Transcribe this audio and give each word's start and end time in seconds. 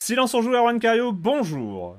Silence 0.00 0.32
en 0.32 0.42
joue, 0.42 0.54
Erwan 0.54 0.78
Cario, 0.78 1.12
bonjour. 1.12 1.98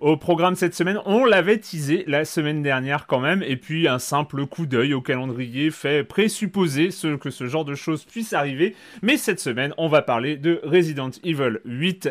Au 0.00 0.16
programme 0.16 0.56
cette 0.56 0.74
semaine, 0.74 0.98
on 1.06 1.24
l'avait 1.24 1.58
teasé 1.58 2.04
la 2.08 2.24
semaine 2.24 2.60
dernière 2.60 3.06
quand 3.06 3.20
même, 3.20 3.44
et 3.44 3.56
puis 3.56 3.86
un 3.86 4.00
simple 4.00 4.46
coup 4.46 4.66
d'œil 4.66 4.94
au 4.94 5.00
calendrier 5.00 5.70
fait 5.70 6.02
présupposer 6.02 6.90
ce, 6.90 7.14
que 7.14 7.30
ce 7.30 7.46
genre 7.46 7.64
de 7.64 7.76
choses 7.76 8.04
puisse 8.04 8.32
arriver. 8.32 8.74
Mais 9.00 9.16
cette 9.16 9.38
semaine, 9.38 9.72
on 9.78 9.88
va 9.88 10.02
parler 10.02 10.36
de 10.36 10.60
Resident 10.64 11.12
Evil 11.22 11.60
8 11.64 12.10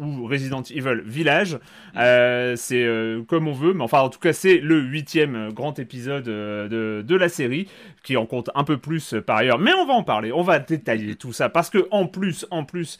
ou 0.00 0.26
Resident 0.26 0.62
Evil 0.62 1.02
Village. 1.04 1.58
Euh, 1.96 2.56
c'est 2.56 2.82
euh, 2.82 3.22
comme 3.22 3.46
on 3.46 3.52
veut, 3.52 3.74
mais 3.74 3.84
enfin 3.84 4.00
en 4.00 4.08
tout 4.08 4.18
cas 4.18 4.32
c'est 4.32 4.58
le 4.58 4.80
huitième 4.80 5.52
grand 5.52 5.78
épisode 5.78 6.26
euh, 6.28 6.68
de, 6.68 7.02
de, 7.02 7.16
la 7.16 7.28
série, 7.28 7.68
qui 8.02 8.16
en 8.16 8.26
compte 8.26 8.50
un 8.54 8.64
peu 8.64 8.78
plus 8.78 9.14
par 9.26 9.36
ailleurs. 9.36 9.58
Mais 9.58 9.72
on 9.74 9.86
va 9.86 9.92
en 9.92 10.02
parler, 10.02 10.32
on 10.32 10.42
va 10.42 10.58
détailler 10.58 11.14
tout 11.14 11.32
ça, 11.32 11.48
parce 11.48 11.70
que 11.70 11.86
en 11.90 12.06
plus, 12.06 12.46
en 12.50 12.64
plus, 12.64 12.98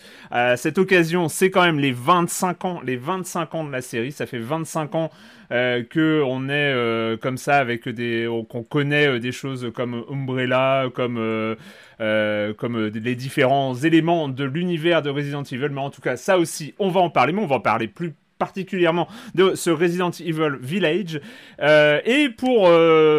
cette 0.57 0.79
occasion, 0.79 1.29
c'est 1.29 1.51
quand 1.51 1.63
même 1.63 1.79
les 1.79 1.93
25 1.93 2.65
ans, 2.65 2.81
les 2.85 2.97
25 2.97 3.55
ans 3.55 3.65
de 3.65 3.73
la 3.73 3.81
série. 3.81 4.13
Ça 4.13 4.27
fait 4.27 4.39
25 4.39 4.95
ans 4.95 5.11
euh, 5.53 5.83
que 5.83 6.23
on 6.25 6.49
est 6.49 6.73
euh, 6.73 7.17
comme 7.17 7.37
ça 7.37 7.57
avec 7.57 7.89
des 7.89 8.29
qu'on 8.49 8.63
connaît 8.63 9.09
euh, 9.09 9.19
des 9.19 9.33
choses 9.33 9.71
comme 9.75 10.05
Umbrella, 10.11 10.87
comme 10.95 11.57
comme 11.99 12.87
les 12.87 13.15
différents 13.15 13.75
éléments 13.75 14.29
de 14.29 14.45
l'univers 14.45 15.03
de 15.03 15.11
Resident 15.11 15.43
Evil. 15.43 15.69
Mais 15.71 15.81
en 15.81 15.91
tout 15.91 16.01
cas, 16.01 16.17
ça 16.17 16.39
aussi, 16.39 16.75
on 16.79 16.89
va 16.89 17.01
en 17.01 17.11
parler, 17.11 17.33
mais 17.33 17.43
on 17.43 17.47
va 17.47 17.57
en 17.57 17.61
parler 17.61 17.89
plus 17.89 18.15
particulièrement 18.39 19.07
de 19.35 19.55
ce 19.55 19.69
Resident 19.69 20.11
Evil 20.13 20.57
Village. 20.63 21.21
Et 21.61 22.31
pour 22.31 22.71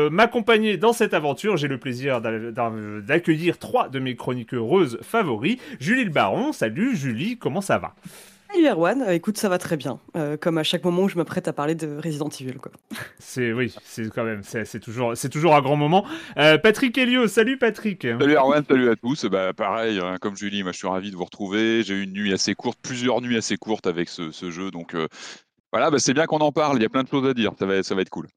m'accompagner 0.09 0.77
dans 0.77 0.93
cette 0.93 1.13
aventure, 1.13 1.57
j'ai 1.57 1.67
le 1.67 1.77
plaisir 1.77 2.21
d'accueillir 2.21 3.59
trois 3.59 3.87
de 3.87 3.99
mes 3.99 4.15
chroniques 4.15 4.55
heureuses 4.55 4.97
favoris. 5.03 5.57
Julie 5.79 6.05
le 6.05 6.09
Baron, 6.09 6.53
salut 6.53 6.95
Julie, 6.95 7.37
comment 7.37 7.61
ça 7.61 7.77
va? 7.77 7.93
Salut 8.53 8.67
Erwan, 8.67 9.01
euh, 9.01 9.13
écoute, 9.13 9.37
ça 9.37 9.47
va 9.47 9.57
très 9.57 9.77
bien. 9.77 9.99
Euh, 10.17 10.35
comme 10.35 10.57
à 10.57 10.63
chaque 10.63 10.83
moment 10.83 11.03
où 11.03 11.09
je 11.09 11.17
me 11.17 11.23
prête 11.23 11.47
à 11.47 11.53
parler 11.53 11.73
de 11.73 11.97
Resident 12.03 12.27
Evil, 12.27 12.55
quoi. 12.55 12.71
C'est 13.19 13.53
oui, 13.53 13.73
c'est 13.83 14.09
quand 14.09 14.23
même, 14.23 14.41
c'est 14.43 14.79
toujours, 14.79 15.15
c'est 15.15 15.29
toujours 15.29 15.55
un 15.55 15.61
grand 15.61 15.77
moment. 15.77 16.05
Euh, 16.37 16.57
Patrick 16.57 16.97
Helio, 16.97 17.27
salut 17.27 17.57
Patrick. 17.57 18.01
Salut 18.01 18.35
Erwan, 18.35 18.63
salut 18.67 18.89
à 18.89 18.95
tous. 18.95 19.25
Bah 19.25 19.53
pareil, 19.53 19.99
hein, 19.99 20.17
comme 20.19 20.35
Julie, 20.35 20.63
moi 20.63 20.71
je 20.71 20.77
suis 20.77 20.87
ravi 20.87 21.11
de 21.11 21.15
vous 21.15 21.23
retrouver. 21.23 21.83
J'ai 21.83 21.93
eu 21.93 22.03
une 22.03 22.13
nuit 22.13 22.33
assez 22.33 22.55
courte, 22.55 22.79
plusieurs 22.81 23.21
nuits 23.21 23.37
assez 23.37 23.57
courtes 23.57 23.87
avec 23.87 24.09
ce, 24.09 24.31
ce 24.31 24.51
jeu, 24.51 24.71
donc 24.71 24.95
voilà, 25.71 25.89
bah, 25.89 25.99
c'est 25.99 26.13
bien 26.13 26.25
qu'on 26.25 26.39
en 26.39 26.51
parle. 26.51 26.77
Il 26.77 26.81
y 26.81 26.85
a 26.85 26.89
plein 26.89 27.03
de 27.03 27.07
choses 27.07 27.27
à 27.27 27.33
dire. 27.33 27.53
Ça 27.57 27.65
va, 27.65 27.83
ça 27.83 27.95
va 27.95 28.01
être 28.01 28.09
cool. 28.09 28.27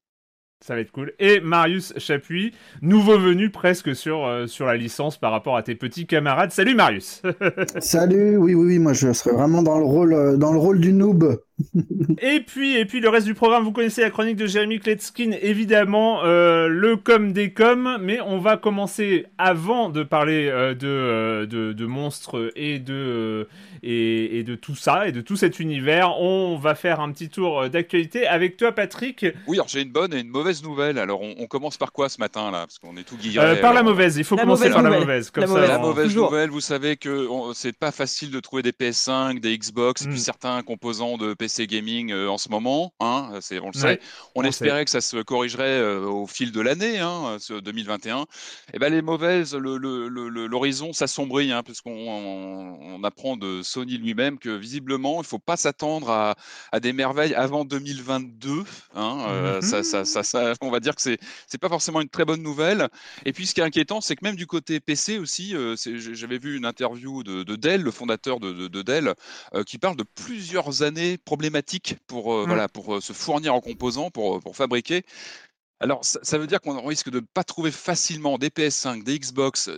Ça 0.61 0.73
va 0.73 0.79
être 0.79 0.91
cool. 0.91 1.13
Et 1.19 1.41
Marius 1.41 1.93
Chapuis, 1.97 2.53
nouveau 2.81 3.19
venu 3.19 3.49
presque 3.49 3.93
sur, 3.93 4.25
euh, 4.25 4.47
sur 4.47 4.65
la 4.65 4.77
licence 4.77 5.17
par 5.17 5.31
rapport 5.31 5.57
à 5.57 5.63
tes 5.63 5.75
petits 5.75 6.07
camarades. 6.07 6.51
Salut 6.51 6.73
Marius 6.73 7.21
Salut, 7.79 8.37
oui, 8.37 8.55
oui, 8.55 8.65
oui, 8.65 8.79
moi 8.79 8.93
je 8.93 9.11
serais 9.11 9.35
vraiment 9.35 9.61
dans 9.61 9.77
le 9.77 9.85
rôle, 9.85 10.13
euh, 10.13 10.37
dans 10.37 10.53
le 10.53 10.57
rôle 10.57 10.79
du 10.79 10.93
noob. 10.93 11.39
et 12.21 12.39
puis, 12.39 12.77
et 12.77 12.85
puis 12.85 12.99
le 12.99 13.09
reste 13.09 13.27
du 13.27 13.33
programme, 13.33 13.63
vous 13.63 13.73
connaissez 13.73 14.01
la 14.01 14.09
chronique 14.09 14.37
de 14.37 14.47
Jérémy 14.47 14.79
Kletskin, 14.79 15.33
évidemment, 15.41 16.23
euh, 16.23 16.67
le 16.67 16.95
com 16.95 17.31
des 17.31 17.51
coms, 17.51 17.97
mais 18.01 18.19
on 18.21 18.39
va 18.39 18.57
commencer 18.57 19.25
avant 19.37 19.89
de 19.89 20.03
parler 20.03 20.49
de, 20.49 21.45
de, 21.45 21.73
de, 21.73 21.85
monstres 21.85 22.51
et 22.55 22.79
de, 22.79 23.47
et, 23.85 24.39
et, 24.39 24.43
de 24.43 24.55
tout 24.55 24.75
ça, 24.75 25.07
et 25.07 25.11
de 25.11 25.21
tout 25.21 25.35
cet 25.35 25.59
univers. 25.59 26.19
On 26.19 26.57
va 26.57 26.75
faire 26.75 26.99
un 26.99 27.11
petit 27.11 27.29
tour 27.29 27.69
d'actualité 27.69 28.25
avec 28.27 28.57
toi, 28.57 28.71
Patrick. 28.71 29.25
Oui, 29.47 29.57
alors 29.57 29.67
j'ai 29.67 29.81
une 29.81 29.91
bonne 29.91 30.13
et 30.13 30.19
une 30.19 30.29
mauvaise 30.29 30.63
nouvelle. 30.63 30.97
Alors 30.97 31.21
on, 31.21 31.45
commence 31.47 31.77
par 31.77 31.91
quoi 31.91 32.09
ce 32.09 32.19
matin, 32.19 32.51
là? 32.51 32.65
Parce 32.65 32.79
qu'on 32.79 32.97
est 32.97 33.03
tout 33.03 33.17
guilleré. 33.17 33.61
par 33.61 33.73
la 33.73 33.83
mauvaise, 33.83 34.17
il 34.17 34.23
faut 34.23 34.35
commencer 34.35 34.69
par 34.71 34.81
la 34.81 34.99
mauvaise. 34.99 35.29
Comme 35.29 35.43
la 35.43 35.47
ça, 35.47 35.53
mauvaise, 35.53 35.69
la 35.69 35.79
mauvaise 35.79 36.15
nouvelle, 36.15 36.49
vous 36.49 36.61
savez 36.61 36.97
que 36.97 37.29
c'est 37.53 37.77
pas 37.77 37.91
facile 37.91 38.31
de 38.31 38.39
trouver 38.39 38.63
des 38.63 38.71
PS5, 38.71 39.39
des 39.39 39.57
Xbox, 39.57 40.03
et 40.03 40.09
puis 40.09 40.19
certains 40.19 40.61
composants 40.63 41.17
de 41.17 41.33
PC 41.33 41.67
gaming 41.67 42.13
en 42.13 42.37
ce 42.37 42.49
moment. 42.49 42.93
Hein, 42.99 43.29
on 43.61 43.67
le 43.67 43.73
sait. 43.73 43.99
On, 44.33 44.43
espérait 44.43 44.85
que 44.85 44.91
ça 44.91 45.01
se 45.01 45.17
corrigerait 45.17 45.81
au 45.81 46.25
fil 46.25 46.51
de 46.51 46.61
l'année, 46.61 46.99
hein, 46.99 47.37
2021. 47.49 48.25
Et 48.73 48.79
ben 48.79 48.91
les 48.91 49.01
mauvaises, 49.01 49.55
l'horizon 49.55 50.93
s'assombrit, 50.93 51.51
hein, 51.51 51.63
puisqu'on 51.63 51.91
on, 51.91 53.03
apprend 53.03 53.37
de 53.37 53.61
Sony 53.75 53.97
lui-même 53.97 54.39
que 54.39 54.49
visiblement, 54.49 55.21
il 55.21 55.25
faut 55.25 55.39
pas 55.39 55.57
s'attendre 55.57 56.09
à, 56.09 56.35
à, 56.71 56.79
des 56.79 56.93
merveilles 56.93 57.33
avant 57.33 57.65
2022. 57.65 58.63
Hein, 58.95 59.59
ça, 59.61 59.83
ça, 59.83 60.05
ça, 60.05 60.53
on 60.61 60.71
va 60.71 60.79
dire 60.79 60.95
que 60.95 61.01
c'est 61.01 61.17
c'est 61.47 61.57
pas 61.57 61.67
forcément 61.67 61.99
une 61.99 62.09
très 62.09 62.23
bonne 62.23 62.41
nouvelle. 62.41 62.87
Et 63.25 63.33
puis, 63.33 63.45
ce 63.45 63.53
qui 63.53 63.59
est 63.59 63.63
inquiétant, 63.63 63.99
c'est 63.99 64.15
que 64.15 64.23
même 64.23 64.37
du 64.37 64.47
côté 64.47 64.79
PC 64.79 65.19
aussi, 65.19 65.55
j'avais 66.13 66.37
vu 66.37 66.55
une 66.55 66.65
interview 66.65 67.23
de, 67.23 67.55
Dell, 67.55 67.81
le 67.81 67.91
fondateur 67.91 68.39
de, 68.39 68.81
Dell, 68.81 69.13
qui 69.65 69.77
parle 69.77 69.97
de 69.97 70.05
plusieurs 70.15 70.81
années 70.81 71.17
problématiques 71.17 71.97
pour 72.07 72.33
mmh. 72.33 72.45
voilà 72.45 72.69
pour 72.69 73.01
se 73.03 73.13
fournir 73.13 73.53
en 73.53 73.61
composants 73.61 74.09
pour 74.09 74.39
pour 74.39 74.55
fabriquer. 74.55 75.03
Alors, 75.81 76.05
ça, 76.05 76.37
veut 76.37 76.47
dire 76.47 76.61
qu'on 76.61 76.81
risque 76.85 77.09
de 77.09 77.19
ne 77.19 77.25
pas 77.25 77.43
trouver 77.43 77.69
facilement 77.69 78.37
des 78.37 78.47
PS5, 78.47 79.03
des 79.03 79.19
Xbox 79.19 79.69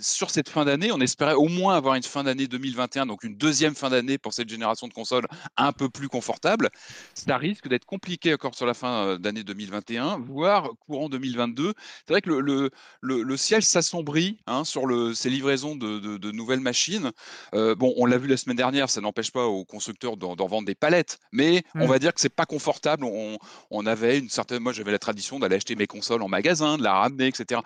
sur 0.00 0.28
cette 0.28 0.48
fin 0.48 0.64
d'année. 0.64 0.90
On 0.90 1.00
espérait 1.00 1.34
au 1.34 1.46
moins 1.46 1.76
avoir 1.76 1.94
une 1.94 2.02
fin 2.02 2.24
d'année 2.24 2.48
2021, 2.48 3.06
donc 3.06 3.22
une 3.22 3.36
deuxième 3.36 3.76
fin 3.76 3.90
d'année 3.90 4.18
pour 4.18 4.34
cette 4.34 4.48
génération 4.48 4.88
de 4.88 4.92
consoles 4.92 5.26
un 5.56 5.70
peu 5.70 5.88
plus 5.88 6.08
confortable. 6.08 6.68
Ça 7.14 7.36
risque 7.36 7.68
d'être 7.68 7.84
compliqué 7.84 8.34
encore 8.34 8.56
sur 8.56 8.66
la 8.66 8.74
fin 8.74 9.16
d'année 9.18 9.44
2021, 9.44 10.18
voire 10.18 10.70
courant 10.80 11.08
2022. 11.08 11.74
C'est 12.06 12.12
vrai 12.12 12.20
que 12.20 12.30
le, 12.30 12.70
le, 13.00 13.36
ciel 13.36 13.62
s'assombrit 13.62 14.38
hein, 14.48 14.64
sur 14.64 14.84
le, 14.84 15.14
ces 15.14 15.30
livraisons 15.30 15.76
de, 15.76 16.32
nouvelles 16.32 16.60
machines. 16.60 17.12
bon, 17.52 17.94
on 17.96 18.06
l'a 18.06 18.18
vu 18.18 18.26
la 18.26 18.36
semaine 18.36 18.56
dernière, 18.56 18.90
ça 18.90 19.00
n'empêche 19.00 19.30
pas 19.30 19.46
aux 19.46 19.64
constructeurs 19.64 20.16
d'en 20.16 20.46
vendre 20.48 20.66
des 20.66 20.74
palettes, 20.74 21.20
mais 21.30 21.62
on 21.76 21.86
mmh. 21.86 21.88
va 21.88 21.98
dire 22.00 22.12
que 22.12 22.20
c'est 22.20 22.34
pas 22.34 22.46
confortable. 22.46 23.04
On, 23.04 23.38
on 23.70 23.86
avait 23.86 24.18
une 24.18 24.28
certaine, 24.28 24.60
moi 24.60 24.72
j'avais 24.72 24.90
la 24.90 24.98
tradition 25.04 25.38
d'aller 25.38 25.56
acheter 25.56 25.76
mes 25.76 25.86
consoles 25.86 26.22
en 26.22 26.28
magasin, 26.28 26.78
de 26.78 26.82
la 26.82 26.94
ramener, 26.94 27.26
etc. 27.28 27.60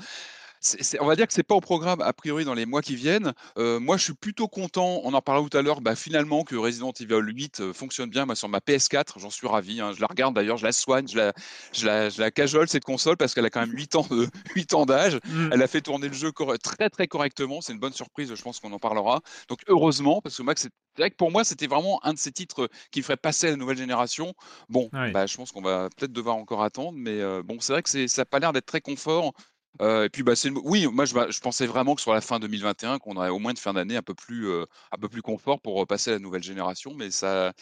on 1.01 1.07
va 1.07 1.17
dire 1.17 1.27
que 1.27 1.33
c'est 1.33 1.43
pas 1.43 1.55
au 1.55 1.61
programme 1.61 2.01
a 2.01 2.13
priori 2.13 2.45
dans 2.45 2.55
les 2.55 2.67
mois 2.67 2.83
qui 2.83 2.97
viennent. 2.97 3.33
Euh, 3.59 3.81
moi, 3.81 3.97
je 3.97 4.05
suis 4.05 4.15
plutôt 4.15 4.49
content. 4.49 5.01
On 5.05 5.15
en 5.15 5.23
parlait 5.23 5.47
tout 5.49 5.57
à 5.57 5.63
l'heure. 5.63 5.81
Bah, 5.81 5.95
finalement, 5.95 6.45
que 6.45 6.57
Resident 6.57 6.93
Evil 6.93 7.21
8 7.23 7.61
euh, 7.61 7.73
fonctionne 7.73 8.11
bien. 8.11 8.27
Moi, 8.27 8.35
sur 8.35 8.49
ma 8.49 8.59
PS4, 8.59 9.19
j'en 9.19 9.31
suis 9.31 9.47
ravi. 9.47 9.81
Hein. 9.81 9.93
Je 9.95 10.01
la 10.01 10.07
regarde 10.07 10.35
d'ailleurs, 10.35 10.57
je 10.57 10.65
la 10.65 10.73
soigne, 10.73 11.09
je 11.09 11.17
la, 11.17 11.33
je 11.73 11.87
la, 11.87 12.09
je 12.09 12.21
la 12.21 12.31
cajole 12.31 12.69
cette 12.69 12.85
console 12.85 13.17
parce 13.17 13.35
qu'elle 13.35 13.47
a 13.47 13.51
quand 13.51 13.61
même 13.61 13.73
8 13.73 13.97
ans 13.97 14.07
de 14.11 14.29
8 14.55 14.75
ans 14.75 14.87
d'âge. 14.87 15.19
Mm. 15.25 15.51
Elle 15.53 15.63
a 15.63 15.67
fait 15.69 15.81
tourner 15.81 16.09
le 16.09 16.15
jeu 16.15 16.33
très 16.63 16.91
très 16.91 17.07
correctement. 17.07 17.61
C'est 17.61 17.73
une 17.73 17.79
bonne 17.79 17.93
surprise. 17.93 18.35
Je 18.35 18.43
pense 18.43 18.61
qu'on 18.61 18.73
en 18.73 18.79
parlera. 18.79 19.21
Donc 19.49 19.61
heureusement, 19.69 20.21
parce 20.23 20.37
que 20.37 20.43
moi, 20.43 20.55
c'est 20.57 20.71
vrai 20.97 21.11
que 21.11 21.17
pour 21.17 21.31
moi, 21.31 21.45
c'était 21.45 21.67
vraiment 21.67 22.05
un 22.05 22.13
de 22.13 22.19
ces 22.19 22.33
titres 22.33 22.69
qui 22.91 23.03
ferait 23.03 23.17
passer 23.17 23.49
à 23.49 23.51
la 23.51 23.57
nouvelle 23.57 23.77
génération. 23.77 24.35
Bon, 24.69 24.89
bah, 24.93 25.27
je 25.27 25.37
pense 25.37 25.53
qu'on 25.53 25.63
va 25.63 25.89
peut-être 25.97 26.13
devoir 26.13 26.37
encore 26.37 26.63
attendre, 26.63 26.99
mais 26.99 27.21
euh, 27.21 27.43
bon, 27.43 27.59
c'est 27.61 27.73
vrai 27.73 27.83
que 27.83 28.07
ça 28.07 28.23
n'a 28.23 28.27
pas 28.27 28.39
l'air 28.39 28.53
d'être 28.53 28.67
très 28.67 28.81
confort. 28.81 29.33
Euh, 29.81 30.05
et 30.05 30.09
puis, 30.09 30.23
bah, 30.23 30.35
c'est 30.35 30.50
oui, 30.65 30.87
moi, 30.91 31.05
je, 31.05 31.15
je, 31.31 31.41
pensais 31.41 31.67
vraiment 31.67 31.94
que 31.94 32.00
sur 32.00 32.12
la 32.12 32.20
fin 32.20 32.38
2021, 32.38 32.99
qu'on 32.99 33.17
aurait 33.17 33.29
au 33.29 33.38
moins 33.38 33.53
une 33.53 33.56
fin 33.56 33.73
d'année 33.73 33.97
un 33.97 34.03
peu 34.03 34.15
plus, 34.15 34.49
euh, 34.49 34.65
un 34.93 34.99
peu 34.99 35.09
plus 35.09 35.23
confort 35.23 35.61
pour 35.61 35.87
passer 35.87 36.11
à 36.11 36.15
la 36.15 36.20
nouvelle 36.20 36.43
génération, 36.43 36.94
mais 36.97 37.11
ça. 37.11 37.53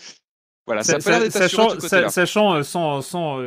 Voilà, 0.67 0.83
ça, 0.83 0.99
ça, 0.99 1.31
sachant, 1.31 1.79
sachant 1.79 2.63
sans, 2.65 3.01
sans, 3.01 3.41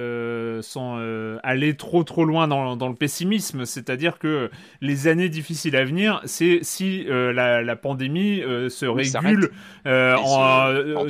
sans 0.61 1.39
aller 1.43 1.75
trop 1.75 2.05
trop 2.05 2.23
loin 2.23 2.47
dans, 2.47 2.77
dans 2.77 2.87
le 2.87 2.95
pessimisme, 2.95 3.65
c'est-à-dire 3.65 4.19
que 4.19 4.49
les 4.79 5.07
années 5.09 5.27
difficiles 5.27 5.75
à 5.75 5.83
venir, 5.83 6.21
c'est 6.23 6.59
si 6.61 7.03
la, 7.03 7.61
la, 7.61 7.75
pandémie 7.75 8.39
se 8.69 8.85
régule 8.85 9.51
en, 9.85 11.07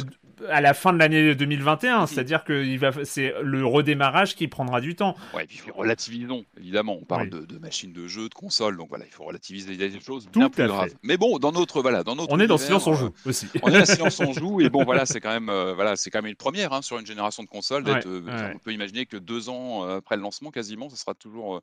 à 0.50 0.62
la 0.62 0.74
fin 0.74 0.94
de 0.94 1.00
l'année 1.00 1.36
2021, 1.36 2.08
c'est-à-dire 2.08 2.44
que 2.44 2.64
c'est 3.04 3.34
le 3.42 3.66
redémarrage 3.66 4.36
qui 4.36 4.48
prendra 4.48 4.82
du 4.82 4.96
temps. 4.96 5.16
Ouais, 5.34 5.44
et 5.44 5.48
puis 5.48 5.72
relativisons, 5.72 6.46
évidemment. 6.58 6.98
On 7.02 7.06
parle 7.06 7.30
de, 7.30 7.58
machines 7.58 7.94
de 7.94 8.08
jeu, 8.08 8.30
de 8.30 8.34
consoles, 8.34 8.78
donc 8.78 8.90
voilà, 8.90 9.06
il 9.06 9.12
faut 9.12 9.24
relativiser 9.24 9.76
des 9.76 10.00
choses 10.00 10.28
bien 10.28 10.50
plus 10.50 10.68
graves. 10.68 10.94
Mais 11.04 11.18
bon, 11.18 11.40
dans 11.40 11.52
notre 11.52 11.82
voilà, 11.82 12.04
dans 12.04 12.16
notre 12.16 12.34
on 12.34 12.40
est 12.40 12.48
dans 12.48 12.58
silence 12.58 12.88
on 12.88 12.94
joue 12.94 13.06
euh, 13.08 13.30
aussi. 13.30 13.48
On 13.64 13.70
est 13.70 13.80
dans 13.80 13.86
silence 13.86 14.20
on 14.20 14.34
joue 14.34 14.62
et 14.62 14.70
bon 14.70 14.84
voilà, 14.84 15.06
c'est 15.06 15.20
quand 15.20 15.32
même 15.32 15.50
euh, 15.50 15.74
voilà, 15.74 15.96
c'est 15.96 16.10
quand 16.10 16.22
même 16.22 16.30
une 16.30 16.36
première 16.36 16.74
hein, 16.74 16.82
sur 16.82 17.00
une 17.00 17.06
génération 17.06 17.44
de 17.44 17.48
consoles. 17.48 17.84
Euh, 17.88 18.52
on 18.54 18.60
peut 18.60 18.74
imaginer 18.74 19.06
que 19.06 19.18
deux 19.18 19.50
ans 19.50 19.84
après 19.84 20.16
le 20.16 20.22
lancement, 20.22 20.52
quasiment, 20.52 20.90
ce 20.90 20.96
sera 20.96 21.14
toujours 21.14 21.62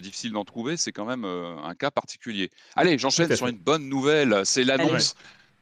difficile 0.00 0.32
d'en 0.32 0.44
trouver. 0.44 0.76
C'est 0.76 0.92
quand 0.92 1.04
même 1.04 1.24
un 1.24 1.74
cas 1.74 1.90
particulier. 1.90 2.50
Allez, 2.76 2.98
j'enchaîne 2.98 3.34
sur 3.36 3.46
une 3.46 3.58
bonne 3.58 3.88
nouvelle. 3.88 4.42
C'est 4.44 4.64
l'annonce 4.64 5.14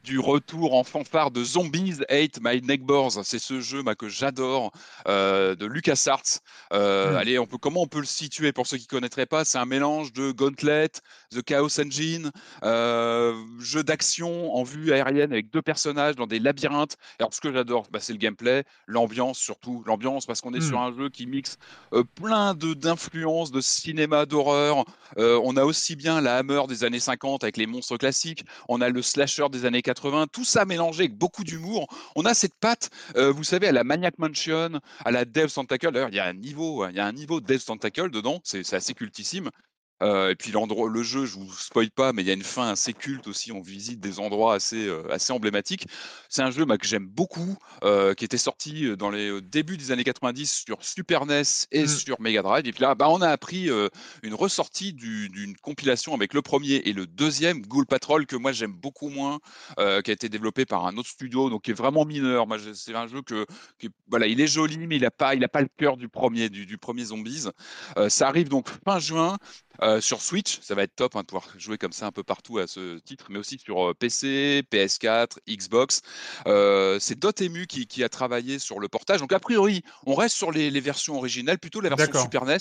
du 0.03 0.19
retour 0.19 0.73
en 0.73 0.83
fanfare 0.83 1.31
de 1.31 1.43
Zombies 1.43 1.99
Hate 2.09 2.39
My 2.41 2.61
Neighbors. 2.61 3.23
C'est 3.23 3.39
ce 3.39 3.61
jeu 3.61 3.83
bah, 3.83 3.95
que 3.95 4.09
j'adore 4.09 4.71
euh, 5.07 5.55
de 5.55 5.65
LucasArts. 5.65 6.39
Euh, 6.73 7.13
hmm. 7.13 7.17
Allez, 7.17 7.39
on 7.39 7.45
peut, 7.45 7.57
comment 7.57 7.81
on 7.81 7.87
peut 7.87 7.99
le 7.99 8.05
situer 8.05 8.51
pour 8.51 8.67
ceux 8.67 8.77
qui 8.77 8.85
ne 8.85 8.89
connaîtraient 8.89 9.25
pas? 9.25 9.45
C'est 9.45 9.57
un 9.57 9.65
mélange 9.65 10.13
de 10.13 10.31
Gauntlet, 10.31 10.89
The 11.31 11.43
Chaos 11.43 11.79
Engine, 11.79 12.31
euh, 12.63 13.33
jeu 13.59 13.83
d'action 13.83 14.55
en 14.55 14.63
vue 14.63 14.91
aérienne 14.91 15.31
avec 15.31 15.51
deux 15.51 15.61
personnages 15.61 16.15
dans 16.15 16.27
des 16.27 16.39
labyrinthes. 16.39 16.97
Alors, 17.19 17.33
ce 17.33 17.41
que 17.41 17.51
j'adore, 17.51 17.87
bah, 17.91 17.99
c'est 18.01 18.13
le 18.13 18.19
gameplay, 18.19 18.63
l'ambiance 18.87 19.37
surtout. 19.37 19.83
L'ambiance, 19.85 20.25
parce 20.25 20.41
qu'on 20.41 20.53
est 20.53 20.61
sur 20.61 20.79
hmm. 20.79 20.83
un 20.83 20.97
jeu 20.97 21.09
qui 21.09 21.27
mixe 21.27 21.57
plein 22.15 22.55
d'influences 22.55 23.51
de, 23.51 23.61
cinéma, 23.61 24.25
d'horreur. 24.25 24.85
on 25.17 25.57
a 25.57 25.63
aussi 25.63 25.95
bien 25.95 26.21
la 26.21 26.37
Hammer 26.37 26.61
des 26.67 26.83
années 26.83 26.99
50 26.99 27.43
avec 27.43 27.57
les 27.57 27.67
monstres 27.67 27.97
classiques. 27.97 28.45
On 28.67 28.81
a 28.81 28.89
le 28.89 29.01
slasher 29.01 29.47
des 29.51 29.65
années 29.65 29.81
80, 29.93 30.27
tout 30.31 30.45
ça 30.45 30.65
mélangé 30.65 31.01
avec 31.01 31.17
beaucoup 31.17 31.43
d'humour. 31.43 31.87
On 32.15 32.25
a 32.25 32.33
cette 32.33 32.55
patte, 32.55 32.89
euh, 33.17 33.31
vous 33.31 33.43
savez, 33.43 33.67
à 33.67 33.71
la 33.71 33.83
Maniac 33.83 34.17
Mansion, 34.19 34.79
à 35.03 35.11
la 35.11 35.25
Dev 35.25 35.51
Tentacle. 35.51 35.91
D'ailleurs, 35.91 36.09
il 36.09 36.15
y 36.15 36.19
a 36.19 36.25
un 36.25 36.33
niveau, 36.33 36.87
il 36.87 36.95
y 36.95 36.99
a 36.99 37.05
un 37.05 37.11
niveau 37.11 37.41
Dev 37.41 37.63
Tentacle 37.63 38.09
dedans, 38.09 38.39
c'est 38.43 38.73
assez 38.73 38.93
cultissime. 38.93 39.49
Euh, 40.01 40.31
et 40.31 40.35
puis 40.35 40.51
l'endroit, 40.51 40.89
le 40.89 41.03
jeu, 41.03 41.25
je 41.25 41.35
vous 41.35 41.51
spoil 41.53 41.91
pas, 41.91 42.13
mais 42.13 42.21
il 42.23 42.27
y 42.27 42.31
a 42.31 42.33
une 42.33 42.43
fin 42.43 42.69
assez 42.69 42.93
culte 42.93 43.27
aussi. 43.27 43.51
On 43.51 43.61
visite 43.61 43.99
des 43.99 44.19
endroits 44.19 44.55
assez, 44.55 44.87
euh, 44.87 45.03
assez 45.11 45.31
emblématiques. 45.31 45.87
C'est 46.29 46.41
un 46.41 46.51
jeu 46.51 46.65
bah, 46.65 46.77
que 46.77 46.87
j'aime 46.87 47.07
beaucoup, 47.07 47.57
euh, 47.83 48.13
qui 48.13 48.25
était 48.25 48.37
sorti 48.37 48.95
dans 48.97 49.09
les 49.09 49.41
débuts 49.41 49.77
des 49.77 49.91
années 49.91 50.03
90 50.03 50.63
sur 50.65 50.83
Super 50.83 51.25
NES 51.25 51.43
et 51.71 51.83
mmh. 51.83 51.87
sur 51.87 52.21
Mega 52.21 52.41
Drive. 52.41 52.67
Et 52.67 52.71
puis 52.71 52.81
là, 52.81 52.95
bah, 52.95 53.09
on 53.09 53.21
a 53.21 53.29
appris 53.29 53.69
une 54.23 54.33
ressortie 54.33 54.93
d'une 54.93 55.55
compilation 55.61 56.13
avec 56.13 56.33
le 56.33 56.41
premier 56.41 56.75
et 56.75 56.93
le 56.93 57.05
deuxième, 57.05 57.61
Ghoul 57.61 57.85
Patrol, 57.85 58.25
que 58.25 58.35
moi 58.35 58.51
j'aime 58.51 58.73
beaucoup 58.73 59.09
moins, 59.09 59.39
qui 59.77 59.83
a 59.83 60.13
été 60.13 60.29
développé 60.29 60.65
par 60.65 60.85
un 60.85 60.97
autre 60.97 61.09
studio, 61.09 61.49
donc 61.49 61.63
qui 61.63 61.71
est 61.71 61.75
vraiment 61.75 62.05
mineur. 62.05 62.47
Moi, 62.47 62.57
c'est 62.73 62.95
un 62.95 63.07
jeu 63.07 63.21
que, 63.21 63.45
voilà, 64.07 64.27
il 64.27 64.39
est 64.41 64.47
joli, 64.47 64.77
mais 64.87 64.95
il 64.95 65.01
n'a 65.01 65.11
pas, 65.11 65.35
il 65.35 65.43
a 65.43 65.47
pas 65.47 65.61
le 65.61 65.69
cœur 65.77 65.97
du 65.97 66.09
premier, 66.09 66.49
du, 66.49 66.65
du 66.65 66.77
premier 66.77 67.05
Zombies. 67.05 67.47
ça 68.09 68.27
arrive 68.27 68.49
donc 68.49 68.69
fin 68.85 68.99
juin. 68.99 69.37
Euh, 69.81 70.01
sur 70.01 70.21
Switch, 70.21 70.59
ça 70.61 70.75
va 70.75 70.83
être 70.83 70.95
top 70.95 71.15
hein, 71.15 71.21
de 71.21 71.25
pouvoir 71.25 71.47
jouer 71.57 71.77
comme 71.77 71.91
ça 71.91 72.07
un 72.07 72.11
peu 72.11 72.23
partout 72.23 72.59
à 72.59 72.67
ce 72.67 72.99
titre, 72.99 73.25
mais 73.29 73.39
aussi 73.39 73.57
sur 73.57 73.89
euh, 73.89 73.93
PC, 73.93 74.63
PS4, 74.71 75.37
Xbox. 75.49 76.01
Euh, 76.47 76.99
c'est 76.99 77.17
Dotemu 77.17 77.67
qui, 77.67 77.87
qui, 77.87 78.03
a 78.03 78.09
travaillé 78.09 78.59
sur 78.59 78.79
le 78.79 78.87
portage. 78.87 79.19
Donc 79.19 79.33
a 79.33 79.39
priori, 79.39 79.83
on 80.05 80.15
reste 80.15 80.35
sur 80.35 80.51
les, 80.51 80.69
versions 80.81 81.17
originales, 81.17 81.59
plutôt 81.59 81.81
la 81.81 81.93
version 81.93 82.21
Super 82.21 82.45
NES, 82.45 82.57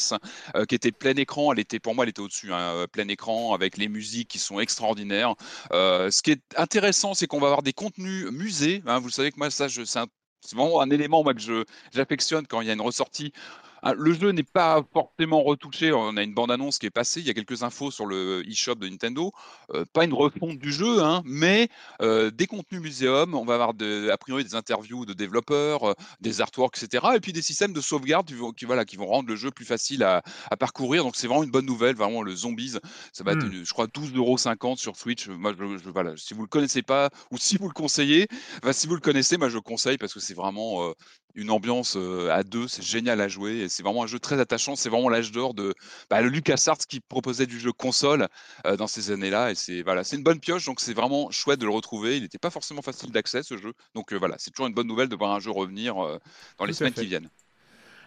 qui 0.68 0.74
était 0.74 0.92
plein 0.92 1.14
écran. 1.14 1.52
Elle 1.52 1.58
était, 1.58 1.78
pour 1.78 1.94
moi, 1.94 2.04
elle 2.04 2.10
était 2.10 2.20
au-dessus, 2.20 2.52
hein, 2.52 2.86
plein 2.92 3.08
écran 3.08 3.54
avec 3.54 3.76
les 3.78 3.88
musiques 3.88 4.28
qui 4.28 4.38
sont 4.38 4.60
extraordinaires. 4.60 5.34
ce 5.72 6.22
qui 6.22 6.32
est 6.32 6.42
intéressant, 6.56 7.14
c'est 7.14 7.26
qu'on 7.26 7.40
va 7.40 7.46
avoir 7.46 7.62
des 7.62 7.72
contenus 7.72 8.30
musées. 8.30 8.82
Hein. 8.86 8.98
vous 8.98 9.10
savez 9.10 9.30
que 9.32 9.38
moi, 9.38 9.50
ça, 9.50 9.68
c'est 9.68 10.56
vraiment 10.56 10.80
un 10.80 10.90
élément 10.90 11.22
moi, 11.22 11.34
que 11.34 11.64
j'affectionne 11.92 12.46
quand 12.46 12.60
il 12.60 12.66
y 12.66 12.70
a 12.70 12.74
une 12.74 12.80
ressortie 12.80 13.32
le 13.82 14.12
jeu 14.12 14.30
n'est 14.30 14.42
pas 14.42 14.82
fortement 14.92 15.42
retouché. 15.42 15.92
On 15.92 16.16
a 16.16 16.22
une 16.22 16.34
bande-annonce 16.34 16.78
qui 16.78 16.86
est 16.86 16.90
passée. 16.90 17.20
Il 17.20 17.26
y 17.26 17.30
a 17.30 17.34
quelques 17.34 17.62
infos 17.62 17.90
sur 17.90 18.06
le 18.06 18.42
e-shop 18.48 18.76
de 18.76 18.88
Nintendo. 18.88 19.32
Euh, 19.74 19.84
pas 19.92 20.04
une 20.04 20.12
refonte 20.12 20.58
du 20.58 20.72
jeu, 20.72 21.02
hein, 21.02 21.22
mais 21.24 21.68
euh, 22.02 22.30
des 22.30 22.46
contenus 22.46 22.80
muséum. 22.80 23.34
On 23.34 23.44
va 23.44 23.54
avoir 23.54 23.70
a 23.70 24.18
priori 24.18 24.44
des 24.44 24.54
interviews 24.54 25.06
de 25.06 25.12
développeurs, 25.12 25.90
euh, 25.90 25.94
des 26.20 26.40
artworks, 26.40 26.82
etc. 26.82 27.06
Et 27.16 27.20
puis 27.20 27.32
des 27.32 27.42
systèmes 27.42 27.72
de 27.72 27.80
sauvegarde 27.80 28.26
qui 28.26 28.34
vont, 28.34 28.52
qui, 28.52 28.64
voilà, 28.64 28.84
qui 28.84 28.96
vont 28.96 29.06
rendre 29.06 29.28
le 29.28 29.36
jeu 29.36 29.50
plus 29.50 29.64
facile 29.64 30.02
à, 30.02 30.22
parcourir. 30.58 31.04
Donc 31.04 31.16
c'est 31.16 31.26
vraiment 31.26 31.44
une 31.44 31.50
bonne 31.50 31.66
nouvelle. 31.66 31.96
Vraiment, 31.96 32.22
le 32.22 32.34
Zombies, 32.34 32.76
ça 33.12 33.24
va 33.24 33.32
être, 33.32 33.44
mmh. 33.44 33.64
je 33.64 33.72
crois, 33.72 33.86
12,50€ 33.86 34.76
sur 34.76 34.96
Switch. 34.96 35.28
Moi, 35.28 35.54
je, 35.58 35.88
voilà, 35.90 36.16
si 36.16 36.34
vous 36.34 36.42
le 36.42 36.48
connaissez 36.48 36.82
pas 36.82 37.10
ou 37.30 37.38
si 37.38 37.56
vous 37.56 37.68
le 37.68 37.72
conseillez, 37.72 38.28
si 38.72 38.86
vous 38.86 38.94
le 38.94 39.00
connaissez, 39.00 39.38
moi 39.38 39.48
je 39.48 39.54
le 39.54 39.60
conseille 39.60 39.96
parce 39.96 40.12
que 40.12 40.20
c'est 40.20 40.34
vraiment 40.34 40.92
une 41.34 41.50
ambiance 41.50 41.96
à 42.30 42.42
deux. 42.42 42.68
C'est 42.68 42.82
génial 42.82 43.20
à 43.20 43.28
jouer 43.28 43.68
c'est 43.68 43.82
vraiment 43.82 44.02
un 44.02 44.06
jeu 44.06 44.18
très 44.18 44.38
attachant. 44.40 44.76
C'est 44.76 44.88
vraiment 44.88 45.08
l'âge 45.08 45.32
d'or 45.32 45.54
de 45.54 45.74
bah, 46.10 46.20
le 46.20 46.28
LucasArts 46.28 46.78
qui 46.88 47.00
proposait 47.00 47.46
du 47.46 47.58
jeu 47.58 47.72
console 47.72 48.28
euh, 48.66 48.76
dans 48.76 48.86
ces 48.86 49.10
années-là. 49.10 49.50
Et 49.50 49.54
c'est 49.54 49.82
voilà, 49.82 50.04
c'est 50.04 50.16
une 50.16 50.22
bonne 50.22 50.40
pioche, 50.40 50.66
donc 50.66 50.80
c'est 50.80 50.94
vraiment 50.94 51.30
chouette 51.30 51.60
de 51.60 51.64
le 51.64 51.72
retrouver. 51.72 52.16
Il 52.16 52.22
n'était 52.22 52.38
pas 52.38 52.50
forcément 52.50 52.82
facile 52.82 53.10
d'accès 53.10 53.42
ce 53.42 53.56
jeu, 53.56 53.72
donc 53.94 54.12
euh, 54.12 54.16
voilà, 54.16 54.36
c'est 54.38 54.50
toujours 54.50 54.66
une 54.66 54.74
bonne 54.74 54.86
nouvelle 54.86 55.08
de 55.08 55.16
voir 55.16 55.32
un 55.32 55.40
jeu 55.40 55.50
revenir 55.50 55.98
euh, 56.04 56.18
dans 56.58 56.64
les 56.64 56.72
semaines 56.72 56.92
qui 56.92 57.06
viennent. 57.06 57.30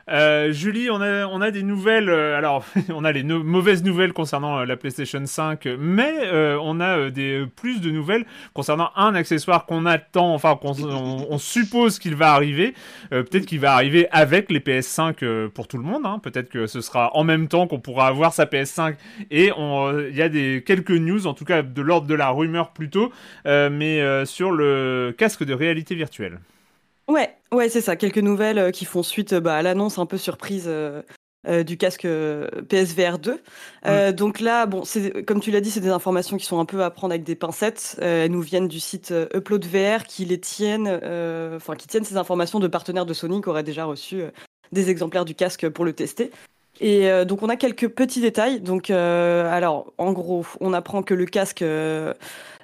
Euh, 0.09 0.51
Julie, 0.51 0.89
on 0.89 1.01
a, 1.01 1.51
des 1.51 1.63
nouvelles. 1.63 2.09
Euh, 2.09 2.37
alors, 2.37 2.65
on 2.89 3.03
a 3.05 3.11
les 3.11 3.23
mauvaises 3.23 3.83
nouvelles 3.83 4.13
concernant 4.13 4.59
euh, 4.59 4.65
la 4.65 4.75
PlayStation 4.75 5.25
5, 5.25 5.67
mais 5.79 6.13
on 6.61 6.79
a 6.79 7.09
des 7.09 7.45
plus 7.55 7.81
de 7.81 7.91
nouvelles 7.91 8.25
concernant 8.53 8.91
un 8.95 9.15
accessoire 9.15 9.65
qu'on 9.65 9.85
attend, 9.85 10.33
enfin 10.33 10.55
qu'on 10.55 10.73
on, 10.81 11.37
suppose 11.37 11.99
qu'il 11.99 12.15
va 12.15 12.31
arriver. 12.33 12.73
Peut-être 13.09 13.45
qu'il 13.45 13.59
va 13.59 13.73
arriver 13.73 14.07
avec 14.11 14.51
les 14.51 14.59
PS5 14.59 15.49
pour 15.49 15.67
tout 15.67 15.77
le 15.77 15.83
monde. 15.83 16.05
Hein. 16.05 16.19
Peut-être 16.21 16.49
que 16.49 16.67
ce 16.67 16.81
sera 16.81 17.15
en 17.15 17.23
même 17.23 17.47
temps 17.47 17.67
qu'on 17.67 17.79
pourra 17.79 18.07
avoir 18.07 18.33
sa 18.33 18.45
PS5. 18.45 18.95
Et 19.31 19.51
il 19.57 20.15
y 20.15 20.21
a 20.21 20.29
des 20.29 20.63
quelques 20.65 20.91
news, 20.91 21.27
en 21.27 21.33
tout 21.33 21.45
cas 21.45 21.61
de 21.61 21.81
l'ordre 21.81 22.07
de 22.07 22.15
la 22.15 22.29
rumeur 22.29 22.71
plutôt, 22.71 23.11
mais 23.45 24.25
sur 24.25 24.51
le 24.51 25.13
casque 25.17 25.43
de 25.43 25.53
réalité 25.53 25.95
virtuelle. 25.95 26.39
Ouais, 27.07 27.35
ouais, 27.51 27.69
c'est 27.69 27.81
ça. 27.81 27.95
Quelques 27.95 28.17
nouvelles 28.17 28.59
euh, 28.59 28.71
qui 28.71 28.85
font 28.85 29.03
suite 29.03 29.33
euh, 29.33 29.41
bah, 29.41 29.55
à 29.55 29.61
l'annonce 29.61 29.99
un 29.99 30.05
peu 30.05 30.17
surprise 30.17 30.65
euh, 30.67 31.01
du 31.65 31.75
casque 31.75 32.07
PSVR 32.69 33.19
2. 33.19 34.13
donc 34.13 34.39
là, 34.39 34.65
bon, 34.65 34.83
comme 35.27 35.41
tu 35.41 35.51
l'as 35.51 35.59
dit, 35.59 35.71
c'est 35.71 35.81
des 35.81 35.89
informations 35.89 36.37
qui 36.37 36.45
sont 36.45 36.57
un 36.57 36.63
peu 36.63 36.83
à 36.85 36.89
prendre 36.89 37.11
avec 37.11 37.25
des 37.25 37.35
pincettes. 37.35 37.97
elles 38.01 38.31
nous 38.31 38.39
viennent 38.39 38.69
du 38.69 38.79
site 38.79 39.13
Upload 39.33 39.65
VR 39.65 40.05
qui 40.05 40.23
les 40.23 40.39
tiennent, 40.39 40.87
enfin 40.87 41.75
qui 41.75 41.89
tiennent 41.89 42.05
ces 42.05 42.15
informations 42.15 42.61
de 42.61 42.67
partenaires 42.69 43.05
de 43.05 43.13
Sony 43.13 43.41
qui 43.41 43.49
auraient 43.49 43.63
déjà 43.63 43.83
reçu 43.83 44.21
des 44.71 44.89
exemplaires 44.89 45.25
du 45.25 45.35
casque 45.35 45.67
pour 45.67 45.83
le 45.83 45.91
tester. 45.91 46.31
Et 46.79 47.09
donc 47.25 47.43
on 47.43 47.49
a 47.49 47.57
quelques 47.57 47.89
petits 47.89 48.21
détails. 48.21 48.61
Donc 48.61 48.89
alors 48.89 49.91
en 49.97 50.13
gros, 50.13 50.45
on 50.61 50.71
apprend 50.71 51.03
que 51.03 51.13
le 51.13 51.25
casque 51.25 51.65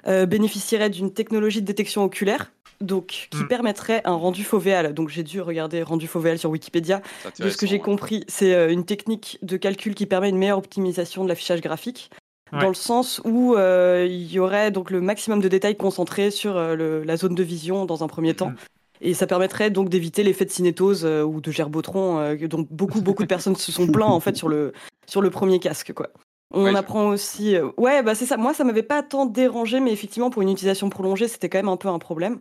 bénéficierait 0.06 0.88
d'une 0.88 1.12
technologie 1.12 1.60
de 1.60 1.66
détection 1.66 2.02
oculaire 2.02 2.50
donc 2.80 3.28
qui 3.30 3.42
hmm. 3.42 3.48
permettrait 3.48 4.02
un 4.04 4.14
rendu 4.14 4.44
fovéal. 4.44 4.94
Donc 4.94 5.08
j'ai 5.10 5.22
dû 5.22 5.40
regarder 5.40 5.82
rendu 5.82 6.06
fovéal 6.06 6.38
sur 6.38 6.50
Wikipédia. 6.50 7.02
De 7.38 7.50
ce 7.50 7.56
que 7.56 7.66
j'ai 7.66 7.78
compris, 7.78 8.24
c'est 8.28 8.54
euh, 8.54 8.72
une 8.72 8.84
technique 8.84 9.38
de 9.42 9.56
calcul 9.56 9.94
qui 9.94 10.06
permet 10.06 10.30
une 10.30 10.38
meilleure 10.38 10.58
optimisation 10.58 11.24
de 11.24 11.28
l'affichage 11.28 11.60
graphique. 11.60 12.10
Dans 12.52 12.68
le 12.68 12.74
sens 12.74 13.20
où 13.24 13.54
euh, 13.54 14.08
il 14.10 14.32
y 14.32 14.40
aurait 14.40 14.72
donc 14.72 14.90
le 14.90 15.00
maximum 15.00 15.40
de 15.40 15.46
détails 15.46 15.76
concentrés 15.76 16.32
sur 16.32 16.56
euh, 16.56 17.04
la 17.04 17.16
zone 17.16 17.36
de 17.36 17.44
vision 17.44 17.86
dans 17.86 18.02
un 18.02 18.08
premier 18.08 18.34
temps. 18.34 18.50
Hmm. 18.50 18.56
Et 19.02 19.14
ça 19.14 19.28
permettrait 19.28 19.70
donc 19.70 19.88
d'éviter 19.88 20.24
l'effet 20.24 20.44
de 20.46 20.50
cinétose 20.50 21.06
ou 21.06 21.40
de 21.40 21.50
gerbotron, 21.50 22.34
dont 22.48 22.66
beaucoup 22.70 23.00
beaucoup 23.00 23.22
de 23.22 23.28
personnes 23.28 23.56
se 23.56 23.72
sont 23.72 23.86
plaints 23.86 24.04
en 24.04 24.20
fait 24.20 24.36
sur 24.36 24.48
le 24.48 24.72
sur 25.06 25.22
le 25.22 25.30
premier 25.30 25.58
casque 25.58 25.92
quoi. 25.94 26.08
On 26.52 26.74
apprend 26.74 27.08
aussi. 27.08 27.56
Ouais, 27.78 28.02
bah 28.02 28.16
c'est 28.16 28.26
ça. 28.26 28.36
Moi, 28.36 28.52
ça 28.52 28.64
m'avait 28.64 28.82
pas 28.82 29.04
tant 29.04 29.24
dérangé, 29.24 29.78
mais 29.78 29.92
effectivement, 29.92 30.30
pour 30.30 30.42
une 30.42 30.50
utilisation 30.50 30.90
prolongée, 30.90 31.28
c'était 31.28 31.48
quand 31.48 31.58
même 31.58 31.68
un 31.68 31.76
peu 31.76 31.88
un 31.88 32.00
problème. 32.00 32.40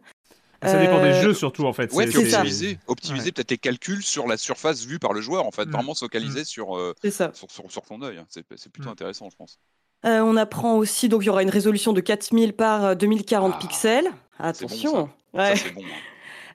Ça 0.62 0.80
dépend 0.80 1.02
des 1.02 1.14
jeux 1.22 1.34
surtout 1.34 1.66
en 1.66 1.74
fait. 1.74 1.92
Ouais, 1.94 2.08
puis 2.08 2.18
optimiser, 2.18 2.78
optimiser 2.88 3.32
peut-être 3.32 3.52
les 3.52 3.58
calculs 3.58 4.04
sur 4.04 4.28
la 4.28 4.38
surface 4.38 4.86
vue 4.86 5.00
par 5.00 5.14
le 5.14 5.22
joueur 5.22 5.46
en 5.46 5.52
fait, 5.52 5.66
mm. 5.66 5.72
vraiment 5.72 5.94
se 5.94 6.06
focaliser 6.06 6.42
mm. 6.42 6.46
sur, 6.46 6.96
sur, 7.34 7.72
sur, 7.72 7.82
ton 7.84 8.02
œil. 8.02 8.18
Hein. 8.18 8.26
C'est 8.30 8.72
plutôt 8.72 8.90
mm. 8.90 8.94
intéressant, 8.94 9.30
je 9.30 9.36
pense. 9.36 9.60
on 10.04 10.36
apprend 10.38 10.76
aussi, 10.76 11.10
donc 11.10 11.24
il 11.24 11.28
y 11.28 11.30
aura 11.30 11.44
une 11.44 11.50
résolution 11.50 11.94
de 11.94 12.02
4000 12.02 12.54
par 12.54 12.96
2040 12.96 13.54
ah, 13.56 13.60
pixels. 13.60 14.12
Attention. 14.38 15.10
ça. 15.34 15.56
c'est 15.56 15.74
bon. 15.74 15.84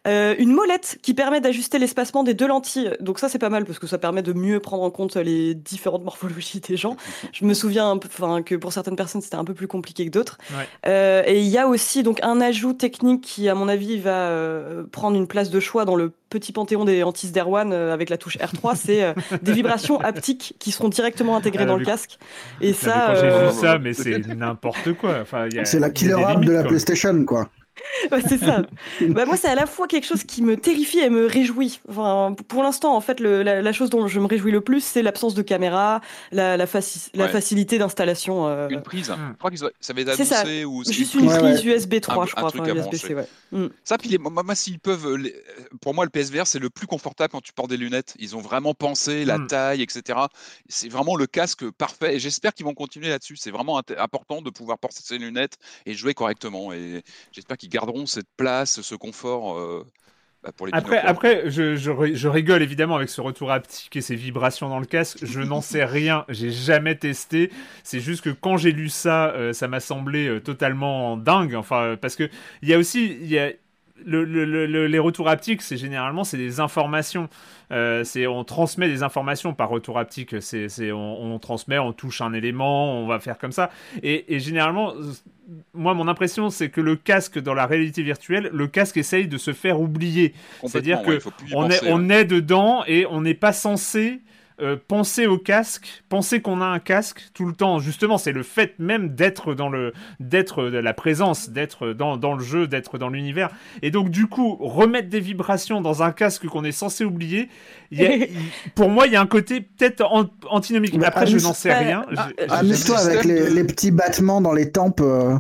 Euh, 0.07 0.35
une 0.39 0.53
molette 0.53 0.99
qui 1.03 1.15
permet 1.15 1.41
d'ajuster 1.41 1.79
l'espacement 1.79 2.25
des 2.25 2.35
deux 2.35 2.47
lentilles. 2.47 2.91
Donc 3.01 3.19
ça 3.19 3.29
c'est 3.29 3.39
pas 3.39 3.49
mal 3.49 3.65
parce 3.65 3.79
que 3.79 3.87
ça 3.87 3.97
permet 3.97 4.23
de 4.23 4.35
mieux 4.35 4.61
prendre 4.61 4.83
en 4.83 4.91
compte 4.91 5.17
les 5.17 5.55
différentes 5.55 6.05
morphologies 6.05 6.61
des 6.61 6.77
gens. 6.77 6.97
Je 7.33 7.45
me 7.45 7.55
souviens 7.55 7.91
un 7.91 7.99
peu, 7.99 8.09
que 8.43 8.55
pour 8.55 8.73
certaines 8.73 8.97
personnes 8.97 9.23
c'était 9.23 9.37
un 9.37 9.45
peu 9.45 9.55
plus 9.55 9.69
compliqué 9.69 10.05
que 10.05 10.11
d'autres. 10.11 10.39
Euh, 10.87 11.23
et 11.27 11.41
il 11.41 11.49
y 11.49 11.59
a 11.59 11.67
aussi 11.67 12.03
donc 12.03 12.23
un 12.23 12.41
ajout 12.41 12.75
technique 12.75 13.23
qui 13.23 13.49
à 13.49 13.55
mon 13.55 13.69
avis 13.69 13.99
va 13.99 14.29
euh, 14.29 14.85
prendre 14.93 15.17
une 15.17 15.27
place 15.27 15.49
de 15.49 15.61
choix 15.61 15.87
dans 15.87 15.97
le 15.97 16.13
petit 16.29 16.53
panthéon 16.53 16.85
des 16.85 17.03
Antis 17.03 17.31
d'Erwan 17.31 17.73
avec 17.73 18.11
la 18.11 18.19
touche 18.19 18.37
R3, 18.39 18.77
c'est 18.77 19.15
des 19.41 19.53
vibrations 19.53 20.01
haptiques 20.01 20.55
qui 20.59 20.73
seront 20.73 20.89
directement 20.89 21.37
intégrées 21.37 21.63
ah, 21.63 21.67
dans 21.67 21.77
le 21.77 21.85
casque. 21.85 22.19
Et 22.61 22.73
ça, 22.73 23.15
j'ai 23.15 23.29
vu 23.29 23.53
ça, 23.53 23.79
mais 23.79 23.95
c'est 23.95 24.19
n'importe 24.19 24.93
quoi. 24.95 25.21
Enfin, 25.23 25.49
c'est 25.63 25.79
la 25.79 25.91
killer 25.91 26.23
app 26.25 26.45
de 26.45 26.53
la 26.53 26.65
PlayStation, 26.65 27.25
quoi. 27.25 27.49
c'est 28.29 28.39
ça. 28.39 28.63
bah, 29.09 29.27
moi, 29.27 29.37
c'est 29.37 29.49
à 29.49 29.55
la 29.55 29.67
fois 29.67 29.87
quelque 29.87 30.07
chose 30.07 30.25
qui 30.25 30.43
me 30.43 30.57
terrifie 30.57 30.99
et 30.99 31.11
me 31.11 31.27
réjouit. 31.27 31.81
Enfin, 31.89 32.35
pour 32.49 32.63
l'instant, 32.63 32.97
en 32.97 33.01
fait, 33.01 33.21
le, 33.21 33.43
la, 33.43 33.73
chose 33.73 33.91
dont 33.91 34.07
je 34.07 34.21
me 34.21 34.27
réjouis 34.27 34.53
le 34.53 34.61
plus, 34.61 34.83
c'est 34.83 35.03
l'absence 35.03 35.35
de 35.35 35.43
caméra, 35.43 36.01
la, 36.33 36.57
la, 36.57 36.67
la 37.15 37.29
facilité 37.29 37.79
d'installation. 37.79 38.47
Euh... 38.47 38.69
Une 38.69 38.83
prise. 38.83 39.13
Je 39.17 39.37
crois 39.39 39.51
que 39.51 39.57
ça 39.57 39.93
va 39.93 40.01
être 40.01 40.09
annoncé 40.09 40.65
ou 40.65 40.85
juste 40.85 41.15
une 41.15 41.29
prise 41.29 41.65
USB 41.65 42.01
3, 42.01 42.27
je 42.27 42.33
crois. 42.33 42.49
Enfin, 42.55 42.65
USB-C, 42.65 43.15
ouais. 43.15 43.27
Mm. 43.53 43.67
Ça, 43.85 43.99
puis 43.99 44.17
moi, 44.19 44.55
s'ils 44.55 44.79
peuvent, 44.79 45.17
pour 45.81 45.95
moi, 45.95 46.05
le 46.05 46.11
PSVR, 46.11 46.47
c'est 46.47 46.59
le 46.59 46.71
plus 46.71 46.87
confortable 46.87 47.31
quand 47.31 47.43
tu 47.43 47.53
portes 47.53 47.71
des 47.71 47.77
lunettes. 47.77 48.15
Ils 48.19 48.37
ont 48.37 48.41
vraiment 48.41 48.75
pensé 48.75 49.25
la 49.25 49.39
mm. 49.39 49.47
taille, 49.47 49.83
etc. 49.83 50.19
C'est 50.69 50.89
vraiment 50.89 51.17
le 51.17 51.27
casque 51.27 51.69
parfait. 51.71 52.17
Et 52.17 52.19
j'espère 52.19 52.55
qu'ils 52.55 52.67
vont 52.67 52.75
continuer 52.75 53.09
là-dessus. 53.09 53.37
C'est 53.37 53.51
vraiment 53.51 53.81
important 53.99 54.43
de 54.43 54.51
pouvoir 54.51 54.79
porter 54.79 55.01
ses 55.03 55.19
lunettes 55.19 55.59
et 55.87 55.95
jouer 55.95 56.15
correctement. 56.15 56.73
Et 56.73 57.03
j'espère 57.33 57.57
qu'ils 57.57 57.71
garderont 57.75 58.07
cette 58.07 58.29
place, 58.37 58.81
ce 58.81 58.95
confort. 58.95 59.59
Euh, 59.59 59.85
bah, 60.45 60.53
pour 60.55 60.67
les 60.67 60.73
après, 60.75 60.99
après 60.99 61.51
je, 61.51 61.75
je, 61.75 62.29
rigole 62.29 62.63
évidemment 62.63 62.97
avec 62.97 63.09
ce 63.09 63.23
retour 63.23 63.51
haptique 63.51 63.97
et 63.97 64.03
ces 64.03 64.15
vibrations 64.15 64.69
dans 64.69 64.79
le 64.79 64.87
casque. 64.87 65.19
Je 65.23 65.41
n'en 65.41 65.61
sais 65.73 65.85
rien, 65.85 66.25
j'ai 66.29 66.51
jamais 66.51 66.95
testé. 66.97 67.51
C'est 67.83 68.01
juste 68.01 68.23
que 68.23 68.31
quand 68.31 68.57
j'ai 68.57 68.73
lu 68.73 68.89
ça, 68.89 69.31
euh, 69.31 69.53
ça 69.53 69.69
m'a 69.69 69.81
semblé 69.81 70.29
euh, 70.29 70.41
totalement 70.41 71.17
dingue. 71.17 71.55
Enfin, 71.55 71.97
parce 72.01 72.15
que 72.15 72.29
il 72.63 72.69
y 72.69 72.75
a 72.75 72.79
aussi, 72.79 73.19
il 73.21 73.27
y 73.27 73.39
a, 73.39 73.51
le, 74.05 74.25
le, 74.25 74.87
les 74.87 74.99
retours 74.99 75.29
haptiques, 75.29 75.63
c'est 75.63 75.77
généralement 75.77 76.25
c'est 76.25 76.37
des 76.37 76.61
informations. 76.61 77.29
Euh, 77.71 78.05
c'est 78.05 78.27
on 78.27 78.45
transmet 78.45 78.89
des 78.89 79.03
informations 79.03 79.55
par 79.55 79.69
retour 79.69 79.99
haptique. 79.99 80.41
C'est, 80.43 80.69
c'est 80.69 80.93
on, 80.93 81.39
transmet, 81.39 81.79
on 81.79 81.93
touche 81.93 82.21
un 82.21 82.33
élément, 82.33 83.01
on 83.01 83.07
va 83.07 83.21
faire 83.21 83.39
comme 83.39 83.53
ça. 83.53 83.71
Et, 84.03 84.35
et 84.35 84.41
généralement, 84.41 84.93
moi 85.73 85.95
mon 85.95 86.09
impression 86.09 86.51
c'est 86.51 86.71
que 86.71 86.81
le 86.81 86.97
casque 86.97 87.39
dans 87.39 87.55
la 87.55 87.67
réalité 87.67 88.03
virtuelle, 88.03 88.51
le 88.53 88.67
casque 88.67 88.97
essaye 88.97 89.29
de 89.29 89.39
se 89.39 89.53
faire 89.53 89.81
oublier. 89.81 90.35
C'est-à-dire 90.65 91.03
que 91.03 91.21
on 91.55 91.71
est 91.71 91.81
on 91.87 92.09
est 92.11 92.25
dedans 92.25 92.85
et 92.87 93.07
on 93.07 93.21
n'est 93.21 93.35
pas 93.35 93.53
censé 93.53 94.21
euh, 94.61 94.77
penser 94.87 95.27
au 95.27 95.37
casque, 95.37 96.05
penser 96.09 96.41
qu'on 96.41 96.61
a 96.61 96.67
un 96.67 96.79
casque 96.79 97.21
tout 97.35 97.45
le 97.45 97.55
temps. 97.55 97.81
Justement, 97.81 98.19
c'est 98.19 98.33
le 98.33 98.45
fait 98.45 98.79
même 98.79 99.15
d'être 99.15 99.55
dans 99.55 99.69
le, 99.69 99.93
d'être 100.21 100.63
la 100.63 100.95
présence, 100.95 101.51
d'être 101.51 101.93
dans, 101.93 102.17
dans, 102.17 102.35
le 102.35 102.43
jeu, 102.43 102.69
d'être 102.69 102.97
dans 102.99 103.09
l'univers. 103.09 103.51
Et 103.83 103.91
donc, 103.91 104.11
du 104.11 104.27
coup, 104.27 104.57
remettre 104.61 105.09
des 105.09 105.19
vibrations 105.19 105.81
dans 105.81 106.03
un 106.05 106.13
casque 106.13 106.47
qu'on 106.47 106.63
est 106.63 106.73
censé 106.73 107.05
oublier, 107.05 107.49
pour 108.75 108.91
moi, 108.91 109.07
il 109.07 109.13
y 109.13 109.17
a 109.17 109.21
un 109.21 109.27
côté 109.27 109.61
peut-être 109.61 110.05
antinomique. 110.49 110.97
Mais 110.99 111.07
après, 111.07 111.27
je 111.27 111.39
n'en 111.39 111.53
sais 111.53 111.75
rien. 111.75 112.07
Amuse-toi 112.49 112.99
avec 112.99 113.25
les, 113.25 113.65
petits 113.65 113.91
battements 113.91 114.41
dans 114.41 114.53
les 114.53 114.71
tempes 114.71 115.01
euh, 115.01 115.37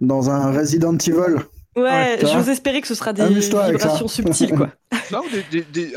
dans 0.00 0.30
un 0.30 0.52
Resident 0.52 0.96
Evil. 0.98 1.38
Ouais, 1.78 2.18
j'ose 2.22 2.48
espérer 2.48 2.80
que 2.80 2.86
ce 2.88 2.94
sera 2.94 3.12
des 3.12 3.26
vibrations 3.26 4.08
subtiles, 4.08 4.54
quoi. 4.54 4.70
Non, 5.10 5.22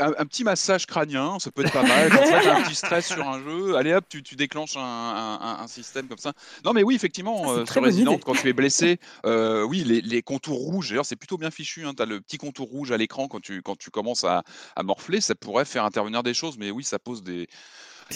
un, 0.00 0.26
petit 0.26 0.42
massage 0.42 0.86
crânien, 0.86 1.38
ça 1.38 1.50
peut 1.50 1.64
être 1.64 1.72
pas 1.72 1.82
mal. 1.82 2.10
Quand 2.10 2.50
un 2.50 2.62
petit 2.62 2.74
stress 2.74 3.08
sur 3.08 3.26
un 3.26 3.42
jeu, 3.42 3.76
allez 3.76 3.92
hop, 3.92 4.04
tu, 4.08 4.36
déclenches 4.36 4.76
un, 4.76 5.66
système 5.66 6.08
comme 6.08 6.18
ça. 6.18 6.32
Non, 6.64 6.72
mais 6.72 6.82
oui, 6.82 6.94
effectivement, 6.94 7.52
euh, 7.52 7.66
sur 7.66 7.82
Resident, 7.82 8.18
quand 8.18 8.34
tu 8.34 8.48
es 8.48 8.52
blessé, 8.52 8.98
euh, 9.26 9.64
oui, 9.64 9.84
les, 9.84 10.22
contours 10.22 10.58
rouges, 10.58 10.90
d'ailleurs, 10.90 11.06
c'est 11.06 11.16
plutôt 11.16 11.36
bien 11.36 11.50
fichu. 11.50 11.84
Hein, 11.84 11.92
tu 11.96 12.02
as 12.02 12.06
le 12.06 12.20
petit 12.20 12.38
contour 12.38 12.68
rouge 12.68 12.92
à 12.92 12.96
l'écran 12.96 13.28
quand 13.28 13.40
tu, 13.40 13.62
quand 13.62 13.76
tu 13.76 13.90
commences 13.90 14.24
à, 14.24 14.44
à 14.76 14.82
morfler, 14.82 15.20
ça 15.20 15.34
pourrait 15.34 15.64
faire 15.64 15.84
intervenir 15.84 16.22
des 16.22 16.34
choses, 16.34 16.56
mais 16.58 16.70
oui, 16.70 16.84
ça 16.84 16.98
pose 16.98 17.22
des, 17.22 17.48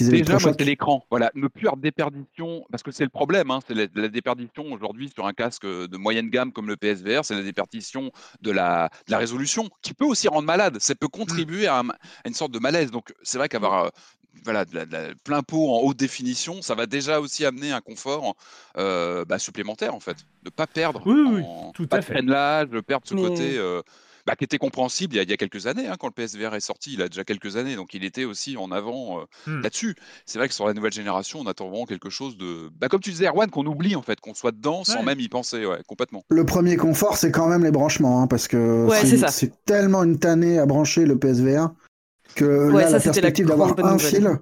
Déjà, 0.04 0.38
moi, 0.38 0.52
c'est 0.58 0.64
l'écran. 0.64 1.04
Voilà, 1.10 1.30
ne 1.34 1.48
plus 1.48 1.66
avoir 1.66 1.76
de 1.76 1.82
déperdition, 1.82 2.64
parce 2.70 2.82
que 2.82 2.90
c'est 2.90 3.04
le 3.04 3.10
problème, 3.10 3.50
hein, 3.50 3.60
c'est 3.66 3.74
la, 3.74 4.08
déperdition 4.08 4.64
aujourd'hui 4.72 5.10
sur 5.14 5.26
un 5.26 5.32
casque 5.32 5.66
de 5.66 5.96
moyenne 5.96 6.30
gamme 6.30 6.52
comme 6.52 6.68
le 6.68 6.76
PSVR, 6.76 7.24
c'est 7.24 7.34
la 7.34 7.42
déperdition 7.42 8.10
de 8.40 8.50
la, 8.50 8.90
la, 9.08 9.18
résolution, 9.18 9.68
qui 9.82 9.94
peut 9.94 10.04
aussi 10.04 10.28
rendre 10.28 10.46
malade. 10.46 10.78
Ça 10.80 10.94
peut 10.94 11.08
contribuer 11.08 11.66
à, 11.66 11.82
une 12.24 12.34
sorte 12.34 12.52
de 12.52 12.58
malaise. 12.58 12.90
Donc, 12.90 13.12
c'est 13.22 13.38
vrai 13.38 13.48
qu'avoir 13.48 13.84
euh, 13.84 13.88
voilà, 14.44 14.64
plein 15.24 15.42
pot 15.42 15.74
en 15.74 15.80
haute 15.80 15.96
définition, 15.96 16.62
ça 16.62 16.74
va 16.74 16.86
déjà 16.86 17.20
aussi 17.20 17.44
amener 17.44 17.72
un 17.72 17.80
confort 17.80 18.34
euh, 18.76 19.24
bah, 19.24 19.38
supplémentaire, 19.38 19.94
en 19.94 20.00
fait. 20.00 20.16
De 20.42 20.46
ne 20.46 20.50
pas 20.50 20.66
perdre. 20.66 21.02
Oui, 21.06 21.42
tout 21.74 21.88
à 21.90 22.02
fait. 22.02 22.22
de 22.22 22.80
perdre 22.80 23.06
ce 23.06 23.14
côté. 23.14 23.58
Euh, 23.58 23.82
bah, 24.26 24.34
qui 24.36 24.44
était 24.44 24.58
compréhensible 24.58 25.14
il 25.14 25.30
y, 25.30 25.32
a, 25.32 25.36
quelques 25.36 25.66
années, 25.66 25.86
hein, 25.86 25.94
quand 25.98 26.08
le 26.08 26.12
PSVR 26.12 26.54
est 26.54 26.60
sorti, 26.60 26.94
il 26.94 27.02
a 27.02 27.08
déjà 27.08 27.24
quelques 27.24 27.56
années, 27.56 27.76
donc 27.76 27.94
il 27.94 28.04
était 28.04 28.24
aussi 28.24 28.56
en 28.56 28.72
avant 28.72 29.20
euh, 29.20 29.24
mmh. 29.46 29.60
là-dessus. 29.62 29.96
C'est 30.24 30.38
vrai 30.38 30.48
que 30.48 30.54
sur 30.54 30.66
la 30.66 30.74
nouvelle 30.74 30.92
génération, 30.92 31.40
on 31.40 31.46
attend 31.46 31.68
vraiment 31.68 31.86
quelque 31.86 32.10
chose 32.10 32.36
de, 32.36 32.68
bah, 32.78 32.88
comme 32.88 33.00
tu 33.00 33.10
disais, 33.10 33.26
Erwan, 33.26 33.48
qu'on 33.50 33.66
oublie 33.66 33.94
en 33.94 34.02
fait, 34.02 34.20
qu'on 34.20 34.34
soit 34.34 34.52
dedans 34.52 34.84
sans 34.84 35.02
même 35.02 35.20
y 35.20 35.28
penser, 35.28 35.64
ouais, 35.64 35.78
complètement. 35.86 36.24
Le 36.28 36.44
premier 36.44 36.76
confort, 36.76 37.16
c'est 37.16 37.30
quand 37.30 37.46
même 37.46 37.62
les 37.62 37.70
branchements, 37.70 38.22
hein, 38.22 38.26
parce 38.26 38.48
que 38.48 38.88
c'est 39.28 39.64
tellement 39.64 40.02
une 40.02 40.18
tannée 40.18 40.58
à 40.58 40.66
brancher 40.66 41.06
le 41.06 41.18
PSVR 41.18 41.70
que 42.34 42.44
là, 42.44 42.90
la 42.90 43.00
perspective 43.00 43.46
d'avoir 43.46 43.78
un 43.78 43.98
fil 43.98 44.38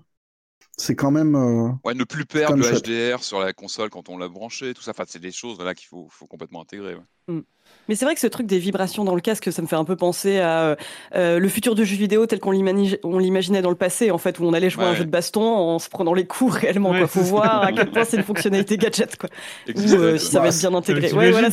c'est 0.76 0.97
quand 0.97 1.11
même. 1.11 1.35
Euh, 1.37 1.71
ouais, 1.85 1.95
ne 1.95 2.04
plus 2.04 2.25
perdre 2.25 2.57
le 2.57 2.64
HDR 2.64 3.23
sur 3.23 3.40
la 3.40 3.52
console 3.52 3.90
quand 3.90 4.09
on 4.09 4.19
l'a 4.19 4.28
branché, 4.28 4.75
tout 4.75 4.83
ça. 4.83 4.90
Enfin, 4.90 5.04
c'est 5.07 5.21
des 5.21 5.33
choses 5.33 5.59
là 5.61 5.75
qu'il 5.75 5.87
faut, 5.87 6.09
faut, 6.11 6.26
complètement 6.26 6.62
intégrer. 6.62 6.97
Mmh. 7.28 7.40
Mais 7.88 7.95
c'est 7.95 8.04
vrai 8.04 8.14
que 8.14 8.21
ce 8.21 8.26
truc 8.26 8.47
des 8.47 8.59
vibrations 8.59 9.04
dans 9.04 9.14
le 9.14 9.21
casque, 9.21 9.52
ça 9.52 9.62
me 9.62 9.66
fait 9.66 9.76
un 9.76 9.85
peu 9.85 9.97
penser 9.97 10.40
à 10.40 10.76
euh, 11.14 11.38
le 11.38 11.49
futur 11.49 11.75
de 11.75 11.85
jeux 11.85 11.97
vidéo 11.97 12.26
tel 12.26 12.40
qu'on 12.40 12.50
l'imaginait 12.50 13.62
dans 13.62 13.71
le 13.71 13.76
passé, 13.76 14.11
en 14.11 14.19
fait, 14.19 14.38
où 14.38 14.45
on 14.45 14.52
allait 14.52 14.71
jouer 14.71 14.85
à 14.85 14.88
un 14.88 14.95
jeu 14.95 15.04
de 15.04 15.11
baston 15.11 15.43
en 15.43 15.78
se 15.78 15.88
prenant 15.88 16.14
les 16.14 16.26
coups 16.26 16.54
réellement. 16.61 16.95
Il 16.97 17.07
faut 17.07 17.21
voir 17.21 17.62
à 17.62 17.73
quel 17.73 17.90
point 17.90 18.04
c'est 18.04 18.16
une 18.16 18.25
fonctionnalité 18.25 18.76
gadget, 18.76 19.16
quoi. 19.16 19.31
Ou 19.69 19.81
euh, 19.81 20.19
si 20.19 20.26
ça 20.26 20.40
va 20.40 20.49
être 20.49 20.59
bien 20.59 20.75
intégré. 20.75 21.12
Ouais, 21.12 21.31
voilà, 21.31 21.50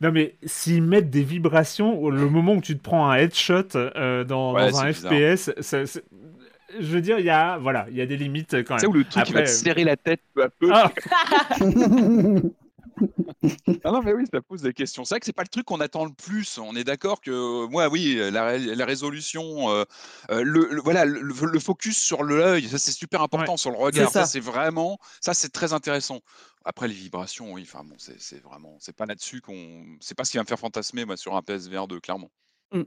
Non 0.00 0.12
mais 0.12 0.36
s'ils 0.44 0.82
mettent 0.82 1.10
des 1.10 1.22
vibrations, 1.22 2.08
le 2.08 2.28
moment 2.28 2.54
où 2.54 2.60
tu 2.60 2.76
te 2.76 2.82
prends 2.82 3.10
un 3.10 3.16
headshot 3.16 3.74
euh, 3.74 4.24
dans, 4.24 4.52
dans 4.52 4.80
un 4.80 4.92
FPS, 4.92 5.50
je 6.78 6.86
veux 6.86 7.00
dire, 7.00 7.18
il 7.18 7.24
y 7.24 7.30
a, 7.30 7.58
voilà, 7.58 7.86
il 7.90 7.96
y 7.96 8.00
a 8.00 8.06
des 8.06 8.16
limites 8.16 8.62
quand 8.64 8.74
même. 8.74 8.80
C'est 8.80 8.86
où 8.86 8.92
le 8.92 9.04
truc 9.04 9.24
qui 9.24 9.32
va 9.32 9.42
te 9.42 9.48
serrer 9.48 9.84
la 9.84 9.96
tête 9.96 10.20
peu 10.34 10.42
à 10.42 10.48
peu. 10.48 10.70
Ah. 10.72 10.92
non, 13.84 14.02
mais 14.02 14.12
oui, 14.12 14.24
ça 14.32 14.40
pose 14.40 14.62
des 14.62 14.72
questions. 14.72 15.04
C'est 15.04 15.14
vrai 15.14 15.20
que 15.20 15.26
c'est 15.26 15.32
pas 15.32 15.42
le 15.42 15.48
truc 15.48 15.66
qu'on 15.66 15.80
attend 15.80 16.04
le 16.04 16.12
plus. 16.12 16.58
On 16.58 16.74
est 16.76 16.84
d'accord 16.84 17.20
que, 17.20 17.66
moi, 17.66 17.88
oui, 17.88 18.16
la, 18.16 18.58
la 18.58 18.86
résolution, 18.86 19.70
euh, 19.70 19.84
euh, 20.30 20.42
le, 20.42 20.80
voilà, 20.80 21.04
le, 21.04 21.58
focus 21.60 21.98
sur 21.98 22.22
l'œil, 22.22 22.68
ça 22.68 22.78
c'est 22.78 22.92
super 22.92 23.22
important 23.22 23.56
sur 23.56 23.70
le 23.70 23.78
regard. 23.78 24.10
Ça, 24.10 24.26
c'est 24.26 24.40
vraiment, 24.40 24.98
ça 25.20 25.34
c'est 25.34 25.50
très 25.50 25.72
intéressant. 25.72 26.20
Après 26.64 26.88
les 26.88 26.94
vibrations, 26.94 27.52
oui, 27.52 27.62
enfin 27.62 27.84
bon, 27.84 27.94
c'est 27.98 28.42
vraiment, 28.42 28.76
c'est 28.80 28.96
pas 28.96 29.06
là-dessus 29.06 29.40
qu'on, 29.40 29.84
c'est 30.00 30.16
pas 30.16 30.24
ce 30.24 30.32
qui 30.32 30.36
va 30.36 30.42
me 30.42 30.48
faire 30.48 30.58
fantasmer 30.58 31.04
moi 31.04 31.16
sur 31.16 31.36
un 31.36 31.42
PSVR 31.42 31.86
2, 31.86 32.00
clairement. 32.00 32.30
Mm. 32.72 32.82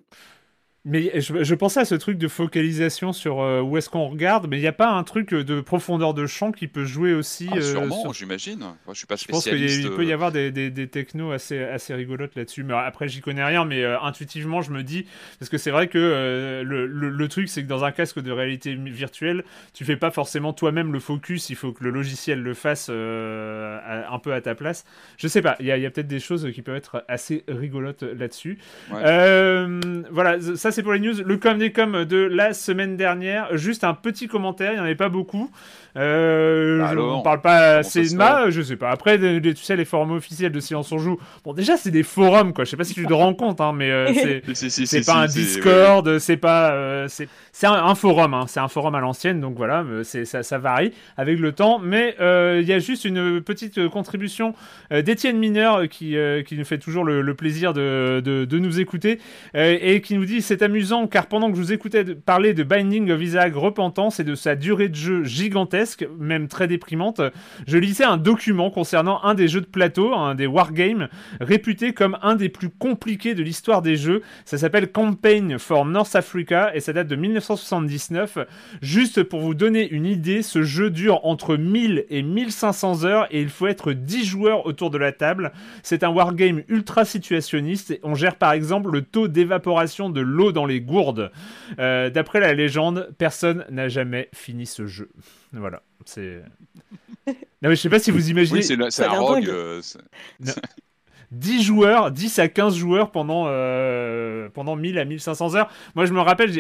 Mais 0.85 1.19
je, 1.19 1.55
pensais 1.55 1.81
à 1.81 1.85
ce 1.85 1.95
truc 1.95 2.17
de 2.17 2.29
focalisation 2.29 3.11
sur 3.11 3.41
euh, 3.41 3.61
où 3.61 3.75
est-ce 3.75 3.89
qu'on 3.89 4.07
regarde, 4.07 4.47
mais 4.49 4.57
il 4.57 4.61
n'y 4.61 4.67
a 4.67 4.71
pas 4.71 4.89
un 4.89 5.03
truc 5.03 5.33
euh, 5.33 5.43
de 5.43 5.59
profondeur 5.59 6.13
de 6.13 6.25
champ 6.25 6.53
qui 6.53 6.69
peut 6.69 6.85
jouer 6.85 7.13
aussi. 7.13 7.49
Ah, 7.51 7.57
euh, 7.57 7.61
sûrement, 7.61 8.13
j'imagine. 8.13 8.59
Moi, 8.59 8.75
je 8.93 8.99
suis 8.99 9.05
pas 9.05 9.17
spécialiste. 9.17 9.75
Je 9.75 9.81
pense 9.81 9.89
qu'il 9.89 9.97
peut 9.97 10.05
y 10.05 10.13
avoir 10.13 10.31
des, 10.31 10.51
des, 10.51 10.87
technos 10.87 11.31
assez, 11.31 11.61
assez 11.61 11.93
rigolotes 11.93 12.33
là-dessus. 12.35 12.63
Mais 12.63 12.75
après, 12.75 13.09
j'y 13.09 13.19
connais 13.19 13.43
rien, 13.43 13.65
mais 13.65 13.83
intuitivement, 13.83 14.61
je 14.61 14.71
me 14.71 14.81
dis. 14.83 15.05
Parce 15.37 15.49
que 15.49 15.57
c'est 15.57 15.71
vrai 15.71 15.89
que 15.89 16.63
le, 16.65 16.85
le, 16.85 17.27
truc, 17.27 17.49
c'est 17.49 17.61
que 17.61 17.67
dans 17.67 17.83
un 17.83 17.91
casque 17.91 18.21
de 18.21 18.31
réalité 18.31 18.73
virtuelle, 18.73 19.43
tu 19.73 19.83
fais 19.83 19.97
pas 19.97 20.11
forcément 20.11 20.53
toi-même 20.53 20.93
le 20.93 20.99
focus, 20.99 21.49
il 21.49 21.57
faut 21.57 21.73
que 21.73 21.83
le 21.83 21.89
logiciel 21.89 22.41
le 22.41 22.53
fasse 22.53 22.87
un 22.89 24.19
peu 24.23 24.33
à 24.33 24.39
ta 24.41 24.55
place. 24.55 24.85
Je 25.17 25.27
sais 25.27 25.41
pas, 25.41 25.57
il 25.59 25.65
y 25.65 25.71
a, 25.71 25.75
a 25.75 25.89
peut-être 25.89 26.07
des 26.07 26.21
choses 26.21 26.49
qui 26.53 26.61
peuvent 26.61 26.77
être 26.77 27.03
assez 27.09 27.43
rigolotes 27.49 28.03
là-dessus. 28.03 28.59
voilà, 28.89 30.39
ça 30.55 30.68
ça 30.69 30.75
c'est 30.75 30.83
pour 30.83 30.93
les 30.93 30.99
news. 30.99 31.23
Le 31.25 31.37
com 31.37 31.57
des 31.57 31.71
com 31.71 32.05
de 32.05 32.17
la 32.17 32.53
semaine 32.53 32.95
dernière. 32.95 33.57
Juste 33.57 33.83
un 33.83 33.95
petit 33.95 34.27
commentaire, 34.27 34.73
il 34.73 34.75
n'y 34.75 34.81
en 34.81 34.83
avait 34.83 34.93
pas 34.93 35.09
beaucoup. 35.09 35.49
Euh, 35.97 36.79
bah 36.79 36.93
on 37.01 37.21
parle 37.21 37.41
pas 37.41 37.77
assez 37.77 38.09
de 38.09 38.15
ma, 38.15 38.49
je 38.49 38.61
sais 38.61 38.75
pas. 38.75 38.91
Après, 38.91 39.17
tu 39.17 39.55
sais, 39.55 39.75
les 39.75 39.85
forums 39.85 40.11
officiels 40.11 40.51
de 40.51 40.59
Silence 40.59 40.91
on 40.91 40.97
Joue. 40.97 41.19
Bon, 41.43 41.53
déjà, 41.53 41.77
c'est 41.77 41.91
des 41.91 42.03
forums, 42.03 42.53
quoi. 42.53 42.63
Je 42.63 42.69
sais 42.69 42.77
pas 42.77 42.83
si 42.83 42.93
tu 42.93 43.05
te 43.05 43.13
rends 43.13 43.33
compte, 43.33 43.59
hein, 43.59 43.73
mais 43.75 43.89
euh, 43.89 44.13
c'est 44.53 45.05
pas 45.05 45.15
un 45.15 45.25
Discord, 45.25 46.19
c'est 46.19 46.37
pas. 46.37 46.71
Euh, 46.71 47.07
c'est 47.07 47.67
un, 47.67 47.95
forum, 47.95 48.33
hein. 48.33 48.45
c'est 48.47 48.59
un 48.59 48.67
forum 48.67 48.95
à 48.95 48.99
l'ancienne, 48.99 49.41
donc 49.41 49.57
voilà, 49.57 49.83
ça, 50.03 50.43
ça 50.43 50.57
varie 50.57 50.93
avec 51.17 51.39
le 51.39 51.51
temps. 51.51 51.79
Mais 51.79 52.15
il 52.19 52.67
y 52.67 52.73
a 52.73 52.79
juste 52.79 53.05
une 53.05 53.41
petite 53.41 53.87
contribution 53.89 54.53
d'Étienne 54.91 55.37
Mineur 55.37 55.87
qui, 55.89 56.15
qui 56.45 56.57
nous 56.57 56.65
fait 56.65 56.77
toujours 56.77 57.03
le, 57.03 57.33
plaisir 57.33 57.73
de, 57.73 58.21
de, 58.23 58.45
de, 58.45 58.59
nous 58.59 58.79
écouter 58.79 59.19
et 59.53 60.01
qui 60.01 60.15
nous 60.15 60.25
dit 60.25 60.41
c'est 60.41 60.58
amusant 60.63 61.07
car 61.07 61.27
pendant 61.27 61.49
que 61.49 61.57
je 61.57 61.61
vous 61.61 61.73
écoutais 61.73 62.03
parler 62.03 62.53
de 62.53 62.63
Binding 62.63 63.11
of 63.11 63.21
Isaac 63.21 63.53
Repentance 63.55 64.19
et 64.19 64.23
de 64.23 64.35
sa 64.35 64.55
durée 64.55 64.89
de 64.89 64.95
jeu 64.95 65.23
gigantesque, 65.23 66.07
même 66.19 66.47
très 66.47 66.67
déprimante, 66.67 67.21
je 67.67 67.77
lisais 67.77 68.03
un 68.03 68.17
document 68.17 68.69
concernant 68.71 69.23
un 69.23 69.33
des 69.33 69.47
jeux 69.47 69.61
de 69.61 69.65
plateau, 69.65 70.13
un 70.13 70.35
des 70.35 70.47
wargames, 70.47 71.07
réputé 71.39 71.93
comme 71.93 72.17
un 72.21 72.35
des 72.35 72.49
plus 72.49 72.69
compliqués 72.69 73.35
de 73.35 73.43
l'histoire 73.43 73.81
des 73.81 73.95
jeux. 73.95 74.21
Ça 74.45 74.57
s'appelle 74.57 74.91
Campaign 74.91 75.59
for 75.59 75.85
North 75.85 76.15
Africa 76.15 76.71
et 76.73 76.79
ça 76.79 76.93
date 76.93 77.07
de 77.07 77.15
1979. 77.15 78.39
Juste 78.81 79.23
pour 79.23 79.41
vous 79.41 79.53
donner 79.53 79.89
une 79.89 80.05
idée, 80.05 80.41
ce 80.41 80.63
jeu 80.63 80.89
dure 80.89 81.25
entre 81.25 81.57
1000 81.57 82.05
et 82.09 82.21
1500 82.21 83.05
heures 83.05 83.27
et 83.31 83.41
il 83.41 83.49
faut 83.49 83.67
être 83.67 83.93
10 83.93 84.25
joueurs 84.25 84.65
autour 84.65 84.89
de 84.89 84.97
la 84.97 85.11
table. 85.11 85.51
C'est 85.83 86.03
un 86.03 86.09
wargame 86.09 86.63
ultra 86.67 87.05
situationniste. 87.05 87.99
On 88.03 88.15
gère 88.15 88.35
par 88.35 88.53
exemple 88.53 88.91
le 88.91 89.01
taux 89.01 89.27
d'évaporation 89.27 90.09
de 90.09 90.21
l'eau 90.21 90.48
dans 90.51 90.65
les 90.65 90.81
gourdes. 90.81 91.31
Euh, 91.79 92.09
d'après 92.09 92.39
la 92.39 92.53
légende, 92.53 93.13
personne 93.17 93.65
n'a 93.69 93.87
jamais 93.87 94.29
fini 94.33 94.65
ce 94.65 94.87
jeu. 94.87 95.09
Voilà, 95.53 95.83
c'est. 96.05 96.41
Non, 97.61 97.67
mais 97.67 97.75
je 97.75 97.81
sais 97.81 97.89
pas 97.89 97.99
si 97.99 98.09
vous 98.09 98.29
imaginez. 98.31 98.59
Oui, 98.59 98.87
c'est 98.89 99.03
un 99.03 99.19
rogue. 99.19 99.51
10 101.31 101.61
joueurs, 101.61 102.11
10 102.11 102.39
à 102.39 102.47
15 102.47 102.75
joueurs 102.75 103.11
pendant, 103.11 103.45
euh, 103.47 104.49
pendant 104.49 104.75
1000 104.75 104.97
à 104.97 105.05
1500 105.05 105.55
heures. 105.55 105.69
Moi, 105.95 106.05
je 106.05 106.13
me 106.13 106.21
rappelle, 106.21 106.51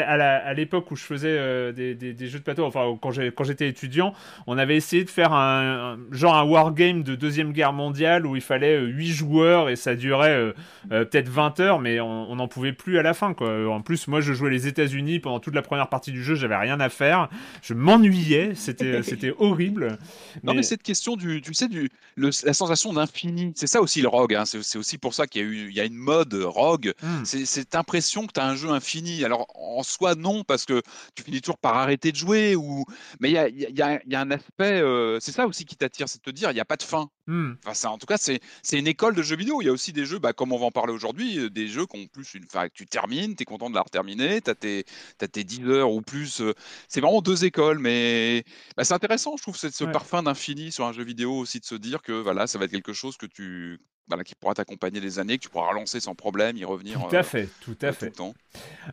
à 0.00 0.54
l'époque 0.54 0.90
où 0.90 0.96
je 0.96 1.04
faisais 1.04 1.28
euh, 1.28 1.72
des, 1.72 1.94
des, 1.94 2.26
jeux 2.26 2.38
de 2.38 2.44
plateau, 2.44 2.64
enfin, 2.64 2.96
quand 3.00 3.44
j'étais 3.44 3.68
étudiant, 3.68 4.14
on 4.46 4.56
avait 4.56 4.76
essayé 4.76 5.04
de 5.04 5.10
faire 5.10 5.32
un, 5.32 5.98
genre 6.10 6.36
un 6.36 6.44
wargame 6.44 7.02
de 7.02 7.14
Deuxième 7.14 7.52
Guerre 7.52 7.74
mondiale 7.74 8.26
où 8.26 8.34
il 8.34 8.42
fallait 8.42 8.80
8 8.80 9.10
euh, 9.10 9.12
joueurs 9.12 9.68
et 9.68 9.76
ça 9.76 9.94
durait 9.94 10.54
peut-être 10.88 11.28
20 11.28 11.60
heures, 11.60 11.78
mais 11.78 12.00
on 12.00 12.34
n'en 12.36 12.48
pouvait 12.48 12.72
plus 12.72 12.98
à 12.98 13.02
la 13.02 13.12
fin. 13.12 13.34
Quoi. 13.34 13.68
En 13.70 13.82
plus, 13.82 14.08
moi, 14.08 14.20
je 14.20 14.32
jouais 14.32 14.50
les 14.50 14.66
États-Unis 14.66 15.20
pendant 15.20 15.40
toute 15.40 15.54
la 15.54 15.62
première 15.62 15.88
partie 15.88 16.12
du 16.12 16.22
jeu, 16.22 16.34
j'avais 16.34 16.56
rien 16.56 16.80
à 16.80 16.88
faire. 16.88 17.28
Je 17.62 17.74
m'ennuyais, 17.74 18.52
c'était 18.54 19.34
horrible. 19.38 19.98
Non, 20.42 20.54
mais, 20.54 20.62
cette 20.62 20.82
question 20.82 21.16
du, 21.16 21.42
tu 21.42 21.52
sais, 21.52 21.68
du, 21.68 21.90
la 22.16 22.52
sensation 22.52 22.92
d'infini, 22.92 23.52
c'est 23.54 23.66
ça 23.66 23.80
aussi 23.80 23.97
le 24.02 24.08
rogue. 24.08 24.34
Hein. 24.34 24.44
C'est 24.44 24.78
aussi 24.78 24.98
pour 24.98 25.14
ça 25.14 25.26
qu'il 25.26 25.42
y, 25.42 25.44
a 25.44 25.48
eu, 25.48 25.68
il 25.68 25.74
y 25.74 25.80
a 25.80 25.84
une 25.84 25.96
mode 25.96 26.34
rogue. 26.34 26.92
Hmm. 27.02 27.24
C'est 27.24 27.46
cette 27.46 27.74
impression 27.74 28.26
que 28.26 28.32
tu 28.32 28.40
as 28.40 28.46
un 28.46 28.56
jeu 28.56 28.70
infini. 28.70 29.24
Alors 29.24 29.46
en 29.54 29.82
soi, 29.82 30.14
non, 30.14 30.44
parce 30.44 30.64
que 30.64 30.82
tu 31.14 31.22
finis 31.22 31.40
toujours 31.40 31.58
par 31.58 31.76
arrêter 31.76 32.12
de 32.12 32.16
jouer. 32.16 32.56
Ou... 32.56 32.84
Mais 33.20 33.30
il 33.30 33.34
y 33.34 33.38
a, 33.38 33.48
y, 33.48 33.82
a, 33.82 34.00
y 34.04 34.14
a, 34.14 34.20
un 34.20 34.30
aspect. 34.30 34.80
Euh, 34.80 35.18
c'est 35.20 35.32
ça 35.32 35.46
aussi 35.46 35.64
qui 35.64 35.76
t'attire, 35.76 36.08
c'est 36.08 36.18
de 36.18 36.22
te 36.22 36.30
dire 36.30 36.50
il 36.50 36.54
n'y 36.54 36.60
a 36.60 36.64
pas 36.64 36.76
de 36.76 36.82
fin. 36.82 37.10
Hmm. 37.28 37.56
Enfin, 37.66 37.90
en 37.90 37.98
tout 37.98 38.06
cas, 38.06 38.16
c'est 38.16 38.40
une 38.72 38.86
école 38.86 39.14
de 39.14 39.22
jeux 39.22 39.36
vidéo. 39.36 39.60
Il 39.60 39.66
y 39.66 39.68
a 39.68 39.72
aussi 39.72 39.92
des 39.92 40.06
jeux, 40.06 40.18
bah, 40.18 40.32
comme 40.32 40.50
on 40.50 40.58
va 40.58 40.64
en 40.64 40.70
parler 40.70 40.94
aujourd'hui, 40.94 41.38
euh, 41.38 41.50
des 41.50 41.68
jeux 41.68 41.84
qui 41.84 42.00
ont 42.00 42.06
plus 42.06 42.32
une. 42.32 42.44
Enfin, 42.44 42.68
tu 42.72 42.86
termines, 42.86 43.36
tu 43.36 43.42
es 43.42 43.44
content 43.44 43.68
de 43.68 43.74
la 43.74 43.84
terminer, 43.84 44.40
tu 44.40 44.50
as, 44.50 44.54
tes, 44.54 44.86
as 45.20 45.28
tes 45.28 45.44
10 45.44 45.68
heures 45.68 45.92
ou 45.92 46.00
plus. 46.00 46.40
Euh, 46.40 46.54
c'est 46.88 47.02
vraiment 47.02 47.20
deux 47.20 47.44
écoles, 47.44 47.80
mais 47.80 48.44
bah, 48.78 48.84
c'est 48.84 48.94
intéressant, 48.94 49.36
je 49.36 49.42
trouve, 49.42 49.58
ce 49.58 49.84
parfum 49.84 50.22
d'infini 50.22 50.72
sur 50.72 50.86
un 50.86 50.94
jeu 50.94 51.04
vidéo 51.04 51.34
aussi, 51.34 51.60
de 51.60 51.66
se 51.66 51.74
dire 51.74 52.00
que 52.00 52.12
voilà, 52.12 52.46
ça 52.46 52.58
va 52.58 52.64
être 52.64 52.70
quelque 52.70 52.94
chose 52.94 53.18
que 53.18 53.26
tu, 53.26 53.78
qui 54.24 54.34
pourra 54.34 54.54
t'accompagner 54.54 55.00
des 55.00 55.18
années, 55.18 55.36
que 55.36 55.42
tu 55.42 55.48
pourras 55.48 55.68
relancer 55.68 56.00
sans 56.00 56.14
problème, 56.14 56.56
y 56.56 56.64
revenir. 56.64 56.98
Tout 57.08 57.14
à 57.14 57.20
euh, 57.20 57.22
fait, 57.22 57.48
tout 57.60 57.76
à 57.82 57.92
fait. 57.92 58.12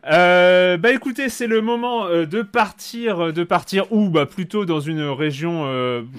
Euh, 0.06 0.76
bah 0.76 0.92
écoutez, 0.92 1.28
c'est 1.28 1.46
le 1.46 1.62
moment 1.62 2.06
euh, 2.06 2.26
de 2.26 2.42
partir, 2.42 3.32
de 3.32 3.44
partir 3.44 3.90
où? 3.92 4.10
Bah 4.10 4.26
plutôt 4.26 4.64
dans 4.64 4.80
une 4.80 5.02
région, 5.02 5.64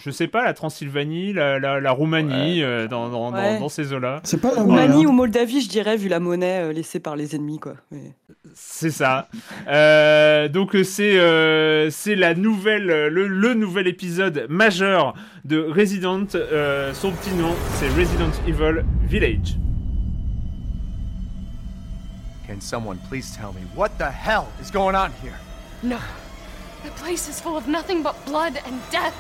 je 0.04 0.12
sais 0.12 0.28
pas, 0.28 0.44
la 0.44 0.54
Transylvanie, 0.54 1.34
la, 1.34 1.60
la, 1.60 1.92
Roumanie, 1.92 2.62
dans, 2.90 3.10
dans, 3.10 3.32
dans, 3.32 3.70
ces 3.70 3.94
eaux-là. 3.94 4.22
C'est 4.24 4.42
pas 4.42 4.54
la 4.54 4.62
Roumanie 4.62 5.06
ou 5.06 5.12
Moldavie, 5.12 5.62
je 5.62 5.70
dirais, 5.70 5.98
vu 5.98 6.10
la 6.10 6.20
monnaie 6.20 6.74
laissée 6.74 7.00
par 7.00 7.16
les 7.16 7.36
ennemis, 7.36 7.60
quoi. 7.60 7.76
C'est 8.54 8.92
ça. 8.92 9.30
donc 10.50 10.76
c'est 10.84 11.90
c'est 11.92 12.16
la 12.16 12.34
nouvelle, 12.34 12.86
le, 12.86 13.28
le, 13.28 13.54
nouvel 13.54 13.88
épisode 13.88 14.48
majeur 14.50 15.14
de 15.46 15.60
Resident. 15.60 16.28
son 16.94 17.12
petit 17.12 17.36
nom, 17.36 17.54
c'est 17.80 17.90
Resident 17.90 18.32
Evil 18.48 18.84
village. 19.06 19.56
Can 22.46 22.62
someone 22.62 22.98
please 23.10 23.36
tell 23.36 23.54
me 23.54 23.62
what 23.76 23.98
the 23.98 24.10
hell 24.10 24.52
is 24.62 24.72
going 24.72 24.96
on 24.96 25.12
here? 25.22 25.38
No. 25.84 26.00
The 26.84 26.92
place 26.92 27.28
is 27.28 27.42
full 27.42 27.58
of 27.58 27.68
nothing 27.68 28.04
but 28.04 28.16
blood 28.26 28.62
and 28.66 28.82
death. 28.90 29.16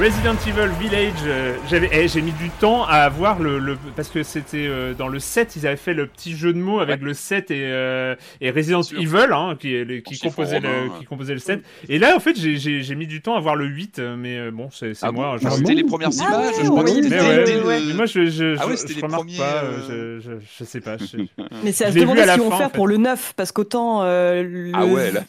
Resident 0.00 0.34
Evil 0.46 0.70
Village, 0.80 1.12
euh, 1.26 1.56
j'avais, 1.68 1.90
eh, 1.92 2.08
j'ai 2.08 2.22
mis 2.22 2.32
du 2.32 2.48
temps 2.48 2.84
à 2.84 3.00
avoir 3.00 3.38
le, 3.38 3.76
parce 3.96 4.08
que 4.08 4.22
c'était 4.22 4.66
euh, 4.66 4.94
dans 4.94 5.08
le 5.08 5.18
7, 5.18 5.56
ils 5.56 5.66
avaient 5.66 5.76
fait 5.76 5.92
le 5.92 6.06
petit 6.06 6.34
jeu 6.34 6.54
de 6.54 6.58
mots 6.58 6.80
avec 6.80 7.02
le 7.02 7.12
7 7.12 7.50
et, 7.50 7.64
euh, 7.66 8.14
et 8.40 8.50
Resident 8.50 8.80
Evil, 8.80 9.28
hein, 9.30 9.58
qui, 9.60 9.84
qui, 10.02 10.18
composait 10.18 10.60
le, 10.60 10.98
qui 10.98 11.04
composait 11.04 11.34
le 11.34 11.38
7. 11.38 11.62
Et 11.90 11.98
là, 11.98 12.16
en 12.16 12.18
fait, 12.18 12.34
j'ai, 12.34 12.94
mis 12.94 13.06
du 13.06 13.20
temps 13.20 13.36
à 13.36 13.40
voir 13.40 13.56
le 13.56 13.66
8, 13.66 14.00
mais 14.16 14.50
bon, 14.50 14.70
c'est, 14.72 14.92
ah 15.02 15.12
moi. 15.12 15.36
Bon 15.38 15.50
c'était 15.50 15.74
les 15.74 15.84
premières 15.84 16.08
ah 16.18 16.24
images, 16.24 16.54
je 16.62 16.68
crois 16.70 16.84
que 16.84 17.92
Moi, 17.94 18.06
je, 18.06 18.24
je, 18.24 18.56
ah 18.58 18.66
ouais, 18.66 18.76
je, 18.78 18.94
je 18.94 19.00
remarque 19.02 19.36
pas, 19.36 19.64
je, 19.86 20.18
je, 20.58 20.64
sais 20.64 20.80
pas. 20.80 20.96
mais 21.62 21.72
c'est 21.72 21.84
à 21.84 21.92
se 21.92 21.98
demander 21.98 22.24
ce 22.24 22.32
qu'ils 22.32 22.42
vont 22.42 22.56
faire 22.56 22.70
pour 22.70 22.88
le 22.88 22.96
9, 22.96 23.34
parce 23.36 23.52
qu'autant 23.52 24.02
le... 24.04 24.70
Ah 24.72 24.86
ouais, 24.86 25.12
là. 25.12 25.24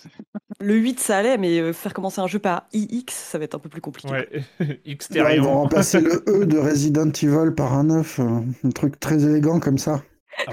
le 0.61 0.75
8, 0.75 0.97
ça 1.01 1.17
allait, 1.17 1.37
mais 1.37 1.73
faire 1.73 1.93
commencer 1.93 2.21
un 2.21 2.27
jeu 2.27 2.39
par 2.39 2.67
IX, 2.71 3.03
ça 3.09 3.37
va 3.37 3.43
être 3.43 3.55
un 3.55 3.59
peu 3.59 3.67
plus 3.67 3.81
compliqué. 3.81 4.13
Ouais. 4.61 4.79
ils 5.35 5.41
vont 5.41 5.53
remplacer 5.53 5.99
le 6.01 6.23
E 6.27 6.45
de 6.45 6.57
Resident 6.69 7.09
Evil 7.09 7.53
par 7.55 7.73
un 7.73 7.85
9. 7.85 8.19
Euh, 8.19 8.39
un 8.63 8.69
truc 8.69 8.99
très 8.99 9.23
élégant 9.23 9.59
comme 9.59 9.77
ça. 9.77 10.03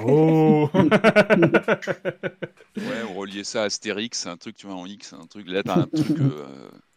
Oh 0.04 0.68
Ouais, 0.74 0.84
on 3.10 3.14
reliait 3.14 3.44
ça 3.44 3.62
à 3.62 3.66
Astérix, 3.66 4.26
un 4.26 4.36
truc, 4.36 4.56
tu 4.56 4.66
vois, 4.66 4.76
en 4.76 4.86
X, 4.86 5.12
un 5.12 5.26
truc, 5.26 5.48
là, 5.48 5.62
t'as 5.62 5.80
un 5.80 5.86
truc 5.86 6.18
euh, 6.20 6.46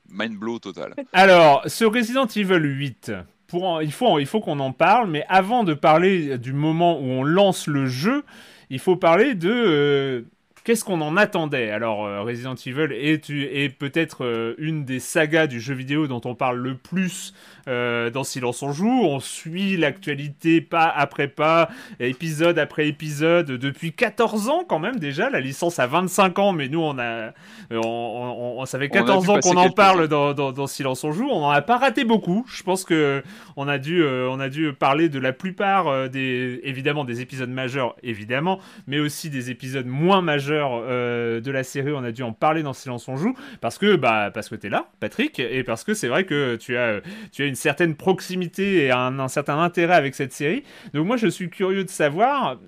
mind 0.09 0.37
blow 0.37 0.59
total. 0.59 0.93
Alors, 1.13 1.63
ce 1.67 1.85
Resident 1.85 2.25
Evil 2.27 2.59
8, 2.59 3.11
pour 3.47 3.81
il 3.81 3.91
faut, 3.91 4.19
il 4.19 4.25
faut 4.25 4.41
qu'on 4.41 4.59
en 4.59 4.73
parle, 4.73 5.09
mais 5.09 5.25
avant 5.29 5.63
de 5.63 5.73
parler 5.73 6.37
du 6.37 6.53
moment 6.53 6.99
où 6.99 7.03
on 7.03 7.23
lance 7.23 7.67
le 7.67 7.85
jeu, 7.85 8.23
il 8.69 8.79
faut 8.79 8.95
parler 8.95 9.35
de... 9.35 9.51
Euh, 9.51 10.21
Qu'est-ce 10.63 10.85
qu'on 10.85 11.01
en 11.01 11.17
attendait 11.17 11.71
Alors, 11.71 12.05
euh, 12.05 12.21
Resident 12.21 12.53
Evil 12.53 12.93
est, 12.93 13.31
est 13.31 13.69
peut-être 13.69 14.23
euh, 14.25 14.53
une 14.59 14.85
des 14.85 14.99
sagas 14.99 15.47
du 15.47 15.59
jeu 15.59 15.73
vidéo 15.73 16.05
dont 16.05 16.21
on 16.23 16.35
parle 16.35 16.59
le 16.59 16.75
plus 16.75 17.33
euh, 17.67 18.11
dans 18.11 18.23
Silence 18.23 18.61
on 18.61 18.71
joue. 18.71 19.01
On 19.03 19.19
suit 19.19 19.75
l'actualité 19.75 20.61
pas 20.61 20.87
après 20.87 21.27
pas, 21.27 21.69
épisode 21.99 22.59
après 22.59 22.87
épisode, 22.87 23.47
depuis 23.47 23.91
14 23.91 24.49
ans 24.49 24.63
quand 24.67 24.77
même 24.77 24.99
déjà. 24.99 25.31
La 25.31 25.39
licence 25.39 25.79
a 25.79 25.87
25 25.87 26.37
ans, 26.37 26.51
mais 26.51 26.69
nous 26.69 26.81
on 26.81 26.99
a, 26.99 27.31
on, 27.71 28.57
on, 28.59 28.65
ça 28.67 28.77
fait 28.77 28.89
14 28.89 29.29
ans 29.31 29.39
qu'on 29.39 29.57
en 29.57 29.71
parle 29.71 30.07
dans, 30.07 30.33
dans, 30.33 30.67
Silence 30.67 31.03
on 31.03 31.11
joue. 31.11 31.27
On 31.27 31.41
n'en 31.41 31.49
a 31.49 31.63
pas 31.63 31.77
raté 31.77 32.03
beaucoup. 32.03 32.45
Je 32.53 32.61
pense 32.61 32.83
que 32.83 33.23
on 33.55 33.67
a 33.67 33.79
dû, 33.79 34.03
on 34.05 34.39
a 34.39 34.49
dû 34.49 34.73
parler 34.73 35.09
de 35.09 35.17
la 35.17 35.33
plupart 35.33 36.07
des, 36.09 36.59
évidemment 36.63 37.03
des 37.03 37.21
épisodes 37.21 37.49
majeurs, 37.49 37.95
évidemment, 38.03 38.59
mais 38.85 38.99
aussi 38.99 39.31
des 39.31 39.49
épisodes 39.49 39.87
moins 39.87 40.21
majeurs 40.21 40.50
majeurs 40.51 41.41
de 41.41 41.51
la 41.51 41.63
série. 41.63 41.91
On 41.91 42.03
a 42.03 42.11
dû 42.11 42.23
en 42.23 42.33
parler 42.33 42.63
dans 42.63 42.73
Silence 42.73 43.07
on 43.07 43.15
joue 43.15 43.35
parce 43.59 43.77
que 43.77 43.95
bah 43.95 44.31
parce 44.33 44.49
que 44.49 44.55
t'es 44.55 44.69
là, 44.69 44.87
Patrick, 44.99 45.39
et 45.39 45.63
parce 45.63 45.83
que 45.83 45.93
c'est 45.93 46.07
vrai 46.07 46.25
que 46.25 46.55
tu 46.55 46.77
as 46.77 47.01
tu 47.31 47.43
as 47.43 47.45
une 47.45 47.55
certaine 47.55 47.95
proximité 47.95 48.85
et 48.85 48.91
un, 48.91 49.27
certain 49.27 49.59
intérêt 49.59 49.95
avec 49.95 50.15
cette 50.15 50.33
série. 50.33 50.63
Donc 50.93 51.07
moi 51.07 51.17
je 51.17 51.27
suis 51.27 51.49
curieux 51.49 51.83
de 51.83 51.89
savoir. 51.89 52.59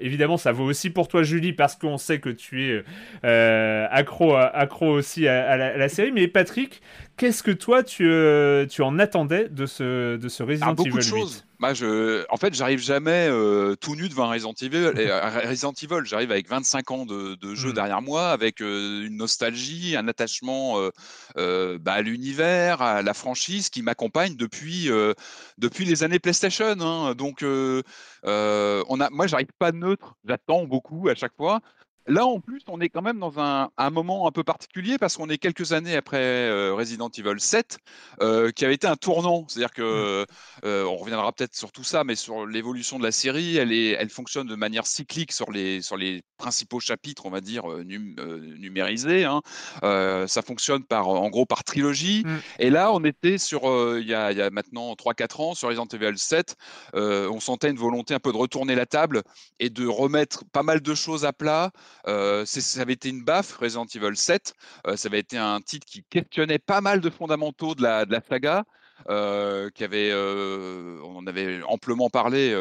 évidemment, 0.00 0.36
ça 0.36 0.52
vaut 0.52 0.64
aussi 0.64 0.90
pour 0.90 1.08
toi, 1.08 1.22
Julie, 1.22 1.52
parce 1.52 1.76
qu'on 1.76 1.98
sait 1.98 2.20
que 2.20 2.30
tu 2.30 2.64
es 2.64 2.84
accro 3.22 4.34
accro 4.36 4.90
aussi 4.90 5.28
à, 5.28 5.56
la, 5.56 5.88
série. 5.88 6.12
Mais 6.12 6.28
Patrick, 6.28 6.82
qu'est-ce 7.18 7.42
que 7.42 7.50
toi 7.50 7.82
tu, 7.82 8.10
tu 8.70 8.82
en 8.82 8.98
attendais 8.98 9.48
de 9.48 9.66
ce 9.66 10.16
de 10.16 10.28
ce 10.28 10.42
Resident 10.42 10.74
ah, 10.78 10.82
Evil 10.82 11.02
8 11.02 11.44
bah, 11.60 11.74
je, 11.74 12.24
en 12.30 12.36
fait, 12.36 12.54
j'arrive 12.54 12.78
jamais 12.78 13.26
euh, 13.28 13.74
tout 13.74 13.96
nu 13.96 14.08
devant 14.08 14.28
Resident 14.28 14.54
Evil. 14.62 14.92
Euh, 14.96 15.40
Resident 15.48 15.72
Evil, 15.72 16.04
j'arrive 16.04 16.30
avec 16.30 16.48
25 16.48 16.90
ans 16.92 17.04
de, 17.04 17.34
de 17.34 17.54
jeu 17.56 17.70
mmh. 17.70 17.72
derrière 17.72 18.00
moi, 18.00 18.30
avec 18.30 18.60
euh, 18.60 19.06
une 19.06 19.16
nostalgie, 19.16 19.96
un 19.96 20.06
attachement 20.06 20.80
bah, 21.34 21.92
à 21.92 22.02
l'univers, 22.02 22.80
à 22.80 23.02
la 23.02 23.14
franchise 23.14 23.70
qui 23.70 23.82
m'accompagne 23.82 24.36
depuis 24.36 24.88
depuis 25.58 25.84
les 25.84 26.04
années 26.04 26.18
PlayStation. 26.20 26.76
Hein. 26.80 27.14
Donc, 27.14 27.42
on 27.42 29.00
a, 29.00 29.10
moi, 29.10 29.26
j'arrive 29.26 29.48
pas 29.58 29.72
neutre. 29.72 30.14
J'attends 30.24 30.64
beaucoup 30.64 31.08
à 31.08 31.16
chaque 31.16 31.34
fois. 31.36 31.60
Là, 32.08 32.26
en 32.26 32.40
plus, 32.40 32.62
on 32.68 32.80
est 32.80 32.88
quand 32.88 33.02
même 33.02 33.18
dans 33.18 33.38
un, 33.38 33.90
moment 33.90 34.26
un 34.26 34.30
peu 34.30 34.42
particulier 34.42 34.96
parce 34.96 35.16
qu'on 35.16 35.28
est 35.28 35.36
quelques 35.36 35.72
années 35.72 35.94
après 35.94 36.18
euh, 36.18 36.72
Resident 36.74 37.10
Evil 37.10 37.38
7, 37.38 37.78
euh, 38.22 38.50
qui 38.50 38.64
avait 38.64 38.74
été 38.74 38.86
un 38.86 38.96
tournant. 38.96 39.44
C'est-à-dire 39.46 39.72
que, 39.72 40.22
mmh. 40.22 40.26
euh, 40.64 40.84
on 40.84 40.96
reviendra 40.96 41.30
peut-être 41.32 41.54
sur 41.54 41.70
tout 41.70 41.84
ça, 41.84 42.04
mais 42.04 42.14
sur 42.14 42.46
l'évolution 42.46 42.98
de 42.98 43.04
la 43.04 43.12
série, 43.12 43.58
elle, 43.58 43.72
est, 43.72 43.90
elle 43.90 44.08
fonctionne 44.08 44.46
de 44.46 44.54
manière 44.54 44.86
cyclique 44.86 45.32
sur 45.32 45.50
les, 45.50 45.82
sur 45.82 45.98
les 45.98 46.22
principaux 46.38 46.80
chapitres, 46.80 47.26
on 47.26 47.30
va 47.30 47.42
dire, 47.42 47.64
numérisés. 47.68 49.24
Hein. 49.24 49.42
ça 49.82 50.42
fonctionne 50.42 50.84
par, 50.84 51.08
en 51.08 51.28
gros 51.28 51.44
par 51.44 51.62
trilogie. 51.62 52.22
Mmh. 52.24 52.38
Et 52.60 52.70
là, 52.70 52.90
on 52.92 53.04
était 53.04 53.36
sur, 53.36 53.64
il 53.98 54.06
y, 54.06 54.14
a, 54.14 54.32
y, 54.32 54.40
a 54.40 54.48
maintenant 54.48 54.94
3-4 54.94 55.42
ans, 55.42 55.54
sur 55.54 55.68
Resident 55.68 55.86
Evil 55.92 56.16
7, 56.16 56.56
on 56.94 57.40
sentait 57.40 57.68
une 57.70 57.76
volonté 57.76 58.14
un 58.14 58.20
peu 58.20 58.32
de 58.32 58.38
retourner 58.38 58.74
la 58.74 58.86
table 58.86 59.22
et 59.60 59.68
de 59.68 59.86
remettre 59.86 60.44
pas 60.52 60.62
mal 60.62 60.80
de 60.80 60.94
choses 60.94 61.26
à 61.26 61.34
plat. 61.34 61.70
Ça 62.06 62.80
avait 62.80 62.94
été 62.94 63.08
une 63.08 63.24
baffe, 63.24 63.56
Resident 63.56 63.86
Evil 63.94 64.16
7. 64.16 64.54
Euh, 64.86 64.96
ça 64.96 65.08
avait 65.08 65.20
été 65.20 65.36
un 65.36 65.60
titre 65.60 65.86
qui 65.86 66.04
questionnait 66.04 66.58
pas 66.58 66.80
mal 66.80 67.00
de 67.00 67.10
fondamentaux 67.10 67.74
de 67.74 67.82
la, 67.82 68.06
saga. 68.28 68.64
Avait, 69.06 70.12
on 70.14 71.16
en 71.16 71.26
avait 71.26 71.62
amplement 71.62 72.10
parlé 72.10 72.54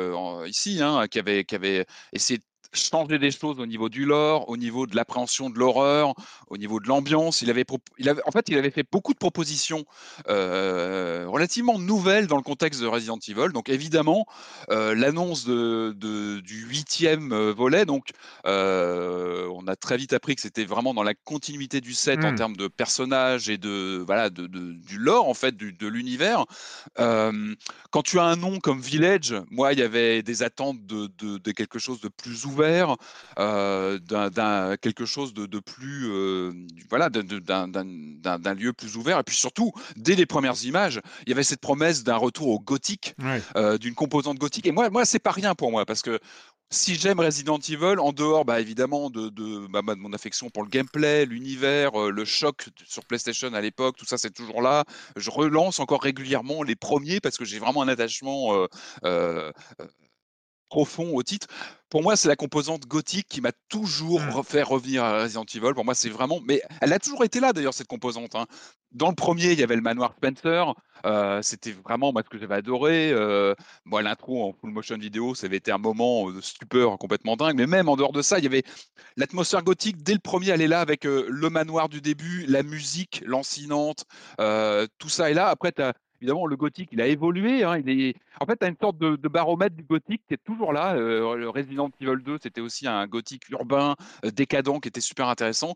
ici, 0.46 0.80
hein, 0.82 1.08
qui, 1.08 1.20
avait, 1.20 1.44
qui 1.46 1.56
avait 1.56 1.86
essayé 2.14 2.38
de 2.38 2.44
changer 2.74 3.20
des 3.20 3.32
choses 3.32 3.60
au 3.60 3.66
niveau 3.66 3.90
du 3.90 4.06
lore, 4.06 4.50
au 4.50 4.58
niveau 4.58 4.88
de 4.88 4.96
l'appréhension 4.96 5.50
de 5.50 5.58
l'horreur, 5.58 6.14
au 6.48 6.58
niveau 6.58 6.80
de 6.80 6.88
l'ambiance. 6.88 7.42
Il 7.42 7.50
avait, 7.50 7.66
il 7.98 8.10
avait, 8.10 8.22
en 8.26 8.32
fait, 8.32 8.50
il 8.50 8.58
avait 8.58 8.72
fait 8.72 8.86
beaucoup 8.90 9.14
de 9.14 9.18
propositions 9.18 9.86
euh, 10.30 11.26
relativement 11.28 11.80
nouvelles 11.80 12.28
dans 12.28 12.38
le 12.38 12.44
contexte 12.44 12.82
de 12.82 12.88
Resident 12.88 13.20
Evil. 13.28 13.52
Donc 13.54 13.70
évidemment, 13.70 14.26
euh, 14.70 14.96
l'annonce 14.96 15.46
de, 15.46 15.94
du 16.42 16.66
huitième 16.66 17.32
euh, 17.32 17.54
volet, 17.54 17.86
donc 17.86 18.10
on 18.46 19.68
a 19.68 19.76
très 19.76 19.98
vite 19.98 20.14
appris 20.14 20.36
que 20.36 20.42
c'était 20.42 20.66
vraiment 20.66 20.94
dans 20.94 21.04
la 21.04 21.14
continuité 21.14 21.82
du 21.82 21.94
set 21.94 22.24
en 22.24 22.32
mmh. 22.32 22.36
termes 22.36 22.58
de 22.58 22.68
personnages 22.68 23.50
et 23.50 23.58
de 23.58 24.04
voilà 24.06 24.30
de, 24.30 24.48
du 24.48 24.98
lore 24.98 25.28
en 25.28 25.34
fait 25.34 25.56
de 25.56 25.88
l'univers. 25.88 26.46
quand 26.96 28.04
tu 28.04 28.20
as 28.20 28.24
un 28.24 28.36
nom 28.36 28.60
comme 28.60 28.80
Village, 28.80 29.36
moi 29.50 29.74
il 29.74 29.80
y 29.80 29.84
avait 29.84 30.22
des 30.24 30.44
attentes 30.44 30.86
de, 30.86 31.10
de 31.38 31.52
quelque 31.52 31.80
chose 31.80 32.00
de 32.02 32.10
plus 32.10 32.46
ouvert 32.46 32.57
euh, 32.60 34.00
d'un 34.00 34.78
quelque 34.78 35.06
chose 35.06 35.34
de, 35.34 35.60
plus, 35.60 36.10
euh, 36.10 36.52
voilà, 36.90 37.10
d'un 37.10 38.54
lieu 38.54 38.74
plus 38.74 38.96
ouvert. 38.98 39.20
Et 39.20 39.24
puis 39.24 39.36
surtout, 39.36 39.72
dès 39.96 40.16
les 40.16 40.26
premières 40.26 40.64
images, 40.64 41.02
il 41.26 41.30
y 41.30 41.34
avait 41.34 41.44
cette 41.44 41.62
promesse 41.62 42.04
d'un 42.04 42.18
retour 42.18 42.50
au 42.50 42.60
gothique, 42.60 43.16
euh, 43.56 43.78
d'une 43.78 43.96
composante 43.96 44.38
gothique. 44.38 44.66
Et 44.66 44.72
moi, 44.72 44.90
moi, 44.90 45.06
c'est 45.06 45.20
pas 45.20 45.32
rien 45.32 45.56
pour 45.56 45.72
moi 45.72 45.86
parce 45.86 46.02
que 46.02 46.20
si 46.70 46.96
j'aime 46.96 47.20
Resident 47.20 47.60
Evil, 47.60 47.98
en 48.00 48.12
dehors 48.12 48.44
bah, 48.44 48.60
évidemment 48.60 49.10
de, 49.10 49.30
bah, 49.70 49.82
de, 49.82 50.00
mon 50.00 50.12
affection 50.12 50.50
pour 50.50 50.64
le 50.64 50.70
gameplay, 50.70 51.26
l'univers, 51.26 51.98
le 51.98 52.26
choc 52.26 52.68
sur 52.86 53.06
PlayStation 53.06 53.54
à 53.54 53.62
l'époque, 53.62 53.96
tout 53.98 54.06
ça 54.06 54.18
c'est 54.18 54.34
toujours 54.34 54.62
là. 54.62 54.84
Je 55.16 55.30
relance 55.30 55.80
encore 55.80 56.02
régulièrement 56.02 56.64
les 56.64 56.76
premiers 56.76 57.22
parce 57.22 57.38
que 57.38 57.46
j'ai 57.46 57.60
vraiment 57.60 57.84
un 57.84 57.88
attachement 57.88 58.68
profond 60.70 61.16
au 61.16 61.24
titre. 61.24 61.48
Pour 61.90 62.04
moi, 62.04 62.18
c'est 62.18 62.28
la 62.28 62.36
composante 62.36 62.86
gothique 62.86 63.28
qui 63.30 63.40
m'a 63.40 63.54
toujours 63.70 64.22
mmh. 64.22 64.44
fait 64.44 64.64
revenir 64.64 65.04
à 65.04 65.24
Resident 65.24 65.46
Evil. 65.46 65.74
Pour 65.74 65.86
moi, 65.86 65.96
c'est 65.96 66.10
vraiment. 66.10 66.42
Mais 66.46 66.62
elle 66.82 66.92
a 66.92 67.00
toujours 67.00 67.24
été 67.24 67.40
là, 67.40 67.54
d'ailleurs, 67.54 67.74
cette 67.74 67.88
composante. 67.88 68.36
Hein. 68.36 68.46
Dans 68.92 69.08
le 69.10 69.16
premier, 69.16 69.54
il 69.54 69.60
y 69.60 69.64
avait 69.64 69.76
le 69.76 69.82
manoir 69.82 70.14
Spencer. 70.18 70.74
Euh, 71.06 71.42
c'était 71.42 71.72
vraiment 71.72 72.12
moi, 72.12 72.24
ce 72.26 72.30
que 72.30 72.38
j'avais 72.38 72.56
adoré. 72.56 73.12
Euh, 73.12 73.54
moi, 73.86 74.02
l'intro 74.02 74.50
en 74.50 74.54
full 74.54 74.72
motion 74.72 74.98
vidéo, 74.98 75.34
ça 75.34 75.46
avait 75.46 75.58
été 75.58 75.72
un 75.72 75.78
moment 75.78 76.30
de 76.30 76.42
stupeur 76.42 76.98
complètement 76.98 77.38
dingue. 77.38 77.56
Mais 77.56 77.68
même 77.68 77.88
en 77.88 77.96
dehors 77.96 78.12
de 78.12 78.22
ça, 78.22 78.38
il 78.38 78.44
y 78.44 78.48
avait 78.48 78.64
l'atmosphère 79.16 79.64
gothique. 79.64 80.04
Dès 80.04 80.14
le 80.14 80.20
premier, 80.20 80.50
elle 80.50 80.62
est 80.62 80.68
là 80.68 80.82
avec 80.82 81.06
euh, 81.06 81.26
le 81.30 81.50
manoir 81.50 81.88
du 81.88 82.02
début, 82.02 82.46
la 82.48 82.64
musique 82.64 83.24
lancinante, 83.26 84.04
tout 84.98 85.10
ça 85.10 85.32
est 85.32 85.34
là. 85.34 85.48
Après, 85.48 85.72
tu 85.72 85.82
as 85.82 85.94
évidemment, 86.22 86.46
le 86.46 86.56
gothique, 86.56 86.90
il 86.92 87.02
a 87.02 87.08
évolué. 87.08 87.64
Hein, 87.64 87.80
il 87.86 87.90
est... 87.90 88.16
En 88.40 88.46
fait, 88.46 88.58
tu 88.58 88.66
as 88.66 88.70
une 88.70 88.78
sorte 88.80 88.98
de, 88.98 89.28
baromètre 89.28 89.76
du 89.76 89.84
gothique 89.84 90.22
qui 90.28 90.34
est 90.34 90.44
toujours 90.44 90.74
là. 90.74 90.96
Euh, 90.96 91.36
le 91.36 91.50
Resident 91.50 91.90
Evil 92.02 92.22
2, 92.24 92.38
c'était 92.42 92.62
aussi 92.62 92.88
un 92.88 93.06
gothique 93.08 93.50
urbain, 93.50 93.96
euh, 94.26 94.32
décadent, 94.32 94.80
qui 94.80 94.88
était 94.88 95.02
super 95.02 95.28
intéressant. 95.28 95.76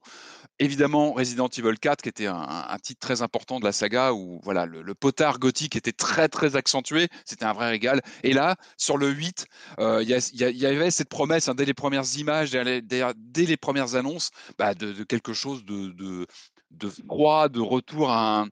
Évidemment, 0.60 1.14
Resident 1.14 1.48
Evil 1.48 1.78
4, 1.80 2.02
qui 2.02 2.10
était 2.10 2.28
un, 2.28 2.78
titre 2.82 3.00
très 3.00 3.22
important 3.22 3.60
de 3.60 3.66
la 3.66 3.72
saga, 3.72 4.14
où 4.14 4.40
voilà, 4.44 4.66
le, 4.66 4.94
potard 4.94 5.40
gothique 5.40 5.76
était 5.76 5.92
très, 5.92 6.28
très 6.28 6.56
accentué. 6.56 7.08
C'était 7.26 7.46
un 7.46 7.54
vrai 7.54 7.70
régal. 7.70 8.02
Et 8.24 8.34
là, 8.34 8.56
sur 8.78 8.98
le 8.98 9.10
8, 9.10 9.46
euh, 9.80 10.04
il 10.04 10.10
y, 10.10 10.66
avait 10.66 10.92
cette 10.92 11.10
promesse, 11.10 11.48
hein, 11.48 11.56
dès 11.56 11.66
les 11.66 11.74
premières 11.74 12.18
images, 12.18 12.52
dès, 12.52 13.46
les 13.46 13.58
premières 13.58 13.96
annonces, 13.96 14.32
bah, 14.58 14.74
de, 14.74 15.04
quelque 15.04 15.34
chose 15.34 15.66
de, 15.66 15.90
de, 15.92 16.28
de 16.72 16.90
froid, 16.90 17.50
de 17.50 17.60
retour 17.60 18.12
à 18.12 18.42
un 18.42 18.48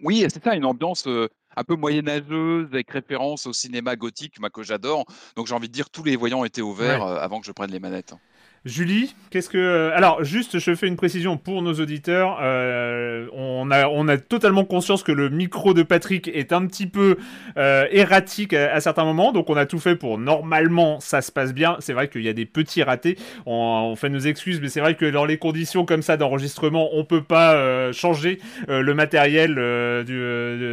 oui, 0.00 0.24
c'est 0.28 0.42
ça, 0.42 0.54
une 0.54 0.64
ambiance 0.64 1.06
un 1.56 1.64
peu 1.64 1.74
moyenâgeuse 1.76 2.68
avec 2.72 2.90
référence 2.90 3.46
au 3.46 3.52
cinéma 3.52 3.96
gothique, 3.96 4.38
moi 4.40 4.50
que 4.50 4.62
j'adore. 4.62 5.04
Donc 5.36 5.46
j'ai 5.46 5.54
envie 5.54 5.68
de 5.68 5.72
dire 5.72 5.90
tous 5.90 6.04
les 6.04 6.16
voyants 6.16 6.44
étaient 6.44 6.62
ouverts 6.62 7.02
avant 7.02 7.40
que 7.40 7.46
je 7.46 7.52
prenne 7.52 7.70
les 7.70 7.80
manettes. 7.80 8.14
Julie, 8.68 9.14
qu'est-ce 9.30 9.48
que. 9.48 9.58
Euh, 9.58 9.96
alors, 9.96 10.22
juste, 10.22 10.58
je 10.58 10.74
fais 10.74 10.86
une 10.86 10.96
précision 10.96 11.38
pour 11.38 11.62
nos 11.62 11.74
auditeurs. 11.74 12.38
Euh, 12.42 13.26
on, 13.32 13.70
a, 13.70 13.88
on 13.88 14.08
a 14.08 14.18
totalement 14.18 14.64
conscience 14.64 15.02
que 15.02 15.12
le 15.12 15.30
micro 15.30 15.72
de 15.72 15.82
Patrick 15.82 16.28
est 16.28 16.52
un 16.52 16.66
petit 16.66 16.86
peu 16.86 17.16
euh, 17.56 17.86
erratique 17.90 18.52
à, 18.52 18.80
certains 18.80 19.04
moments. 19.04 19.32
Donc, 19.32 19.48
on 19.48 19.56
a 19.56 19.64
tout 19.64 19.78
fait 19.78 19.96
pour 19.96 20.18
normalement 20.18 21.00
ça 21.00 21.22
se 21.22 21.32
passe 21.32 21.54
bien. 21.54 21.76
C'est 21.80 21.94
vrai 21.94 22.08
qu'il 22.08 22.22
y 22.22 22.28
a 22.28 22.34
des 22.34 22.44
petits 22.44 22.82
ratés. 22.82 23.16
On, 23.46 23.96
fait 23.96 24.10
nos 24.10 24.18
excuses, 24.18 24.60
mais 24.60 24.68
c'est 24.68 24.80
vrai 24.80 24.94
que 24.94 25.06
dans 25.06 25.24
les 25.24 25.38
conditions 25.38 25.86
comme 25.86 26.02
ça 26.02 26.16
d'enregistrement, 26.16 26.90
on 26.92 27.04
peut 27.04 27.22
pas 27.22 27.90
changer 27.92 28.38
le 28.68 28.92
matériel 28.92 29.54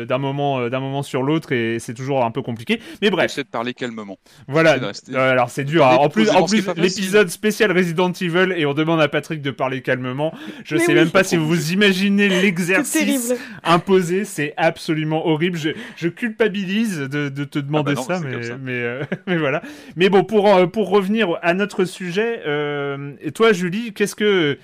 d'un 0.05 0.17
moment, 0.17 0.69
d'un 0.69 0.79
moment 0.79 1.01
sur 1.01 1.23
l'autre 1.23 1.53
et 1.53 1.79
c'est 1.79 1.93
toujours 1.93 2.23
un 2.25 2.31
peu 2.31 2.41
compliqué. 2.41 2.81
Mais 3.01 3.09
bref. 3.09 3.31
J'essaie 3.31 3.43
de 3.43 3.49
parler 3.49 3.73
calmement. 3.73 4.17
Voilà. 4.47 4.77
alors, 5.13 5.49
c'est 5.49 5.63
dur. 5.63 5.85
Hein. 5.87 5.95
En 5.95 6.09
plus, 6.09 6.29
en 6.29 6.45
plus 6.45 6.67
l'épisode 6.75 7.29
spécial 7.29 7.71
Resident 7.85 8.11
Evil 8.11 8.53
et 8.57 8.65
on 8.65 8.73
demande 8.73 8.99
à 8.99 9.07
Patrick 9.07 9.41
de 9.41 9.51
parler 9.51 9.81
calmement. 9.81 10.33
Je 10.63 10.77
sais 10.77 10.93
même 10.93 11.11
pas 11.11 11.23
si 11.23 11.37
vous 11.37 11.47
vous 11.47 11.71
imaginez 11.71 12.29
l'exercice 12.41 13.33
imposé, 13.63 14.25
c'est 14.25 14.53
absolument 14.57 15.27
horrible. 15.27 15.57
Je, 15.95 16.07
culpabilise 16.07 16.99
de, 16.99 17.29
te 17.29 17.59
demander 17.59 17.93
ah 17.97 18.01
bah 18.07 18.15
ça, 18.15 18.57
mais, 18.59 18.71
euh, 18.71 19.03
mais, 19.27 19.37
voilà. 19.37 19.61
Mais 19.95 20.09
bon, 20.09 20.23
pour, 20.23 20.53
euh, 20.53 20.65
pour 20.67 20.89
revenir 20.89 21.37
à 21.41 21.53
notre 21.53 21.85
sujet, 21.85 22.41
euh, 22.47 23.13
et 23.21 23.31
toi 23.31 23.53
Julie, 23.53 23.93
qu'est-ce 23.93 24.15
que... 24.15 24.57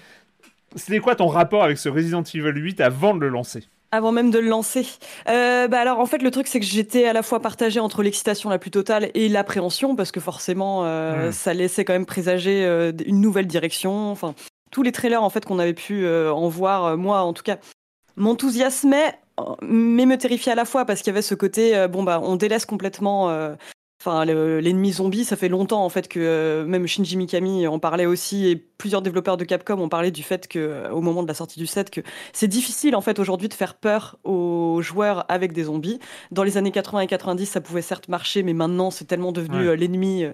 C'était 0.75 0.99
quoi 0.99 1.15
ton 1.15 1.27
rapport 1.27 1.65
avec 1.65 1.77
ce 1.77 1.89
Resident 1.89 2.23
Evil 2.23 2.53
8 2.55 2.79
avant 2.79 3.13
de 3.13 3.19
le 3.19 3.27
lancer? 3.27 3.65
Avant 3.91 4.11
même 4.11 4.31
de 4.31 4.39
le 4.39 4.47
lancer. 4.47 4.87
Euh, 5.27 5.67
bah 5.67 5.79
alors 5.79 5.99
en 5.99 6.05
fait 6.05 6.21
le 6.21 6.31
truc 6.31 6.47
c'est 6.47 6.59
que 6.59 6.65
j'étais 6.65 7.05
à 7.05 7.13
la 7.13 7.23
fois 7.23 7.39
partagée 7.39 7.79
entre 7.79 8.03
l'excitation 8.03 8.49
la 8.49 8.57
plus 8.57 8.71
totale 8.71 9.11
et 9.13 9.29
l'appréhension 9.29 9.95
parce 9.95 10.11
que 10.11 10.19
forcément 10.19 10.85
euh, 10.85 11.29
hmm. 11.29 11.31
ça 11.31 11.53
laissait 11.53 11.85
quand 11.85 11.93
même 11.93 12.05
présager 12.05 12.63
euh, 12.65 12.91
une 13.05 13.21
nouvelle 13.21 13.47
direction. 13.47 14.11
Enfin 14.11 14.33
tous 14.71 14.83
les 14.83 14.93
trailers 14.93 15.23
en 15.23 15.29
fait 15.29 15.45
qu'on 15.45 15.59
avait 15.59 15.73
pu 15.73 16.07
en 16.07 16.47
voir, 16.47 16.95
moi 16.97 17.21
en 17.21 17.33
tout 17.33 17.43
cas, 17.43 17.57
m'enthousiasmaient 18.15 19.19
mais 19.61 20.05
me 20.05 20.17
terrifiaient 20.17 20.53
à 20.53 20.55
la 20.55 20.65
fois 20.65 20.85
parce 20.85 21.01
qu'il 21.01 21.07
y 21.07 21.09
avait 21.09 21.21
ce 21.21 21.35
côté 21.35 21.87
bon 21.89 22.03
bah 22.03 22.21
on 22.23 22.37
délaisse 22.37 22.65
complètement 22.65 23.29
Enfin, 24.03 24.25
l'ennemi 24.25 24.93
zombie, 24.93 25.23
ça 25.25 25.35
fait 25.35 25.47
longtemps 25.47 25.85
en 25.85 25.89
fait 25.89 26.07
que 26.07 26.19
euh, 26.19 26.65
même 26.65 26.87
Shinji 26.87 27.17
Mikami 27.17 27.67
en 27.67 27.77
parlait 27.77 28.07
aussi 28.07 28.47
et 28.47 28.55
plusieurs 28.55 29.03
développeurs 29.03 29.37
de 29.37 29.43
Capcom 29.43 29.79
ont 29.79 29.89
parlé 29.89 30.09
du 30.09 30.23
fait 30.23 30.47
que 30.47 30.57
euh, 30.57 30.89
au 30.89 31.01
moment 31.01 31.21
de 31.21 31.27
la 31.27 31.35
sortie 31.35 31.59
du 31.59 31.67
set 31.67 31.91
que 31.91 32.01
c'est 32.33 32.47
difficile 32.47 32.95
en 32.95 33.01
fait 33.01 33.19
aujourd'hui 33.19 33.47
de 33.47 33.53
faire 33.53 33.75
peur 33.75 34.17
aux 34.23 34.81
joueurs 34.81 35.25
avec 35.29 35.53
des 35.53 35.65
zombies. 35.65 35.99
Dans 36.31 36.41
les 36.41 36.57
années 36.57 36.71
80 36.71 37.01
et 37.01 37.07
90, 37.07 37.45
ça 37.45 37.61
pouvait 37.61 37.83
certes 37.83 38.07
marcher, 38.07 38.41
mais 38.41 38.53
maintenant 38.53 38.89
c'est 38.89 39.05
tellement 39.05 39.31
devenu 39.31 39.67
euh, 39.67 39.75
l'ennemi 39.75 40.25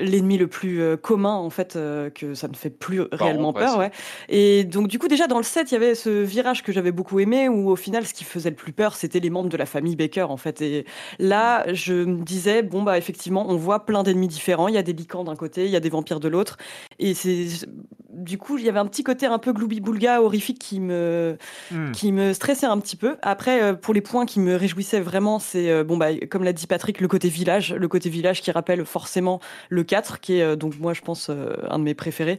l'ennemi 0.00 0.38
le 0.38 0.46
plus 0.46 0.80
euh, 0.80 0.96
commun 0.96 1.34
en 1.34 1.50
fait 1.50 1.76
euh, 1.76 2.10
que 2.10 2.34
ça 2.34 2.48
ne 2.48 2.54
fait 2.54 2.70
plus 2.70 3.02
réellement 3.12 3.52
peur 3.52 3.78
ouais. 3.78 3.90
et 4.28 4.64
donc 4.64 4.88
du 4.88 4.98
coup 4.98 5.08
déjà 5.08 5.26
dans 5.26 5.38
le 5.38 5.42
set 5.42 5.70
il 5.70 5.74
y 5.74 5.76
avait 5.76 5.94
ce 5.94 6.08
virage 6.08 6.62
que 6.62 6.72
j'avais 6.72 6.92
beaucoup 6.92 7.20
aimé 7.20 7.48
où 7.48 7.70
au 7.70 7.76
final 7.76 8.06
ce 8.06 8.14
qui 8.14 8.24
faisait 8.24 8.50
le 8.50 8.56
plus 8.56 8.72
peur 8.72 8.94
c'était 8.94 9.20
les 9.20 9.30
membres 9.30 9.48
de 9.48 9.56
la 9.56 9.66
famille 9.66 9.96
Baker 9.96 10.26
en 10.28 10.36
fait. 10.36 10.60
Et 10.60 10.86
là 11.18 11.64
je 11.72 11.92
me 11.92 12.22
disais 12.22 12.62
bon 12.62 12.82
bah 12.82 12.98
effectivement 12.98 13.46
on 13.48 13.56
voit 13.56 13.84
plein 13.84 14.02
d'ennemis 14.02 14.28
différents. 14.28 14.68
Il 14.68 14.74
y 14.74 14.78
a 14.78 14.82
des 14.82 14.92
licans 14.92 15.24
d'un 15.24 15.36
côté 15.36 15.64
il 15.64 15.70
y 15.70 15.76
a 15.76 15.80
des 15.80 15.90
vampires 15.90 16.20
de 16.20 16.28
l'autre. 16.28 16.56
Et 16.98 17.14
c'est 17.14 17.46
du 18.10 18.38
coup 18.38 18.58
il 18.58 18.64
y 18.64 18.68
avait 18.68 18.78
un 18.78 18.86
petit 18.86 19.04
côté 19.04 19.26
un 19.26 19.38
peu 19.38 19.52
gloubi 19.52 19.80
boulga 19.80 20.22
horrifique 20.22 20.58
qui 20.58 20.80
me 20.80 21.36
hmm. 21.70 21.92
qui 21.92 22.12
me 22.12 22.32
stressait 22.32 22.66
un 22.66 22.78
petit 22.78 22.96
peu. 22.96 23.16
Après 23.22 23.62
euh, 23.62 23.74
pour 23.74 23.94
les 23.94 24.00
points 24.00 24.26
qui 24.26 24.40
me 24.40 24.56
réjouissaient 24.56 25.00
vraiment 25.00 25.38
c'est 25.38 25.84
bon 25.84 25.96
bah 25.96 26.14
comme 26.30 26.44
l'a 26.44 26.52
dit 26.52 26.66
Patrick 26.66 27.00
le 27.00 27.08
côté 27.08 27.28
village. 27.28 27.74
Le 27.74 27.88
côté 27.88 28.10
village 28.10 28.42
qui 28.42 28.50
rappelle 28.50 28.84
forcément 28.84 29.40
le 29.68 29.84
4, 29.88 30.20
qui 30.20 30.38
est 30.38 30.42
euh, 30.42 30.56
donc 30.56 30.78
moi 30.78 30.94
je 30.94 31.00
pense 31.00 31.30
euh, 31.30 31.56
un 31.68 31.78
de 31.78 31.84
mes 31.84 31.94
préférés. 31.94 32.38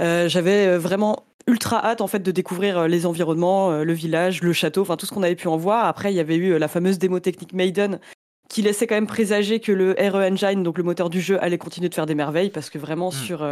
Euh, 0.00 0.28
j'avais 0.28 0.76
vraiment 0.76 1.24
ultra 1.46 1.84
hâte 1.84 2.00
en 2.00 2.08
fait 2.08 2.18
de 2.18 2.32
découvrir 2.32 2.88
les 2.88 3.06
environnements, 3.06 3.70
le 3.70 3.92
village, 3.92 4.42
le 4.42 4.52
château, 4.52 4.82
enfin 4.82 4.96
tout 4.96 5.06
ce 5.06 5.14
qu'on 5.14 5.22
avait 5.22 5.36
pu 5.36 5.46
en 5.46 5.56
voir. 5.56 5.84
Après, 5.84 6.12
il 6.12 6.16
y 6.16 6.20
avait 6.20 6.34
eu 6.34 6.58
la 6.58 6.66
fameuse 6.66 6.98
démo 6.98 7.20
technique 7.20 7.52
Maiden 7.52 8.00
qui 8.48 8.62
laissait 8.62 8.88
quand 8.88 8.96
même 8.96 9.06
présager 9.06 9.60
que 9.60 9.70
le 9.70 9.92
RE 9.92 10.16
Engine, 10.16 10.64
donc 10.64 10.78
le 10.78 10.84
moteur 10.84 11.08
du 11.08 11.20
jeu, 11.20 11.40
allait 11.42 11.58
continuer 11.58 11.88
de 11.88 11.94
faire 11.94 12.06
des 12.06 12.16
merveilles 12.16 12.50
parce 12.50 12.68
que 12.68 12.78
vraiment 12.78 13.08
hmm. 13.08 13.12
sur 13.12 13.46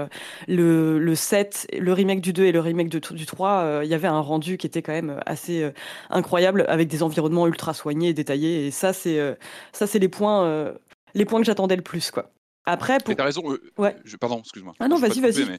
le, 0.49 0.99
le 0.99 1.15
7, 1.15 1.69
le 1.79 1.93
remake 1.93 2.21
du 2.21 2.33
2 2.33 2.45
et 2.45 2.53
le 2.53 2.61
remake 2.61 2.89
du 2.89 3.01
3, 3.01 3.81
il 3.85 3.89
y 3.89 3.95
avait 3.95 4.09
un 4.09 4.21
rendu 4.21 4.57
qui 4.57 4.67
était 4.67 4.83
quand 4.83 4.93
même 4.93 5.21
assez 5.25 5.71
incroyable 6.11 6.65
avec 6.69 6.89
des 6.89 7.05
environnements 7.05 7.47
ultra 7.47 7.75
soignés 7.75 8.09
et 8.09 8.15
détaillés. 8.15 8.67
Et 8.67 8.71
ça, 8.73 8.93
c'est 8.93 9.21
ça, 9.73 9.87
c'est 9.87 10.01
les 10.01 10.09
points, 10.09 10.73
les 11.15 11.25
points 11.25 11.41
que 11.41 11.47
j'attendais 11.47 11.77
le 11.77 11.83
plus, 11.83 12.11
quoi. 12.11 12.34
Après, 12.67 12.99
pour... 12.99 13.15
t'as 13.15 13.25
raison. 13.25 13.53
Euh, 13.53 13.63
ouais. 13.79 13.97
Je... 14.05 14.17
Pardon, 14.17 14.41
excuse-moi. 14.41 14.75
Ah 14.81 14.89
non, 14.89 14.97
vas-y, 14.97 15.21
vas-y. 15.21 15.59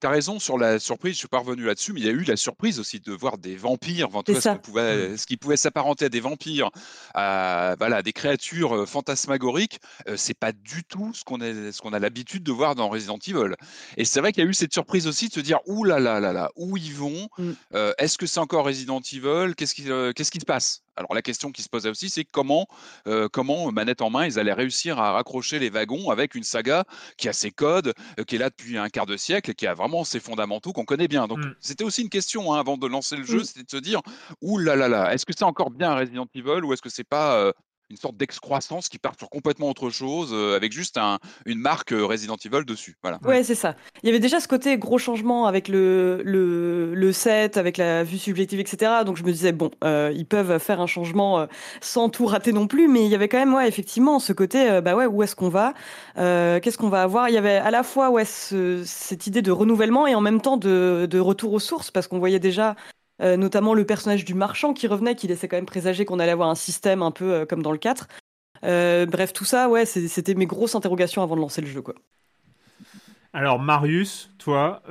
Tu 0.00 0.08
as 0.08 0.10
raison 0.10 0.40
sur 0.40 0.58
la 0.58 0.80
surprise, 0.80 1.12
je 1.12 1.18
suis 1.18 1.28
pas 1.28 1.38
revenu 1.38 1.62
là-dessus, 1.62 1.92
mais 1.92 2.00
il 2.00 2.06
y 2.06 2.08
a 2.08 2.12
eu 2.12 2.24
la 2.24 2.36
surprise 2.36 2.80
aussi 2.80 2.98
de 2.98 3.12
voir 3.12 3.38
des 3.38 3.54
vampires, 3.54 4.08
enfin, 4.08 4.22
ce, 4.26 4.48
qui 4.48 4.58
pouvait, 4.58 5.10
mmh. 5.10 5.16
ce 5.16 5.26
qui 5.28 5.36
pouvait 5.36 5.56
s'apparenter 5.56 6.06
à 6.06 6.08
des 6.08 6.18
vampires, 6.18 6.70
à 7.14 7.76
voilà, 7.78 8.02
des 8.02 8.12
créatures 8.12 8.74
euh, 8.74 8.84
fantasmagoriques. 8.84 9.78
Euh, 10.08 10.16
c'est 10.16 10.34
pas 10.34 10.50
du 10.50 10.82
tout 10.82 11.12
ce 11.14 11.22
qu'on 11.22 11.38
ce 11.38 11.80
qu'on 11.80 11.92
a 11.92 12.00
l'habitude 12.00 12.42
de 12.42 12.50
voir 12.50 12.74
dans 12.74 12.88
Resident 12.88 13.18
Evil. 13.24 13.54
Et 13.96 14.04
c'est 14.04 14.18
vrai 14.18 14.32
qu'il 14.32 14.42
y 14.42 14.46
a 14.46 14.50
eu 14.50 14.54
cette 14.54 14.72
surprise 14.72 15.06
aussi 15.06 15.28
de 15.28 15.34
se 15.34 15.40
dire 15.40 15.60
ouh 15.66 15.84
là 15.84 16.00
là 16.00 16.18
là 16.18 16.32
là, 16.32 16.50
où 16.56 16.76
ils 16.76 16.94
vont? 16.94 17.28
Mmh. 17.38 17.52
Est-ce 17.98 18.18
que 18.18 18.26
c'est 18.26 18.40
encore 18.40 18.64
Resident 18.64 19.00
Evil? 19.12 19.54
Qu'est-ce 19.54 19.74
qui, 19.76 19.84
qu'est-ce 20.16 20.32
qui 20.32 20.40
se 20.40 20.44
passe? 20.44 20.81
Alors 20.96 21.14
la 21.14 21.22
question 21.22 21.52
qui 21.52 21.62
se 21.62 21.68
posait 21.68 21.88
aussi, 21.88 22.10
c'est 22.10 22.24
comment, 22.24 22.66
euh, 23.06 23.28
comment 23.30 23.68
euh, 23.68 23.70
manette 23.70 24.02
en 24.02 24.10
main, 24.10 24.26
ils 24.26 24.38
allaient 24.38 24.52
réussir 24.52 24.98
à 24.98 25.12
raccrocher 25.12 25.58
les 25.58 25.70
wagons 25.70 26.10
avec 26.10 26.34
une 26.34 26.42
saga 26.42 26.84
qui 27.16 27.28
a 27.28 27.32
ses 27.32 27.50
codes, 27.50 27.94
euh, 28.18 28.24
qui 28.24 28.36
est 28.36 28.38
là 28.38 28.50
depuis 28.50 28.76
un 28.76 28.88
quart 28.88 29.06
de 29.06 29.16
siècle 29.16 29.50
et 29.50 29.54
qui 29.54 29.66
a 29.66 29.74
vraiment 29.74 30.04
ses 30.04 30.20
fondamentaux 30.20 30.72
qu'on 30.72 30.84
connaît 30.84 31.08
bien. 31.08 31.26
Donc 31.26 31.38
mmh. 31.38 31.54
c'était 31.60 31.84
aussi 31.84 32.02
une 32.02 32.10
question 32.10 32.52
hein, 32.52 32.60
avant 32.60 32.76
de 32.76 32.86
lancer 32.86 33.16
le 33.16 33.24
jeu, 33.24 33.40
mmh. 33.40 33.44
c'était 33.44 33.64
de 33.64 33.70
se 33.70 33.76
dire, 33.78 34.02
ouh 34.42 34.58
là 34.58 34.76
là 34.76 34.88
là, 34.88 35.14
est-ce 35.14 35.24
que 35.24 35.32
c'est 35.36 35.44
encore 35.44 35.70
bien 35.70 35.94
Resident 35.94 36.26
Evil 36.34 36.64
ou 36.64 36.72
est-ce 36.72 36.82
que 36.82 36.90
c'est 36.90 37.04
pas 37.04 37.52
une 37.92 37.98
sorte 37.98 38.16
d'excroissance 38.16 38.88
qui 38.88 38.98
part 38.98 39.12
sur 39.18 39.28
complètement 39.28 39.68
autre 39.68 39.90
chose, 39.90 40.30
euh, 40.32 40.56
avec 40.56 40.72
juste 40.72 40.96
un, 40.96 41.18
une 41.44 41.58
marque 41.58 41.92
euh, 41.92 42.06
Resident 42.06 42.36
Evil 42.42 42.64
dessus. 42.64 42.96
Voilà. 43.02 43.18
Ouais, 43.22 43.44
c'est 43.44 43.54
ça. 43.54 43.76
Il 44.02 44.06
y 44.06 44.08
avait 44.08 44.18
déjà 44.18 44.40
ce 44.40 44.48
côté 44.48 44.78
gros 44.78 44.96
changement 44.96 45.46
avec 45.46 45.68
le, 45.68 46.22
le, 46.24 46.94
le 46.94 47.12
set, 47.12 47.58
avec 47.58 47.76
la 47.76 48.02
vue 48.02 48.16
subjective, 48.16 48.58
etc. 48.60 49.04
Donc 49.04 49.18
je 49.18 49.22
me 49.24 49.30
disais, 49.30 49.52
bon, 49.52 49.70
euh, 49.84 50.10
ils 50.14 50.24
peuvent 50.24 50.58
faire 50.58 50.80
un 50.80 50.86
changement 50.86 51.46
sans 51.82 52.08
tout 52.08 52.24
rater 52.24 52.52
non 52.52 52.66
plus, 52.66 52.88
mais 52.88 53.04
il 53.04 53.10
y 53.10 53.14
avait 53.14 53.28
quand 53.28 53.38
même, 53.38 53.52
ouais, 53.54 53.68
effectivement, 53.68 54.18
ce 54.18 54.32
côté, 54.32 54.80
bah 54.80 54.96
ouais, 54.96 55.06
où 55.06 55.22
est-ce 55.22 55.36
qu'on 55.36 55.50
va 55.50 55.74
Qu'est-ce 56.16 56.78
qu'on 56.78 56.88
va 56.88 57.02
avoir? 57.02 57.28
Il 57.28 57.34
y 57.34 57.38
avait 57.38 57.56
à 57.56 57.70
la 57.70 57.82
fois, 57.82 58.10
ouais, 58.10 58.24
cette 58.24 59.26
idée 59.26 59.42
de 59.42 59.50
renouvellement 59.50 60.06
et 60.06 60.14
en 60.14 60.22
même 60.22 60.40
temps 60.40 60.56
de, 60.56 61.06
de 61.10 61.18
retour 61.18 61.52
aux 61.52 61.60
sources, 61.60 61.90
parce 61.90 62.08
qu'on 62.08 62.18
voyait 62.18 62.38
déjà 62.40 62.74
euh, 63.22 63.36
notamment 63.36 63.74
le 63.74 63.84
personnage 63.84 64.24
du 64.24 64.34
marchand 64.34 64.72
qui 64.72 64.88
revenait, 64.88 65.14
qui 65.14 65.28
laissait 65.28 65.46
quand 65.46 65.56
même 65.56 65.66
présager 65.66 66.04
qu'on 66.04 66.18
allait 66.18 66.32
avoir 66.32 66.48
un 66.48 66.56
système 66.56 67.02
un 67.02 67.12
peu 67.12 67.32
euh, 67.32 67.46
comme 67.46 67.62
dans 67.62 67.70
le 67.70 67.78
4. 67.78 68.08
Euh, 68.64 69.06
bref, 69.06 69.32
tout 69.32 69.44
ça, 69.44 69.68
ouais, 69.68 69.86
c'était 69.86 70.34
mes 70.34 70.46
grosses 70.46 70.74
interrogations 70.74 71.22
avant 71.22 71.36
de 71.36 71.40
lancer 71.40 71.60
le 71.60 71.68
jeu, 71.68 71.82
quoi. 71.82 71.94
Alors 73.34 73.58
Marius, 73.58 74.30
toi, 74.36 74.82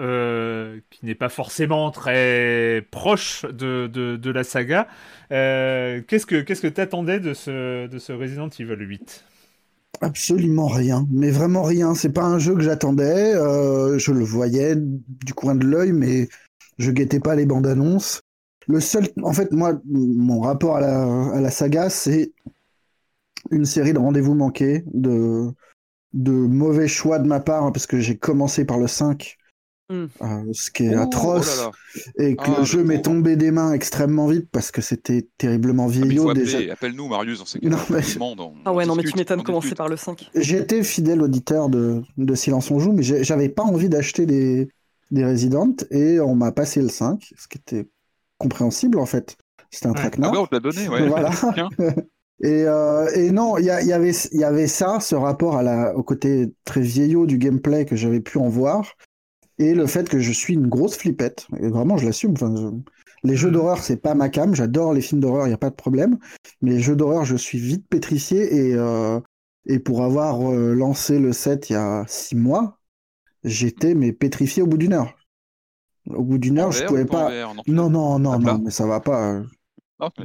qui 0.90 1.06
n'est 1.06 1.14
pas 1.14 1.30
forcément 1.30 1.92
très 1.92 2.88
proche 2.90 3.46
de, 3.46 3.86
de, 3.86 4.32
la 4.32 4.44
saga, 4.44 4.88
qu'est-ce 5.30 6.26
que 6.26 6.42
qu'est-ce 6.42 6.62
que 6.62 6.68
t'attendais 6.68 7.20
de 7.20 7.36
ce, 7.36 7.86
de 7.86 8.00
ce 8.00 8.12
Resident 8.14 8.50
Evil 8.50 8.78
8 8.80 9.26
Absolument 10.02 10.66
rien, 10.66 11.06
mais 11.12 11.30
vraiment 11.30 11.62
rien. 11.62 11.94
C'est 11.94 12.14
pas 12.14 12.24
un 12.24 12.40
jeu 12.40 12.56
que 12.56 12.62
j'attendais. 12.62 13.34
je 13.34 14.12
le 14.12 14.24
voyais 14.24 14.74
du 14.76 15.36
coin 15.36 15.54
de 15.54 15.68
l'œil, 15.68 15.92
mais 15.92 16.28
je 16.82 16.92
guettais 16.92 17.20
pas 17.20 17.36
les 17.36 17.46
bandes 17.46 17.68
annonces. 17.68 18.22
Le 18.68 18.80
seul, 18.80 19.08
en 19.24 19.34
fait, 19.34 19.52
moi, 19.52 19.80
mon 19.86 20.42
rapport 20.42 20.78
à 20.78 20.82
la, 21.42 21.52
saga, 21.52 21.90
c'est 21.90 22.32
une 23.50 23.66
série 23.66 23.94
de 23.94 24.00
rendez-vous 24.00 24.36
manqués, 24.36 24.84
de, 24.94 25.48
de 26.14 26.32
mauvais 26.32 26.88
choix 26.88 27.20
de 27.20 27.28
ma 27.28 27.40
part, 27.40 27.64
hein, 27.64 27.72
parce 27.72 27.88
que 27.88 28.00
j'ai 28.00 28.18
commencé 28.18 28.64
par 28.64 28.78
le 28.78 28.88
5, 28.88 29.38
hmm. 29.90 30.06
euh, 30.22 30.28
ce 30.54 30.70
qui 30.70 30.84
est 30.84 30.94
atroce, 30.94 31.70
et 32.20 32.36
que 32.36 32.44
ah, 32.46 32.60
le 32.60 32.64
jeu 32.66 32.84
m'est 32.84 33.02
tombé 33.02 33.36
des 33.36 33.50
mains 33.50 33.74
extrêmement 33.74 34.28
vite 34.28 34.48
parce 34.52 34.70
que 34.70 34.82
c'était 34.82 35.28
terriblement 35.40 35.88
ah, 35.88 35.92
vieillot 35.92 36.32
déjà. 36.34 36.60
Appelle-nous 36.72 37.08
Marius, 37.08 37.42
on 37.42 37.46
sait 37.46 37.60
non, 37.64 37.80
mais... 37.90 38.02
Ah 38.66 38.74
ouais, 38.74 38.86
non, 38.86 38.96
mais 38.96 39.04
tu 39.04 39.18
m'étonnes 39.18 39.42
commencer 39.42 39.74
par 39.74 39.90
le 39.90 39.98
5. 39.98 40.30
J'étais 40.36 40.84
fidèle 40.84 41.24
auditeur 41.24 41.68
de, 41.68 42.04
de 42.18 42.36
Silence 42.36 42.70
on 42.70 42.80
joue, 42.80 42.92
mais 42.92 43.02
j'avais 43.02 43.50
pas 43.50 43.64
envie 43.64 43.90
d'acheter 43.90 44.28
des, 44.28 44.70
des 45.12 45.26
Resident 45.26 45.76
et 45.92 46.20
on 46.20 46.36
m'a 46.36 46.52
passé 46.52 46.82
le 46.82 46.90
5, 46.90 47.34
ce 47.38 47.48
qui 47.48 47.58
était 47.58 47.88
compréhensible 48.38 48.98
en 49.00 49.06
fait. 49.06 49.38
C'était 49.70 49.88
un 49.88 49.94
ouais. 49.94 50.12
Ah 50.22 50.32
on 50.36 50.46
te 50.46 50.56
l'a 50.56 50.60
donné, 50.60 50.90
ouais. 50.90 51.08
Voilà. 51.08 51.30
et, 52.44 52.66
euh, 52.66 53.10
et, 53.16 53.32
non, 53.32 53.58
il 53.58 53.64
y, 53.64 53.68
y, 53.68 53.94
avait, 53.94 54.12
y 54.32 54.44
avait 54.44 54.68
ça, 54.68 55.00
ce 55.00 55.16
rapport 55.16 55.56
à 55.56 55.64
la, 55.64 55.96
au 55.96 56.04
côté 56.04 56.54
très 56.66 56.82
vieillot 56.82 57.26
du 57.26 57.38
gameplay 57.38 57.86
que 57.86 57.96
j'avais 57.96 58.20
pu 58.20 58.38
en 58.38 58.50
voir, 58.50 58.98
et 59.62 59.76
le 59.76 59.86
fait 59.86 60.10
que 60.10 60.20
je 60.20 60.32
suis 60.32 60.56
une 60.56 60.68
grosse 60.68 60.98
flippette. 60.98 61.48
Et 61.60 61.70
vraiment, 61.70 61.96
je 61.98 62.06
l'assume. 62.06 62.32
Enfin, 62.32 62.74
Les 63.24 63.36
jeux 63.36 63.50
mm. 63.50 63.54
d'horreur, 63.54 63.84
c'est 63.84 63.98
pas 63.98 64.16
ma 64.16 64.30
cam. 64.30 64.56
J'adore 64.56 64.94
les 64.94 65.02
films 65.02 65.22
d'horreur, 65.22 65.46
il 65.46 65.50
n'y 65.50 65.54
a 65.54 65.60
pas 65.60 65.70
de 65.70 65.76
problème. 65.76 66.18
Mais 66.62 66.72
les 66.72 66.80
jeux 66.80 66.96
d'horreur, 66.96 67.26
je 67.26 67.36
suis 67.36 67.60
vite 67.60 67.88
pétrifié. 67.88 68.56
Et, 68.56 68.74
euh, 68.76 69.20
et 69.68 69.78
pour 69.78 70.04
avoir 70.04 70.52
euh, 70.52 70.74
lancé 70.74 71.20
le 71.20 71.32
set 71.32 71.70
il 71.70 71.74
y 71.74 71.76
a 71.76 72.04
six 72.08 72.36
mois, 72.36 72.80
j'étais 73.44 73.94
mais 73.96 74.14
pétrifié 74.14 74.64
au 74.64 74.68
bout 74.68 74.78
d'une 74.78 74.94
heure. 74.94 75.14
Au 76.10 76.24
bout 76.24 76.38
d'une 76.38 76.60
heure, 76.60 76.72
je 76.72 76.84
pouvais 76.86 77.06
pas. 77.06 77.30
non, 77.68 77.90
non, 77.90 78.20
non, 78.20 78.40
non, 78.40 78.60
mais 78.60 78.72
ça 78.72 78.86
va 78.86 79.00
pas. 79.00 79.42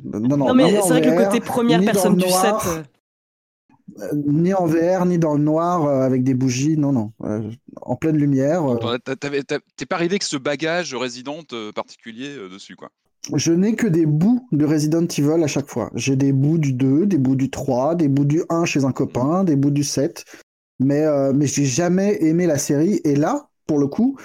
Non, 0.04 0.36
non, 0.36 0.54
mais 0.54 0.80
c'est 0.82 0.88
vrai 0.88 1.02
que 1.02 1.08
le 1.08 1.24
côté 1.24 1.40
première 1.40 1.80
personne 1.84 2.16
du 2.16 2.28
set. 2.28 2.54
Euh. 2.66 2.82
Euh, 4.00 4.10
ni 4.26 4.52
en 4.52 4.66
VR, 4.66 5.06
ni 5.06 5.16
dans 5.16 5.34
le 5.34 5.42
noir, 5.42 5.86
euh, 5.86 6.00
avec 6.00 6.24
des 6.24 6.34
bougies, 6.34 6.76
non, 6.76 6.92
non. 6.92 7.12
en 7.82 7.96
pleine 7.96 8.16
lumière. 8.16 8.64
T'es 9.76 9.86
pas 9.86 9.96
arrivé 9.96 10.18
que 10.18 10.24
ce 10.24 10.36
bagage 10.36 10.94
Resident 10.94 11.42
particulier 11.74 12.36
dessus, 12.50 12.74
quoi? 12.74 12.90
Je 13.34 13.52
n'ai 13.52 13.74
que 13.74 13.86
des 13.86 14.06
bouts 14.06 14.46
de 14.52 14.64
Resident 14.64 15.06
Evil 15.06 15.42
à 15.42 15.46
chaque 15.48 15.68
fois. 15.68 15.90
J'ai 15.94 16.14
des 16.14 16.32
bouts 16.32 16.58
du 16.58 16.72
2, 16.72 17.06
des 17.06 17.18
bouts 17.18 17.34
du 17.34 17.50
3, 17.50 17.96
des 17.96 18.08
bouts 18.08 18.24
du 18.24 18.42
1 18.48 18.64
chez 18.66 18.84
un 18.84 18.92
copain, 18.92 19.42
des 19.42 19.56
bouts 19.56 19.70
du 19.70 19.82
7. 19.82 20.24
Mais, 20.78 21.04
euh, 21.04 21.32
mais 21.34 21.46
j'ai 21.46 21.64
jamais 21.64 22.22
aimé 22.22 22.46
la 22.46 22.58
série. 22.58 23.00
Et 23.04 23.16
là, 23.16 23.48
pour 23.66 23.78
le 23.78 23.86
coup, 23.86 24.16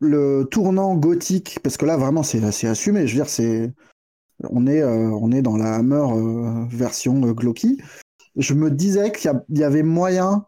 le 0.00 0.44
tournant 0.50 0.94
gothique, 0.94 1.58
parce 1.62 1.76
que 1.76 1.86
là, 1.86 1.96
vraiment, 1.96 2.22
c'est 2.22 2.44
assez 2.44 2.66
assumé. 2.66 3.06
Je 3.06 3.14
veux 3.14 3.22
dire, 3.22 3.30
c'est. 3.30 3.72
On 4.50 4.66
est, 4.66 4.82
euh, 4.82 5.10
on 5.10 5.30
est 5.30 5.42
dans 5.42 5.56
la 5.56 5.76
Hammer 5.76 6.06
euh, 6.12 6.64
version 6.68 7.20
Glocky. 7.20 7.80
Je 8.36 8.54
me 8.54 8.70
disais 8.70 9.12
qu'il 9.12 9.32
y, 9.50 9.62
avait 9.62 9.84
moyen 9.84 10.44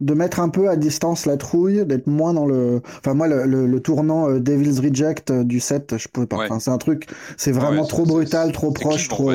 de 0.00 0.12
mettre 0.12 0.40
un 0.40 0.50
peu 0.50 0.68
à 0.68 0.76
distance 0.76 1.24
la 1.24 1.38
trouille, 1.38 1.86
d'être 1.86 2.06
moins 2.06 2.34
dans 2.34 2.46
le. 2.46 2.82
Enfin, 2.98 3.14
moi, 3.14 3.26
le, 3.26 3.80
tournant 3.80 4.30
Devil's 4.38 4.78
Reject 4.78 5.32
du 5.32 5.58
set, 5.58 5.96
je 5.96 6.06
pouvais 6.08 6.26
pas. 6.26 6.36
Enfin, 6.36 6.60
c'est 6.60 6.70
un 6.70 6.78
truc, 6.78 7.08
c'est 7.38 7.50
vraiment 7.50 7.86
trop 7.86 8.04
brutal, 8.04 8.52
trop 8.52 8.72
proche, 8.72 9.08
trop. 9.08 9.32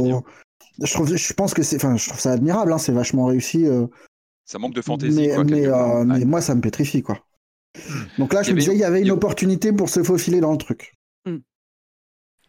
Je, 0.82 0.94
trouve, 0.94 1.16
je 1.16 1.34
pense 1.34 1.56
que 1.56 1.64
c'est. 1.64 1.78
Enfin, 1.78 1.98
je 1.98 2.08
trouve 2.08 2.20
ça 2.20 2.32
admirable, 2.32 2.72
hein, 2.72 2.78
c'est 2.78 2.94
vachement 2.94 3.26
réussi. 3.26 3.68
Ça 4.46 4.60
manque 4.60 4.74
de 4.74 4.82
fantaisie. 4.82 5.30
Mais, 5.46 5.68
euh, 5.68 6.04
mais, 6.06 6.26
moi, 6.26 6.42
ça 6.42 6.56
me 6.56 6.62
pétrifie, 6.62 7.02
quoi. 7.02 7.26
Donc 8.18 8.34
là, 8.34 8.44
je 8.44 8.52
me 8.52 8.60
disais, 8.60 8.74
il 8.74 8.80
y 8.80 8.84
avait 8.84 9.02
une 9.02 9.12
opportunité 9.12 9.74
pour 9.74 9.90
se 9.90 10.04
faufiler 10.04 10.42
dans 10.42 10.52
le 10.52 10.58
truc. 10.58 10.94
Hmm. 11.26 11.40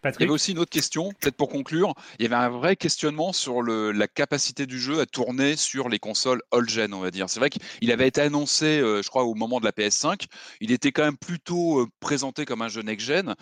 Il 0.05 0.21
y 0.21 0.25
avait 0.25 0.33
aussi 0.33 0.53
une 0.53 0.59
autre 0.59 0.71
question, 0.71 1.11
peut-être 1.19 1.37
pour 1.37 1.49
conclure. 1.49 1.95
Il 2.19 2.25
y 2.25 2.27
avait 2.27 2.35
un 2.35 2.51
vrai 2.51 2.77
questionnement 2.77 3.33
sur 3.33 3.63
le, 3.63 3.91
la 3.91 4.07
capacité 4.07 4.67
du 4.67 4.79
jeu 4.79 5.01
à 5.01 5.07
tourner 5.07 5.57
sur 5.57 5.89
les 5.89 5.99
consoles 5.99 6.43
old-gen, 6.51 6.93
on 6.93 7.01
va 7.01 7.11
dire. 7.11 7.31
C'est 7.31 7.41
vrai 7.41 7.49
qu'il 7.49 7.91
avait 7.91 8.09
été 8.09 8.21
annoncé, 8.21 8.81
euh, 8.81 9.01
je 9.03 9.09
crois, 9.09 9.25
au 9.25 9.35
moment 9.35 9.61
de 9.61 9.65
la 9.65 9.73
PS5. 9.73 10.27
Il 10.61 10.73
était 10.73 10.93
quand 10.93 11.05
même 11.05 11.17
plutôt 11.17 11.81
euh, 11.81 11.87
présenté 12.01 12.45
comme 12.45 12.61
un 12.61 12.69
jeu 12.69 12.83
next-gen. 12.83 13.35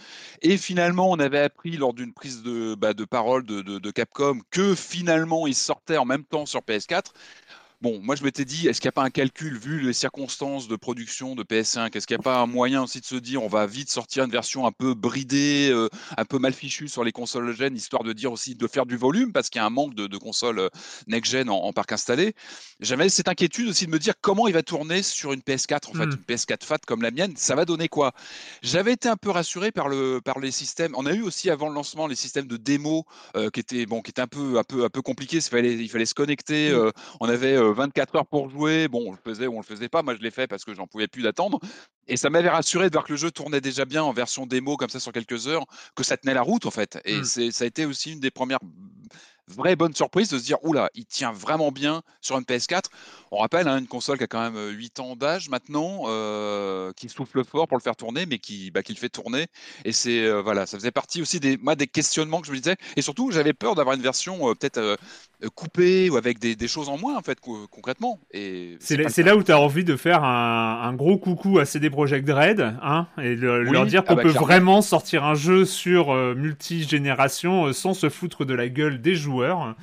Et 0.42 0.56
finalement, 0.56 1.10
on 1.10 1.18
avait 1.18 1.40
appris 1.40 1.76
lors 1.76 1.94
d'une 1.94 2.12
prise 2.12 2.42
de, 2.42 2.76
bah, 2.76 2.94
de 2.94 3.04
parole 3.04 3.44
de, 3.44 3.62
de, 3.62 3.80
de, 3.80 3.90
Capcom 3.90 4.38
que 4.50 4.76
finalement, 4.76 5.48
il 5.48 5.56
sortait 5.56 5.96
en 5.96 6.04
même 6.04 6.24
temps 6.24 6.46
sur 6.46 6.60
PS4. 6.60 7.06
Bon, 7.82 7.98
moi 8.00 8.14
je 8.14 8.22
m'étais 8.22 8.44
dit, 8.44 8.68
est-ce 8.68 8.80
qu'il 8.80 8.86
n'y 8.86 8.92
a 8.92 8.92
pas 8.92 9.02
un 9.02 9.10
calcul 9.10 9.58
vu 9.58 9.80
les 9.80 9.92
circonstances 9.92 10.68
de 10.68 10.76
production 10.76 11.34
de 11.34 11.42
PS5 11.42 11.96
Est-ce 11.96 12.06
qu'il 12.06 12.16
n'y 12.16 12.20
a 12.20 12.22
pas 12.22 12.38
un 12.38 12.46
moyen 12.46 12.84
aussi 12.84 13.00
de 13.00 13.04
se 13.04 13.16
dire, 13.16 13.42
on 13.42 13.48
va 13.48 13.66
vite 13.66 13.90
sortir 13.90 14.24
une 14.24 14.30
version 14.30 14.66
un 14.66 14.72
peu 14.72 14.94
bridée, 14.94 15.68
euh, 15.72 15.88
un 16.16 16.24
peu 16.24 16.38
mal 16.38 16.52
fichue 16.52 16.88
sur 16.88 17.02
les 17.02 17.10
consoles 17.10 17.54
gen, 17.54 17.74
histoire 17.74 18.04
de 18.04 18.12
dire 18.12 18.30
aussi 18.32 18.54
de 18.54 18.66
faire 18.68 18.86
du 18.86 18.96
volume 18.96 19.32
parce 19.32 19.50
qu'il 19.50 19.58
y 19.58 19.62
a 19.62 19.66
un 19.66 19.70
manque 19.70 19.94
de, 19.94 20.16
consoles 20.16 20.60
euh, 20.60 20.68
next-gen 21.08 21.50
en, 21.50 21.72
parc 21.72 21.90
installé. 21.92 22.34
J'avais 22.78 23.08
cette 23.08 23.28
inquiétude 23.28 23.68
aussi 23.68 23.86
de 23.86 23.90
me 23.90 23.98
dire 23.98 24.14
comment 24.20 24.46
il 24.46 24.54
va 24.54 24.62
tourner 24.62 25.02
sur 25.02 25.32
une 25.32 25.40
PS4, 25.40 25.90
en 25.90 25.94
fait, 25.94 26.06
hmm. 26.06 26.18
une 26.28 26.36
PS4 26.36 26.64
FAT 26.64 26.78
comme 26.86 27.02
la 27.02 27.10
mienne, 27.10 27.34
ça 27.36 27.56
va 27.56 27.64
donner 27.64 27.88
quoi? 27.88 28.12
J'avais 28.62 28.92
été 28.92 29.08
un 29.08 29.16
peu 29.16 29.30
rassuré 29.30 29.72
par, 29.72 29.88
le, 29.88 30.20
par 30.24 30.38
les 30.38 30.52
systèmes. 30.52 30.92
On 30.96 31.06
a 31.06 31.12
eu 31.12 31.22
aussi 31.22 31.50
avant 31.50 31.68
le 31.68 31.74
lancement 31.74 32.06
les 32.06 32.14
systèmes 32.14 32.46
de 32.46 32.56
démo 32.56 33.04
euh, 33.36 33.50
qui 33.50 33.58
étaient 33.58 33.86
bon, 33.86 34.02
qui 34.02 34.10
étaient 34.10 34.22
un 34.22 34.28
peu, 34.28 34.58
un 34.58 34.64
peu, 34.64 34.84
un 34.84 34.90
peu 34.90 35.02
compliqués. 35.02 35.38
Il 35.38 35.42
fallait, 35.42 35.74
il 35.74 35.88
fallait 35.88 36.06
se 36.06 36.14
connecter. 36.14 36.70
Hmm. 36.72 36.90
on 37.20 37.28
avait 37.28 37.56
24 37.72 38.16
heures 38.16 38.26
pour 38.26 38.50
jouer. 38.50 38.88
Bon, 38.88 39.04
on 39.06 39.12
le 39.12 39.18
faisait 39.22 39.46
ou 39.46 39.54
on 39.54 39.60
le 39.60 39.66
faisait 39.66 39.88
pas. 39.88 40.02
Moi, 40.02 40.14
je 40.14 40.20
l'ai 40.20 40.30
fait 40.30 40.46
parce 40.46 40.64
que 40.64 40.74
j'en 40.74 40.86
pouvais 40.86 41.08
plus 41.08 41.22
d'attendre. 41.22 41.58
Et 42.08 42.16
ça 42.16 42.30
m'avait 42.30 42.48
rassuré 42.48 42.88
de 42.88 42.94
voir 42.94 43.04
que 43.04 43.12
le 43.12 43.18
jeu 43.18 43.30
tournait 43.30 43.60
déjà 43.60 43.84
bien 43.84 44.02
en 44.02 44.12
version 44.12 44.46
démo 44.46 44.76
comme 44.76 44.90
ça 44.90 45.00
sur 45.00 45.12
quelques 45.12 45.46
heures, 45.46 45.64
que 45.94 46.02
ça 46.02 46.16
tenait 46.16 46.34
la 46.34 46.42
route 46.42 46.66
en 46.66 46.70
fait. 46.70 47.00
Et 47.04 47.18
mmh. 47.18 47.50
ça 47.50 47.64
a 47.64 47.66
été 47.66 47.86
aussi 47.86 48.12
une 48.12 48.20
des 48.20 48.30
premières 48.30 48.60
vraie 49.48 49.76
bonne 49.76 49.94
surprise 49.94 50.28
de 50.28 50.38
se 50.38 50.44
dire 50.44 50.58
oula, 50.64 50.90
il 50.94 51.04
tient 51.04 51.32
vraiment 51.32 51.72
bien 51.72 52.02
sur 52.20 52.36
une 52.38 52.44
PS4. 52.44 52.84
On 53.30 53.38
rappelle 53.38 53.68
hein, 53.68 53.78
une 53.78 53.86
console 53.86 54.18
qui 54.18 54.24
a 54.24 54.26
quand 54.26 54.50
même 54.50 54.70
8 54.70 55.00
ans 55.00 55.16
d'âge 55.16 55.48
maintenant, 55.48 56.02
euh, 56.06 56.92
qui 56.96 57.08
souffle 57.08 57.44
fort 57.44 57.68
pour 57.68 57.76
le 57.76 57.82
faire 57.82 57.96
tourner, 57.96 58.26
mais 58.26 58.38
qui, 58.38 58.70
bah, 58.70 58.82
qui 58.82 58.94
le 58.94 58.98
fait 58.98 59.08
tourner. 59.08 59.46
Et 59.84 59.92
c'est 59.92 60.24
euh, 60.24 60.42
voilà, 60.42 60.66
ça 60.66 60.78
faisait 60.78 60.90
partie 60.90 61.22
aussi 61.22 61.40
des, 61.40 61.56
moi, 61.56 61.74
des 61.74 61.86
questionnements 61.86 62.40
que 62.40 62.46
je 62.46 62.52
me 62.52 62.58
disais. 62.58 62.76
Et 62.96 63.02
surtout, 63.02 63.30
j'avais 63.30 63.52
peur 63.52 63.74
d'avoir 63.74 63.96
une 63.96 64.02
version 64.02 64.50
euh, 64.50 64.54
peut-être 64.54 64.98
coupée 65.54 66.10
ou 66.10 66.16
avec 66.16 66.38
des, 66.38 66.54
des, 66.56 66.68
choses 66.68 66.88
en 66.88 66.98
moins 66.98 67.16
en 67.16 67.22
fait 67.22 67.38
concrètement. 67.40 68.20
Et 68.32 68.76
c'est 68.80 69.22
là, 69.22 69.36
où 69.36 69.42
tu 69.42 69.52
as 69.52 69.58
envie 69.58 69.84
de 69.84 69.96
faire 69.96 70.24
un, 70.24 70.82
un, 70.82 70.94
gros 70.94 71.18
coucou 71.18 71.58
à 71.58 71.64
CD 71.64 71.90
Projekt 71.90 72.28
Red, 72.28 72.60
hein, 72.82 73.06
et 73.20 73.34
leur 73.36 73.86
dire 73.86 74.04
qu'on 74.04 74.14
ah 74.14 74.16
bah, 74.16 74.22
peut 74.22 74.28
vraiment 74.30 74.82
sortir 74.82 75.24
un 75.24 75.34
jeu 75.34 75.64
sur 75.64 76.14
multi-génération 76.34 77.72
sans 77.72 77.94
se 77.94 78.08
foutre 78.08 78.44
de 78.44 78.54
la 78.54 78.68
gueule 78.68 79.00
des 79.00 79.14
joueurs 79.14 79.74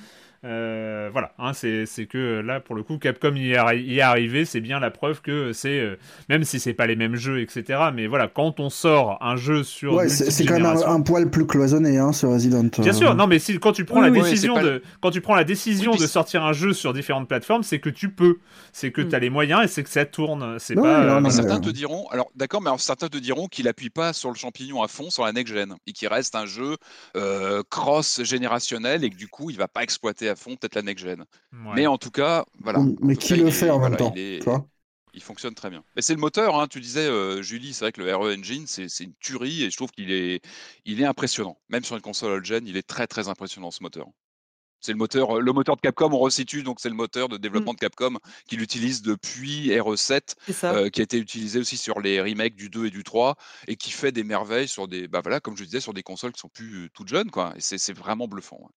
euh, 0.45 1.09
voilà, 1.11 1.33
hein, 1.37 1.51
c'est 1.53 2.05
que 2.05 2.39
là, 2.39 2.61
pour 2.61 2.75
le 2.75 2.83
coup, 2.83 2.97
Capcom 2.97 3.35
y 3.35 3.51
est, 3.51 4.01
arrivé, 4.01 4.45
c'est 4.45 4.61
bien 4.61 4.79
la 4.79 4.89
preuve 4.89 5.21
que 5.21 5.51
c'est, 5.51 5.79
euh, 5.79 5.97
même 6.29 6.45
si 6.45 6.61
c'est 6.61 6.73
pas 6.73 6.87
les 6.87 6.95
mêmes 6.95 7.15
jeux, 7.15 7.41
etc., 7.41 7.79
mais 7.93 8.07
voilà, 8.07 8.29
quand 8.29 8.61
on 8.61 8.69
sort 8.69 9.17
un 9.21 9.35
jeu 9.35 9.63
sur. 9.63 9.95
Ouais, 9.95 10.07
c'est 10.07 10.45
quand 10.45 10.59
même 10.59 10.65
un, 10.65 11.01
poil 11.01 11.29
plus 11.29 11.45
cloisonné, 11.45 11.97
hein, 11.97 12.13
ce 12.13 12.25
Resident. 12.25 12.69
Bien 12.77 12.93
sûr, 12.93 13.15
non, 13.15 13.27
mais 13.27 13.39
si, 13.39 13.59
quand 13.59 13.73
tu 13.73 13.83
prends 13.83 13.99
la 13.99 14.11
décision, 14.11 14.61
de, 14.61 14.81
quand 15.01 15.11
tu 15.11 15.19
prends 15.19 15.35
la 15.35 15.43
décision 15.43 15.95
de 15.95 16.07
sortir 16.07 16.43
un 16.43 16.53
jeu 16.53 16.73
sur 16.73 16.93
différentes 16.93 17.27
plateformes, 17.27 17.63
c'est 17.63 17.79
que 17.79 17.89
tu 17.89 18.09
peux, 18.09 18.37
c'est 18.71 18.91
que 18.91 19.01
mm. 19.01 19.09
tu 19.09 19.15
as 19.15 19.19
les 19.19 19.29
moyens 19.29 19.63
et 19.65 19.67
c'est 19.67 19.83
que 19.83 19.89
ça 19.89 20.05
tourne. 20.05 20.57
C'est 20.59 20.75
pas. 20.75 21.19
Euh, 21.19 21.29
certains 21.29 21.59
te 21.59 21.69
diront, 21.69 22.07
alors 22.09 22.31
d'accord, 22.35 22.61
mais 22.61 22.69
alors, 22.69 22.79
certains 22.79 23.09
te 23.09 23.17
diront 23.17 23.47
qu'il 23.47 23.67
appuie 23.67 23.89
pas 23.89 24.13
sur 24.13 24.29
le 24.29 24.35
champignon 24.35 24.81
à 24.83 24.87
fond 24.87 25.09
sur 25.09 25.25
la 25.25 25.33
next-gen 25.33 25.75
et 25.85 25.91
qu'il 25.91 26.07
reste 26.07 26.35
un 26.35 26.45
jeu 26.45 26.77
cross-générationnel 27.69 29.03
et 29.03 29.09
que 29.09 29.17
du 29.17 29.27
coup, 29.27 29.49
il 29.49 29.57
va 29.57 29.67
pas 29.67 29.83
exploiter 29.83 30.28
à 30.29 30.35
fond 30.35 30.55
peut-être 30.55 30.75
la 30.75 30.81
next-gen. 30.81 31.25
Mais 31.51 31.87
en 31.87 31.97
tout 31.97 32.11
cas, 32.11 32.45
voilà. 32.61 32.79
Mais 33.01 33.15
qui 33.15 33.35
le 33.35 33.51
fait 33.51 33.69
en 33.69 33.79
même 33.79 33.97
temps 33.97 34.13
il, 35.13 35.21
fonctionne 35.21 35.55
très 35.55 35.69
bien. 35.69 35.83
Mais 35.95 36.01
c'est 36.01 36.13
le 36.13 36.19
moteur, 36.19 36.59
hein, 36.59 36.67
tu 36.67 36.79
disais, 36.79 37.07
euh, 37.07 37.41
Julie, 37.41 37.73
c'est 37.73 37.85
vrai 37.85 37.91
que 37.91 38.01
le 38.01 38.15
RE 38.15 38.31
Engine, 38.37 38.65
c'est 38.67 39.03
une 39.03 39.13
tuerie 39.19 39.63
et 39.63 39.69
je 39.69 39.75
trouve 39.75 39.91
qu'il 39.91 40.11
est, 40.11 40.41
il 40.85 41.01
est 41.01 41.05
impressionnant. 41.05 41.59
Même 41.69 41.83
sur 41.83 41.95
une 41.95 42.01
console 42.01 42.31
old-gen, 42.31 42.67
il 42.67 42.77
est 42.77 42.87
très 42.87 43.07
très 43.07 43.27
impressionnant 43.27 43.71
ce 43.71 43.83
moteur. 43.83 44.07
C'est 44.81 44.93
le 44.93 44.97
moteur, 44.97 45.37
euh, 45.37 45.41
le 45.41 45.51
moteur 45.51 45.75
de 45.75 45.81
Capcom, 45.81 46.11
on 46.13 46.19
resitue, 46.19 46.63
donc 46.63 46.79
c'est 46.79 46.89
le 46.89 46.95
moteur 46.95 47.27
de 47.27 47.37
développement 47.37 47.73
mm. 47.73 47.75
de 47.75 47.79
Capcom 47.79 48.17
qu'il 48.47 48.61
utilise 48.61 49.01
depuis 49.01 49.69
RE7, 49.69 50.35
euh, 50.63 50.89
qui 50.89 51.01
a 51.01 51.03
été 51.03 51.17
utilisé 51.17 51.59
aussi 51.59 51.75
sur 51.75 51.99
les 51.99 52.21
remakes 52.21 52.55
du 52.55 52.69
2 52.69 52.85
et 52.85 52.89
du 52.89 53.03
3, 53.03 53.35
et 53.67 53.75
qui 53.75 53.91
fait 53.91 54.11
des 54.11 54.23
merveilles 54.23 54.67
sur 54.67 54.87
des, 54.87 55.07
bah 55.07 55.21
voilà, 55.21 55.39
comme 55.39 55.57
je 55.57 55.63
disais, 55.63 55.81
sur 55.81 55.93
des 55.93 56.03
consoles 56.03 56.31
qui 56.31 56.39
sont 56.39 56.49
plus 56.49 56.89
toutes 56.93 57.09
jeunes, 57.09 57.29
quoi. 57.29 57.53
Et 57.57 57.59
c'est 57.59 57.93
vraiment 57.93 58.27
bluffant. 58.27 58.69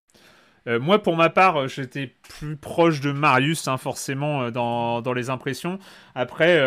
Euh, 0.69 0.79
moi, 0.79 1.03
pour 1.03 1.17
ma 1.17 1.29
part, 1.29 1.57
euh, 1.57 1.69
j'étais 1.69 2.13
plus 2.39 2.57
proche 2.57 3.01
de 3.01 3.11
Marius, 3.11 3.67
hein, 3.67 3.77
forcément, 3.79 4.43
euh, 4.43 4.51
dans, 4.51 5.03
dans, 5.03 5.13
les 5.13 5.29
impressions. 5.29 5.79
Après, 6.15 6.59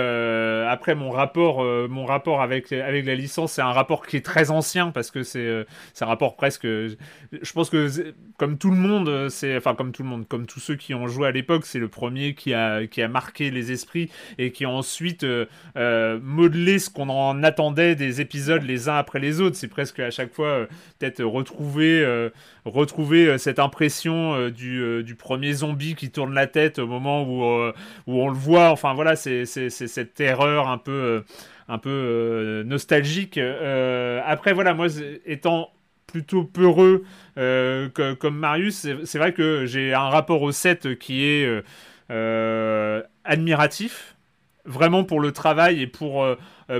après 0.67 0.95
mon 0.95 1.11
rapport, 1.11 1.63
mon 1.63 2.05
rapport 2.05 2.41
avec, 2.41 2.71
avec 2.71 3.05
la 3.05 3.13
licence, 3.13 3.53
c'est 3.53 3.61
un 3.61 3.71
rapport 3.71 4.05
qui 4.05 4.17
est 4.17 4.25
très 4.25 4.49
ancien 4.49 4.89
parce 4.89 5.11
que 5.11 5.21
c'est 5.21 5.65
un 6.01 6.05
rapport 6.05 6.35
presque. 6.35 6.65
Je 6.65 6.97
pense 7.53 7.69
que, 7.69 8.13
comme 8.37 8.57
tout 8.57 8.71
le 8.71 8.77
monde, 8.77 9.29
enfin 9.55 9.75
comme 9.75 9.91
tout 9.91 10.01
le 10.01 10.09
monde, 10.09 10.27
comme 10.27 10.47
tous 10.47 10.59
ceux 10.59 10.75
qui 10.75 10.95
ont 10.95 11.07
joué 11.07 11.27
à 11.27 11.31
l'époque, 11.31 11.67
c'est 11.67 11.77
le 11.77 11.89
premier 11.89 12.33
qui 12.33 12.55
a, 12.55 12.87
qui 12.87 13.03
a 13.03 13.07
marqué 13.07 13.51
les 13.51 13.71
esprits 13.71 14.09
et 14.39 14.51
qui 14.51 14.65
a 14.65 14.69
ensuite 14.69 15.25
modelé 15.75 16.79
ce 16.79 16.89
qu'on 16.89 17.09
en 17.09 17.43
attendait 17.43 17.93
des 17.93 18.21
épisodes 18.21 18.63
les 18.63 18.89
uns 18.89 18.95
après 18.95 19.19
les 19.19 19.41
autres. 19.41 19.57
C'est 19.57 19.67
presque 19.67 19.99
à 19.99 20.09
chaque 20.09 20.33
fois 20.33 20.65
peut-être 20.97 21.23
retrouver, 21.23 22.29
retrouver 22.65 23.37
cette 23.37 23.59
impression 23.59 23.84
euh, 24.05 24.49
du, 24.51 24.81
euh, 24.81 25.03
du, 25.03 25.15
premier 25.15 25.53
zombie 25.53 25.95
qui 25.95 26.11
tourne 26.11 26.33
la 26.33 26.47
tête 26.47 26.79
au 26.79 26.87
moment 26.87 27.23
où, 27.23 27.43
euh, 27.43 27.73
où 28.07 28.21
on 28.21 28.27
le 28.27 28.35
voit. 28.35 28.69
Enfin 28.69 28.93
voilà, 28.93 29.15
c'est 29.15 29.45
cette 29.45 30.13
terreur 30.13 30.67
un 30.67 30.77
peu, 30.77 31.23
un 31.67 31.77
peu 31.77 32.63
nostalgique. 32.65 33.37
après 33.37 34.53
voilà, 34.53 34.73
moi 34.73 34.87
étant 35.25 35.69
plutôt 36.07 36.43
peureux 36.43 37.03
comme 37.35 38.37
Marius, 38.37 38.87
c'est 39.03 39.17
vrai 39.17 39.33
que 39.33 39.65
j'ai 39.65 39.93
un 39.93 40.09
rapport 40.09 40.41
au 40.41 40.51
set 40.51 40.97
qui 40.97 41.23
est 41.25 41.63
admiratif, 43.23 44.15
vraiment 44.65 45.03
pour 45.03 45.19
le 45.19 45.31
travail 45.31 45.81
et 45.81 45.87
pour 45.87 46.25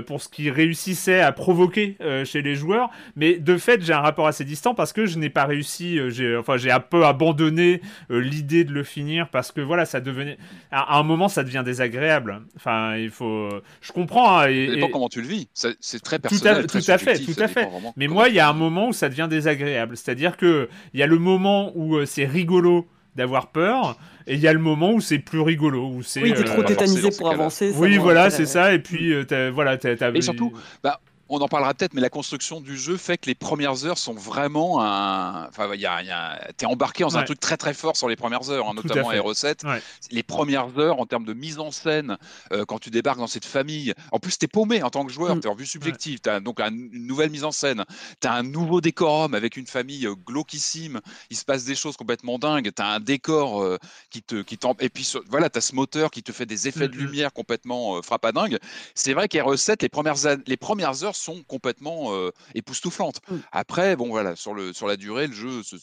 pour 0.06 0.20
ce 0.22 0.28
qu'il 0.28 0.50
réussissait 0.50 1.20
à 1.20 1.32
provoquer 1.32 1.96
euh, 2.00 2.24
chez 2.24 2.42
les 2.42 2.54
joueurs. 2.54 2.90
Mais 3.14 3.34
de 3.34 3.56
fait, 3.56 3.82
j'ai 3.82 3.92
un 3.92 4.00
rapport 4.00 4.26
assez 4.26 4.44
distant 4.44 4.74
parce 4.74 4.92
que 4.92 5.06
je 5.06 5.18
n'ai 5.18 5.30
pas 5.30 5.44
réussi. 5.44 5.98
Euh, 5.98 6.10
j'ai 6.10 6.36
enfin 6.36 6.56
j'ai 6.56 6.70
un 6.70 6.80
peu 6.80 7.04
abandonné 7.04 7.80
l'idée 8.10 8.64
de 8.64 8.72
le 8.72 8.82
finir 8.82 9.28
parce 9.30 9.52
que 9.52 9.60
voilà, 9.60 9.84
ça 9.84 10.00
devenait 10.00 10.38
à, 10.70 10.98
un 10.98 11.02
moment 11.02 11.28
ça 11.28 11.44
devient 11.44 11.62
désagréable. 11.64 12.42
Enfin, 12.56 12.96
il 12.96 13.10
faut. 13.10 13.48
Je 13.80 13.92
comprends. 13.92 14.38
Hein, 14.38 14.48
et, 14.48 14.78
et... 14.78 14.90
comment 14.90 15.08
tu 15.08 15.20
le 15.20 15.28
vis. 15.28 15.48
C'est 15.54 16.02
très 16.02 16.18
personnel. 16.18 16.66
Tout 16.66 16.76
à, 16.76 16.80
tout 16.80 16.90
à 16.90 16.98
fait, 16.98 17.18
tout 17.18 17.40
à 17.40 17.48
fait. 17.48 17.68
Mais 17.96 18.08
moi, 18.08 18.28
il 18.28 18.34
y 18.34 18.40
a 18.40 18.48
un 18.48 18.54
moment 18.54 18.88
où 18.88 18.92
ça 18.92 19.08
devient 19.08 19.28
désagréable. 19.28 19.96
C'est-à-dire 19.96 20.36
que 20.36 20.68
il 20.94 21.00
y 21.00 21.02
a 21.02 21.06
le 21.06 21.18
moment 21.18 21.72
où 21.76 22.04
c'est 22.06 22.26
rigolo 22.26 22.86
d'avoir 23.16 23.48
peur. 23.48 23.96
Et 24.26 24.34
il 24.34 24.40
y 24.40 24.48
a 24.48 24.52
le 24.52 24.58
moment 24.58 24.92
où 24.92 25.00
c'est 25.00 25.18
plus 25.18 25.40
rigolo, 25.40 25.88
où 25.88 26.02
c'est. 26.02 26.20
Oui, 26.20 26.34
t'es 26.34 26.44
trop 26.44 26.62
tétanisé 26.62 27.10
pour 27.16 27.30
avancer. 27.30 27.72
Oui, 27.76 27.96
voilà, 27.96 28.30
c'est 28.30 28.46
ça. 28.46 28.72
Et 28.72 28.78
puis, 28.78 29.12
euh, 29.12 29.50
voilà, 29.52 29.78
t'as. 29.78 30.12
Et 30.12 30.20
surtout, 30.20 30.52
bah, 30.82 31.00
on 31.28 31.40
en 31.40 31.48
parlera 31.48 31.74
peut-être, 31.74 31.94
mais 31.94 32.00
la 32.00 32.10
construction 32.10 32.60
du 32.60 32.76
jeu 32.76 32.96
fait 32.96 33.18
que 33.18 33.26
les 33.26 33.34
premières 33.34 33.84
heures 33.84 33.98
sont 33.98 34.14
vraiment 34.14 34.82
un. 34.82 35.46
Enfin, 35.48 35.68
il 35.74 35.80
y 35.80 35.86
a, 35.86 36.52
t'es 36.56 36.66
embarqué 36.66 37.02
dans 37.02 37.16
un 37.16 37.24
truc 37.24 37.40
très 37.40 37.56
très 37.56 37.74
fort 37.74 37.96
sur 37.96 38.08
les 38.08 38.16
premières 38.16 38.50
heures, 38.50 38.68
hein, 38.68 38.74
notamment 38.74 39.10
à 39.10 39.34
7 39.34 39.64
Les 40.10 40.22
premières 40.22 40.78
heures 40.78 41.00
en 41.00 41.06
termes 41.06 41.24
de 41.24 41.32
mise 41.32 41.58
en 41.58 41.70
scène, 41.70 42.16
euh, 42.52 42.64
quand 42.64 42.78
tu 42.78 42.90
débarques 42.90 43.18
dans 43.18 43.26
cette 43.26 43.44
famille, 43.44 43.92
en 44.12 44.18
plus 44.18 44.38
t'es 44.38 44.46
paumé 44.46 44.82
en 44.82 44.90
tant 44.90 45.04
que 45.04 45.12
joueur, 45.12 45.36
mm. 45.36 45.40
t'es 45.40 45.48
en 45.48 45.54
vue 45.54 45.66
subjective, 45.66 46.20
t'as 46.20 46.40
donc 46.40 46.60
une 46.60 47.06
nouvelle 47.06 47.30
mise 47.30 47.44
en 47.44 47.50
scène, 47.50 47.84
t'as 48.20 48.32
un 48.32 48.42
nouveau 48.42 48.80
décorum 48.80 49.34
avec 49.34 49.56
une 49.56 49.66
famille 49.66 50.06
euh, 50.06 50.14
glauquissime, 50.14 51.00
il 51.30 51.36
se 51.36 51.44
passe 51.44 51.64
des 51.64 51.74
choses 51.74 51.96
complètement 51.96 52.38
dingues, 52.38 52.70
t'as 52.74 52.86
un 52.86 53.00
décor 53.00 53.62
euh, 53.62 53.78
qui 54.10 54.22
te, 54.22 54.42
qui 54.42 54.58
et 54.80 54.88
puis 54.88 55.12
voilà, 55.28 55.50
t'as 55.50 55.60
ce 55.60 55.74
moteur 55.74 56.10
qui 56.10 56.22
te 56.22 56.32
fait 56.32 56.46
des 56.46 56.68
effets 56.68 56.88
de 56.88 56.94
mm, 56.94 56.98
mm. 56.98 57.04
lumière 57.04 57.32
complètement 57.32 58.00
frappadingues. 58.02 58.58
C'est 58.94 59.12
vrai 59.12 59.28
qu'à 59.28 59.44
7 59.56 59.82
les 59.82 59.88
premières 59.88 60.16
les 60.46 60.56
premières 60.56 61.04
heures 61.04 61.15
sont 61.16 61.42
complètement 61.44 62.14
euh, 62.14 62.30
époustouflantes. 62.54 63.20
Mmh. 63.28 63.36
Après, 63.52 63.96
bon 63.96 64.08
voilà, 64.08 64.36
sur, 64.36 64.54
le, 64.54 64.72
sur 64.72 64.86
la 64.86 64.96
durée, 64.96 65.26
le 65.26 65.32
jeu 65.32 65.62
se, 65.62 65.76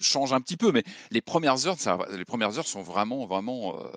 change 0.00 0.32
un 0.32 0.40
petit 0.40 0.56
peu, 0.56 0.72
mais 0.72 0.82
les 1.10 1.22
premières 1.22 1.66
heures, 1.66 1.78
ça, 1.78 1.98
les 2.16 2.24
premières 2.24 2.58
heures 2.58 2.66
sont 2.66 2.82
vraiment, 2.82 3.26
vraiment 3.26 3.76
euh, 3.76 3.88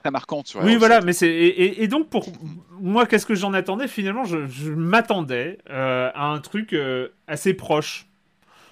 très 0.00 0.10
marquantes. 0.10 0.56
oui, 0.62 0.76
voilà, 0.76 1.00
mais 1.00 1.12
c'est 1.12 1.28
et, 1.28 1.88
donc 1.88 2.10
pour 2.10 2.26
moi, 2.80 3.06
qu'est-ce 3.06 3.26
que 3.26 3.34
j'en 3.34 3.52
attendais? 3.52 3.88
Finalement, 3.88 4.24
je, 4.24 4.70
m'attendais 4.70 5.58
euh, 5.70 6.10
à 6.14 6.26
un 6.26 6.38
truc 6.38 6.76
assez 7.26 7.54
proche 7.54 8.06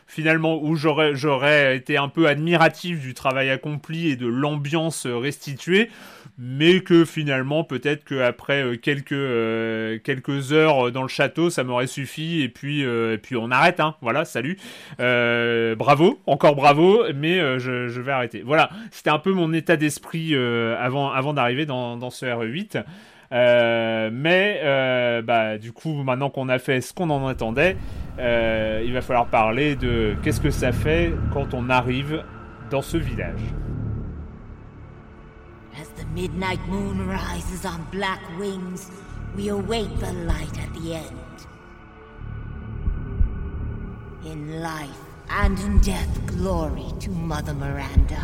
finalement 0.07 0.61
où 0.61 0.75
j'aurais 0.75 1.14
j'aurais 1.14 1.77
été 1.77 1.96
un 1.96 2.09
peu 2.09 2.27
admiratif 2.27 3.01
du 3.01 3.14
travail 3.14 3.49
accompli 3.49 4.09
et 4.09 4.16
de 4.16 4.27
l'ambiance 4.27 5.07
restituée 5.07 5.88
mais 6.40 6.81
que 6.81 7.05
finalement 7.05 7.64
peut-être 7.64 8.05
qu'après 8.05 8.62
euh, 8.62 8.76
quelques 8.76 9.12
euh, 9.12 9.98
quelques 10.03 10.53
heures 10.53 10.90
dans 10.90 11.03
le 11.03 11.09
château 11.09 11.50
ça 11.50 11.62
m'aurait 11.62 11.87
suffi 11.87 12.42
et 12.42 12.48
puis 12.48 12.85
euh, 12.85 13.16
puis 13.16 13.37
on 13.37 13.50
arrête 13.50 13.79
hein. 13.81 13.94
Voilà 14.00 14.24
salut. 14.24 14.59
Bravo 14.98 16.18
encore 16.26 16.57
bravo 16.57 17.05
mais 17.14 17.38
je, 17.59 18.00
vais 18.00 18.12
arrêter. 18.12 18.42
Voilà 18.44 18.70
c'était 18.90 19.11
un 19.11 19.18
peu 19.18 19.33
mon 19.33 19.53
état 19.53 19.76
d'esprit 19.76 20.35
avant 20.35 21.11
avant 21.11 21.35
d'arriver 21.35 21.66
dans, 21.66 21.96
dans 21.96 22.11
ce 22.11 22.27
RE8 22.27 22.83
euh, 23.33 24.10
mais 24.12 24.60
euh, 24.62 25.23
bah, 25.23 25.58
du 25.58 25.73
coup, 25.73 26.02
maintenant 26.02 26.31
qu'on 26.31 26.48
a 26.48 26.58
fait 26.58 26.81
ce 26.81 26.92
qu'on 26.92 27.10
en 27.10 27.27
attendait, 27.27 27.77
euh, 28.19 28.83
il 28.85 28.92
va 28.92 29.02
falloir 29.02 29.27
parler 29.27 29.77
de 29.77 30.14
qu'est-ce 30.23 30.40
que 30.40 30.50
ça 30.50 30.73
fait 30.73 31.12
quand 31.33 31.54
on 31.54 31.71
arrive 31.71 32.25
dans 32.71 32.83
ce 32.83 32.96
village. 32.96 33.40
Midnight 36.15 36.67
moon 36.67 37.06
rises 37.06 37.65
on 37.65 37.87
black 37.92 38.21
wings, 38.37 38.90
we 39.37 39.48
await 39.48 39.96
the 40.00 40.13
light 40.13 40.58
at 40.58 40.75
the 40.75 40.94
end. 40.94 41.46
In 44.25 44.61
life 44.61 44.98
and 45.31 45.56
in 45.61 45.79
death, 45.79 46.27
glory 46.27 46.87
to 46.98 47.11
Mother 47.11 47.54
Miranda. 47.54 48.17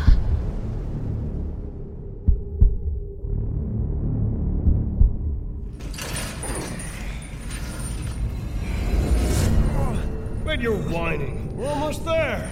When 10.43 10.59
you're 10.59 10.75
whining, 10.75 11.55
we're 11.55 11.67
almost 11.67 12.03
there. 12.03 12.51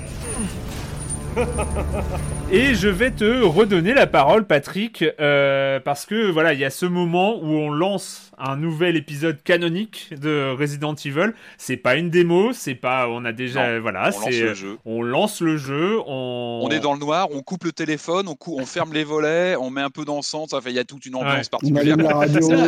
Et 2.51 2.75
je 2.75 2.87
vais 2.87 3.11
te 3.11 3.43
redonner 3.43 3.93
la 3.93 4.07
parole, 4.07 4.45
Patrick, 4.45 5.03
euh, 5.19 5.79
parce 5.79 6.05
que 6.05 6.29
voilà, 6.29 6.53
il 6.53 6.59
y 6.59 6.65
a 6.65 6.69
ce 6.69 6.85
moment 6.85 7.37
où 7.37 7.47
on 7.47 7.71
lance 7.71 8.31
un 8.37 8.55
nouvel 8.55 8.95
épisode 8.95 9.41
canonique 9.43 10.13
de 10.19 10.55
Resident 10.57 10.93
Evil. 10.93 11.33
C'est 11.57 11.77
pas 11.77 11.95
une 11.95 12.09
démo, 12.09 12.53
c'est 12.53 12.75
pas, 12.75 13.07
on 13.09 13.25
a 13.25 13.31
déjà, 13.31 13.79
voilà, 13.79 14.09
on 14.15 14.19
lance 14.19 14.39
le 14.39 14.53
jeu. 14.53 14.77
On 14.85 15.01
lance 15.01 15.41
le 15.41 15.57
jeu. 15.57 15.99
On... 16.05 16.61
on 16.63 16.69
est 16.69 16.79
dans 16.79 16.93
le 16.93 16.99
noir, 16.99 17.29
on 17.31 17.41
coupe 17.41 17.63
le 17.63 17.71
téléphone, 17.71 18.27
on, 18.27 18.35
on 18.47 18.65
ferme 18.65 18.93
les 18.93 19.03
volets, 19.03 19.55
on 19.55 19.69
met 19.69 19.81
un 19.81 19.89
peu 19.89 20.05
d'encens. 20.05 20.53
Enfin, 20.53 20.69
il 20.69 20.75
y 20.75 20.79
a 20.79 20.85
toute 20.85 21.05
une 21.05 21.15
ambiance 21.15 21.49
particulière. 21.49 21.95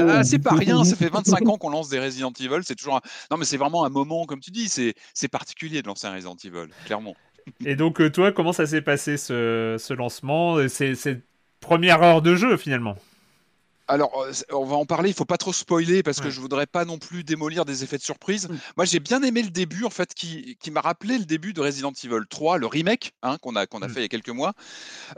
Ah, 0.10 0.24
c'est 0.24 0.40
pas 0.40 0.56
rien. 0.56 0.84
Ça 0.84 0.96
fait 0.96 1.10
25 1.10 1.48
ans 1.48 1.58
qu'on 1.58 1.70
lance 1.70 1.90
des 1.90 2.00
Resident 2.00 2.32
Evil. 2.40 2.62
C'est 2.64 2.76
toujours, 2.76 2.96
un... 2.96 3.02
non, 3.32 3.38
mais 3.38 3.46
c'est 3.46 3.58
vraiment 3.58 3.86
un 3.86 3.90
moment, 3.90 4.26
comme 4.26 4.40
tu 4.40 4.52
dis, 4.52 4.70
c'est 4.70 5.28
particulier 5.28 5.82
de 5.82 5.88
lancer 5.88 6.08
un 6.08 6.14
Resident 6.14 6.36
Evil, 6.44 6.68
clairement. 6.86 7.16
Et 7.66 7.76
donc, 7.76 8.02
euh, 8.02 8.10
toi, 8.10 8.32
comment 8.32 8.54
ça 8.54 8.66
s'est 8.66 8.82
passé 8.82 9.18
ce, 9.18 9.76
ce 9.80 9.94
lancement? 9.94 10.68
C'est 10.68 11.22
première 11.60 12.02
heure 12.04 12.22
de 12.22 12.36
jeu 12.36 12.58
finalement 12.58 12.96
alors, 13.88 14.22
euh, 14.22 14.32
on 14.52 14.66
va 14.66 14.76
en 14.76 14.86
parler. 14.86 15.10
Il 15.10 15.16
faut 15.16 15.26
pas 15.26 15.38
trop 15.38 15.54
spoiler 15.54 16.04
parce 16.04 16.20
que 16.20 16.30
je 16.30 16.42
voudrais 16.42 16.66
pas 16.66 16.86
non 16.86 16.98
plus 16.98 17.24
démolir 17.24 17.66
des 17.66 17.84
effets 17.84 17.98
de 17.98 18.04
surprise. 18.04 18.50
Moi, 18.76 18.86
j'ai 18.86 19.00
bien 19.00 19.24
aimé 19.24 19.42
le 19.42 19.50
début, 19.50 19.86
en 19.86 19.90
fait, 19.90 20.14
qui, 20.14 20.58
qui 20.60 20.72
m'a 20.72 20.82
rappelé 20.82 21.18
le 21.18 21.26
début 21.26 21.54
de 21.54 21.62
Resident 21.62 21.94
Evil 22.04 22.26
3, 22.30 22.58
le 22.58 22.68
remake 22.68 23.14
hein, 23.24 23.38
qu'on 23.42 23.56
a, 23.56 23.66
qu'on 23.66 23.82
a 23.82 23.88
mm. 23.88 23.92
fait 23.92 24.00
il 24.00 24.04
y 24.04 24.06
a 24.06 24.10
quelques 24.10 24.30
mois. 24.30 24.54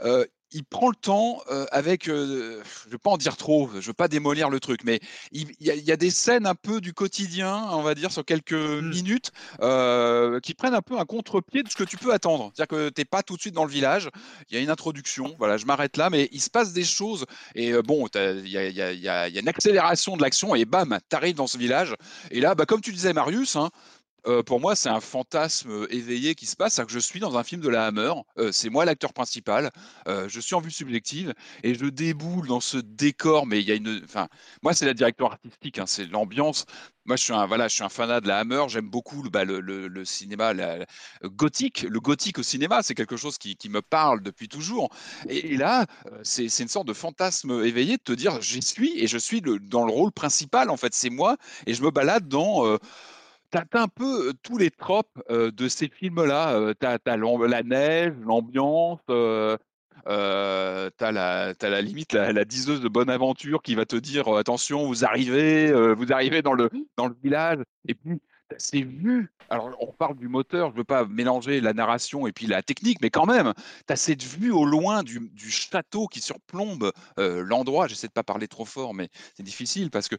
Euh, 0.04 0.24
il 0.52 0.64
prend 0.64 0.88
le 0.88 0.96
temps 0.96 1.40
euh, 1.50 1.66
avec, 1.70 2.08
euh, 2.08 2.62
je 2.82 2.86
ne 2.86 2.92
vais 2.92 2.98
pas 2.98 3.10
en 3.10 3.16
dire 3.16 3.36
trop, 3.36 3.68
je 3.72 3.76
ne 3.76 3.82
veux 3.82 3.92
pas 3.92 4.08
démolir 4.08 4.50
le 4.50 4.60
truc, 4.60 4.80
mais 4.84 5.00
il, 5.32 5.48
y 5.60 5.92
a, 5.92 5.96
des 5.96 6.10
scènes 6.10 6.46
un 6.46 6.54
peu 6.54 6.80
du 6.80 6.92
quotidien, 6.92 7.68
on 7.70 7.82
va 7.82 7.94
dire, 7.94 8.10
sur 8.10 8.24
quelques 8.24 8.52
mmh. 8.52 8.88
minutes, 8.88 9.30
euh, 9.60 10.40
qui 10.40 10.54
prennent 10.54 10.74
un 10.74 10.82
peu 10.82 10.98
un 10.98 11.04
contre-pied 11.04 11.62
de 11.62 11.68
ce 11.68 11.76
que 11.76 11.84
tu 11.84 11.96
peux 11.96 12.12
attendre. 12.12 12.52
C'est-à-dire 12.54 12.78
que 12.78 12.88
tu 12.88 13.00
n'es 13.00 13.04
pas 13.04 13.22
tout 13.22 13.36
de 13.36 13.40
suite 13.40 13.54
dans 13.54 13.64
le 13.64 13.70
village, 13.70 14.10
il 14.50 14.56
y 14.56 14.58
a 14.58 14.62
une 14.62 14.70
introduction, 14.70 15.34
voilà, 15.38 15.56
je 15.56 15.66
m'arrête 15.66 15.96
là, 15.96 16.10
mais 16.10 16.28
il 16.32 16.40
se 16.40 16.50
passe 16.50 16.72
des 16.72 16.84
choses, 16.84 17.26
et 17.54 17.72
bon, 17.82 18.06
il 18.14 18.48
y, 18.48 19.08
a, 19.08 19.28
une 19.28 19.48
accélération 19.48 20.16
de 20.16 20.22
l'action, 20.22 20.54
et 20.54 20.64
bam, 20.64 20.98
tu 21.08 21.16
arrives 21.16 21.36
dans 21.36 21.46
ce 21.46 21.58
village, 21.58 21.94
et 22.30 22.40
là, 22.40 22.54
bah, 22.54 22.66
comme 22.66 22.80
tu 22.80 22.92
disais, 22.92 23.12
Marius, 23.12 23.56
hein, 23.56 23.70
euh, 24.26 24.42
pour 24.42 24.60
moi, 24.60 24.76
c'est 24.76 24.88
un 24.88 25.00
fantasme 25.00 25.70
euh, 25.70 25.94
éveillé 25.94 26.34
qui 26.34 26.46
se 26.46 26.56
passe. 26.56 26.74
C'est 26.74 26.84
que 26.84 26.92
je 26.92 26.98
suis 26.98 27.20
dans 27.20 27.36
un 27.38 27.44
film 27.44 27.60
de 27.60 27.68
la 27.68 27.86
Hammer. 27.86 28.12
Euh, 28.38 28.52
c'est 28.52 28.70
moi 28.70 28.84
l'acteur 28.84 29.12
principal. 29.12 29.70
je 30.06 30.40
suis 30.40 30.54
en 30.54 30.60
vue 30.60 30.70
subjective 30.70 31.32
et 31.62 31.74
je 31.74 31.86
déboule 31.86 32.46
dans 32.46 32.60
ce 32.60 32.78
décor. 32.78 33.46
Mais 33.46 33.60
il 33.60 33.68
y 33.68 33.72
a 33.72 33.74
une. 33.74 34.02
Enfin, 34.04 34.28
moi, 34.62 34.74
c'est 34.74 34.86
la 34.86 34.94
direction 34.94 35.26
artistique. 35.26 35.78
Hein, 35.78 35.86
c'est 35.86 36.06
l'ambiance. 36.06 36.66
Moi, 37.06 37.16
je 37.16 37.24
suis 37.24 37.32
un 37.32 37.46
voilà, 37.46 37.66
je 37.66 37.74
suis 37.74 37.82
un 37.82 37.88
fanat 37.88 38.20
de 38.20 38.28
la 38.28 38.38
Hammer. 38.38 38.62
J'aime 38.68 38.88
beaucoup 38.88 39.22
le, 39.22 39.30
bah, 39.30 39.44
le, 39.44 40.04
cinéma 40.04 40.52
gothique. 41.24 41.86
Le 41.88 42.00
gothique 42.00 42.38
au 42.38 42.42
cinéma, 42.42 42.82
c'est 42.82 42.94
quelque 42.94 43.16
chose 43.16 43.38
qui, 43.38 43.56
me 43.68 43.82
parle 43.82 44.22
depuis 44.22 44.48
toujours. 44.48 44.90
Et, 45.28 45.56
là, 45.56 45.86
c'est 46.22 46.46
une 46.58 46.68
sorte 46.68 46.86
de 46.86 46.92
fantasme 46.92 47.64
éveillé 47.64 47.96
de 47.96 48.02
te 48.02 48.12
dire, 48.12 48.40
j'y 48.42 48.62
suis 48.62 48.98
et 48.98 49.06
je 49.06 49.18
suis 49.18 49.40
dans 49.40 49.84
le 49.84 49.92
rôle 49.92 50.12
principal. 50.12 50.70
En 50.70 50.76
fait, 50.76 50.94
c'est 50.94 51.10
moi 51.10 51.36
et 51.66 51.74
je 51.74 51.82
me 51.82 51.90
balade 51.90 52.28
dans 52.28 52.78
T'as 53.50 53.64
un 53.72 53.88
peu 53.88 54.32
tous 54.42 54.58
les 54.58 54.70
tropes 54.70 55.20
de 55.28 55.68
ces 55.68 55.88
films-là. 55.88 56.72
t'as 56.78 56.98
as, 57.04 57.16
la 57.16 57.62
neige, 57.62 58.12
l'ambiance, 58.24 59.00
euh, 59.10 59.56
t'as 60.96 61.12
la, 61.12 61.82
limite 61.82 62.12
la, 62.12 62.32
la, 62.32 62.44
diseuse 62.44 62.80
de 62.80 62.88
bonne 62.88 63.10
aventure 63.10 63.62
qui 63.62 63.74
va 63.74 63.86
te 63.86 63.96
dire 63.96 64.28
attention, 64.28 64.86
vous 64.86 65.04
arrivez, 65.04 65.72
vous 65.94 66.12
arrivez 66.12 66.42
dans 66.42 66.54
le, 66.54 66.70
dans 66.96 67.08
le 67.08 67.16
village. 67.22 67.58
Et 67.88 67.94
puis, 67.94 68.20
c'est 68.58 68.82
vu. 68.82 69.30
Alors, 69.52 69.76
on 69.80 69.92
parle 69.92 70.16
du 70.16 70.28
moteur, 70.28 70.68
je 70.68 70.74
ne 70.74 70.78
veux 70.78 70.84
pas 70.84 71.04
mélanger 71.04 71.60
la 71.60 71.72
narration 71.72 72.28
et 72.28 72.32
puis 72.32 72.46
la 72.46 72.62
technique, 72.62 72.98
mais 73.02 73.10
quand 73.10 73.26
même, 73.26 73.52
tu 73.86 73.92
as 73.92 73.96
cette 73.96 74.22
vue 74.22 74.52
au 74.52 74.64
loin 74.64 75.02
du, 75.02 75.28
château 75.50 76.06
qui 76.06 76.20
surplombe 76.20 76.92
euh, 77.18 77.42
l'endroit. 77.44 77.88
J'essaie 77.88 78.06
de 78.06 78.12
pas 78.12 78.22
parler 78.22 78.46
trop 78.46 78.64
fort, 78.64 78.94
mais 78.94 79.08
c'est 79.36 79.42
difficile 79.42 79.90
parce 79.90 80.08
que 80.08 80.14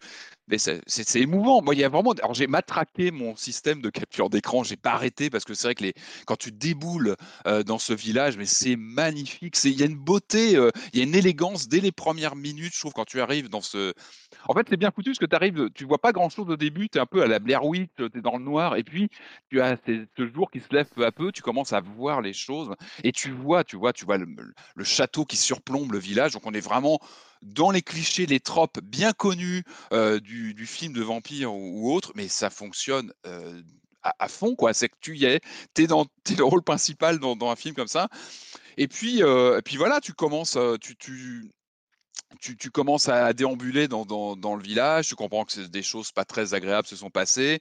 c'est 0.57 1.21
émouvant. 1.21 1.61
Moi, 1.61 1.75
il 1.75 1.79
y 1.79 1.83
a 1.85 1.89
vraiment. 1.89 2.11
Alors, 2.11 2.33
j'ai 2.33 2.47
matraqué 2.47 3.11
mon 3.11 3.37
système 3.37 3.81
de 3.81 3.89
capture 3.89 4.29
d'écran, 4.29 4.63
j'ai 4.63 4.75
pas 4.75 4.91
arrêté 4.91 5.29
parce 5.29 5.45
que 5.45 5.53
c'est 5.53 5.67
vrai 5.67 5.75
que 5.75 5.83
les... 5.83 5.93
quand 6.25 6.35
tu 6.35 6.51
déboules 6.51 7.15
euh, 7.47 7.63
dans 7.63 7.79
ce 7.79 7.93
village, 7.93 8.37
mais 8.37 8.45
c'est 8.45 8.75
magnifique. 8.75 9.57
Il 9.63 9.79
y 9.79 9.83
a 9.83 9.85
une 9.85 9.97
beauté, 9.97 10.57
euh, 10.57 10.71
il 10.91 10.99
y 10.99 11.01
a 11.01 11.05
une 11.05 11.15
élégance 11.15 11.69
dès 11.69 11.79
les 11.79 11.93
premières 11.93 12.35
minutes, 12.35 12.73
je 12.73 12.79
trouve, 12.81 12.93
quand 12.93 13.05
tu 13.05 13.21
arrives 13.21 13.47
dans 13.47 13.61
ce. 13.61 13.93
En 14.49 14.53
fait, 14.53 14.67
c'est 14.69 14.77
bien 14.77 14.91
foutu 14.91 15.11
parce 15.11 15.19
que 15.19 15.25
tu 15.25 15.35
arrives, 15.35 15.69
tu 15.73 15.85
vois 15.85 15.99
pas 15.99 16.11
grand 16.11 16.29
chose 16.29 16.49
au 16.49 16.57
début, 16.57 16.89
tu 16.89 16.97
es 16.97 17.01
un 17.01 17.05
peu 17.05 17.21
à 17.21 17.27
la 17.27 17.39
Blair 17.39 17.63
Witch, 17.65 17.91
dans 18.21 18.37
le 18.37 18.43
noir, 18.43 18.75
et 18.75 18.83
puis 18.83 19.09
tu 19.49 19.61
as 19.61 19.77
ce 19.85 20.27
jour 20.27 20.51
qui 20.51 20.59
se 20.59 20.73
lève 20.73 20.87
peu 20.87 21.05
à 21.05 21.11
peu, 21.11 21.31
tu 21.31 21.41
commences 21.41 21.73
à 21.73 21.81
voir 21.81 22.21
les 22.21 22.33
choses, 22.33 22.73
et 23.03 23.11
tu 23.11 23.31
vois, 23.31 23.63
tu 23.63 23.77
vois, 23.77 23.93
tu 23.93 24.05
vois 24.05 24.17
le, 24.17 24.83
château 24.83 25.25
qui 25.25 25.37
surplombe 25.37 25.91
le 25.91 25.99
village, 25.99 26.33
donc 26.33 26.45
on 26.45 26.53
est 26.53 26.61
vraiment 26.61 26.99
dans 27.41 27.71
les 27.71 27.81
clichés, 27.81 28.25
les 28.25 28.39
tropes 28.39 28.79
bien 28.83 29.13
connus 29.13 29.63
euh, 29.93 30.19
du, 30.19 30.65
film 30.65 30.93
de 30.93 31.01
vampire 31.01 31.53
ou, 31.53 31.91
autre, 31.91 32.11
mais 32.15 32.27
ça 32.27 32.49
fonctionne 32.49 33.11
euh, 33.25 33.61
à, 34.03 34.27
fond, 34.27 34.55
quoi. 34.55 34.73
C'est 34.73 34.89
que 34.89 34.95
tu 35.01 35.17
y 35.17 35.25
es, 35.25 35.39
tu 35.73 35.83
es, 35.83 35.87
dans, 35.87 36.05
le 36.37 36.43
rôle 36.43 36.61
principal 36.61 37.19
dans, 37.19 37.49
un 37.49 37.55
film 37.55 37.73
comme 37.73 37.87
ça. 37.87 38.09
Et 38.77 38.87
puis, 38.87 39.23
euh, 39.23 39.59
et 39.59 39.61
puis 39.61 39.77
voilà, 39.77 40.01
tu 40.01 40.13
commences, 40.13 40.57
tu, 40.81 40.95
tu, 40.95 41.51
tu, 42.39 42.71
commences 42.71 43.09
à 43.09 43.33
déambuler 43.33 43.87
dans, 43.87 44.55
le 44.55 44.61
village, 44.61 45.07
tu 45.07 45.15
comprends 45.15 45.45
que 45.45 45.67
des 45.67 45.83
choses 45.83 46.11
pas 46.11 46.25
très 46.25 46.53
agréables 46.53 46.87
se 46.87 46.95
sont 46.95 47.09
passées. 47.09 47.59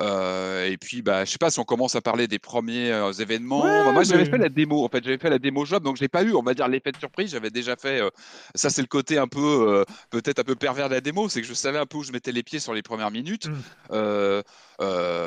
Euh, 0.00 0.66
et 0.66 0.76
puis, 0.76 1.02
bah, 1.02 1.24
je 1.24 1.30
sais 1.30 1.38
pas 1.38 1.50
si 1.50 1.60
on 1.60 1.64
commence 1.64 1.94
à 1.94 2.00
parler 2.00 2.28
des 2.28 2.38
premiers 2.38 2.92
euh, 2.92 3.12
événements. 3.12 3.92
moi, 3.92 4.02
j'avais 4.04 4.24
fait 4.24 4.38
la 4.38 4.48
démo. 4.48 4.84
En 4.84 4.88
fait, 4.88 5.02
j'avais 5.04 5.18
fait 5.18 5.30
la 5.30 5.38
démo 5.38 5.64
job, 5.64 5.82
donc 5.82 5.96
je 5.96 6.02
n'ai 6.02 6.08
pas 6.08 6.22
eu, 6.22 6.32
on 6.34 6.42
va 6.42 6.54
dire, 6.54 6.68
l'effet 6.68 6.92
de 6.92 6.98
surprise. 6.98 7.30
J'avais 7.30 7.50
déjà 7.50 7.76
fait. 7.76 8.00
Euh, 8.00 8.10
ça, 8.54 8.70
c'est 8.70 8.82
le 8.82 8.88
côté 8.88 9.18
un 9.18 9.28
peu, 9.28 9.84
peut-être 10.10 10.38
un 10.38 10.44
peu 10.44 10.54
pervers 10.54 10.88
de 10.88 10.94
la 10.94 11.00
démo, 11.00 11.28
c'est 11.28 11.40
que 11.40 11.46
je 11.46 11.54
savais 11.54 11.78
un 11.78 11.86
peu 11.86 11.98
où 11.98 12.02
je 12.02 12.12
mettais 12.12 12.32
les 12.32 12.42
pieds 12.42 12.60
sur 12.60 12.74
les 12.74 12.82
premières 12.82 13.10
minutes. 13.10 13.48
Mmh. 13.48 14.42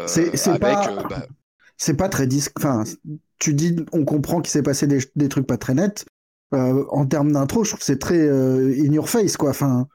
c'est 0.08 0.60
pas. 0.60 0.88
Bah 1.10 1.28
c'est 1.78 1.96
pas 1.96 2.10
très 2.10 2.28
disque. 2.28 2.54
Enfin, 2.58 2.84
tu 3.40 3.54
dis, 3.54 3.76
on 3.92 4.04
comprend 4.04 4.42
qu'il 4.42 4.50
s'est 4.52 4.64
passé 4.64 4.88
des, 4.88 5.00
des, 5.16 5.30
trucs 5.30 5.46
pas 5.46 5.58
très 5.58 5.76
nets, 5.76 6.06
euh, 6.54 6.86
en 6.90 7.06
termes 7.06 7.32
d'intro, 7.32 7.64
je 7.64 7.72
trouve 7.72 7.80
que 7.80 7.86
c'est 7.86 8.00
très 8.00 8.20
euh, 8.20 8.74
in 8.78 8.92
your 8.94 9.10
face, 9.10 9.36
quoi. 9.36 9.50
Enfin, 9.50 9.88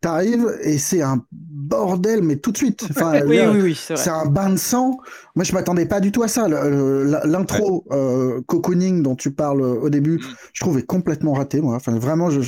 t'arrives 0.00 0.58
et 0.62 0.78
c'est 0.78 1.02
un 1.02 1.24
bordel, 1.30 2.22
mais 2.22 2.36
tout 2.36 2.52
de 2.52 2.56
suite. 2.56 2.86
Enfin, 2.90 3.20
oui, 3.26 3.40
oui, 3.50 3.60
oui, 3.60 3.74
c'est 3.74 4.10
un 4.10 4.26
bain 4.26 4.50
de 4.50 4.56
sang. 4.56 4.98
Moi, 5.34 5.44
je 5.44 5.52
m'attendais 5.52 5.86
pas 5.86 6.00
du 6.00 6.10
tout 6.12 6.22
à 6.22 6.28
ça. 6.28 6.48
L'intro 6.48 7.84
euh, 7.90 8.40
cocooning 8.46 9.02
dont 9.02 9.16
tu 9.16 9.32
parles 9.32 9.62
au 9.62 9.90
début, 9.90 10.16
mm. 10.16 10.22
je 10.54 10.60
trouvais 10.60 10.82
complètement 10.82 11.34
raté, 11.34 11.60
moi. 11.60 11.76
Enfin, 11.76 11.98
vraiment, 11.98 12.30
je, 12.30 12.40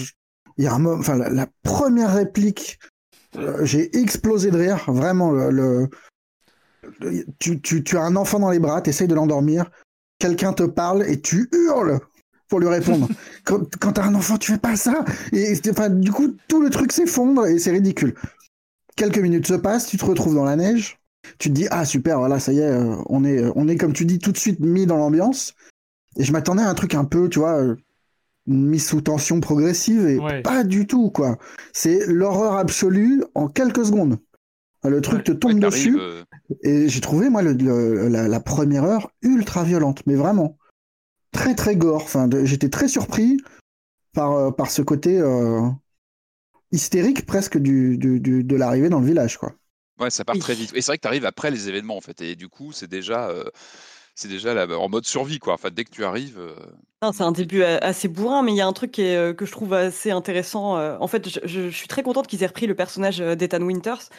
il 0.56 0.64
y 0.64 0.66
a 0.66 0.74
un 0.74 0.78
moment, 0.78 1.00
enfin, 1.00 1.16
la, 1.16 1.46
première 1.62 2.14
réplique, 2.14 2.78
j'ai 3.62 3.96
explosé 3.98 4.50
de 4.50 4.58
rire. 4.58 4.84
Vraiment, 4.88 5.32
le, 5.32 5.88
tu, 7.38 7.60
tu, 7.60 7.84
tu, 7.84 7.96
as 7.96 8.02
un 8.02 8.16
enfant 8.16 8.38
dans 8.38 8.50
les 8.50 8.58
bras, 8.58 8.80
tu 8.80 8.90
essayes 8.90 9.08
de 9.08 9.14
l'endormir, 9.14 9.70
quelqu'un 10.18 10.52
te 10.52 10.62
parle 10.62 11.04
et 11.06 11.20
tu 11.20 11.48
hurles 11.52 12.00
pour 12.50 12.60
lui 12.60 12.68
répondre. 12.68 13.08
quand 13.44 13.60
quand 13.78 13.92
t'as 13.92 14.04
un 14.04 14.14
enfant, 14.14 14.36
tu 14.36 14.52
fais 14.52 14.58
pas 14.58 14.76
ça. 14.76 15.04
Et 15.32 15.54
enfin, 15.70 15.88
du 15.88 16.12
coup, 16.12 16.36
tout 16.48 16.60
le 16.60 16.68
truc 16.68 16.92
s'effondre 16.92 17.46
et 17.46 17.58
c'est 17.58 17.70
ridicule. 17.70 18.14
Quelques 18.96 19.18
minutes 19.18 19.46
se 19.46 19.54
passent, 19.54 19.86
tu 19.86 19.96
te 19.96 20.04
retrouves 20.04 20.34
dans 20.34 20.44
la 20.44 20.56
neige. 20.56 20.98
Tu 21.38 21.48
te 21.48 21.54
dis 21.54 21.66
ah 21.70 21.86
super, 21.86 22.18
voilà, 22.18 22.38
ça 22.38 22.52
y 22.52 22.58
est, 22.58 22.64
euh, 22.64 22.96
on 23.08 23.24
est, 23.24 23.38
euh, 23.38 23.52
on 23.54 23.68
est 23.68 23.76
comme 23.76 23.92
tu 23.92 24.04
dis 24.04 24.18
tout 24.18 24.32
de 24.32 24.36
suite 24.36 24.60
mis 24.60 24.84
dans 24.84 24.96
l'ambiance. 24.96 25.54
Et 26.16 26.24
je 26.24 26.32
m'attendais 26.32 26.62
à 26.62 26.68
un 26.68 26.74
truc 26.74 26.94
un 26.94 27.04
peu, 27.04 27.28
tu 27.28 27.38
vois, 27.38 27.62
euh, 27.62 27.76
une 28.46 28.66
mise 28.66 28.86
sous 28.86 29.00
tension 29.00 29.40
progressive 29.40 30.06
et 30.06 30.18
pas 30.42 30.64
du 30.64 30.86
tout 30.86 31.10
quoi. 31.10 31.38
C'est 31.72 32.06
l'horreur 32.06 32.54
absolue 32.54 33.22
en 33.34 33.48
quelques 33.48 33.86
secondes. 33.86 34.18
Le 34.82 35.00
truc 35.02 35.24
te 35.24 35.32
tombe 35.32 35.60
dessus. 35.60 35.98
Et 36.62 36.88
j'ai 36.88 37.00
trouvé, 37.00 37.28
moi, 37.28 37.42
la, 37.42 38.40
première 38.40 38.84
heure 38.84 39.12
ultra 39.22 39.62
violente, 39.62 40.02
mais 40.06 40.14
vraiment 40.14 40.56
très 41.32 41.54
très 41.54 41.76
gore. 41.76 42.02
Enfin, 42.02 42.28
j'étais 42.44 42.68
très 42.68 42.88
surpris 42.88 43.38
par, 44.12 44.32
euh, 44.32 44.50
par 44.50 44.70
ce 44.70 44.82
côté 44.82 45.18
euh, 45.18 45.62
hystérique 46.72 47.26
presque 47.26 47.58
du, 47.58 47.98
du, 47.98 48.20
de 48.20 48.56
l'arrivée 48.56 48.88
dans 48.88 49.00
le 49.00 49.06
village, 49.06 49.38
quoi. 49.38 49.52
Ouais, 49.98 50.10
ça 50.10 50.24
part 50.24 50.38
très 50.38 50.54
vite. 50.54 50.72
Et 50.74 50.80
c'est 50.80 50.92
vrai 50.92 50.96
que 50.96 51.02
tu 51.02 51.08
arrives 51.08 51.26
après 51.26 51.50
les 51.50 51.68
événements, 51.68 51.96
en 51.96 52.00
fait. 52.00 52.20
Et 52.22 52.36
du 52.36 52.48
coup, 52.48 52.72
c'est 52.72 52.88
déjà. 52.88 53.28
Euh, 53.28 53.44
c'est 54.14 54.28
déjà 54.28 54.52
là, 54.52 54.66
en 54.78 54.88
mode 54.88 55.06
survie, 55.06 55.38
quoi. 55.38 55.54
Enfin, 55.54 55.70
dès 55.72 55.84
que 55.84 55.90
tu 55.90 56.04
arrives. 56.04 56.38
C'est 57.12 57.22
un 57.22 57.32
début 57.32 57.62
assez 57.62 58.06
bourrin, 58.08 58.42
mais 58.42 58.52
il 58.52 58.56
y 58.56 58.60
a 58.60 58.66
un 58.66 58.72
truc 58.74 58.92
que 58.92 59.34
je 59.38 59.50
trouve 59.50 59.72
assez 59.72 60.10
intéressant. 60.10 60.76
En 61.00 61.06
fait, 61.06 61.26
je, 61.26 61.40
je 61.46 61.70
suis 61.70 61.88
très 61.88 62.02
contente 62.02 62.26
qu'ils 62.26 62.42
aient 62.42 62.48
repris 62.48 62.66
le 62.66 62.74
personnage 62.74 63.18
d'Ethan 63.18 63.62
Winters, 63.62 64.10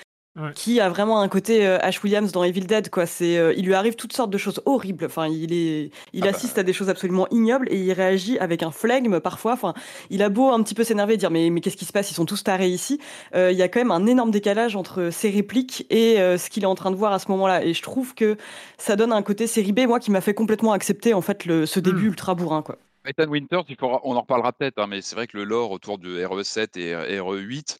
qui 0.56 0.80
a 0.80 0.90
vraiment 0.90 1.20
un 1.20 1.28
côté 1.28 1.68
euh, 1.68 1.78
Ash 1.82 2.02
Williams 2.04 2.32
dans 2.32 2.44
Evil 2.44 2.62
Dead 2.62 2.90
quoi. 2.90 3.06
C'est 3.06 3.38
euh, 3.38 3.54
il 3.58 3.66
lui 3.66 3.74
arrive 3.74 3.96
toutes 3.96 4.14
sortes 4.14 4.30
de 4.30 4.38
choses 4.38 4.62
horribles. 4.66 5.06
Enfin 5.06 5.28
il 5.28 5.52
est 5.52 5.92
il 6.14 6.24
ah 6.24 6.32
bah. 6.32 6.38
assiste 6.38 6.58
à 6.58 6.64
des 6.64 6.72
choses 6.72 6.90
absolument 6.90 7.28
ignobles 7.32 7.68
et 7.70 7.78
il 7.78 7.92
réagit 7.92 8.40
avec 8.40 8.64
un 8.64 8.72
flegme 8.72 9.20
parfois. 9.20 9.54
Enfin 9.54 9.74
il 10.10 10.24
a 10.24 10.30
beau 10.30 10.50
un 10.50 10.64
petit 10.64 10.74
peu 10.74 10.84
s'énerver 10.84 11.18
dire 11.18 11.32
mais 11.32 11.50
mais 11.50 11.60
qu'est-ce 11.60 11.76
qui 11.78 11.86
se 11.86 11.92
passe? 11.92 12.12
Ils 12.12 12.14
sont 12.14 12.26
tous 12.26 12.44
tarés 12.44 12.70
ici. 12.70 13.00
Euh, 13.36 13.52
il 13.52 13.58
y 13.58 13.62
a 13.62 13.68
quand 13.68 13.80
même 13.80 13.92
un 13.92 14.06
énorme 14.06 14.32
décalage 14.32 14.76
entre 14.76 15.10
ses 15.10 15.30
répliques 15.30 15.86
et 15.90 16.16
ce 16.16 16.50
qu'il 16.50 16.64
est 16.64 16.68
en 16.68 16.76
train 16.76 16.92
de 16.92 16.96
voir 16.96 17.12
à 17.12 17.20
ce 17.20 17.30
moment-là. 17.32 17.64
Et 17.66 17.74
je 17.74 17.82
trouve 17.82 18.16
que 18.16 18.38
ça 18.78 18.96
donne 18.96 19.12
un 19.12 19.22
côté 19.24 19.48
série 19.48 19.74
B 19.74 19.82
moi 19.82 20.00
qui 20.00 20.12
m'a 20.12 20.22
fait 20.22 20.34
complètement 20.34 20.72
accepter 20.72 21.14
en 21.14 21.22
fait 21.22 21.46
le, 21.46 21.66
ce 21.66 21.80
début 21.80 22.06
hmm. 22.06 22.12
ultra 22.12 22.36
bourrin 22.36 22.62
quoi. 22.62 22.78
Ethan 23.06 23.30
Winters, 23.30 23.64
on 23.82 24.16
en 24.16 24.22
reparlera 24.22 24.54
peut-être, 24.54 24.78
hein, 24.78 24.86
mais 24.88 25.02
c'est 25.02 25.16
vrai 25.16 25.26
que 25.26 25.36
le 25.36 25.44
lore 25.44 25.72
autour 25.72 25.98
de 25.98 26.24
RE7 26.24 26.78
et 26.78 27.18
RE8, 27.18 27.80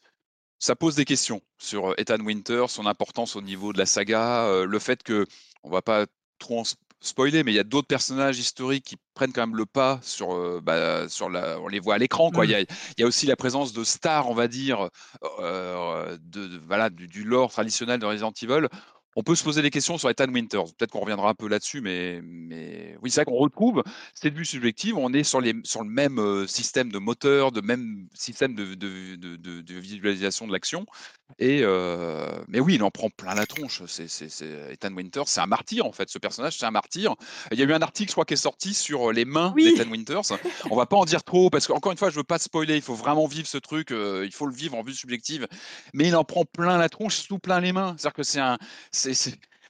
ça 0.62 0.76
pose 0.76 0.96
des 0.96 1.06
questions 1.06 1.42
sur 1.58 1.90
euh, 1.90 1.96
Ethan 1.98 2.20
Winter, 2.20 2.66
son 2.70 2.86
importance 2.86 3.36
au 3.36 3.42
niveau 3.42 3.74
de 3.74 3.80
la 3.80 3.88
saga, 3.88 4.46
euh, 4.46 4.66
le 4.66 4.80
fait 4.80 5.04
que, 5.04 5.26
on 5.64 5.72
va 5.72 5.82
pas 5.82 6.06
trop 6.38 6.64
spoiler, 7.02 7.44
mais 7.44 7.52
il 7.52 7.56
y 7.56 7.60
a 7.60 7.64
d'autres 7.64 7.88
personnages 7.88 8.38
historiques 8.38 8.86
qui 8.86 8.98
prennent 9.16 9.34
quand 9.34 9.42
même 9.42 9.56
le 9.56 9.66
pas 9.66 10.00
sur, 10.04 10.36
euh, 10.36 10.62
bah, 10.62 11.10
sur 11.10 11.32
la, 11.32 11.60
on 11.60 11.68
les 11.68 11.80
voit 11.80 11.96
à 11.96 11.98
l'écran. 11.98 12.30
Quoi. 12.30 12.46
Il, 12.46 12.52
y 12.52 12.56
a, 12.56 12.62
il, 12.62 12.68
y 13.00 13.04
a, 13.04 13.08
aussi 13.08 13.26
la 13.26 13.36
présence 13.36 13.74
de 13.74 13.84
stars, 13.84 14.30
on 14.30 14.36
va 14.36 14.48
dire, 14.48 14.90
de, 15.40 16.60
voilà, 16.68 16.92
du, 16.92 17.08
du, 17.08 17.24
lore 17.24 17.52
traditionnel 17.52 18.00
de 18.00 18.06
Resident 18.06 18.34
Evil 18.44 18.68
on 19.16 19.24
peut 19.24 19.36
se 19.36 19.44
poser 19.44 19.62
des 19.62 19.70
questions 19.70 19.98
sur 19.98 20.10
Ethan 20.10 20.32
Winters. 20.34 20.74
Peut-être 20.78 20.92
qu'on 20.92 21.02
reviendra 21.02 21.30
un 21.30 21.34
peu 21.34 21.48
là-dessus, 21.48 21.82
mais, 21.82 22.22
mais 22.24 22.96
oui, 23.02 23.12
c'est 23.12 23.22
vrai 23.22 23.26
qu'on 23.26 23.40
retrouve 23.40 23.84
cette 24.14 24.34
vue 24.34 24.46
subjective. 24.46 24.98
On 24.98 25.14
est 25.14 25.24
sur, 25.24 25.42
les, 25.42 25.54
sur 25.64 25.84
le 25.84 25.90
même 25.90 26.20
euh, 26.20 26.48
système 26.48 26.92
de 26.92 26.98
moteur, 26.98 27.52
de 27.52 27.62
même 27.62 28.08
système 28.14 28.56
de, 28.56 28.76
de, 28.76 29.16
de, 29.16 29.74
visualisation 29.76 30.48
de 30.48 30.54
l'action. 30.54 30.86
Et 31.40 31.62
euh, 31.64 32.28
mais 32.48 32.60
oui, 32.60 32.76
il 32.76 32.84
en 32.84 32.92
prend 32.92 33.10
plein 33.10 33.36
la 33.36 33.46
tronche. 33.46 33.84
C'est, 33.88 34.08
Ethan 34.72 34.94
Winters, 34.94 35.28
c'est 35.28 35.42
un 35.42 35.46
martyr 35.46 35.86
en 35.86 35.92
fait. 35.92 36.10
Ce 36.10 36.20
personnage, 36.20 36.58
c'est 36.58 36.66
un 36.66 36.72
martyr. 36.72 37.16
Il 37.52 37.60
y 37.60 37.64
a 37.64 37.66
eu 37.66 37.74
un 37.74 37.82
article, 37.82 38.10
je 38.10 38.16
crois, 38.16 38.26
qui 38.26 38.34
est 38.34 38.38
sorti 38.38 38.74
sur 38.74 39.12
les 39.12 39.26
mains 39.26 39.54
d'Ethan 39.58 39.90
Winters. 39.90 40.38
On 40.70 40.76
va 40.76 40.86
pas 40.86 40.98
en 40.98 41.06
dire 41.06 41.24
trop 41.24 41.50
parce 41.50 41.68
qu'encore 41.68 41.92
une 41.92 41.98
fois, 41.98 42.10
je 42.10 42.16
veux 42.16 42.24
pas 42.24 42.38
spoiler. 42.38 42.76
Il 42.76 42.82
faut 42.82 42.96
vraiment 42.96 43.28
vivre 43.28 43.48
ce 43.48 43.58
truc. 43.58 43.92
Euh, 43.92 44.26
il 44.26 44.34
faut 44.34 44.46
le 44.46 44.54
vivre 44.54 44.78
en 44.78 44.84
vue 44.84 44.94
subjective. 44.94 45.48
Mais 45.94 46.08
il 46.08 46.16
en 46.16 46.24
prend 46.24 46.46
plein 46.46 46.78
la 46.78 46.90
tronche, 46.90 47.16
surtout 47.16 47.40
plein 47.40 47.60
les 47.60 47.72
mains. 47.72 47.96
C'est-à-dire 47.98 48.16
que 48.16 48.24
c'est 48.24 48.40
un 48.40 48.58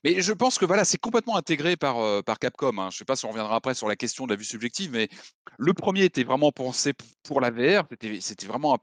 mais 0.03 0.21
je 0.21 0.33
pense 0.33 0.57
que 0.57 0.65
voilà, 0.65 0.83
c'est 0.83 0.97
complètement 0.97 1.35
intégré 1.35 1.75
par, 1.75 1.99
euh, 1.99 2.21
par 2.21 2.39
Capcom. 2.39 2.77
Hein. 2.79 2.89
Je 2.89 2.95
ne 2.95 2.97
sais 2.99 3.05
pas 3.05 3.15
si 3.15 3.25
on 3.25 3.29
reviendra 3.29 3.55
après 3.55 3.75
sur 3.75 3.87
la 3.87 3.95
question 3.95 4.25
de 4.25 4.31
la 4.31 4.35
vue 4.35 4.45
subjective, 4.45 4.91
mais 4.91 5.09
le 5.57 5.73
premier 5.73 6.05
était 6.05 6.23
vraiment 6.23 6.51
pensé 6.51 6.93
pour 7.23 7.39
la 7.39 7.51
VR. 7.51 7.85
C'était 8.19 8.47
vraiment 8.47 8.79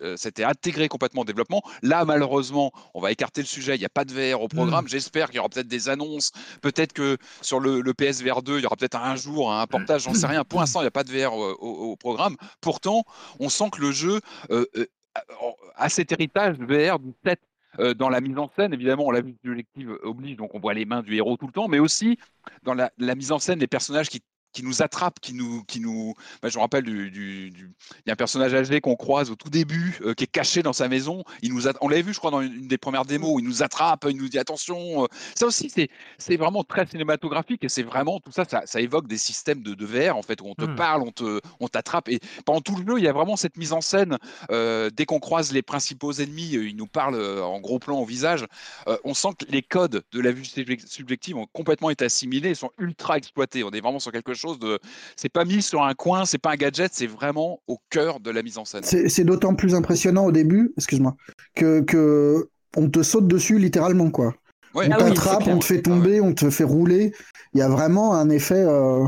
euh, 0.00 0.16
c'était 0.16 0.44
intégré 0.44 0.88
complètement 0.88 1.22
au 1.22 1.24
développement. 1.26 1.62
Là, 1.82 2.06
malheureusement, 2.06 2.72
on 2.94 3.00
va 3.02 3.12
écarter 3.12 3.42
le 3.42 3.46
sujet. 3.46 3.76
Il 3.76 3.80
n'y 3.80 3.84
a 3.84 3.90
pas 3.90 4.06
de 4.06 4.14
VR 4.14 4.40
au 4.40 4.48
programme. 4.48 4.86
Mmh. 4.86 4.88
J'espère 4.88 5.26
qu'il 5.26 5.36
y 5.36 5.38
aura 5.40 5.50
peut-être 5.50 5.68
des 5.68 5.90
annonces. 5.90 6.32
Peut-être 6.62 6.94
que 6.94 7.18
sur 7.42 7.60
le, 7.60 7.82
le 7.82 7.94
PSVR 7.94 8.42
2, 8.42 8.58
il 8.58 8.62
y 8.62 8.66
aura 8.66 8.76
peut-être 8.76 8.96
un 8.96 9.16
jour 9.16 9.52
un 9.52 9.66
portage. 9.66 10.04
J'en 10.04 10.14
sais 10.14 10.26
rien. 10.26 10.42
Pour 10.44 10.60
l'instant, 10.60 10.80
il 10.80 10.84
n'y 10.84 10.88
a 10.88 10.92
pas 10.92 11.04
de 11.04 11.12
VR 11.12 11.34
au, 11.34 11.96
programme. 11.96 12.36
Pourtant, 12.62 13.04
on 13.38 13.50
sent 13.50 13.68
que 13.72 13.80
le 13.82 13.92
jeu 13.92 14.20
euh, 14.50 14.64
a 15.76 15.88
cet 15.90 16.12
héritage 16.12 16.56
VR 16.58 16.98
du 16.98 17.12
7 17.26 17.38
euh, 17.80 17.94
dans 17.94 18.08
la 18.08 18.20
mise 18.20 18.38
en 18.38 18.48
scène, 18.48 18.72
évidemment, 18.74 19.10
la 19.10 19.20
vue 19.22 19.36
subjective 19.44 19.98
oblige, 20.02 20.36
donc 20.36 20.54
on 20.54 20.60
voit 20.60 20.74
les 20.74 20.84
mains 20.84 21.02
du 21.02 21.14
héros 21.16 21.36
tout 21.36 21.46
le 21.46 21.52
temps, 21.52 21.68
mais 21.68 21.78
aussi 21.78 22.18
dans 22.62 22.74
la, 22.74 22.92
la 22.98 23.14
mise 23.14 23.32
en 23.32 23.38
scène 23.38 23.58
des 23.58 23.66
personnages 23.66 24.08
qui 24.08 24.22
qui 24.52 24.62
nous 24.62 24.82
attrape, 24.82 25.20
qui 25.20 25.34
nous, 25.34 25.64
qui 25.64 25.80
nous. 25.80 26.14
Bah, 26.42 26.48
je 26.48 26.56
me 26.56 26.62
rappelle 26.62 26.84
du, 26.84 27.10
du, 27.10 27.48
il 27.48 28.02
y 28.06 28.10
a 28.10 28.12
un 28.12 28.16
personnage 28.16 28.54
âgé 28.54 28.80
qu'on 28.80 28.96
croise 28.96 29.30
au 29.30 29.34
tout 29.34 29.50
début, 29.50 29.98
euh, 30.02 30.14
qui 30.14 30.24
est 30.24 30.28
caché 30.28 30.62
dans 30.62 30.72
sa 30.72 30.88
maison. 30.88 31.24
Il 31.42 31.52
nous, 31.52 31.66
on 31.80 31.88
l'avait 31.88 32.02
vu, 32.02 32.12
je 32.12 32.18
crois, 32.18 32.30
dans 32.30 32.42
une, 32.42 32.68
des 32.68 32.78
premières 32.78 33.04
démos. 33.04 33.40
Il 33.40 33.46
nous 33.46 33.62
attrape, 33.62 34.06
il 34.08 34.16
nous 34.16 34.28
dit 34.28 34.38
attention. 34.38 35.04
Euh. 35.04 35.06
Ça 35.34 35.46
aussi, 35.46 35.70
c'est, 35.70 35.88
c'est 36.18 36.36
vraiment 36.36 36.64
très 36.64 36.86
cinématographique 36.86 37.64
et 37.64 37.68
c'est 37.68 37.82
vraiment 37.82 38.20
tout 38.20 38.32
ça, 38.32 38.44
ça, 38.44 38.62
ça, 38.66 38.80
évoque 38.80 39.06
des 39.06 39.18
systèmes 39.18 39.62
de, 39.62 39.74
de 39.74 39.86
VR 39.86 40.16
en 40.16 40.22
fait 40.22 40.40
où 40.40 40.46
on 40.46 40.54
te 40.54 40.64
mmh. 40.64 40.76
parle, 40.76 41.02
on 41.02 41.12
te, 41.12 41.40
on 41.60 41.68
t'attrape 41.68 42.08
et 42.08 42.20
pendant 42.44 42.60
tout 42.60 42.76
le 42.76 42.86
jeu, 42.86 42.98
il 42.98 43.04
y 43.04 43.08
a 43.08 43.12
vraiment 43.12 43.36
cette 43.36 43.56
mise 43.56 43.72
en 43.72 43.80
scène. 43.80 44.18
Euh, 44.50 44.90
dès 44.90 45.04
qu'on 45.04 45.20
croise 45.20 45.52
les 45.52 45.62
principaux 45.62 46.12
ennemis, 46.12 46.50
ils 46.52 46.76
nous 46.76 46.86
parlent 46.86 47.20
en 47.42 47.60
gros 47.60 47.78
plan 47.78 47.98
au 47.98 48.04
visage. 48.04 48.44
on 49.04 49.14
sent 49.14 49.28
que 49.38 49.44
les 49.48 49.62
codes 49.62 50.02
de 50.12 50.20
la 50.20 50.32
vue 50.32 50.44
subjective 50.44 51.36
ont 51.36 51.46
complètement 51.52 51.90
été 51.90 52.04
assimilés, 52.04 52.54
sont 52.54 52.70
ultra 52.78 53.16
exploités. 53.16 53.64
On 53.64 53.70
est 53.70 53.80
vraiment 53.80 54.00
sur 54.00 54.12
quelque 54.12 54.34
chose 54.34 54.41
de. 54.58 54.78
C'est 55.16 55.28
pas 55.28 55.44
mis 55.44 55.62
sur 55.62 55.82
un 55.82 55.94
coin, 55.94 56.24
c'est 56.24 56.38
pas 56.38 56.52
un 56.52 56.56
gadget, 56.56 56.92
c'est 56.92 57.06
vraiment 57.06 57.60
au 57.66 57.78
cœur 57.90 58.20
de 58.20 58.30
la 58.30 58.42
mise 58.42 58.58
en 58.58 58.64
scène. 58.64 58.82
C'est 58.84 59.24
d'autant 59.24 59.54
plus 59.54 59.74
impressionnant 59.74 60.24
au 60.26 60.32
début, 60.32 60.72
excuse-moi, 60.76 61.16
que, 61.54 61.80
que 61.80 62.48
on 62.76 62.88
te 62.88 63.02
saute 63.02 63.26
dessus 63.26 63.58
littéralement, 63.58 64.10
quoi. 64.10 64.34
On 64.74 64.80
ah 64.90 64.96
t'attrape, 64.96 65.46
on 65.46 65.58
te 65.58 65.64
fait 65.64 65.82
tomber, 65.82 66.20
on 66.20 66.32
te 66.32 66.48
fait 66.48 66.64
rouler. 66.64 67.12
Il 67.52 67.60
y 67.60 67.62
a 67.62 67.68
vraiment 67.68 68.14
un 68.14 68.30
effet 68.30 68.64
euh, 68.66 69.06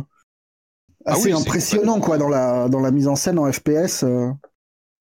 ah 1.06 1.12
assez 1.12 1.32
impressionnant, 1.32 2.00
quoi, 2.00 2.18
dans 2.18 2.28
la, 2.28 2.68
dans 2.68 2.80
la 2.80 2.90
mise 2.90 3.08
en 3.08 3.16
scène 3.16 3.38
en 3.38 3.50
FPS. 3.50 4.04
Euh. 4.04 4.30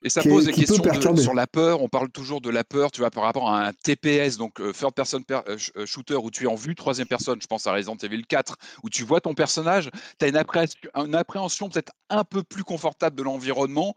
Et 0.03 0.09
ça 0.09 0.21
pose 0.21 0.45
des 0.45 0.51
questions 0.51 0.83
sur 1.17 1.33
la 1.33 1.47
peur. 1.47 1.81
On 1.81 1.87
parle 1.87 2.09
toujours 2.09 2.41
de 2.41 2.49
la 2.49 2.63
peur, 2.63 2.91
tu 2.91 2.99
vois, 2.99 3.09
par 3.09 3.23
rapport 3.23 3.49
à 3.49 3.67
un 3.67 3.73
TPS, 3.73 4.37
donc 4.37 4.59
euh, 4.59 4.73
third 4.73 4.93
person 4.93 5.21
euh, 5.31 5.57
euh, 5.77 5.85
shooter, 5.85 6.15
où 6.15 6.29
tu 6.29 6.43
es 6.43 6.47
en 6.47 6.55
vue 6.55 6.75
troisième 6.75 7.07
personne. 7.07 7.41
Je 7.41 7.47
pense 7.47 7.67
à 7.67 7.73
Resident 7.73 7.95
Evil 7.95 8.25
4, 8.25 8.57
où 8.83 8.89
tu 8.89 9.03
vois 9.03 9.21
ton 9.21 9.33
personnage, 9.33 9.89
tu 10.19 10.25
as 10.25 10.27
une, 10.27 10.43
une 10.95 11.15
appréhension 11.15 11.69
peut-être 11.69 11.93
un 12.09 12.25
peu 12.25 12.43
plus 12.43 12.63
confortable 12.63 13.15
de 13.15 13.23
l'environnement. 13.23 13.95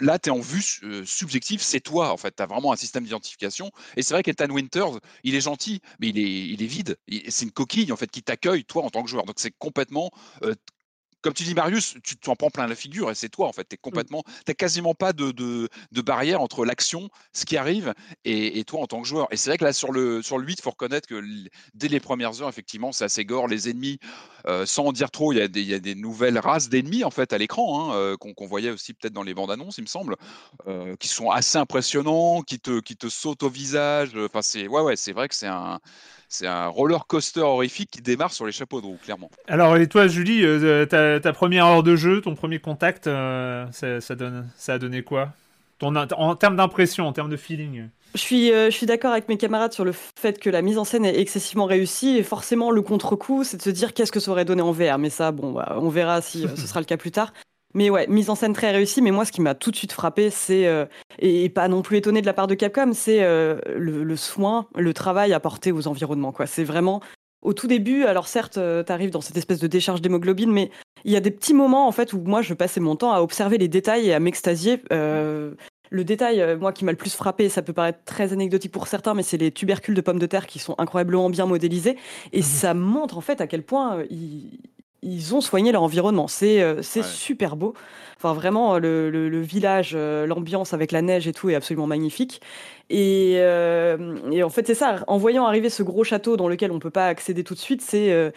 là, 0.00 0.18
tu 0.18 0.28
es 0.28 0.32
en 0.32 0.40
vue 0.40 0.62
subjective, 1.06 1.62
c'est 1.62 1.80
toi, 1.80 2.12
en 2.12 2.16
fait. 2.16 2.34
Tu 2.36 2.42
as 2.42 2.46
vraiment 2.46 2.72
un 2.72 2.76
système 2.76 3.04
d'identification. 3.04 3.70
Et 3.96 4.02
c'est 4.02 4.12
vrai 4.12 4.22
qu'Ethan 4.22 4.50
Winters, 4.50 4.98
il 5.22 5.34
est 5.34 5.40
gentil, 5.40 5.80
mais 6.00 6.08
il 6.08 6.18
est, 6.18 6.48
il 6.48 6.62
est 6.62 6.66
vide. 6.66 6.96
C'est 7.28 7.44
une 7.44 7.52
coquille, 7.52 7.92
en 7.92 7.96
fait, 7.96 8.10
qui 8.10 8.22
t'accueille, 8.22 8.64
toi, 8.64 8.82
en 8.82 8.90
tant 8.90 9.02
que 9.02 9.08
joueur. 9.08 9.24
Donc, 9.24 9.36
c'est 9.38 9.54
complètement 9.56 10.10
comme 11.24 11.32
tu 11.32 11.42
dis, 11.42 11.54
Marius, 11.54 11.96
tu 12.04 12.16
t'en 12.16 12.36
prends 12.36 12.50
plein 12.50 12.66
la 12.66 12.74
figure 12.74 13.10
et 13.10 13.14
c'est 13.14 13.30
toi, 13.30 13.48
en 13.48 13.52
fait. 13.52 13.66
Tu 13.66 13.76
mmh. 13.76 13.78
complètement, 13.80 14.22
t'as 14.44 14.52
quasiment 14.52 14.94
pas 14.94 15.14
de, 15.14 15.30
de, 15.32 16.02
barrière 16.02 16.42
entre 16.42 16.66
l'action, 16.66 17.08
ce 17.32 17.46
qui 17.46 17.56
arrive, 17.56 17.94
et, 18.26 18.62
toi 18.64 18.80
en 18.82 18.86
tant 18.86 19.00
que 19.00 19.08
joueur. 19.08 19.26
Et 19.30 19.38
c'est 19.38 19.48
vrai 19.48 19.56
que 19.56 19.64
là, 19.64 19.72
sur 19.72 19.90
le, 19.90 20.20
sur 20.20 20.36
le 20.36 20.44
8, 20.44 20.58
il 20.58 20.62
faut 20.62 20.70
reconnaître 20.70 21.08
que 21.08 21.24
dès 21.72 21.88
les 21.88 21.98
premières 21.98 22.42
heures, 22.42 22.50
effectivement, 22.50 22.92
c'est 22.92 23.04
assez 23.04 23.24
gore. 23.24 23.48
Les 23.48 23.70
ennemis, 23.70 23.98
euh, 24.46 24.66
sans 24.66 24.84
en 24.84 24.92
dire 24.92 25.10
trop, 25.10 25.32
il 25.32 25.38
y, 25.38 25.40
a 25.40 25.48
des, 25.48 25.62
y 25.62 25.72
a 25.72 25.78
des 25.78 25.94
nouvelles 25.94 26.38
races 26.38 26.68
d'ennemis, 26.68 27.04
en 27.04 27.10
fait, 27.10 27.32
à 27.32 27.38
l'écran, 27.38 27.90
hein, 27.90 27.94
euh, 27.94 28.16
qu'on 28.18 28.46
voyait 28.46 28.70
aussi 28.70 28.92
peut-être 28.92 29.14
dans 29.14 29.22
les 29.22 29.32
bandes 29.32 29.50
annonces, 29.50 29.78
il 29.78 29.82
me 29.82 29.88
semble, 29.88 30.16
euh, 30.68 30.94
qui 30.96 31.08
sont 31.08 31.30
assez 31.30 31.56
impressionnants, 31.56 32.42
qui 32.42 32.60
te, 32.60 32.80
qui 32.80 32.98
te 32.98 33.08
sautent 33.08 33.44
au 33.44 33.48
visage. 33.48 34.10
Enfin, 34.14 34.42
c'est, 34.42 34.68
ouais, 34.68 34.82
ouais, 34.82 34.96
c'est 34.96 35.12
vrai 35.12 35.28
que 35.28 35.34
c'est 35.34 35.46
un 35.46 35.80
c'est 36.34 36.48
un 36.48 36.66
roller 36.66 37.06
coaster 37.06 37.40
horrifique 37.40 37.90
qui 37.92 38.02
démarre 38.02 38.32
sur 38.32 38.44
les 38.44 38.52
chapeaux 38.52 38.80
de 38.80 38.86
roue, 38.86 38.98
clairement. 39.02 39.30
Alors, 39.46 39.76
et 39.76 39.86
toi, 39.86 40.08
Julie, 40.08 40.44
euh, 40.44 40.84
ta, 40.84 41.32
première 41.32 41.66
heure 41.66 41.82
de 41.84 41.94
jeu, 41.94 42.20
ton 42.20 42.34
premier 42.34 42.58
contact, 42.58 43.06
euh, 43.06 43.66
ça, 43.70 44.14
donne, 44.16 44.48
ça 44.56 44.74
a 44.74 44.78
donné 44.78 45.02
quoi? 45.02 45.28
Ton, 45.78 45.94
En 45.94 46.34
termes 46.34 46.56
d'impression, 46.56 47.06
en 47.06 47.12
termes 47.12 47.30
de 47.30 47.36
feeling 47.36 47.88
je 48.14 48.20
suis, 48.20 48.52
euh, 48.52 48.70
je 48.70 48.76
suis 48.76 48.86
d'accord 48.86 49.10
avec 49.10 49.28
mes 49.28 49.36
camarades 49.36 49.72
sur 49.72 49.84
le 49.84 49.92
fait 49.92 50.38
que 50.38 50.48
la 50.48 50.62
mise 50.62 50.78
en 50.78 50.84
scène 50.84 51.04
est 51.04 51.18
excessivement 51.18 51.64
réussie 51.64 52.16
et 52.16 52.22
forcément 52.22 52.70
le 52.70 52.80
contre-coup, 52.80 53.42
c'est 53.42 53.56
de 53.56 53.62
se 53.62 53.70
dire 53.70 53.92
qu'est-ce 53.92 54.12
que 54.12 54.20
ça 54.20 54.30
aurait 54.30 54.44
donné 54.44 54.62
en 54.62 54.70
VR. 54.70 54.98
Mais 54.98 55.10
ça, 55.10 55.32
bon, 55.32 55.50
bah, 55.50 55.76
on 55.80 55.88
verra 55.88 56.22
si 56.22 56.46
ce 56.56 56.66
sera 56.68 56.78
le 56.78 56.86
cas 56.86 56.96
plus 56.96 57.10
tard. 57.10 57.32
Mais 57.74 57.90
ouais, 57.90 58.06
mise 58.06 58.30
en 58.30 58.36
scène 58.36 58.52
très 58.52 58.70
réussie. 58.70 59.02
Mais 59.02 59.10
moi, 59.10 59.24
ce 59.24 59.32
qui 59.32 59.40
m'a 59.40 59.54
tout 59.54 59.70
de 59.70 59.76
suite 59.76 59.92
frappé, 59.92 60.30
c'est 60.30 60.66
euh, 60.66 60.86
et, 61.18 61.48
pas 61.48 61.68
non 61.68 61.82
plus 61.82 61.96
étonné 61.96 62.20
de 62.20 62.26
la 62.26 62.32
part 62.32 62.46
de 62.46 62.54
Capcom, 62.54 62.92
c'est 62.94 63.22
euh, 63.22 63.58
le, 63.76 64.16
soin, 64.16 64.68
le 64.76 64.94
travail 64.94 65.32
apporté 65.32 65.72
aux 65.72 65.88
environnements. 65.88 66.32
Quoi, 66.32 66.46
c'est 66.46 66.64
vraiment 66.64 67.00
au 67.42 67.52
tout 67.52 67.66
début. 67.66 68.04
Alors 68.04 68.28
certes, 68.28 68.58
euh, 68.58 68.84
tu 68.84 68.92
arrives 68.92 69.10
dans 69.10 69.20
cette 69.20 69.36
espèce 69.36 69.58
de 69.58 69.66
décharge 69.66 70.00
d'hémoglobine, 70.00 70.52
mais 70.52 70.70
il 71.04 71.12
y 71.12 71.16
a 71.16 71.20
des 71.20 71.32
petits 71.32 71.52
moments 71.52 71.88
en 71.88 71.92
fait 71.92 72.12
où 72.12 72.20
moi, 72.20 72.42
je 72.42 72.54
passais 72.54 72.80
mon 72.80 72.96
temps 72.96 73.12
à 73.12 73.20
observer 73.20 73.58
les 73.58 73.68
détails 73.68 74.08
et 74.08 74.14
à 74.14 74.20
m'extasier. 74.20 74.80
le 75.90 76.04
détail, 76.04 76.56
moi, 76.58 76.72
qui 76.72 76.84
m'a 76.84 76.90
le 76.92 76.96
plus 76.96 77.14
frappé, 77.14 77.48
ça 77.48 77.62
peut 77.62 77.72
paraître 77.72 78.00
très 78.04 78.32
anecdotique 78.32 78.72
pour 78.72 78.88
certains, 78.88 79.14
mais 79.14 79.22
c'est 79.22 79.36
les 79.36 79.52
tubercules 79.52 79.94
de 79.94 80.00
pommes 80.00 80.18
de 80.18 80.26
terre 80.26 80.46
qui 80.46 80.58
sont 80.58 80.74
incroyablement 80.78 81.28
bien 81.28 81.46
modélisés. 81.46 81.96
Et 82.32 82.40
mmh 82.40 82.42
ça 82.42 82.74
montre 82.74 83.18
en 83.18 83.20
fait 83.20 83.40
à 83.40 83.46
quel 83.46 83.62
point 83.62 84.02
ils, 84.10 84.58
ils 85.04 85.34
ont 85.34 85.40
soigné 85.40 85.70
leur 85.70 85.82
environnement. 85.82 86.26
C'est 86.28 86.62
euh, 86.62 86.82
super 86.82 87.56
beau. 87.56 87.74
Enfin, 88.16 88.32
vraiment, 88.32 88.78
le, 88.78 89.40
village, 89.42 89.92
euh, 89.94 90.26
l'ambiance 90.26 90.72
avec 90.72 90.92
la 90.92 91.02
neige 91.02 91.28
et 91.28 91.32
tout 91.32 91.50
est 91.50 91.54
absolument 91.54 91.86
magnifique. 91.86 92.40
Et, 92.90 93.34
euh, 93.36 94.16
et 94.32 94.42
en 94.42 94.50
fait, 94.50 94.66
c'est 94.66 94.74
ça. 94.74 95.04
En 95.06 95.18
voyant 95.18 95.46
arriver 95.46 95.68
ce 95.68 95.82
gros 95.82 96.04
château 96.04 96.36
dans 96.36 96.48
lequel 96.48 96.72
on 96.72 96.78
peut 96.78 96.90
pas 96.90 97.06
accéder 97.06 97.44
tout 97.44 97.54
de 97.54 97.58
suite, 97.58 97.82
c'est 97.82 98.32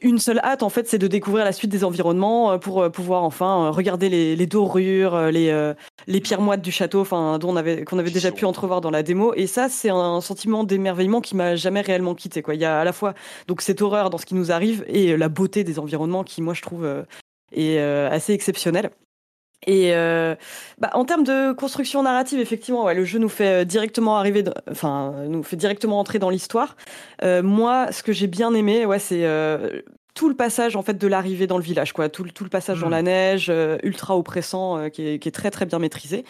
une 0.00 0.18
seule 0.18 0.38
hâte 0.40 0.62
en 0.62 0.68
fait, 0.68 0.88
c'est 0.88 0.98
de 0.98 1.06
découvrir 1.06 1.44
la 1.44 1.52
suite 1.52 1.70
des 1.70 1.84
environnements 1.84 2.58
pour 2.58 2.90
pouvoir 2.90 3.22
enfin 3.22 3.70
regarder 3.70 4.08
les, 4.08 4.46
dorures, 4.46 5.30
les, 5.30 6.20
pierres 6.22 6.40
moites 6.40 6.62
du 6.62 6.72
château, 6.72 7.00
enfin 7.00 7.38
qu'on 7.40 7.56
avait 7.56 8.10
déjà 8.10 8.32
pu 8.32 8.44
entrevoir 8.44 8.80
dans 8.80 8.90
la 8.90 9.02
démo. 9.02 9.34
Et 9.34 9.46
ça, 9.46 9.68
c'est 9.68 9.90
un 9.90 10.20
sentiment 10.20 10.64
d'émerveillement 10.64 11.20
qui 11.20 11.36
m'a 11.36 11.56
jamais 11.56 11.80
réellement 11.80 12.14
quitté. 12.14 12.42
Quoi. 12.42 12.54
Il 12.54 12.60
y 12.60 12.64
a 12.64 12.80
à 12.80 12.84
la 12.84 12.92
fois 12.92 13.14
donc 13.48 13.62
cette 13.62 13.82
horreur 13.82 14.10
dans 14.10 14.18
ce 14.18 14.26
qui 14.26 14.34
nous 14.34 14.52
arrive 14.52 14.84
et 14.88 15.16
la 15.16 15.28
beauté 15.28 15.64
des 15.64 15.78
environnements 15.78 16.24
qui, 16.24 16.42
moi, 16.42 16.54
je 16.54 16.62
trouve 16.62 16.86
est 17.52 17.78
assez 17.78 18.32
exceptionnelle. 18.32 18.90
Et 19.66 19.94
euh, 19.94 20.36
bah, 20.78 20.90
en 20.92 21.04
termes 21.04 21.24
de 21.24 21.52
construction 21.52 22.02
narrative, 22.04 22.38
effectivement, 22.38 22.84
ouais, 22.84 22.94
le 22.94 23.04
jeu 23.04 23.18
nous 23.18 23.28
fait 23.28 23.62
euh, 23.62 23.64
directement 23.64 24.16
arriver, 24.16 24.44
enfin, 24.70 25.12
nous 25.28 25.42
fait 25.42 25.56
directement 25.56 25.98
entrer 25.98 26.20
dans 26.20 26.30
l'histoire. 26.30 26.76
Euh, 27.24 27.42
moi, 27.42 27.90
ce 27.90 28.04
que 28.04 28.12
j'ai 28.12 28.28
bien 28.28 28.54
aimé, 28.54 28.86
ouais, 28.86 29.00
c'est 29.00 29.24
euh, 29.24 29.82
tout 30.14 30.28
le 30.28 30.36
passage 30.36 30.76
en 30.76 30.82
fait 30.82 30.96
de 30.96 31.06
l'arrivée 31.08 31.48
dans 31.48 31.58
le 31.58 31.64
village, 31.64 31.92
quoi, 31.92 32.08
tout, 32.08 32.22
tout 32.32 32.44
le 32.44 32.50
passage 32.50 32.80
dans 32.80 32.86
mmh. 32.86 32.90
la 32.90 33.02
neige, 33.02 33.52
ultra 33.82 34.16
oppressant, 34.16 34.88
qui 34.88 35.06
est, 35.06 35.18
qui, 35.18 35.28
est, 35.28 35.32
très 35.32 35.50
très 35.50 35.66
bien 35.66 35.80
maîtrisé. 35.80 36.24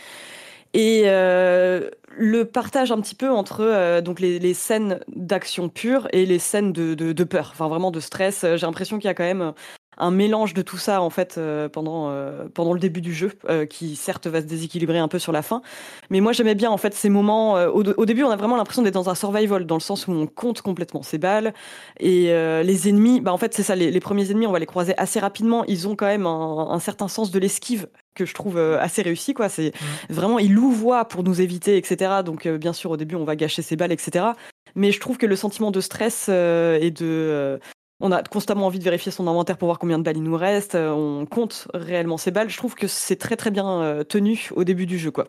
Et 0.72 1.04
le 1.04 2.42
partage 2.44 2.90
un 2.90 3.00
petit 3.00 3.14
peu 3.14 3.30
entre 3.30 4.00
donc 4.00 4.18
les, 4.18 4.38
les 4.38 4.54
scènes 4.54 5.00
d'action 5.14 5.68
pure 5.68 6.08
et 6.12 6.26
les 6.26 6.38
scènes 6.38 6.72
de, 6.72 6.94
de, 6.94 7.12
de, 7.12 7.24
peur, 7.24 7.50
enfin 7.52 7.68
vraiment 7.68 7.90
de 7.90 8.00
stress. 8.00 8.40
J'ai 8.42 8.66
l'impression 8.66 8.98
qu'il 8.98 9.06
y 9.06 9.10
a 9.10 9.14
quand 9.14 9.24
même 9.24 9.52
un 9.98 10.10
mélange 10.10 10.54
de 10.54 10.62
tout 10.62 10.76
ça 10.76 11.00
en 11.00 11.10
fait 11.10 11.36
euh, 11.38 11.68
pendant 11.68 12.10
euh, 12.10 12.48
pendant 12.52 12.72
le 12.72 12.80
début 12.80 13.00
du 13.00 13.14
jeu 13.14 13.32
euh, 13.48 13.66
qui 13.66 13.96
certes 13.96 14.26
va 14.26 14.40
se 14.40 14.46
déséquilibrer 14.46 14.98
un 14.98 15.08
peu 15.08 15.18
sur 15.18 15.32
la 15.32 15.42
fin. 15.42 15.62
Mais 16.10 16.20
moi 16.20 16.32
j'aimais 16.32 16.54
bien 16.54 16.70
en 16.70 16.76
fait 16.76 16.94
ces 16.94 17.08
moments 17.08 17.54
au, 17.54 17.82
au, 17.82 18.06
début 18.06 18.22
on 18.22 18.30
a 18.30 18.36
vraiment 18.36 18.56
l'impression 18.56 18.82
d'être 18.82 18.94
dans 18.94 19.08
un 19.08 19.14
survival 19.14 19.66
dans 19.66 19.76
le 19.76 19.80
sens 19.80 20.06
où 20.06 20.12
on 20.12 20.26
compte 20.26 20.60
complètement 20.60 21.02
ses 21.02 21.18
balles. 21.18 21.54
Et 21.98 22.26
les 22.26 22.88
ennemis 22.88 23.20
bah 23.20 23.32
en 23.32 23.38
fait 23.38 23.54
c'est 23.54 23.62
ça 23.62 23.74
les, 23.74 23.90
les, 23.90 24.00
premiers 24.00 24.30
ennemis 24.30 24.46
on 24.46 24.52
va 24.52 24.58
les 24.58 24.66
croiser 24.66 24.94
assez 24.98 25.18
rapidement. 25.18 25.64
Ils 25.66 25.88
ont 25.88 25.96
quand 25.96 26.06
même 26.06 26.26
un, 26.26 26.68
un 26.70 26.80
certain 26.80 27.08
sens 27.08 27.30
de 27.30 27.38
l'esquive 27.38 27.88
que 28.14 28.24
je 28.24 28.34
trouve 28.34 28.58
assez 28.58 29.02
réussi 29.02 29.34
quoi. 29.34 29.48
C'est 29.48 29.72
mmh. 29.74 30.12
vraiment 30.12 30.38
ils 30.38 30.52
louvoient 30.52 31.06
pour 31.06 31.22
nous 31.22 31.40
éviter 31.40 31.76
etc 31.76 32.22
donc 32.24 32.46
bien 32.46 32.72
sûr 32.72 32.90
au 32.90 32.96
début 32.96 33.14
on 33.14 33.24
va 33.24 33.36
gâcher 33.36 33.62
ses 33.62 33.76
balles 33.76 33.92
etc 33.92 34.26
mais 34.74 34.92
je 34.92 35.00
trouve 35.00 35.16
que 35.16 35.26
le 35.26 35.36
sentiment 35.36 35.70
de 35.70 35.80
stress 35.80 36.28
et 36.28 36.90
de 36.90 37.58
on 38.00 38.12
a 38.12 38.22
constamment 38.22 38.66
envie 38.66 38.78
de 38.78 38.84
vérifier 38.84 39.10
son 39.12 39.26
inventaire 39.26 39.58
pour 39.58 39.66
voir 39.66 39.78
combien 39.78 39.98
de 39.98 40.04
balles 40.04 40.16
il 40.16 40.22
nous 40.22 40.36
reste. 40.36 40.74
Euh, 40.74 40.90
on 40.90 41.26
compte 41.26 41.68
réellement 41.74 42.18
ses 42.18 42.30
balles. 42.30 42.50
Je 42.50 42.56
trouve 42.56 42.74
que 42.74 42.86
c'est 42.88 43.16
très 43.16 43.36
très 43.36 43.50
bien 43.50 43.82
euh, 43.82 44.04
tenu 44.04 44.50
au 44.54 44.64
début 44.64 44.86
du 44.86 44.98
jeu, 44.98 45.10
quoi 45.10 45.28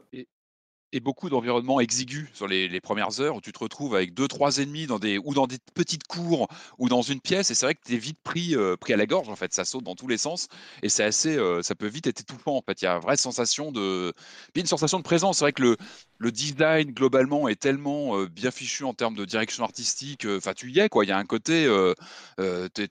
beaucoup 1.00 1.30
d'environnements 1.30 1.80
exigus 1.80 2.30
sur 2.34 2.48
les, 2.48 2.80
premières 2.82 3.20
heures 3.20 3.36
où 3.36 3.42
tu 3.42 3.52
te 3.52 3.60
retrouves 3.60 3.96
avec 3.96 4.14
deux 4.14 4.28
trois 4.28 4.60
ennemis 4.60 4.88
dans 4.88 5.00
des 5.00 5.18
ou 5.18 5.34
dans 5.34 5.48
des 5.48 5.58
petites 5.74 6.06
cours 6.08 6.48
ou 6.78 6.90
dans 6.90 7.02
une 7.02 7.20
pièce 7.20 7.52
et 7.52 7.56
c'est 7.56 7.66
vrai 7.66 7.76
que 7.76 7.82
tu 7.86 7.96
es 7.96 7.98
vite 7.98 8.20
pris 8.24 8.56
euh, 8.56 8.78
pris 8.78 8.94
à 8.94 8.98
la 8.98 9.06
gorge 9.06 9.30
en 9.30 9.36
fait. 9.36 9.54
Ça 9.54 9.66
saute 9.66 9.84
dans 9.84 9.96
tous 9.96 10.08
les 10.08 10.18
sens 10.18 10.48
et 10.84 10.90
c'est 10.90 11.04
assez 11.04 11.36
euh, 11.38 11.62
ça 11.62 11.76
peut 11.76 11.88
vite 11.88 12.08
être 12.08 12.22
étouffant 12.22 12.56
en 12.56 12.62
fait. 12.62 12.82
Il 12.82 12.86
y 12.86 12.88
a 12.88 12.94
une 12.94 13.02
vraie 13.02 13.18
sensation 13.18 13.72
de 13.72 14.14
puis 14.54 14.62
une 14.62 14.68
sensation 14.68 15.00
de 15.00 15.04
présence. 15.04 15.40
C'est 15.40 15.46
vrai 15.46 15.54
que 15.54 15.76
le 16.20 16.32
design 16.32 16.92
globalement 16.92 17.48
est 17.48 17.60
tellement 17.60 18.18
euh, 18.18 18.28
bien 18.28 18.52
fichu 18.52 18.84
en 18.84 18.94
termes 18.94 19.16
de 19.16 19.26
direction 19.26 19.64
artistique 19.64 20.26
enfin 20.26 20.54
tu 20.54 20.72
y 20.72 20.80
es 20.80 20.90
quoi. 20.90 21.04
Il 21.04 21.10
y 21.10 21.12
a 21.12 21.18
un 21.18 21.26
côté 21.26 21.68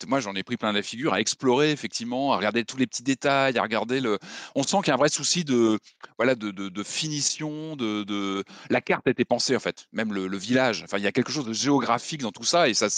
moi 0.06 0.20
j'en 0.20 0.34
ai 0.34 0.42
pris 0.42 0.56
plein 0.56 0.72
la 0.72 0.82
figure 0.82 1.14
à 1.14 1.20
explorer 1.20 1.70
effectivement 1.70 2.32
à 2.32 2.36
regarder 2.36 2.64
tous 2.64 2.76
les 2.76 2.86
petits 2.86 3.02
détails 3.02 3.56
à 3.56 3.62
regarder 3.62 4.00
le 4.00 4.18
on 4.54 4.62
sent 4.62 4.78
qu'il 4.78 4.88
y 4.88 4.90
a 4.90 4.94
un 4.94 4.98
vrai 4.98 5.08
souci 5.08 5.44
de 5.44 5.78
voilà 6.18 6.34
de 6.34 6.82
finition 6.82 7.76
de 7.76 7.85
de, 8.04 8.44
la 8.70 8.80
carte 8.80 9.06
a 9.06 9.10
été 9.10 9.24
pensée 9.24 9.56
en 9.56 9.60
fait, 9.60 9.86
même 9.92 10.12
le, 10.12 10.36
village. 10.36 10.82
Enfin, 10.84 10.98
il 10.98 11.04
y 11.04 11.06
a 11.06 11.12
quelque 11.12 11.32
chose 11.32 11.46
de 11.46 11.52
géographique 11.52 12.20
dans 12.20 12.32
tout 12.32 12.44
ça 12.44 12.68
et 12.68 12.74
ça, 12.74 12.88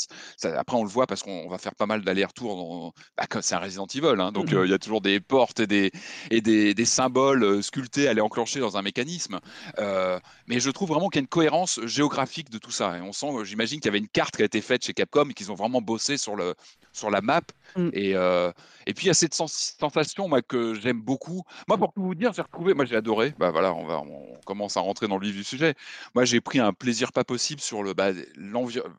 après 0.56 0.76
on 0.76 0.82
le 0.82 0.88
voit 0.88 1.06
parce 1.06 1.22
qu'on 1.22 1.48
va 1.48 1.58
faire 1.58 1.74
pas 1.74 1.86
mal 1.86 2.02
d'allers-retours. 2.02 2.92
Bah, 3.16 3.24
c'est 3.40 3.54
un 3.54 3.60
Resident 3.60 3.86
Evil, 3.86 4.20
hein, 4.20 4.32
donc 4.32 4.50
mmh 4.50 4.56
euh, 4.56 4.66
il 4.66 4.70
y 4.70 4.74
a 4.74 4.78
toujours 4.78 5.00
des 5.00 5.20
portes 5.20 5.60
et 5.60 5.66
des 5.66 5.90
et 6.30 6.40
des, 6.40 6.84
symboles 6.84 7.44
euh, 7.44 7.62
sculptés 7.62 8.08
à 8.08 8.10
aller 8.10 8.20
enclencher 8.20 8.60
dans 8.60 8.76
un 8.76 8.82
mécanisme. 8.82 9.40
Euh, 9.78 10.18
mais 10.46 10.60
je 10.60 10.70
trouve 10.70 10.88
vraiment 10.88 11.08
qu'il 11.08 11.18
y 11.18 11.22
a 11.22 11.24
une 11.24 11.28
cohérence 11.28 11.80
géographique 11.84 12.50
de 12.50 12.58
tout 12.58 12.70
ça. 12.70 12.96
Et 12.98 13.00
on 13.00 13.12
sent, 13.12 13.28
j'imagine 13.44 13.80
qu'il 13.80 13.86
y 13.86 13.90
avait 13.90 13.98
une 13.98 14.08
carte 14.08 14.36
qui 14.36 14.42
a 14.42 14.46
été 14.46 14.60
faite 14.60 14.84
chez 14.84 14.94
Capcom 14.94 15.28
et 15.30 15.34
qu'ils 15.34 15.52
ont 15.52 15.54
vraiment 15.54 15.80
bossé 15.80 16.16
sur 16.16 16.36
le 16.36 16.54
sur 16.92 17.10
la 17.10 17.20
map. 17.20 17.42
Mmh. 17.76 17.90
Et, 17.92 18.10
et 18.10 18.94
puis 18.94 19.06
il 19.06 19.08
y 19.08 19.10
a 19.10 19.14
cette 19.14 19.34
sensation 19.34 20.28
que 20.46 20.74
j'aime 20.74 21.00
beaucoup. 21.00 21.42
Moi, 21.66 21.76
pour 21.78 21.92
tout 21.92 22.02
vous 22.02 22.14
dire, 22.14 22.32
j'ai 22.32 22.42
retrouvé, 22.42 22.74
moi 22.74 22.84
j'ai 22.84 22.96
adoré. 22.96 23.34
Bah 23.38 23.50
voilà, 23.50 23.74
on 23.74 23.84
va, 23.84 23.98
on 24.00 24.38
commence 24.46 24.76
à 24.76 24.80
rentrer 24.80 25.08
dans 25.08 25.18
le 25.18 25.26
vif 25.26 25.36
du 25.36 25.44
sujet. 25.44 25.74
Moi, 26.14 26.24
j'ai 26.24 26.40
pris 26.40 26.58
un 26.58 26.72
plaisir 26.72 27.12
pas 27.12 27.24
possible 27.24 27.60
sur 27.60 27.82
le 27.82 27.94
bah, 27.94 28.10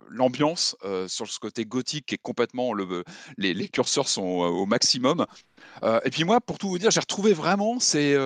l'ambiance, 0.09 0.76
sur 1.07 1.28
ce 1.28 1.39
côté 1.39 1.65
gothique 1.65 2.05
qui 2.07 2.15
est 2.15 2.22
complètement 2.22 2.74
le, 2.74 3.03
les, 3.38 3.70
curseurs 3.70 4.07
sont 4.07 4.22
au 4.22 4.65
maximum. 4.65 5.26
Et 5.84 6.09
puis 6.09 6.24
moi, 6.24 6.41
pour 6.41 6.57
tout 6.57 6.70
vous 6.70 6.80
dire, 6.80 6.91
j'ai 6.91 6.99
retrouvé 6.99 7.34
vraiment 7.34 7.80
ces 7.80 8.17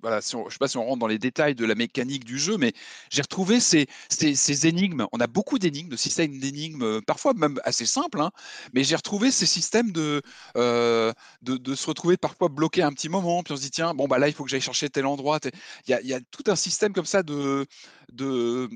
voilà, 0.00 0.20
si 0.20 0.36
je 0.36 0.44
ne 0.44 0.50
sais 0.50 0.58
pas 0.58 0.68
si 0.68 0.76
on 0.76 0.84
rentre 0.84 0.98
dans 0.98 1.06
les 1.06 1.18
détails 1.18 1.54
de 1.54 1.64
la 1.64 1.74
mécanique 1.74 2.24
du 2.24 2.38
jeu, 2.38 2.56
mais 2.56 2.72
j'ai 3.10 3.22
retrouvé 3.22 3.60
ces, 3.60 3.86
ces, 4.08 4.34
ces, 4.34 4.66
énigmes. 4.66 5.06
On 5.12 5.18
a 5.18 5.26
beaucoup 5.26 5.58
d'énigmes, 5.58 5.88
de 5.88 5.96
systèmes 5.96 6.38
d'énigmes, 6.38 6.82
euh, 6.82 7.00
parfois 7.00 7.34
même 7.34 7.60
assez 7.64 7.86
simples, 7.86 8.20
hein, 8.20 8.30
mais 8.72 8.84
j'ai 8.84 8.96
retrouvé 8.96 9.30
ces 9.30 9.46
systèmes 9.46 9.90
de, 9.92 10.22
euh, 10.56 11.12
de, 11.42 11.56
de, 11.56 11.74
se 11.74 11.86
retrouver 11.86 12.16
parfois 12.16 12.48
bloqué 12.48 12.82
un 12.82 12.92
petit 12.92 13.08
moment, 13.08 13.42
puis 13.42 13.52
on 13.52 13.56
se 13.56 13.62
dit, 13.62 13.70
tiens, 13.70 13.94
bon, 13.94 14.06
bah 14.06 14.18
là, 14.18 14.28
il 14.28 14.34
faut 14.34 14.44
que 14.44 14.50
j'aille 14.50 14.60
chercher 14.60 14.88
tel 14.88 15.06
endroit. 15.06 15.38
Il 15.86 15.90
y 15.90 15.94
a, 15.94 16.00
y 16.02 16.14
a, 16.14 16.20
tout 16.30 16.44
un 16.46 16.56
système 16.56 16.92
comme 16.92 17.06
ça 17.06 17.22
de. 17.22 17.66
de... 18.12 18.68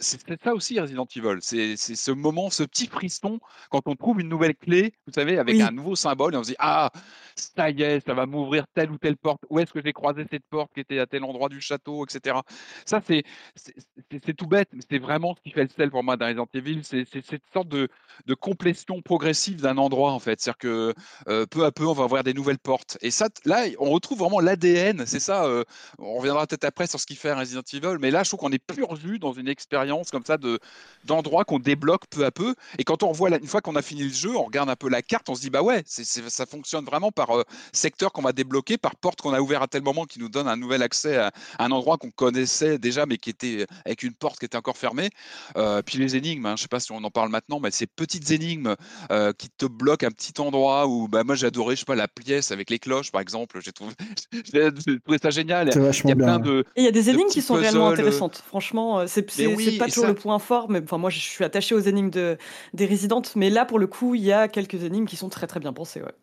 C'est 0.00 0.42
ça 0.42 0.54
aussi 0.54 0.78
Resident 0.78 1.06
Evil. 1.16 1.38
C'est 1.40 1.76
ce 1.76 2.10
moment, 2.10 2.50
ce 2.50 2.62
petit 2.62 2.86
frisson 2.86 3.40
quand 3.70 3.82
on 3.86 3.96
trouve 3.96 4.20
une 4.20 4.28
nouvelle 4.28 4.54
clé, 4.54 4.94
vous 5.06 5.12
savez, 5.12 5.38
avec 5.38 5.60
un 5.60 5.70
nouveau 5.70 5.96
symbole, 5.96 6.34
et 6.34 6.36
on 6.36 6.44
se 6.44 6.50
dit, 6.50 6.56
ah, 6.58 6.90
ça 7.34 7.70
y 7.70 7.82
est, 7.82 8.04
ça 8.06 8.14
va 8.14 8.26
m'ouvrir 8.26 8.66
telle 8.74 8.90
ou 8.90 8.98
telle 8.98 9.16
porte. 9.16 9.42
Où 9.50 9.58
est-ce 9.58 9.72
que 9.72 9.82
j'ai 9.84 9.92
croisé 9.92 10.24
cette 10.30 10.44
porte? 10.50 10.67
Qui 10.74 10.80
était 10.80 10.98
à 10.98 11.06
tel 11.06 11.24
endroit 11.24 11.48
du 11.48 11.60
château, 11.60 12.04
etc. 12.04 12.36
Ça, 12.84 13.00
c'est 13.06 13.24
tout 14.36 14.46
bête, 14.46 14.68
mais 14.72 14.80
c'est 14.88 14.98
vraiment 14.98 15.34
ce 15.34 15.40
qui 15.42 15.50
fait 15.50 15.64
le 15.64 15.68
sel 15.68 15.90
pour 15.90 16.02
moi 16.02 16.16
dans 16.16 16.26
Resident 16.26 16.48
Evil. 16.54 16.80
C'est 16.82 17.04
cette 17.06 17.42
sorte 17.52 17.68
de, 17.68 17.88
de 18.26 18.34
complétion 18.34 19.02
progressive 19.02 19.60
d'un 19.60 19.78
endroit, 19.78 20.12
en 20.12 20.18
fait. 20.18 20.40
C'est-à-dire 20.40 20.58
que 20.58 20.94
euh, 21.28 21.46
peu 21.46 21.64
à 21.64 21.72
peu, 21.72 21.86
on 21.86 21.92
va 21.92 22.04
avoir 22.04 22.24
des 22.24 22.34
nouvelles 22.34 22.58
portes. 22.58 22.98
Et 23.00 23.10
ça, 23.10 23.28
là, 23.44 23.64
on 23.78 23.90
retrouve 23.90 24.18
vraiment 24.18 24.40
l'ADN. 24.40 25.04
C'est 25.06 25.20
ça. 25.20 25.44
Euh, 25.44 25.64
on 25.98 26.18
reviendra 26.18 26.46
peut-être 26.46 26.64
après 26.64 26.86
sur 26.86 27.00
ce 27.00 27.06
qui 27.06 27.16
fait 27.16 27.32
Resident 27.32 27.62
Evil, 27.72 27.98
mais 28.00 28.10
là, 28.10 28.22
je 28.22 28.30
trouve 28.30 28.40
qu'on 28.40 28.52
est 28.52 28.64
plus 28.64 28.84
revu 28.84 29.18
dans 29.18 29.32
une 29.32 29.48
expérience 29.48 30.10
comme 30.10 30.24
ça 30.24 30.36
d'endroits 31.04 31.44
qu'on 31.44 31.58
débloque 31.58 32.06
peu 32.10 32.24
à 32.24 32.30
peu. 32.30 32.54
Et 32.78 32.84
quand 32.84 33.02
on 33.02 33.08
revoit, 33.08 33.30
une 33.36 33.46
fois 33.46 33.60
qu'on 33.60 33.76
a 33.76 33.82
fini 33.82 34.04
le 34.04 34.12
jeu, 34.12 34.36
on 34.36 34.44
regarde 34.44 34.70
un 34.70 34.76
peu 34.76 34.88
la 34.88 35.02
carte, 35.02 35.28
on 35.28 35.34
se 35.34 35.40
dit, 35.40 35.50
bah 35.50 35.62
ouais, 35.62 35.82
ça 35.86 36.46
fonctionne 36.46 36.84
vraiment 36.84 37.10
par 37.10 37.36
euh, 37.36 37.42
secteur 37.72 38.12
qu'on 38.12 38.22
va 38.22 38.32
débloquer, 38.32 38.78
par 38.78 38.96
porte 38.96 39.20
qu'on 39.20 39.32
a 39.32 39.40
ouvert 39.40 39.62
à 39.62 39.68
tel 39.68 39.82
moment 39.82 40.04
qui 40.04 40.18
nous 40.18 40.28
donne 40.28 40.48
un 40.48 40.57
nouvel 40.58 40.82
accès 40.82 41.16
à 41.16 41.32
un 41.58 41.70
endroit 41.70 41.96
qu'on 41.96 42.10
connaissait 42.10 42.78
déjà, 42.78 43.06
mais 43.06 43.16
qui 43.16 43.30
était 43.30 43.66
avec 43.84 44.02
une 44.02 44.14
porte 44.14 44.38
qui 44.38 44.46
était 44.46 44.56
encore 44.56 44.76
fermée. 44.76 45.10
Euh, 45.56 45.82
puis 45.82 45.98
les 45.98 46.16
énigmes, 46.16 46.46
hein, 46.46 46.50
je 46.50 46.60
ne 46.60 46.62
sais 46.62 46.68
pas 46.68 46.80
si 46.80 46.92
on 46.92 47.02
en 47.02 47.10
parle 47.10 47.30
maintenant, 47.30 47.60
mais 47.60 47.70
ces 47.70 47.86
petites 47.86 48.30
énigmes 48.30 48.74
euh, 49.10 49.32
qui 49.32 49.48
te 49.50 49.66
bloquent 49.66 50.06
un 50.06 50.10
petit 50.10 50.40
endroit 50.40 50.86
où 50.86 51.08
bah, 51.08 51.24
moi 51.24 51.36
adoré, 51.44 51.76
je 51.76 51.80
sais 51.80 51.84
pas, 51.84 51.94
la 51.94 52.08
pièce 52.08 52.50
avec 52.50 52.70
les 52.70 52.78
cloches 52.78 53.12
par 53.12 53.20
exemple. 53.20 53.60
J'ai 53.62 53.72
trouvé, 53.72 53.92
trouvé, 55.04 55.18
ça 55.22 55.30
génial. 55.30 55.70
Il 55.74 56.08
y 56.08 56.12
a 56.12 56.16
plein 56.16 56.38
de. 56.38 56.64
il 56.76 56.84
y 56.84 56.88
a 56.88 56.92
des 56.92 57.10
énigmes 57.10 57.28
qui 57.28 57.42
sont 57.42 57.54
réellement 57.54 57.88
intéressantes. 57.88 58.42
Franchement, 58.46 59.06
c'est 59.06 59.22
pas 59.78 59.86
toujours 59.86 60.06
le 60.06 60.14
point 60.14 60.38
fort, 60.38 60.70
mais 60.70 60.82
enfin 60.82 60.98
moi 60.98 61.10
je 61.10 61.18
suis 61.18 61.44
attaché 61.44 61.74
aux 61.74 61.80
énigmes 61.80 62.10
de, 62.10 62.36
des 62.74 62.86
résidentes, 62.86 63.32
mais 63.36 63.50
là 63.50 63.64
pour 63.64 63.78
le 63.78 63.86
coup 63.86 64.14
il 64.14 64.22
y 64.22 64.32
a 64.32 64.48
quelques 64.48 64.82
énigmes 64.82 65.06
qui 65.06 65.16
sont 65.16 65.28
très 65.28 65.46
très 65.46 65.60
bien 65.60 65.72
pensées. 65.72 66.00
Ouais. 66.00 66.14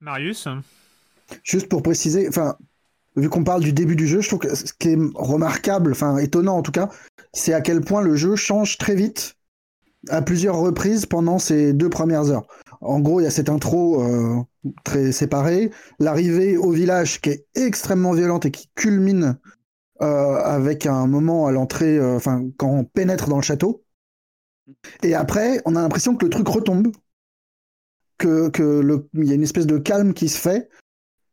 Marius? 0.00 0.48
Juste 1.44 1.68
pour 1.68 1.82
préciser, 1.82 2.28
enfin, 2.28 2.56
vu 3.16 3.28
qu'on 3.28 3.44
parle 3.44 3.62
du 3.62 3.72
début 3.72 3.96
du 3.96 4.06
jeu, 4.06 4.20
je 4.20 4.28
trouve 4.28 4.40
que 4.40 4.54
ce 4.54 4.72
qui 4.72 4.90
est 4.90 4.98
remarquable, 5.14 5.92
enfin 5.92 6.16
étonnant 6.18 6.56
en 6.56 6.62
tout 6.62 6.72
cas, 6.72 6.88
c'est 7.32 7.52
à 7.52 7.60
quel 7.60 7.80
point 7.80 8.00
le 8.00 8.16
jeu 8.16 8.36
change 8.36 8.78
très 8.78 8.94
vite 8.94 9.36
à 10.08 10.22
plusieurs 10.22 10.56
reprises 10.56 11.06
pendant 11.06 11.38
ces 11.38 11.72
deux 11.72 11.90
premières 11.90 12.30
heures. 12.30 12.46
En 12.80 12.98
gros, 12.98 13.20
il 13.20 13.24
y 13.24 13.26
a 13.26 13.30
cette 13.30 13.48
intro 13.48 14.02
euh, 14.02 14.40
très 14.84 15.12
séparée, 15.12 15.70
l'arrivée 16.00 16.56
au 16.56 16.72
village 16.72 17.20
qui 17.20 17.30
est 17.30 17.46
extrêmement 17.54 18.12
violente 18.12 18.46
et 18.46 18.50
qui 18.50 18.68
culmine 18.74 19.38
euh, 20.00 20.36
avec 20.36 20.86
un 20.86 21.06
moment 21.06 21.46
à 21.46 21.52
l'entrée, 21.52 21.96
euh, 21.98 22.16
enfin 22.16 22.44
quand 22.56 22.68
on 22.68 22.84
pénètre 22.84 23.28
dans 23.28 23.36
le 23.36 23.42
château. 23.42 23.84
Et 25.02 25.14
après, 25.14 25.60
on 25.64 25.76
a 25.76 25.82
l'impression 25.82 26.16
que 26.16 26.24
le 26.24 26.30
truc 26.30 26.48
retombe 26.48 26.88
que, 28.18 28.48
que 28.48 29.06
il 29.14 29.24
y 29.24 29.32
a 29.32 29.34
une 29.34 29.42
espèce 29.42 29.66
de 29.66 29.78
calme 29.78 30.14
qui 30.14 30.28
se 30.28 30.38
fait. 30.38 30.68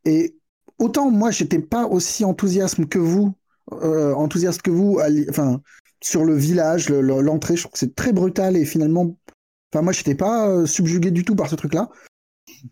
Et 0.06 0.39
autant 0.80 1.12
moi, 1.12 1.32
j'étais 1.32 1.60
pas 1.60 1.86
aussi 1.86 2.26
enthousiaste 2.26 2.86
que 2.88 3.00
vous, 3.00 3.36
euh, 3.72 4.14
enthousiaste 4.14 4.62
que 4.62 4.72
vous, 4.72 5.00
enfin, 5.30 5.62
sur 6.02 6.26
le 6.26 6.36
village, 6.36 6.90
l'entrée, 6.90 7.56
je 7.56 7.64
trouve 7.64 7.74
que 7.74 7.80
c'est 7.80 7.96
très 7.96 8.14
brutal 8.14 8.58
et 8.58 8.66
finalement, 8.66 9.16
enfin, 9.72 9.84
moi, 9.84 9.94
j'étais 9.94 10.16
pas 10.16 10.48
euh, 10.48 10.66
subjugué 10.66 11.12
du 11.12 11.24
tout 11.24 11.36
par 11.36 11.50
ce 11.50 11.56
truc-là. 11.56 11.90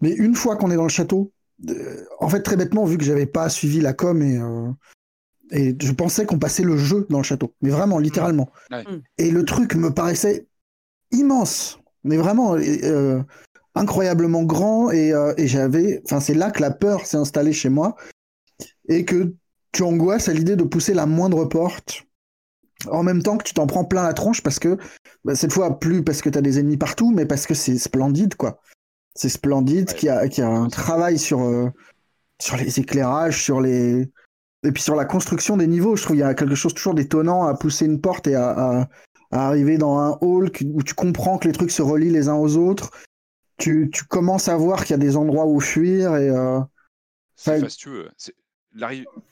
Mais 0.02 0.12
une 0.12 0.36
fois 0.36 0.56
qu'on 0.56 0.72
est 0.72 0.76
dans 0.76 0.84
le 0.84 0.90
château, 0.90 1.32
euh, 1.70 2.04
en 2.20 2.30
fait, 2.30 2.42
très 2.42 2.56
bêtement, 2.56 2.86
vu 2.86 2.98
que 2.98 3.04
j'avais 3.04 3.26
pas 3.26 3.50
suivi 3.50 3.80
la 3.80 3.94
com 3.94 4.22
et, 4.22 4.40
et 5.52 5.76
je 5.80 5.92
pensais 5.92 6.26
qu'on 6.26 6.40
passait 6.40 6.64
le 6.64 6.78
jeu 6.78 7.06
dans 7.10 7.20
le 7.20 7.24
château, 7.24 7.54
mais 7.62 7.70
vraiment, 7.70 8.00
littéralement. 8.00 8.50
Et 9.18 9.32
le 9.32 9.46
truc 9.46 9.76
me 9.76 9.94
paraissait 9.94 10.48
immense 11.12 11.80
mais 12.08 12.18
vraiment 12.18 12.56
euh, 12.56 13.22
incroyablement 13.78 14.44
grand. 14.44 14.92
Et, 14.92 15.14
euh, 15.14 15.34
et 15.38 15.48
j'avais, 15.48 16.02
enfin, 16.06 16.20
c'est 16.20 16.34
là 16.34 16.52
que 16.52 16.62
la 16.62 16.72
peur 16.72 17.06
s'est 17.06 17.18
installée 17.18 17.54
chez 17.54 17.70
moi 17.70 17.96
et 18.90 19.06
que 19.06 19.34
tu 19.72 19.84
angoisses 19.84 20.30
à 20.30 20.34
l'idée 20.34 20.56
de 20.56 20.64
pousser 20.64 20.94
la 20.94 21.06
moindre 21.06 21.46
porte 21.46 22.08
en 22.92 23.04
même 23.04 23.24
temps 23.24 23.38
que 23.38 23.44
tu 23.44 23.54
t'en 23.54 23.68
prends 23.68 23.86
plein 23.86 24.04
la 24.04 24.14
tronche 24.14 24.42
parce 24.42 24.60
que 24.60 24.78
bah, 25.26 25.36
cette 25.36 25.54
fois 25.54 25.80
plus 25.80 26.04
parce 26.04 26.22
que 26.22 26.30
tu 26.30 26.38
as 26.38 26.42
des 26.42 26.60
ennemis 26.60 26.78
partout 26.78 27.12
mais 27.12 27.26
parce 27.26 27.48
que 27.48 27.54
c'est 27.54 27.78
splendide 27.78 28.36
quoi 28.36 28.62
c'est 29.16 29.30
splendide 29.30 29.94
qu'il 29.94 30.08
y 30.08 30.10
a, 30.10 30.20
a 30.20 30.48
un 30.48 30.70
travail 30.70 31.18
sur 31.18 31.42
euh, 31.42 31.70
sur 32.40 32.56
les 32.56 32.80
éclairages 32.80 33.44
sur 33.44 33.62
les 33.62 34.10
et 34.64 34.72
puis 34.72 34.84
sur 34.84 34.96
la 34.96 35.06
construction 35.06 35.58
des 35.58 35.68
niveaux 35.68 35.96
je 35.96 36.04
trouve 36.04 36.16
il 36.16 36.20
y 36.20 36.24
a 36.24 36.34
quelque 36.36 36.56
chose 36.56 36.74
toujours 36.74 36.94
d'étonnant 36.94 37.46
à 37.46 37.56
pousser 37.56 37.86
une 37.86 38.00
porte 38.00 38.28
et 38.28 38.36
à, 38.36 38.88
arriver 39.32 39.78
dans 39.78 39.98
un 39.98 40.18
hall 40.22 40.50
où 40.74 40.84
tu 40.84 40.94
comprends 40.94 41.38
que 41.38 41.48
les 41.48 41.54
trucs 41.54 41.72
se 41.72 41.82
relient 41.82 42.12
les 42.12 42.30
uns 42.30 42.36
aux 42.36 42.56
autres 42.56 42.92
tu, 43.58 43.90
tu 43.92 44.04
commences 44.06 44.48
à 44.48 44.56
voir 44.56 44.82
qu'il 44.82 44.92
y 44.92 44.94
a 44.94 44.98
des 44.98 45.18
endroits 45.18 45.46
où 45.46 45.60
fuir 45.60 46.16
et 46.16 46.30
euh, 46.30 46.60
c'est 47.36 47.60
fastueux 47.60 48.10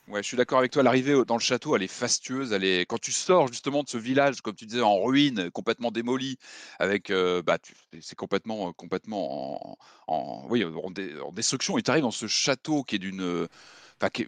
Ouais, 0.08 0.22
je 0.22 0.28
suis 0.28 0.38
d'accord 0.38 0.60
avec 0.60 0.72
toi. 0.72 0.84
L'arrivée 0.84 1.24
dans 1.26 1.36
le 1.36 1.42
château, 1.42 1.76
elle 1.76 1.84
est 1.84 1.88
fastueuse. 1.88 2.52
Elle 2.52 2.64
est... 2.64 2.86
Quand 2.86 3.00
tu 3.00 3.12
sors 3.12 3.48
justement 3.48 3.84
de 3.84 3.90
ce 3.90 3.98
village, 3.98 4.42
comme 4.42 4.56
tu 4.56 4.66
disais, 4.66 4.82
en 4.82 5.02
ruine, 5.04 5.52
complètement 5.52 5.92
démoli, 5.92 6.38
avec, 6.80 7.10
euh, 7.12 7.42
bah, 7.42 7.58
c'est 8.02 8.16
complètement, 8.16 8.74
complètement 8.74 9.78
en, 10.08 10.48
oui, 10.50 10.64
en, 10.64 11.32
destruction. 11.32 11.78
Et 11.78 11.84
tu 11.84 11.92
arrives 11.92 12.04
dans 12.04 12.12
ce 12.12 12.28
château 12.28 12.84
qui 12.84 12.96
est 12.96 13.00
d'une, 13.00 13.48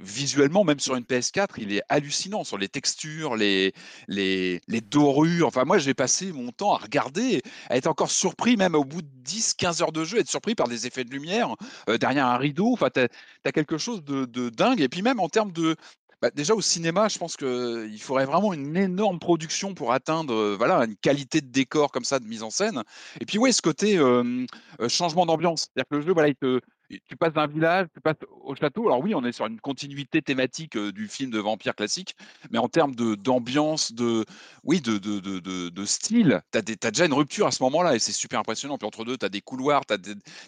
visuellement, 0.02 0.64
même 0.64 0.80
sur 0.80 0.96
une 0.96 1.04
PS4, 1.04 1.48
il 1.58 1.74
est 1.74 1.82
hallucinant 1.90 2.44
sur 2.44 2.58
les 2.58 2.68
textures, 2.68 3.36
les, 3.36 3.74
les, 4.08 4.82
dorures. 4.82 5.48
Enfin, 5.48 5.66
moi, 5.66 5.78
j'ai 5.78 5.94
passé 5.94 6.32
mon 6.32 6.52
temps 6.52 6.74
à 6.74 6.78
regarder, 6.78 7.42
à 7.70 7.78
être 7.78 7.88
encore 7.88 8.12
surpris, 8.12 8.58
même 8.58 8.76
au 8.76 8.86
bout 8.86 9.02
de 9.02 9.10
10, 9.24 9.54
15 9.56 9.82
heures 9.82 9.92
de 9.92 10.04
jeu, 10.04 10.20
être 10.20 10.30
surpris 10.30 10.56
par 10.56 10.68
des 10.68 10.88
effets 10.88 11.04
de 11.04 11.12
lumière 11.12 11.56
euh, 11.90 11.98
derrière 11.98 12.28
un 12.28 12.38
rideau. 12.38 12.74
Enfin, 12.74 12.90
tu 12.90 13.02
as, 13.02 13.52
quelque 13.52 13.78
chose 13.78 14.04
de, 14.04 14.26
de, 14.26 14.50
dingue. 14.50 14.82
Et 14.82 14.90
puis, 14.90 15.02
même 15.02 15.20
en 15.20 15.30
termes 15.30 15.52
de, 15.52 15.76
bah, 16.22 16.32
déjà 16.32 16.56
au 16.56 16.62
cinéma, 16.62 17.08
je 17.10 17.18
pense 17.18 17.38
qu'il 17.38 18.02
faudrait 18.02 18.26
vraiment 18.26 18.54
une 18.54 18.76
énorme 18.76 19.20
production 19.20 19.74
pour 19.74 19.94
atteindre 19.94 20.34
euh, 20.34 20.56
voilà, 20.58 20.86
une 20.86 20.96
qualité 20.96 21.42
de 21.42 21.48
décor 21.48 21.92
comme 21.92 22.06
ça, 22.06 22.20
de 22.20 22.26
mise 22.26 22.44
en 22.44 22.50
scène. 22.50 22.84
Et 23.22 23.26
puis 23.26 23.38
ouais, 23.38 23.52
ce 23.52 23.62
côté 23.62 23.98
euh, 23.98 24.46
changement 24.88 25.26
d'ambiance. 25.26 25.68
C'est-à-dire 25.68 25.90
que 25.90 25.96
le 25.96 26.02
jeu, 26.02 26.14
voilà, 26.14 26.30
il 26.30 26.36
te, 26.36 26.62
tu 26.90 27.16
passes 27.18 27.34
d'un 27.34 27.48
village, 27.48 27.88
tu 27.94 28.02
passes 28.02 28.16
au 28.44 28.56
château. 28.56 28.88
Alors 28.88 29.02
oui, 29.02 29.14
on 29.14 29.24
est 29.26 29.32
sur 29.32 29.46
une 29.46 29.60
continuité 29.60 30.22
thématique 30.22 30.78
du 30.78 31.08
film 31.08 31.32
de 31.32 31.40
vampire 31.40 31.76
classique, 31.76 32.16
mais 32.52 32.58
en 32.58 32.68
termes 32.68 32.96
d'ambiance, 32.96 33.94
de, 33.94 34.26
oui, 34.64 34.82
de, 34.82 34.98
de, 34.98 35.20
de, 35.20 35.70
de 35.70 35.86
style, 35.86 36.42
tu 36.52 36.58
as, 36.58 36.92
déjà 36.92 37.06
une 37.06 37.14
rupture 37.14 37.48
à 37.48 37.52
ce 37.52 37.62
moment-là 37.64 37.96
et 37.96 38.00
c'est 38.00 38.12
super 38.12 38.40
impressionnant. 38.40 38.78
Puis 38.78 38.88
entre 38.88 39.04
deux, 39.04 39.18
tu 39.18 39.26
as 39.26 39.30
des 39.30 39.42
couloirs, 39.42 39.86
tu 39.86 39.96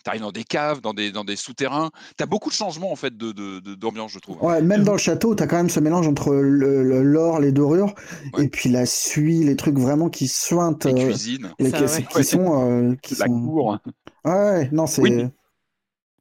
arrives 0.06 0.22
dans 0.22 0.32
des 0.32 0.44
caves, 0.44 0.82
dans 0.82 0.94
des, 0.94 1.12
dans 1.12 1.24
des 1.24 1.36
souterrains. 1.36 1.92
Tu 2.18 2.24
as 2.24 2.28
beaucoup 2.28 2.50
de 2.50 2.56
changements 2.56 2.92
en 2.92 2.96
fait 2.96 3.16
d'ambiance, 3.18 4.12
je 4.12 4.20
trouve. 4.20 4.42
Ouais, 4.44 4.62
même 4.62 4.84
dans 4.84 4.94
le 4.94 4.98
château, 4.98 5.36
tu 5.36 5.44
as 5.44 5.48
quand 5.48 5.58
même 5.58 5.70
ce 5.70 5.80
mélange 5.80 6.08
entre 6.08 6.34
l'or, 6.34 7.40
les 7.40 7.52
dorures, 7.52 7.94
et 8.38 8.48
puis 8.48 8.70
la 8.70 8.86
suie, 8.86 9.44
les 9.44 9.56
trucs 9.56 9.78
vraiment 9.78 10.10
qui 10.10 10.28
sointent. 10.28 10.86
Les 10.86 10.94
cuisines. 10.94 11.52
qui, 11.58 12.24
sont. 12.24 12.98
qui 13.02 13.16
la 13.16 13.26
cour. 13.26 13.78
Ouais, 14.26 14.70
non, 14.72 14.86
c'est 14.86 15.30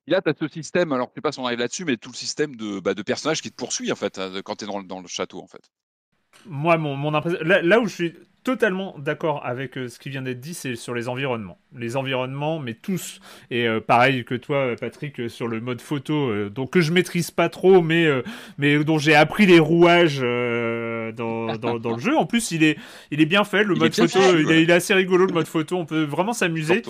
là, 0.09 0.23
tu 0.23 0.31
as 0.31 0.35
ce 0.39 0.49
système, 0.49 0.93
alors 0.93 1.09
je 1.11 1.15
sais 1.15 1.21
pas 1.21 1.33
si 1.33 1.39
on 1.39 1.47
arrive 1.47 1.59
là-dessus, 1.59 1.85
mais 1.85 1.97
tout 1.97 2.11
le 2.11 2.17
système 2.17 2.57
de, 2.57 2.81
bah, 2.81 2.95
de 2.95 3.03
personnages 3.03 3.43
qui 3.43 3.51
te 3.51 3.57
poursuit 3.57 3.93
en 3.93 3.97
fait 3.97 4.19
hein, 4.19 4.33
quand 4.45 4.57
tu 4.57 4.65
es 4.65 4.69
dans, 4.69 5.01
le 5.01 5.09
château 5.09 5.41
en 5.41 5.47
fait. 5.47 5.71
Moi, 6.47 6.77
mon, 6.79 7.15
impression. 7.15 7.41
là, 7.43 7.81
où 7.81 7.87
je 7.87 7.95
suis 7.95 8.15
totalement 8.45 8.95
d'accord 8.99 9.45
avec 9.45 9.77
euh, 9.77 9.89
ce 9.89 9.99
qui 9.99 10.09
vient 10.09 10.23
d'être 10.23 10.41
dit, 10.41 10.55
c'est 10.55 10.77
sur 10.77 10.95
les 10.95 11.09
environnements. 11.09 11.59
Les 11.77 11.97
environnements, 11.97 12.59
mais 12.59 12.75
tous. 12.75 13.21
Et 13.51 13.67
euh, 13.67 13.81
pareil 13.81 14.25
que 14.25 14.35
toi, 14.35 14.75
Patrick, 14.81 15.21
euh, 15.21 15.29
sur 15.29 15.49
le 15.49 15.61
mode 15.61 15.81
photo, 15.81 16.49
donc 16.49 16.71
que 16.71 16.81
je 16.81 16.93
maîtrise 16.93 17.31
pas 17.31 17.49
trop, 17.49 17.83
mais 17.83 18.09
dont 18.59 18.99
j'ai 18.99 19.15
appris 19.15 19.47
les 19.47 19.59
rouages 19.59 20.21
dans, 21.13 21.57
dans, 21.57 21.95
le 21.95 22.01
jeu. 22.01 22.17
En 22.17 22.27
plus, 22.27 22.51
il 22.51 22.63
est, 22.65 22.79
il 23.11 23.21
est 23.21 23.27
bien 23.27 23.45
fait, 23.45 23.65
le 23.65 23.75
mode 23.75 23.95
photo. 23.95 24.19
il, 24.39 24.51
est, 24.51 24.71
assez 24.71 24.95
rigolo, 24.95 25.27
le 25.27 25.33
mode 25.33 25.47
photo. 25.47 25.77
On 25.77 25.87
peut 25.87 26.05
vraiment 26.05 26.33
s'amuser. 26.33 26.83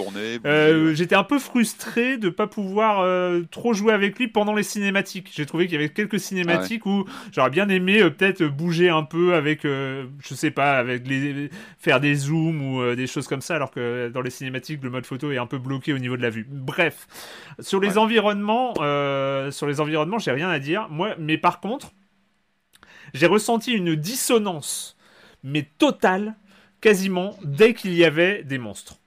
J'étais 0.94 1.16
un 1.16 1.24
peu 1.24 1.38
frustré 1.38 2.18
de 2.18 2.28
pas 2.28 2.46
pouvoir 2.46 3.06
trop 3.50 3.72
jouer 3.72 3.92
avec 3.92 4.18
lui 4.18 4.28
pendant 4.28 4.54
les 4.54 4.62
cinématiques. 4.62 5.30
J'ai 5.34 5.46
trouvé 5.46 5.66
qu'il 5.66 5.74
y 5.74 5.78
avait 5.78 5.88
quelques 5.88 6.20
cinématiques 6.20 6.82
ah 6.86 6.88
où 6.88 7.04
j'aurais 7.32 7.50
bien 7.50 7.68
aimé 7.68 7.98
peut-être 8.10 8.44
bouger 8.44 8.88
un 8.88 9.02
peu 9.02 9.34
avec, 9.34 9.62
je 9.62 10.34
sais 10.34 10.50
pas, 10.50 10.78
avec 10.78 11.06
les 11.06 11.50
faire 11.78 12.00
des 12.00 12.14
zooms 12.14 12.62
ou 12.62 12.80
euh, 12.80 12.96
des 12.96 13.06
choses 13.06 13.26
comme 13.26 13.40
ça, 13.40 13.56
alors 13.56 13.70
que 13.70 14.08
dans 14.08 14.20
les 14.20 14.30
cinématiques, 14.30 14.82
le 14.82 14.90
mode 14.90 15.06
photo 15.06 15.30
est 15.32 15.38
un 15.38 15.46
peu 15.46 15.58
bloqué 15.58 15.92
au 15.92 15.98
niveau 15.98 16.16
de 16.16 16.22
la 16.22 16.30
vue. 16.30 16.46
Bref, 16.48 17.06
sur 17.60 17.80
les 17.80 17.98
environnements, 17.98 18.74
euh, 18.80 19.50
sur 19.50 19.66
les 19.66 19.80
environnements, 19.80 20.18
j'ai 20.18 20.32
rien 20.32 20.48
à 20.48 20.58
dire. 20.58 20.88
Moi, 20.90 21.14
mais 21.18 21.38
par 21.38 21.60
contre, 21.60 21.92
j'ai 23.14 23.26
ressenti 23.26 23.72
une 23.72 23.94
dissonance, 23.94 24.96
mais 25.42 25.68
totale, 25.78 26.34
quasiment 26.80 27.36
dès 27.42 27.74
qu'il 27.74 27.94
y 27.94 28.04
avait 28.04 28.44
des 28.44 28.58
monstres. 28.58 28.98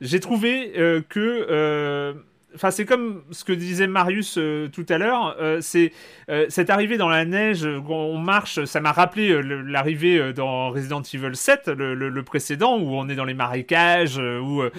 J'ai 0.00 0.20
trouvé 0.20 0.78
euh, 0.78 1.02
que 1.08 2.16
Enfin, 2.54 2.70
c'est 2.70 2.84
comme 2.84 3.22
ce 3.30 3.44
que 3.44 3.52
disait 3.52 3.86
Marius 3.86 4.38
tout 4.72 4.86
à 4.88 4.98
l'heure. 4.98 5.36
c'est 5.60 5.92
euh, 6.30 6.46
cette 6.50 6.68
arrivée 6.68 6.98
dans 6.98 7.08
la 7.08 7.24
neige, 7.24 7.66
on 7.88 8.18
marche, 8.18 8.64
ça 8.64 8.80
m'a 8.80 8.92
rappelé 8.92 9.30
euh, 9.30 9.40
l'arrivée 9.40 10.18
euh, 10.18 10.32
dans 10.34 10.70
Resident 10.70 11.00
Evil 11.00 11.34
7, 11.34 11.68
le, 11.68 12.22
précédent, 12.22 12.78
où 12.78 12.94
on 12.94 13.08
est 13.08 13.14
dans 13.14 13.24
les 13.24 13.34
marécages. 13.34 14.18
Où, 14.18 14.62
mm. 14.62 14.70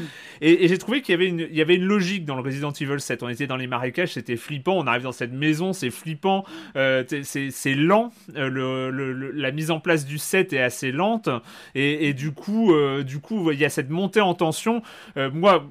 Et, 0.42 0.68
j'ai 0.68 0.78
trouvé 0.78 1.02
qu'il 1.02 1.14
y, 1.14 1.16
avait 1.16 1.28
une, 1.28 1.48
il 1.50 1.56
y 1.56 1.62
avait 1.62 1.76
une 1.76 1.86
logique 1.86 2.26
dans 2.26 2.36
le 2.36 2.42
Resident 2.42 2.72
Evil 2.72 3.00
7. 3.00 3.24
On 3.24 3.30
était 3.30 3.48
dans 3.48 3.56
les 3.56 3.66
marécages, 3.66 4.14
c'était 4.14 4.36
flippant. 4.36 4.78
On 4.78 4.86
arrive 4.86 5.04
dans 5.04 5.12
cette 5.12 5.34
maison, 5.34 5.74
c'est 5.74 5.90
flippant. 5.90 6.46
c'est 6.76 7.76
lent. 7.76 8.12
la 8.36 9.52
mise 9.52 9.72
en 9.72 9.80
place 9.80 10.06
du 10.06 10.20
set 10.20 10.54
est 10.54 10.62
assez 10.62 10.92
lente. 10.92 11.30
Et, 11.74 12.14
du 12.14 12.32
coup, 12.32 12.74
du 13.04 13.20
coup, 13.20 13.52
il 13.52 13.60
y 13.60 13.66
a 13.66 13.70
cette 13.70 13.90
montée 13.90 14.22
en 14.22 14.36
tension. 14.36 14.84
moi, 15.16 15.68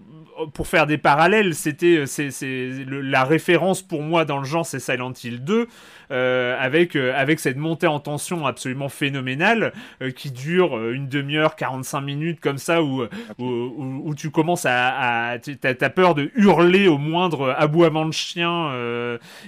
pour 0.53 0.67
faire 0.67 0.87
des 0.87 0.99
parallèles, 0.99 1.55
c'était 1.55 2.05
c'est 2.07 2.31
la 2.87 3.25
référence 3.25 3.83
pour 3.83 4.03
moi 4.03 4.25
dans 4.25 4.39
le 4.39 4.45
genre, 4.45 4.67
c'est 4.67 4.81
Silent 4.81 5.13
Hill 5.23 5.45
2. 5.45 5.69
Euh, 6.11 6.57
avec, 6.59 6.97
euh, 6.97 7.13
avec 7.15 7.39
cette 7.39 7.59
montée 7.59 7.87
en 7.87 8.01
tension 8.01 8.47
absolument 8.47 8.89
phénoménale 8.89 9.75
euh, 10.01 10.11
qui 10.11 10.31
dure 10.31 10.91
une 10.91 11.07
demi-heure, 11.07 11.55
45 11.55 12.01
minutes 12.01 12.41
comme 12.41 12.57
ça, 12.57 12.83
où, 12.83 13.05
où, 13.39 14.15
tu 14.15 14.31
commences 14.31 14.65
à... 14.65 15.33
à 15.33 15.39
t'as 15.39 15.91
peur 15.91 16.15
de 16.15 16.31
hurler 16.35 16.89
au 16.89 16.97
moindre 16.99 17.55
aboiement 17.59 18.07
de 18.07 18.13
chien 18.13 18.73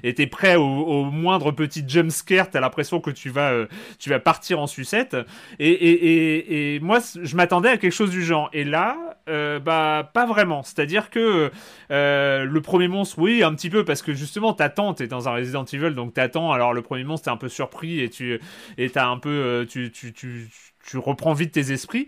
et 0.02 0.14
t'es 0.14 0.26
prêt 0.26 0.56
au, 0.56 1.04
moindre 1.04 1.50
petit 1.52 1.84
jump 1.86 2.10
scare, 2.10 2.50
t'as 2.50 2.60
l'impression 2.60 3.00
que 3.00 3.10
tu 3.10 3.30
vas, 3.30 3.52
tu 3.98 4.10
vas 4.10 4.20
partir 4.20 4.60
en 4.60 4.66
sucette. 4.66 5.16
Et, 5.58 5.70
et, 5.70 6.74
et, 6.74 6.80
moi, 6.80 6.98
je 7.20 7.36
m'attendais 7.36 7.70
à 7.70 7.76
quelque 7.76 7.92
chose 7.92 8.10
du 8.10 8.22
genre. 8.22 8.50
Et 8.52 8.64
là, 8.64 8.96
bah, 9.26 10.10
pas 10.12 10.26
vraiment. 10.26 10.62
C'est-à-dire 10.62 11.10
que 11.10 11.50
le 11.90 12.60
premier 12.60 12.88
monstre, 12.88 13.18
oui, 13.18 13.42
un 13.42 13.54
petit 13.54 13.70
peu, 13.70 13.84
parce 13.84 14.02
que 14.02 14.12
justement, 14.12 14.52
t'attends, 14.52 14.94
t'es 14.94 15.06
dans 15.06 15.28
un 15.28 15.32
Resident 15.32 15.64
Evil, 15.64 15.94
donc 15.94 16.14
t'attends 16.14 16.49
alors 16.52 16.72
le 16.72 16.82
premier 16.82 17.04
monstre, 17.04 17.24
t'es 17.24 17.30
un 17.30 17.36
peu 17.36 17.48
surpris 17.48 18.00
et 18.00 18.10
tu 18.10 18.40
et 18.78 18.90
un 18.96 19.18
peu, 19.18 19.30
euh, 19.30 19.66
tu, 19.66 19.90
tu, 19.92 20.12
tu, 20.12 20.50
tu 20.84 20.98
reprends 20.98 21.32
vite 21.32 21.52
tes 21.52 21.72
esprits. 21.72 22.06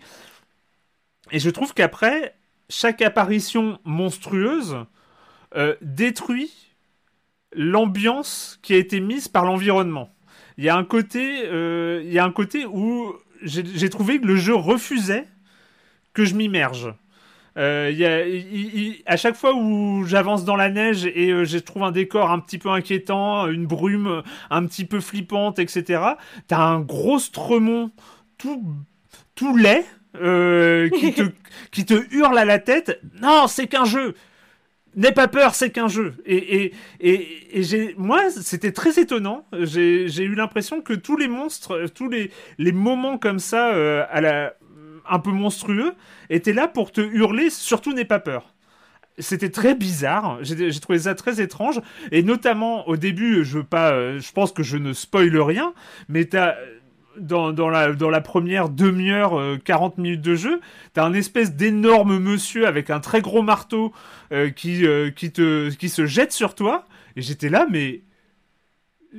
Et 1.31 1.39
je 1.39 1.49
trouve 1.49 1.73
qu'après, 1.73 2.35
chaque 2.69 3.01
apparition 3.01 3.79
monstrueuse 3.83 4.77
euh, 5.55 5.75
détruit 5.81 6.51
l'ambiance 7.53 8.59
qui 8.61 8.73
a 8.73 8.77
été 8.77 8.99
mise 8.99 9.27
par 9.27 9.45
l'environnement. 9.45 10.13
Il 10.57 10.63
y 10.63 10.69
a 10.69 10.75
un 10.75 10.83
côté, 10.83 11.43
euh, 11.45 12.01
il 12.03 12.11
y 12.11 12.19
a 12.19 12.25
un 12.25 12.31
côté 12.31 12.65
où 12.65 13.13
j'ai 13.43 13.89
trouvé 13.89 14.19
que 14.21 14.25
le 14.25 14.37
jeu 14.37 14.55
refusait 14.55 15.27
que 16.13 16.25
je 16.25 16.35
m'immerge. 16.35 16.93
Euh, 17.57 17.91
y 17.93 18.05
a, 18.05 19.11
à 19.11 19.15
chaque 19.15 19.35
fois 19.35 19.53
où 19.53 20.05
j'avance 20.05 20.43
dans 20.43 20.55
la 20.55 20.69
neige 20.69 21.05
et 21.05 21.29
euh, 21.29 21.45
je 21.45 21.59
trouve 21.59 21.83
un 21.83 21.91
décor 21.91 22.31
un 22.31 22.39
petit 22.39 22.57
peu 22.57 22.69
inquiétant, 22.69 23.47
une 23.47 23.67
brume 23.67 24.23
un 24.49 24.65
petit 24.65 24.85
peu 24.85 24.99
flippante, 24.99 25.59
etc., 25.59 26.01
t'as 26.47 26.59
un 26.59 26.79
gros 26.79 27.19
stremont 27.19 27.91
tout, 28.37 28.63
tout 29.35 29.55
laid 29.55 29.85
euh, 30.21 30.89
qui, 30.89 31.13
te, 31.13 31.23
qui 31.71 31.85
te 31.85 31.93
hurle 32.11 32.37
à 32.37 32.45
la 32.45 32.59
tête. 32.59 32.99
Non, 33.21 33.47
c'est 33.47 33.67
qu'un 33.67 33.85
jeu! 33.85 34.15
N'aie 34.95 35.11
pas 35.11 35.27
peur, 35.27 35.55
c'est 35.55 35.71
qu'un 35.71 35.87
jeu. 35.87 36.13
Et, 36.23 36.65
et, 36.65 36.73
et, 36.99 37.59
et 37.59 37.63
j'ai, 37.63 37.95
moi, 37.97 38.29
c'était 38.29 38.71
très 38.71 38.99
étonnant. 38.99 39.43
J'ai, 39.61 40.07
j'ai 40.07 40.23
eu 40.23 40.35
l'impression 40.35 40.81
que 40.81 40.93
tous 40.93 41.17
les 41.17 41.27
monstres, 41.27 41.87
tous 41.95 42.09
les, 42.09 42.29
les 42.59 42.71
moments 42.71 43.17
comme 43.17 43.39
ça, 43.39 43.73
euh, 43.73 44.05
à 44.11 44.21
la, 44.21 44.53
un 45.09 45.19
peu 45.19 45.31
monstrueux, 45.31 45.93
était 46.29 46.53
là 46.53 46.67
pour 46.67 46.91
te 46.91 47.01
hurler, 47.01 47.49
surtout 47.49 47.93
n'aie 47.93 48.05
pas 48.05 48.19
peur. 48.19 48.53
C'était 49.19 49.51
très 49.51 49.75
bizarre, 49.75 50.39
j'ai 50.41 50.79
trouvé 50.79 50.99
ça 50.99 51.13
très 51.13 51.39
étrange, 51.39 51.79
et 52.11 52.23
notamment 52.23 52.87
au 52.87 52.97
début, 52.97 53.43
je 53.45 53.59
veux 53.59 53.63
pas, 53.63 53.91
euh, 53.91 54.19
je 54.19 54.31
pense 54.31 54.51
que 54.51 54.63
je 54.63 54.77
ne 54.77 54.91
spoile 54.91 55.39
rien, 55.39 55.73
mais 56.09 56.25
t'as 56.25 56.55
dans, 57.19 57.51
dans, 57.51 57.69
la, 57.69 57.93
dans 57.93 58.09
la 58.09 58.21
première 58.21 58.69
demi-heure, 58.69 59.39
40 59.63 59.99
minutes 59.99 60.21
de 60.21 60.33
jeu, 60.33 60.61
t'as 60.93 61.05
un 61.05 61.13
espèce 61.13 61.53
d'énorme 61.53 62.17
monsieur 62.17 62.65
avec 62.65 62.89
un 62.89 62.99
très 62.99 63.21
gros 63.21 63.43
marteau 63.43 63.93
qui, 64.55 64.83
qui, 65.15 65.31
te, 65.31 65.69
qui 65.69 65.89
se 65.89 66.07
jette 66.07 66.31
sur 66.31 66.55
toi. 66.55 66.85
Et 67.15 67.21
j'étais 67.21 67.49
là, 67.49 67.67
mais 67.69 68.01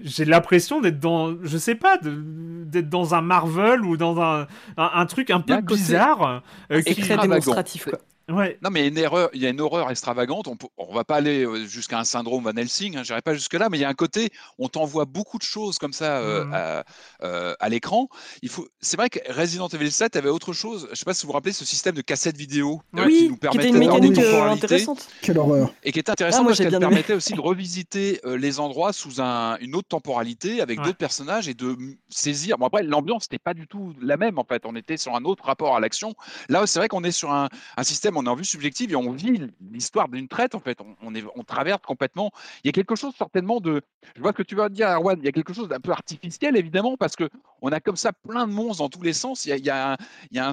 j'ai 0.03 0.24
l'impression 0.24 0.80
d'être 0.80 0.99
dans, 0.99 1.34
je 1.42 1.59
sais 1.59 1.74
pas, 1.74 1.99
d'être 2.03 2.88
dans 2.88 3.14
un 3.14 3.20
Marvel 3.20 3.84
ou 3.84 3.97
dans 3.97 4.20
un, 4.20 4.47
un, 4.76 5.07
truc 5.07 5.30
un 5.30 5.40
peu 5.40 5.61
bizarre. 5.61 6.42
qui... 6.84 6.95
très 6.97 7.16
démonstratif, 7.16 7.84
quoi. 7.84 7.99
Ouais. 8.31 8.59
Non, 8.62 8.70
mais 8.70 8.89
une 8.89 8.97
erreur, 8.97 9.29
il 9.35 9.43
y 9.43 9.47
a 9.47 9.51
une 9.51 9.61
horreur 9.61 9.91
extravagante. 9.91 10.49
On, 10.49 10.57
ne 10.89 10.95
va 10.95 11.05
pas 11.05 11.16
aller 11.16 11.45
euh, 11.45 11.66
jusqu'à 11.66 11.99
un 11.99 12.05
syndrome 12.05 12.45
Van 12.45 12.57
Helsing, 12.57 12.97
hein, 12.97 13.03
je 13.03 13.12
n'irai 13.12 13.20
pas 13.20 13.35
jusque-là, 13.35 13.68
mais 13.70 13.77
il 13.77 13.83
y 13.83 13.85
a 13.85 13.89
un 13.89 13.95
côté, 13.95 14.31
on 14.59 14.68
t'envoie 14.68 15.05
beaucoup 15.05 15.37
de 15.37 15.43
choses 15.43 15.79
comme 15.79 15.93
ça 15.93 16.18
euh, 16.18 16.45
mmh. 16.45 16.85
euh, 17.22 17.55
à, 17.61 17.68
l'écran. 17.68 18.09
Il 18.41 18.49
faut, 18.49 18.66
c'est 18.81 18.97
vrai 18.97 19.11
que 19.11 19.18
Resident 19.31 19.68
Evil 19.68 19.91
7 19.91 20.16
avait 20.16 20.31
autre 20.31 20.55
chose. 20.55 20.85
Je 20.87 20.91
ne 20.93 20.95
sais 20.95 21.05
pas 21.05 21.12
si 21.12 21.22
vous 21.22 21.29
vous 21.29 21.35
rappelez 21.35 21.53
ce 21.53 21.66
système 21.66 21.95
de 21.95 22.01
cassette 22.01 22.37
vidéo 22.37 22.81
qui 22.95 23.29
nous 23.29 23.37
permettait 23.37 23.70
d'avoir 23.70 24.01
des 24.01 24.12
temporalités. 24.12 24.87
Quelle 25.20 25.39
horreur. 25.39 25.75
Et 25.83 25.93
qui 25.93 25.99
était 25.99 26.11
intéressant 26.11 26.43
ah, 26.43 26.47
parce 26.47 26.59
qu'elle 26.59 26.79
permettait 26.79 27.14
aussi 27.14 27.35
de 27.35 27.41
revisiter 27.41 28.20
les 28.25 28.59
endroits 28.59 28.95
sous 28.95 29.20
un, 29.20 29.59
une 29.61 29.75
autre 29.75 29.89
temporalité 29.89 30.62
avec 30.62 30.81
d'autres 30.81 30.97
personnages 30.97 31.47
et 31.49 31.55
de 31.55 31.77
saisir. 32.09 32.57
Bon, 32.57 32.66
après, 32.66 32.83
l'ambiance 32.83 33.25
n'était 33.25 33.43
pas 33.43 33.55
du 33.55 33.66
tout 33.66 33.93
la 34.01 34.16
même 34.16 34.39
en 34.39 34.45
fait. 34.45 34.62
On 34.64 34.77
était 34.77 34.97
sur 34.97 35.14
un 35.14 35.25
autre 35.25 35.45
rapport 35.45 35.77
à 35.77 35.81
l'action. 35.81 36.14
Là, 36.49 36.66
c'est 36.66 36.79
vrai 36.79 36.89
qu'on 36.89 37.05
est 37.05 37.11
sur 37.11 37.31
un, 37.31 37.49
un 37.77 37.83
système 37.83 38.14
on 38.17 38.25
est 38.25 38.29
en 38.29 38.35
vue 38.35 38.45
subjective 38.45 38.93
et 38.93 38.97
on 38.97 39.12
vit 39.12 39.41
l'histoire 39.73 40.09
d'une 40.09 40.29
traite, 40.29 40.55
en 40.55 40.61
fait. 40.61 40.79
On, 41.03 41.15
est, 41.15 41.25
on 41.35 41.43
traverse 41.43 41.83
complètement. 41.83 42.31
Il 42.62 42.69
y 42.69 42.71
a 42.71 42.73
quelque 42.73 42.97
chose 42.97 43.15
certainement 43.17 43.61
de. 43.61 43.83
Je 44.17 44.21
vois 44.21 44.33
ce 44.33 44.37
que 44.37 44.43
tu 44.43 44.55
vas 44.55 44.69
dire, 44.69 44.89
Erwan. 44.89 45.19
Il 45.19 45.25
y 45.25 45.29
a 45.29 45.33
quelque 45.33 45.53
chose 45.53 45.69
d'un 45.69 45.81
peu 45.81 45.93
artificiel, 45.93 46.57
évidemment, 46.57 46.97
parce 46.97 47.17
que 47.17 47.29
on 47.62 47.71
a 47.71 47.81
comme 47.81 47.97
ça 47.97 48.12
plein 48.12 48.47
de 48.47 48.53
monstres 48.53 48.83
dans 48.83 48.89
tous 48.89 49.03
les 49.03 49.12
sens. 49.12 49.47
Il 49.47 49.51
y 49.51 49.53
a, 49.53 49.57
il 49.57 49.65
y 49.65 49.71
a, 49.71 49.97
il 50.31 50.37
y 50.37 50.41
a 50.41 50.49
un, 50.49 50.53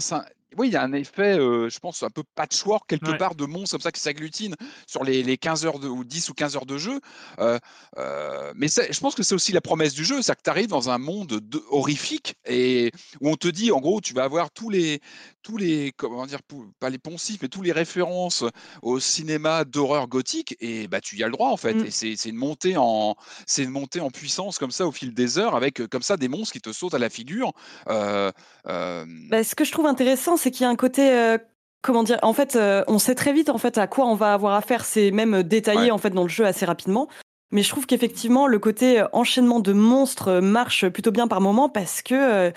oui, 0.57 0.67
il 0.67 0.73
y 0.73 0.75
a 0.75 0.83
un 0.83 0.93
effet, 0.93 1.39
euh, 1.39 1.69
je 1.69 1.79
pense, 1.79 2.03
un 2.03 2.09
peu 2.09 2.23
patchwork 2.35 2.87
quelque 2.87 3.17
part 3.17 3.35
de 3.35 3.45
monstres 3.45 3.71
comme 3.71 3.81
ça 3.81 3.91
qui 3.91 4.01
s'agglutinent 4.01 4.55
sur 4.85 5.03
les, 5.03 5.23
les, 5.23 5.37
15 5.37 5.65
heures 5.65 5.79
de, 5.79 5.87
ou 5.87 6.03
10 6.03 6.29
ou 6.29 6.33
15 6.33 6.55
heures 6.57 6.65
de 6.65 6.77
jeu. 6.77 6.99
Euh, 7.39 7.57
euh, 7.97 8.51
mais 8.55 8.67
je 8.67 8.99
pense 8.99 9.15
que 9.15 9.23
c'est 9.23 9.35
aussi 9.35 9.53
la 9.53 9.61
promesse 9.61 9.93
du 9.93 10.03
jeu, 10.03 10.21
c'est 10.21 10.35
que 10.35 10.41
tu 10.43 10.49
arrives 10.49 10.67
dans 10.67 10.89
un 10.89 10.97
monde 10.97 11.41
horrifique 11.69 12.35
et 12.45 12.91
où 13.21 13.29
on 13.29 13.35
te 13.35 13.47
dit, 13.47 13.71
en 13.71 13.79
gros, 13.79 14.01
tu 14.01 14.13
vas 14.13 14.23
avoir 14.23 14.51
tous 14.51 14.69
les, 14.69 14.99
tous 15.41 15.57
les, 15.57 15.93
comment 15.95 16.25
dire, 16.25 16.39
pas 16.79 16.89
les 16.89 16.97
poncifs, 16.97 17.41
mais 17.41 17.47
tous 17.47 17.61
les 17.61 17.71
références 17.71 18.43
au 18.81 18.99
cinéma 18.99 19.63
d'horreur 19.63 20.07
gothique 20.07 20.57
et 20.59 20.87
bah 20.87 20.99
tu 21.01 21.15
y 21.17 21.23
as 21.23 21.27
le 21.27 21.33
droit 21.33 21.49
en 21.49 21.57
fait. 21.57 21.73
Mmh. 21.73 21.85
Et 21.85 21.91
c'est 21.91 22.29
une 22.29 22.35
montée 22.35 22.75
en, 22.77 23.15
c'est 23.45 23.63
une 23.63 23.69
montée 23.69 24.01
en 24.01 24.09
puissance 24.09 24.57
comme 24.57 24.71
ça 24.71 24.85
au 24.85 24.91
fil 24.91 25.13
des 25.13 25.37
heures 25.37 25.55
avec 25.55 25.87
comme 25.87 26.01
ça 26.01 26.17
des 26.17 26.27
monstres 26.27 26.53
qui 26.53 26.61
te 26.61 26.73
sautent 26.73 26.93
à 26.93 26.99
la 26.99 27.09
figure. 27.09 27.53
Bah, 27.85 29.43
ce 29.43 29.55
que 29.55 29.63
je 29.63 29.71
trouve 29.71 29.85
intéressant, 29.85 30.37
c'est 30.41 30.51
qu'il 30.51 30.63
y 30.63 30.65
a 30.65 30.69
un 30.69 30.75
côté 30.75 31.11
euh, 31.11 31.37
comment 31.81 32.03
dire 32.03 32.19
en 32.23 32.33
fait 32.33 32.55
euh, 32.55 32.83
on 32.87 32.99
sait 32.99 33.15
très 33.15 33.31
vite 33.31 33.49
en 33.49 33.57
fait 33.57 33.77
à 33.77 33.87
quoi 33.87 34.05
on 34.07 34.15
va 34.15 34.33
avoir 34.33 34.55
affaire 34.55 34.85
c'est 34.85 35.11
même 35.11 35.43
détaillé 35.43 35.91
en 35.91 35.97
fait 35.97 36.09
dans 36.09 36.23
le 36.23 36.29
jeu 36.29 36.45
assez 36.45 36.65
rapidement. 36.65 37.07
Mais 37.53 37.63
je 37.63 37.69
trouve 37.69 37.85
qu'effectivement 37.85 38.47
le 38.47 38.59
côté 38.59 39.01
euh, 39.01 39.07
enchaînement 39.11 39.59
de 39.59 39.73
monstres 39.73 40.39
marche 40.39 40.87
plutôt 40.87 41.11
bien 41.11 41.27
par 41.27 41.41
moment 41.41 41.69
parce 41.69 42.01
que 42.01 42.51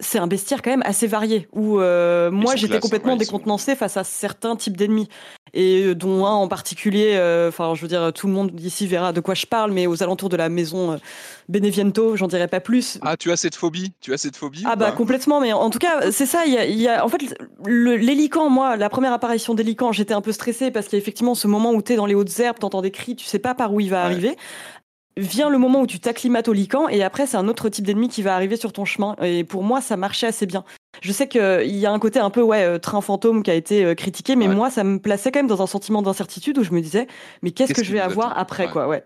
c'est 0.00 0.18
un 0.18 0.26
bestiaire 0.26 0.60
quand 0.60 0.70
même 0.70 0.82
assez 0.84 1.06
varié 1.06 1.48
où 1.52 1.78
moi 1.78 2.56
j'étais 2.56 2.80
complètement 2.80 3.16
décontenancé 3.16 3.74
face 3.74 3.96
à 3.96 4.04
certains 4.04 4.56
types 4.56 4.76
d'ennemis 4.76 5.08
et 5.54 5.82
euh, 5.82 5.94
dont 5.94 6.26
un 6.26 6.32
en 6.32 6.48
particulier, 6.48 7.12
euh, 7.14 7.48
enfin 7.48 7.74
je 7.74 7.82
veux 7.82 7.88
dire 7.88 8.12
tout 8.12 8.26
le 8.26 8.32
monde 8.32 8.52
ici 8.60 8.86
verra 8.86 9.12
de 9.12 9.20
quoi 9.20 9.34
je 9.34 9.46
parle, 9.46 9.72
mais 9.72 9.86
aux 9.86 10.02
alentours 10.02 10.28
de 10.28 10.36
la 10.36 10.48
maison 10.48 10.92
euh, 10.92 10.96
Beneviento, 11.48 12.16
j'en 12.16 12.28
dirai 12.28 12.46
pas 12.48 12.60
plus. 12.60 12.98
Ah 13.02 13.16
tu 13.16 13.32
as 13.32 13.36
cette 13.36 13.56
phobie, 13.56 13.92
tu 14.00 14.12
as 14.12 14.18
cette 14.18 14.36
phobie 14.36 14.62
Ah 14.66 14.76
bah 14.76 14.92
complètement, 14.92 15.40
mais 15.40 15.52
en 15.52 15.70
tout 15.70 15.78
cas 15.78 16.10
c'est 16.12 16.26
ça, 16.26 16.44
il 16.46 16.80
y 16.80 16.88
a, 16.88 17.04
en 17.04 17.08
fait 17.08 17.18
l'hélican, 17.66 18.48
moi 18.50 18.76
la 18.76 18.88
première 18.88 19.12
apparition 19.12 19.54
d'hélican, 19.54 19.92
j'étais 19.92 20.14
un 20.14 20.20
peu 20.20 20.32
stressée 20.32 20.70
parce 20.70 20.86
qu'il 20.86 20.96
y 20.96 21.00
a 21.00 21.02
effectivement 21.02 21.34
ce 21.34 21.48
moment 21.48 21.72
où 21.72 21.82
tu 21.82 21.92
es 21.92 21.96
dans 21.96 22.06
les 22.06 22.14
hautes 22.14 22.38
herbes, 22.38 22.58
t'entends 22.58 22.82
des 22.82 22.90
cris, 22.90 23.16
tu 23.16 23.26
sais 23.26 23.38
pas 23.38 23.54
par 23.54 23.72
où 23.72 23.80
il 23.80 23.90
va 23.90 24.04
arriver 24.04 24.36
vient 25.16 25.50
le 25.50 25.58
moment 25.58 25.80
où 25.82 25.86
tu 25.86 26.00
t'acclimates 26.00 26.48
au 26.48 26.52
lican 26.52 26.88
et 26.88 27.02
après 27.02 27.26
c'est 27.26 27.36
un 27.36 27.48
autre 27.48 27.68
type 27.68 27.84
d'ennemi 27.84 28.08
qui 28.08 28.22
va 28.22 28.34
arriver 28.34 28.56
sur 28.56 28.72
ton 28.72 28.84
chemin. 28.84 29.16
Et 29.22 29.44
pour 29.44 29.62
moi 29.62 29.80
ça 29.80 29.96
marchait 29.96 30.26
assez 30.26 30.46
bien. 30.46 30.64
Je 31.02 31.12
sais 31.12 31.28
qu'il 31.28 31.76
y 31.76 31.86
a 31.86 31.92
un 31.92 31.98
côté 31.98 32.18
un 32.18 32.30
peu 32.30 32.42
ouais 32.42 32.64
euh, 32.64 32.78
train 32.78 33.00
fantôme 33.00 33.42
qui 33.42 33.50
a 33.50 33.54
été 33.54 33.84
euh, 33.84 33.94
critiqué 33.94 34.36
mais 34.36 34.48
moi 34.48 34.70
ça 34.70 34.84
me 34.84 34.98
plaçait 34.98 35.30
quand 35.32 35.40
même 35.40 35.46
dans 35.46 35.62
un 35.62 35.66
sentiment 35.66 36.02
d'incertitude 36.02 36.58
où 36.58 36.64
je 36.64 36.72
me 36.72 36.80
disais 36.80 37.06
mais 37.42 37.50
qu'est-ce 37.50 37.74
que 37.74 37.84
je 37.84 37.92
vais 37.92 38.00
avoir 38.00 38.36
après 38.38 38.70
quoi 38.70 38.88
ouais. 38.88 39.04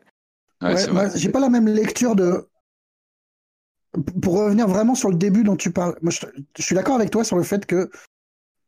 j'ai 1.15 1.29
pas 1.29 1.41
la 1.41 1.51
même 1.51 1.69
lecture 1.69 2.17
de 2.17 2.49
pour 4.23 4.39
revenir 4.39 4.67
vraiment 4.67 4.95
sur 4.95 5.09
le 5.09 5.17
début 5.17 5.45
dont 5.45 5.57
tu 5.57 5.71
parles, 5.71 5.97
moi 6.03 6.11
je, 6.11 6.63
suis 6.63 6.75
d'accord 6.75 6.97
avec 6.97 7.11
toi 7.11 7.25
sur 7.25 7.37
le 7.37 7.43
fait 7.43 7.65
que 7.67 7.91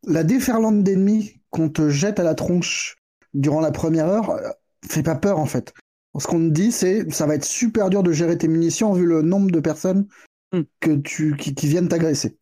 la 0.05 0.22
déferlante 0.22 0.82
d'ennemis 0.84 1.41
qu'on 1.51 1.68
te 1.68 1.89
jette 1.89 2.20
à 2.20 2.22
la 2.22 2.34
tronche 2.34 2.97
durant 3.34 3.61
la 3.61 3.72
première 3.72 4.07
heure 4.07 4.30
euh, 4.30 4.49
fait 4.89 5.03
pas 5.03 5.16
peur 5.16 5.39
en 5.39 5.47
fait 5.47 5.74
ce 6.18 6.26
qu'on 6.26 6.38
te 6.38 6.52
dit, 6.52 6.72
c'est 6.72 7.10
ça 7.12 7.26
va 7.26 7.34
être 7.34 7.44
super 7.44 7.90
dur 7.90 8.02
de 8.02 8.12
gérer 8.12 8.38
tes 8.38 8.48
munitions 8.48 8.92
vu 8.92 9.06
le 9.06 9.22
nombre 9.22 9.50
de 9.50 9.60
personnes 9.60 10.06
hmm. 10.52 10.62
que 10.80 10.96
tu, 10.96 11.36
qui, 11.36 11.66
viennent 11.66 11.88
t'agresser. 11.88 12.38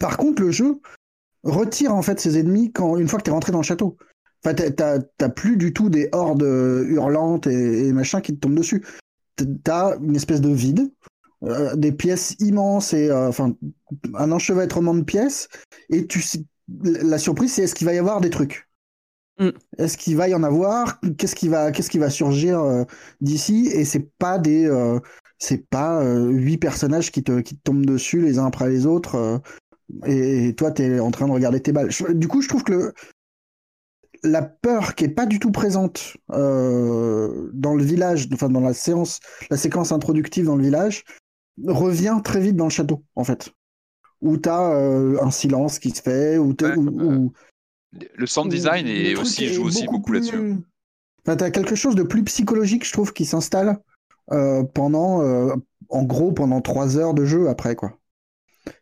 Par 0.00 0.16
contre, 0.16 0.42
le 0.42 0.50
jeu 0.50 0.80
retire 1.42 1.94
en 1.94 2.02
fait 2.02 2.20
ses 2.20 2.38
ennemis 2.38 2.72
quand 2.72 2.96
une 2.96 3.08
fois 3.08 3.18
que 3.18 3.24
tu 3.24 3.30
es 3.30 3.32
rentré 3.32 3.52
dans 3.52 3.58
le 3.58 3.64
château. 3.64 3.96
Enfin, 4.44 4.54
t'as 4.54 5.28
plus 5.30 5.56
du 5.56 5.72
tout 5.72 5.88
des 5.88 6.08
hordes 6.12 6.42
hurlantes 6.42 7.46
et, 7.46 7.92
machin 7.92 8.20
qui 8.20 8.34
te 8.34 8.40
tombent 8.40 8.56
dessus. 8.56 8.84
T'as 9.62 9.98
une 9.98 10.16
espèce 10.16 10.40
de 10.40 10.50
vide, 10.50 10.92
euh, 11.44 11.74
des 11.76 11.92
pièces 11.92 12.36
immenses 12.40 12.92
et 12.92 13.10
euh, 13.10 13.28
enfin 13.28 13.54
un 14.14 14.32
enchevêtrement 14.32 14.94
de 14.94 15.02
pièces. 15.02 15.48
Et 15.88 16.06
tu, 16.06 16.22
la 16.82 17.18
surprise, 17.18 17.52
c'est 17.52 17.62
est-ce 17.62 17.74
qu'il 17.74 17.86
va 17.86 17.94
y 17.94 17.98
avoir 17.98 18.20
des 18.20 18.30
trucs? 18.30 18.68
Mm. 19.38 19.50
Est-ce 19.78 19.98
qu'il 19.98 20.16
va 20.16 20.28
y 20.28 20.34
en 20.34 20.42
avoir? 20.42 21.00
Qu'est-ce 21.18 21.34
qui 21.34 21.48
va, 21.48 21.72
qu'est-ce 21.72 21.90
qui 21.90 21.98
va 21.98 22.10
surgir 22.10 22.60
euh, 22.60 22.84
d'ici? 23.20 23.68
Et 23.72 23.84
c'est 23.84 24.08
pas 24.18 24.38
des, 24.38 24.66
euh, 24.66 25.00
c'est 25.38 25.68
pas 25.68 26.02
euh, 26.02 26.28
huit 26.30 26.58
personnages 26.58 27.10
qui 27.10 27.22
te, 27.22 27.40
qui 27.40 27.56
te 27.56 27.62
tombent 27.62 27.86
dessus 27.86 28.20
les 28.20 28.38
uns 28.38 28.46
après 28.46 28.68
les 28.68 28.86
autres. 28.86 29.40
et, 30.06 30.54
toi, 30.56 30.70
tu 30.70 30.82
es 30.82 31.00
en 31.00 31.10
train 31.10 31.26
de 31.26 31.32
regarder 31.32 31.60
tes 31.60 31.72
balles. 31.72 31.90
du 32.10 32.28
coup, 32.28 32.42
je 32.42 32.48
trouve 32.48 32.64
que 32.64 32.72
le, 32.72 32.94
la 34.22 34.42
peur 34.42 34.94
qui 34.94 35.04
est 35.04 35.08
pas 35.08 35.26
du 35.26 35.38
tout 35.38 35.50
présente 35.50 36.16
dans 36.28 37.74
le 37.74 37.82
village, 37.82 38.28
enfin 38.32 38.48
dans 38.48 38.60
la 38.60 38.72
séance, 38.72 39.20
la 39.50 39.56
séquence 39.56 39.92
introductive 39.92 40.46
dans 40.46 40.56
le 40.56 40.62
village, 40.62 41.04
revient 41.66 42.20
très 42.24 42.40
vite 42.40 42.56
dans 42.56 42.64
le 42.64 42.70
château, 42.70 43.04
en 43.16 43.24
fait. 43.24 43.50
Où 44.22 44.38
tu 44.38 44.48
as 44.48 44.76
un 45.20 45.30
silence 45.30 45.78
qui 45.78 45.90
se 45.90 46.00
fait, 46.00 46.38
où, 46.38 46.54
le 48.16 48.26
sound 48.26 48.50
design 48.50 48.86
est 48.86 49.16
aussi, 49.16 49.48
joue 49.48 49.64
aussi 49.64 49.86
beaucoup, 49.86 50.12
là-dessus. 50.12 50.56
Enfin, 51.26 51.36
tu 51.36 51.44
as 51.44 51.50
quelque 51.50 51.74
chose 51.74 51.94
de 51.94 52.02
plus 52.02 52.24
psychologique, 52.24 52.86
je 52.86 52.92
trouve, 52.92 53.12
qui 53.12 53.24
s'installe 53.24 53.78
euh, 54.32 54.62
pendant, 54.62 55.22
euh, 55.22 55.54
en 55.88 56.02
gros, 56.02 56.32
pendant 56.32 56.60
trois 56.60 56.96
heures 56.98 57.14
de 57.14 57.24
jeu 57.24 57.48
après, 57.48 57.76
quoi. 57.76 57.98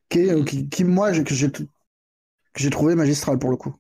Qui, 0.08 0.28
euh, 0.28 0.42
qui, 0.44 0.84
moi, 0.84 1.12
que 1.12 1.34
j'ai 1.34 2.70
trouvé 2.70 2.94
magistral 2.94 3.38
pour 3.38 3.50
le 3.50 3.56
coup. 3.56 3.74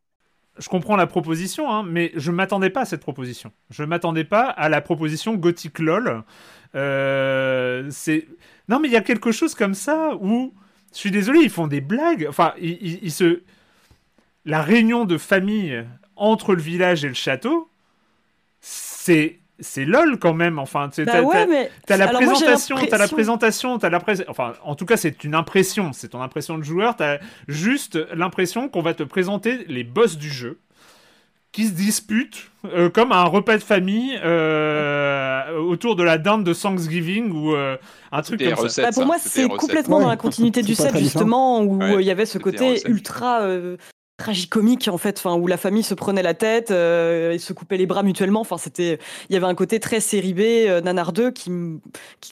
Je 0.58 0.68
comprends 0.68 0.96
la 0.96 1.06
proposition, 1.06 1.70
hein, 1.70 1.82
mais 1.82 2.12
je 2.14 2.30
m'attendais 2.30 2.70
pas 2.70 2.82
à 2.82 2.84
cette 2.84 3.00
proposition. 3.00 3.52
Je 3.70 3.84
m'attendais 3.84 4.24
pas 4.24 4.44
à 4.44 4.68
la 4.68 4.80
proposition 4.80 5.34
Gothic 5.34 5.78
LOL. 5.78 6.24
c'est 6.74 8.28
non, 8.68 8.78
mais 8.78 8.88
il 8.88 8.92
y 8.92 8.96
a 8.96 9.02
quelque 9.02 9.32
chose 9.32 9.54
comme 9.54 9.74
ça 9.74 10.16
où, 10.20 10.52
je 10.92 10.98
suis 10.98 11.10
désolé, 11.10 11.40
ils 11.40 11.50
font 11.50 11.66
des 11.66 11.80
blagues. 11.80 12.26
Enfin, 12.28 12.54
ils 12.58 13.10
se 13.10 13.42
la 14.44 14.62
réunion 14.62 15.04
de 15.04 15.18
famille 15.18 15.84
entre 16.16 16.54
le 16.54 16.62
village 16.62 17.04
et 17.04 17.08
le 17.08 17.14
château, 17.14 17.70
c'est 18.60 19.38
c'est 19.60 19.84
lol 19.84 20.18
quand 20.18 20.34
même 20.34 20.58
enfin 20.58 20.88
tu 20.92 21.04
bah 21.04 21.22
t'as 21.86 21.96
la, 21.96 22.08
présentation 22.08 22.76
t'as 22.88 22.98
la 22.98 23.06
présentation 23.06 23.78
t'as 23.78 23.90
la 23.90 24.02
enfin 24.26 24.54
en 24.64 24.74
tout 24.74 24.86
cas 24.86 24.96
c'est 24.96 25.22
une 25.22 25.36
impression 25.36 25.92
c'est 25.92 26.08
ton 26.08 26.20
impression 26.20 26.58
de 26.58 26.64
joueur 26.64 26.96
t'as 26.96 27.18
juste 27.46 27.98
l'impression 28.12 28.68
qu'on 28.68 28.82
va 28.82 28.92
te 28.92 29.04
présenter 29.04 29.64
les 29.68 29.84
boss 29.84 30.16
du 30.16 30.30
jeu 30.30 30.58
qui 31.52 31.66
se 31.66 31.72
disputent 31.72 32.50
euh, 32.64 32.88
comme 32.88 33.12
un 33.12 33.24
repas 33.24 33.58
de 33.58 33.62
famille 33.62 34.18
euh, 34.24 35.56
autour 35.58 35.96
de 35.96 36.02
la 36.02 36.16
dinde 36.16 36.44
de 36.44 36.54
Thanksgiving 36.54 37.30
ou 37.30 37.54
euh, 37.54 37.76
un 38.10 38.22
truc 38.22 38.42
comme 38.42 38.68
ça. 38.70 38.82
Bah, 38.82 38.88
pour 38.92 39.04
moi, 39.04 39.16
c'est 39.20 39.48
complètement 39.48 40.00
dans 40.00 40.08
la 40.08 40.16
continuité 40.16 40.62
du 40.62 40.74
set 40.74 40.96
justement 40.96 41.62
où 41.62 41.98
il 42.00 42.06
y 42.06 42.10
avait 42.10 42.24
ce 42.24 42.38
côté 42.38 42.80
ultra 42.88 43.46
tragicomique 44.16 44.88
en 44.88 44.98
fait, 44.98 45.18
enfin 45.18 45.36
où 45.36 45.46
la 45.46 45.56
famille 45.56 45.82
se 45.82 45.94
prenait 45.94 46.22
la 46.22 46.34
tête 46.34 46.70
euh, 46.70 47.32
et 47.32 47.38
se 47.38 47.52
coupait 47.52 47.76
les 47.76 47.86
bras 47.86 48.02
mutuellement. 48.02 48.40
Enfin, 48.40 48.58
c'était, 48.58 48.98
il 49.28 49.32
y 49.32 49.36
avait 49.36 49.46
un 49.46 49.54
côté 49.54 49.80
très 49.80 50.00
série 50.00 50.34
B, 50.34 50.40
euh, 50.40 50.80
nanardeux 50.80 51.30
qui 51.30 51.50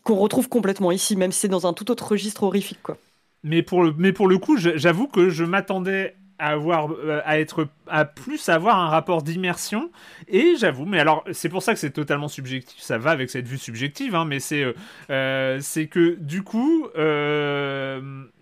qu'on 0.04 0.16
retrouve 0.16 0.48
complètement 0.48 0.92
ici, 0.92 1.16
même 1.16 1.32
si 1.32 1.40
c'est 1.40 1.48
dans 1.48 1.66
un 1.66 1.72
tout 1.72 1.90
autre 1.90 2.12
registre 2.12 2.44
horrifique 2.44 2.82
quoi. 2.82 2.96
Mais 3.42 3.62
pour 3.62 3.82
le, 3.82 3.94
mais 3.96 4.12
pour 4.12 4.28
le 4.28 4.36
coup, 4.38 4.56
j'avoue 4.58 5.08
que 5.08 5.30
je 5.30 5.44
m'attendais 5.44 6.16
à 6.38 6.48
avoir 6.48 6.90
euh, 6.92 7.20
à 7.24 7.38
être 7.38 7.68
à 7.86 8.04
plus 8.04 8.48
avoir 8.48 8.78
un 8.78 8.88
rapport 8.88 9.22
d'immersion 9.22 9.90
et 10.26 10.54
j'avoue 10.58 10.86
mais 10.86 10.98
alors 10.98 11.22
c'est 11.32 11.50
pour 11.50 11.62
ça 11.62 11.74
que 11.74 11.78
c'est 11.78 11.90
totalement 11.90 12.28
subjectif 12.28 12.80
ça 12.80 12.96
va 12.96 13.10
avec 13.10 13.28
cette 13.28 13.46
vue 13.46 13.58
subjective 13.58 14.14
hein, 14.14 14.24
mais 14.24 14.40
c'est 14.40 14.74
euh, 15.10 15.58
c'est 15.60 15.86
que 15.86 16.16
du 16.18 16.42
coup 16.42 16.88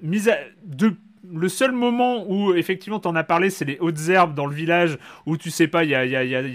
mise 0.00 0.28
à, 0.28 0.36
de 0.64 0.94
le 1.32 1.48
seul 1.48 1.72
moment 1.72 2.24
où 2.28 2.54
effectivement 2.54 2.98
t'en 2.98 3.14
as 3.14 3.24
parlé, 3.24 3.50
c'est 3.50 3.64
les 3.64 3.78
hautes 3.80 4.08
herbes 4.08 4.34
dans 4.34 4.46
le 4.46 4.54
village 4.54 4.98
où 5.26 5.36
tu 5.36 5.50
sais 5.50 5.68
pas, 5.68 5.84
il 5.84 5.90
y 5.90 5.94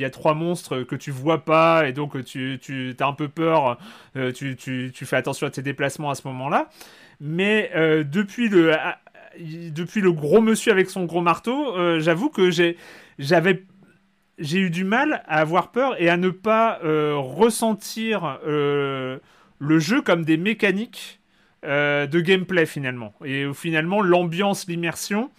a, 0.05 0.09
trois 0.09 0.33
monstres 0.33 0.83
que 0.83 0.95
tu 0.95 1.11
vois 1.11 1.43
pas 1.45 1.87
et 1.87 1.93
donc 1.93 2.23
tu, 2.25 2.59
tu 2.61 2.95
as 2.99 3.05
un 3.05 3.13
peu 3.13 3.27
peur, 3.27 3.77
euh, 4.15 4.31
tu, 4.31 4.91
fais 5.05 5.15
attention 5.15 5.47
à 5.47 5.49
tes 5.49 5.61
déplacements 5.61 6.09
à 6.09 6.15
ce 6.15 6.27
moment-là. 6.27 6.69
Mais 7.19 7.71
euh, 7.75 8.03
depuis 8.03 8.49
le 8.49 8.73
depuis 9.71 10.01
le 10.01 10.11
gros 10.11 10.41
monsieur 10.41 10.71
avec 10.71 10.89
son 10.89 11.05
gros 11.05 11.21
marteau, 11.21 11.75
euh, 11.75 11.99
j'avoue 11.99 12.29
que 12.29 12.51
j'ai 12.51 12.77
eu 14.39 14.69
du 14.69 14.83
mal 14.83 15.23
à 15.27 15.39
avoir 15.39 15.71
peur 15.71 15.99
et 16.01 16.09
à 16.09 16.17
ne 16.17 16.29
pas 16.29 16.79
ressentir 16.83 18.39
le 18.45 19.79
jeu 19.79 20.01
comme 20.01 20.25
des 20.25 20.37
mécaniques 20.37 21.19
euh, 21.65 22.07
de 22.07 22.19
gameplay 22.19 22.65
finalement. 22.65 23.13
Et 23.23 23.45
finalement, 23.53 24.01
l'ambiance, 24.01 24.67
l'immersion, 24.67 25.31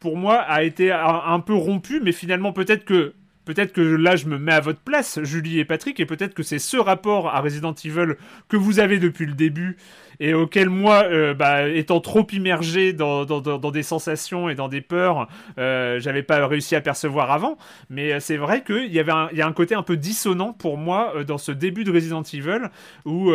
pour 0.00 0.16
moi, 0.16 0.40
a 0.40 0.62
été 0.62 0.90
un, 0.90 1.40
peu 1.40 1.54
rompue, 1.54 2.00
mais 2.02 2.12
finalement, 2.12 2.52
peut-être 2.52 2.84
que. 2.84 3.14
Peut-être 3.44 3.72
que 3.72 3.80
là 3.80 4.14
je 4.14 4.26
me 4.26 4.38
mets 4.38 4.52
à 4.52 4.60
votre 4.60 4.78
place, 4.78 5.20
Julie 5.24 5.58
et 5.58 5.64
Patrick, 5.64 5.98
et 5.98 6.06
peut-être 6.06 6.32
que 6.32 6.44
c'est 6.44 6.60
ce 6.60 6.76
rapport 6.76 7.34
à 7.34 7.40
Resident 7.40 7.74
Evil 7.84 8.14
que 8.48 8.56
vous 8.56 8.78
avez 8.78 9.00
depuis 9.00 9.26
le 9.26 9.32
début 9.32 9.76
et 10.22 10.34
auquel 10.34 10.70
moi, 10.70 11.02
euh, 11.06 11.34
bah, 11.34 11.68
étant 11.68 12.00
trop 12.00 12.24
immergé 12.32 12.92
dans, 12.92 13.24
des 13.72 13.82
sensations 13.82 14.48
et 14.48 14.54
dans 14.54 14.68
des 14.68 14.80
peurs, 14.80 15.26
euh, 15.58 15.98
j'avais 15.98 16.22
pas 16.22 16.46
réussi 16.46 16.76
à 16.76 16.80
percevoir 16.80 17.32
avant. 17.32 17.58
Mais 17.90 18.20
c'est 18.20 18.36
vrai 18.36 18.62
qu'il 18.62 18.92
y 18.92 19.00
avait 19.00 19.10
un, 19.10 19.28
y 19.32 19.42
a 19.42 19.46
un 19.48 19.52
côté 19.52 19.74
un 19.74 19.82
peu 19.82 19.96
dissonant 19.96 20.52
pour 20.52 20.78
moi 20.78 21.24
dans 21.24 21.38
ce 21.38 21.50
début 21.50 21.82
de 21.82 21.90
Resident 21.90 22.22
Evil 22.22 22.68
où, 23.04 23.32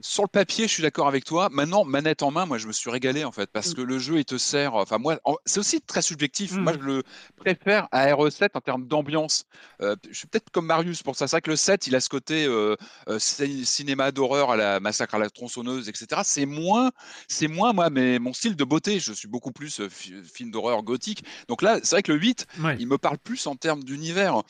sur 0.00 0.22
le 0.22 0.28
papier, 0.28 0.68
je 0.68 0.72
suis 0.72 0.82
d'accord 0.82 1.08
avec 1.08 1.24
toi. 1.24 1.48
Maintenant, 1.50 1.84
manette 1.84 2.22
en 2.22 2.30
main, 2.30 2.46
moi, 2.46 2.58
je 2.58 2.68
me 2.68 2.72
suis 2.72 2.90
régalé 2.90 3.24
en 3.24 3.32
fait, 3.32 3.50
parce 3.52 3.72
mm. 3.72 3.74
que 3.74 3.80
le 3.82 3.98
jeu, 3.98 4.18
il 4.18 4.24
te 4.24 4.38
sert. 4.38 4.74
Enfin, 4.74 4.98
moi, 4.98 5.18
c'est 5.44 5.58
aussi 5.58 5.80
très 5.80 6.02
subjectif. 6.02 6.52
Moi, 6.52 6.72
mm. 6.72 6.78
je 6.80 6.86
le 6.86 7.02
préfère 7.36 7.88
à 7.90 8.06
RE7 8.06 8.50
en 8.54 8.60
termes 8.60 8.86
d'ambiance. 8.86 9.44
Euh, 9.82 9.96
je 10.08 10.16
suis 10.16 10.28
peut-être 10.28 10.50
comme 10.50 10.66
Marius 10.66 11.02
pour 11.02 11.16
ça. 11.16 11.26
C'est 11.26 11.36
vrai 11.36 11.40
que 11.40 11.50
le 11.50 11.56
7, 11.56 11.88
il 11.88 11.96
a 11.96 12.00
ce 12.00 12.08
côté 12.08 12.46
euh, 12.46 12.76
euh, 13.08 13.18
cinéma 13.18 14.12
d'horreur 14.12 14.52
à 14.52 14.56
la 14.56 14.78
massacre 14.78 15.16
à 15.16 15.18
la 15.18 15.30
tronçonneuse, 15.30 15.47
etc. 15.88 16.22
C'est 16.24 16.46
moins, 16.46 16.90
c'est 17.28 17.48
moins 17.48 17.72
moi, 17.72 17.90
mais 17.90 18.18
mon 18.18 18.32
style 18.32 18.56
de 18.56 18.64
beauté. 18.64 19.00
Je 19.00 19.12
suis 19.12 19.28
beaucoup 19.28 19.52
plus 19.52 19.80
film 19.88 20.50
d'horreur 20.50 20.82
gothique. 20.82 21.24
Donc 21.48 21.62
là, 21.62 21.78
c'est 21.82 21.96
vrai 21.96 22.02
que 22.02 22.12
le 22.12 22.18
8, 22.18 22.46
il 22.78 22.86
me 22.86 22.98
parle 22.98 23.18
plus 23.18 23.46
en 23.46 23.56
termes 23.56 23.82
d'univers. 23.82 24.42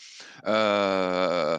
Euh, 0.47 1.59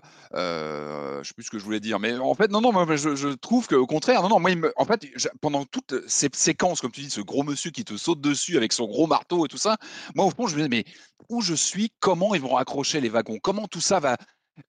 je 1.24 1.28
sais 1.28 1.34
plus 1.34 1.44
ce 1.44 1.50
que 1.50 1.60
je 1.60 1.64
voulais 1.64 1.80
dire, 1.80 2.00
mais 2.00 2.18
en 2.18 2.36
fait, 2.36 2.52
non, 2.52 2.62
non, 2.62 2.72
moi, 2.72 2.86
je, 2.96 3.16
je 3.16 3.30
trouve 3.30 3.68
que 3.68 3.76
au 3.76 3.88
contraire, 3.88 4.22
non, 4.22 4.30
non, 4.30 4.40
moi, 4.40 4.52
en 4.76 4.86
fait, 4.86 5.08
pendant 5.42 5.66
toutes 5.66 5.96
ces 6.08 6.30
séquences, 6.34 6.82
comme 6.82 6.92
tu 6.92 7.02
dis, 7.02 7.10
ce 7.10 7.22
gros 7.22 7.44
monsieur 7.44 7.72
qui 7.72 7.84
te 7.84 7.98
saute 7.98 8.22
dessus 8.22 8.58
avec 8.58 8.74
son 8.74 8.86
gros 8.86 9.08
marteau 9.08 9.46
et 9.46 9.48
tout 9.48 9.58
ça, 9.58 9.78
moi, 10.16 10.26
au 10.26 10.30
fond, 10.32 10.48
je 10.48 10.56
me 10.56 10.58
disais, 10.58 10.70
mais 10.70 10.86
où 11.30 11.42
je 11.42 11.54
suis, 11.54 11.92
comment 12.00 12.36
ils 12.36 12.42
vont 12.42 12.58
accrocher 12.58 13.02
les 13.02 13.10
wagons, 13.10 13.40
comment 13.42 13.68
tout 13.68 13.82
ça 13.82 14.00
va. 14.00 14.18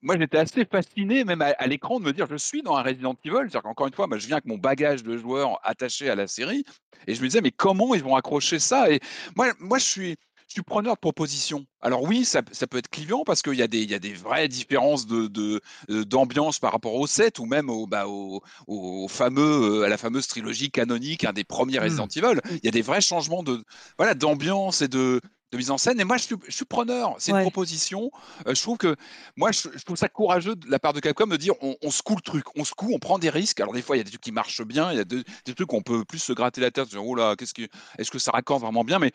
Moi, 0.03 0.19
j'étais 0.19 0.39
assez 0.39 0.65
fasciné, 0.65 1.25
même 1.25 1.43
à, 1.43 1.67
l'écran, 1.67 2.01
de 2.01 2.05
me 2.05 2.13
dire, 2.13 2.27
je 2.31 2.37
suis 2.37 2.63
dans 2.63 2.77
un 2.77 2.83
Resident 2.83 3.15
Evil. 3.25 3.37
C'est-à-dire 3.41 3.63
qu'encore 3.63 3.87
une 3.87 3.95
fois, 3.95 4.07
moi, 4.07 4.19
je 4.19 4.27
viens 4.27 4.37
avec 4.37 4.47
mon 4.47 4.59
bagage 4.59 5.03
de 5.03 5.17
joueur 5.17 5.59
attaché 5.63 6.09
à 6.09 6.15
la 6.15 6.27
série, 6.27 6.65
et 7.07 7.15
je 7.15 7.21
me 7.23 7.27
disais, 7.27 7.41
mais 7.41 7.51
comment 7.51 7.95
ils 7.95 8.03
vont 8.03 8.17
accrocher 8.17 8.59
ça? 8.59 8.91
Et 8.91 9.01
moi, 9.37 9.53
moi, 9.59 9.79
je 9.79 9.85
suis 9.85 10.17
je 10.51 10.55
suis 10.55 10.63
preneur 10.63 10.95
de 10.95 10.99
propositions. 10.99 11.65
Alors 11.81 12.03
oui, 12.03 12.25
ça, 12.25 12.43
peut 12.43 12.79
être 12.79 12.89
clivant 12.89 13.23
parce 13.23 13.41
qu'il 13.41 13.55
y, 13.55 13.63
a 13.63 13.69
des, 13.69 13.85
y 13.85 13.95
a 13.95 14.01
des 14.01 14.13
vraies 14.13 14.49
différences 14.49 15.07
de, 15.07 15.61
d'ambiance 15.89 16.59
par 16.59 16.73
rapport 16.73 16.95
au 16.95 17.07
set 17.07 17.39
ou 17.39 17.47
même 17.47 17.71
au, 17.71 17.87
bah, 17.87 18.07
au, 18.09 19.07
fameux, 19.09 19.83
euh, 19.83 19.85
à 19.85 19.89
la 19.89 19.97
fameuse 19.97 20.27
trilogie 20.27 20.73
canonique, 20.73 21.25
un 21.25 21.33
des 21.33 21.45
premiers 21.45 21.79
mmh. 21.79 21.83
Resident 21.83 22.09
Evil. 22.17 22.41
Il 22.51 22.65
y 22.65 22.69
a 22.69 22.73
des 22.73 22.83
vrais 22.83 23.01
changements 23.01 23.45
de, 23.45 23.63
voilà, 23.97 24.15
d'ambiance 24.15 24.83
et 24.83 24.89
de, 24.89 25.21
de 25.53 25.57
mise 25.57 25.71
en 25.71 25.79
scène. 25.79 26.01
Et 26.01 26.05
moi, 26.05 26.17
je 26.17 26.25
suis, 26.25 26.37
je 26.47 26.53
suis 26.53 26.65
preneur. 26.65 27.15
C'est 27.19 27.33
une 27.33 27.43
proposition. 27.43 28.11
Euh, 28.47 28.55
je 28.55 28.63
trouve 28.63 28.79
que 28.79 28.97
moi, 29.37 29.51
je, 29.53 29.69
trouve 29.85 29.97
ça 29.97 30.09
courageux 30.09 30.57
de 30.57 30.71
la 30.71 30.79
part 30.79 30.93
de 30.93 31.01
Capcom 31.01 31.27
de 31.27 31.37
dire 31.37 31.55
on, 31.61 31.77
on 31.83 31.91
secoue 31.91 32.17
le 32.17 32.23
truc, 32.23 32.45
on 32.57 32.65
secoue, 32.65 32.93
on 32.93 32.99
prend 32.99 33.19
des 33.19 33.31
risques. 33.31 33.61
Alors 33.61 33.75
des 33.75 33.83
fois, 33.83 33.97
il 33.97 34.01
y 34.01 34.03
a 34.03 34.05
des 34.05 34.11
trucs 34.11 34.23
qui 34.23 34.33
marchent 34.33 34.63
bien, 34.63 34.93
il 34.93 34.99
y 34.99 35.01
a 35.01 35.05
des, 35.05 35.25
trucs 35.55 35.73
où 35.73 35.77
on 35.77 35.83
peut 35.83 36.05
plus 36.05 36.19
se 36.19 36.33
gratter 36.33 36.61
la 36.61 36.71
tête, 36.71 36.89
dire 36.89 37.05
oh 37.05 37.15
là, 37.15 37.37
qu'est-ce 37.37 37.55
que, 37.55 37.67
est-ce 37.99 38.11
que 38.11 38.19
ça 38.19 38.31
raccorde 38.31 38.63
vraiment 38.63 38.85
bien? 38.85 38.99
Mais 38.99 39.13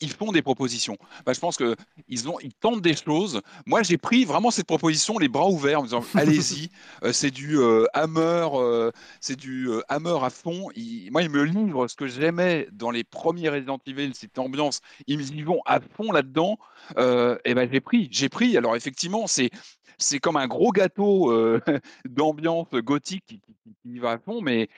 ils 0.00 0.12
font 0.12 0.32
des 0.32 0.42
propositions. 0.42 0.96
Bah, 1.26 1.32
je 1.32 1.40
pense 1.40 1.56
qu'ils 1.56 1.76
ils 2.08 2.54
tentent 2.54 2.82
des 2.82 2.94
choses. 2.94 3.40
Moi, 3.66 3.82
j'ai 3.82 3.98
pris 3.98 4.24
vraiment 4.24 4.50
cette 4.50 4.66
proposition 4.66 5.18
les 5.18 5.28
bras 5.28 5.48
ouverts 5.48 5.80
en 5.80 5.82
me 5.82 5.88
disant 5.88 6.04
allez-y, 6.14 6.70
euh, 7.04 7.12
c'est 7.12 7.30
du 7.30 7.58
euh, 7.58 7.86
hammer, 7.94 8.48
euh, 8.54 8.90
c'est 9.20 9.36
du 9.36 9.68
hammer 9.88 10.18
à 10.22 10.30
fond. 10.30 10.68
moi, 11.10 11.22
ils 11.22 11.30
me 11.30 11.42
livrent 11.42 11.88
ce 11.88 11.96
que 11.96 12.06
j'aimais 12.06 12.68
dans 12.72 12.90
les 12.90 13.04
premiers 13.04 13.48
Resident 13.48 13.80
Evil, 13.86 14.12
cette 14.14 14.38
ambiance. 14.38 14.80
Ils 15.06 15.36
y 15.36 15.42
vont 15.42 15.60
à 15.66 15.80
fond 15.80 16.12
là-dedans. 16.12 16.58
et 16.96 17.54
ben, 17.54 17.68
j'ai 17.70 17.80
pris, 17.80 18.08
j'ai 18.10 18.28
pris. 18.28 18.56
Alors 18.56 18.76
effectivement, 18.76 19.26
c'est 19.26 19.50
c'est 19.98 20.18
comme 20.18 20.36
un 20.36 20.46
gros 20.46 20.70
gâteau 20.70 21.32
d'ambiance 22.08 22.70
gothique 22.72 23.24
qui, 23.26 23.40
qui, 23.82 23.98
va 23.98 24.12
à 24.12 24.18
fond, 24.18 24.40
mais 24.40 24.68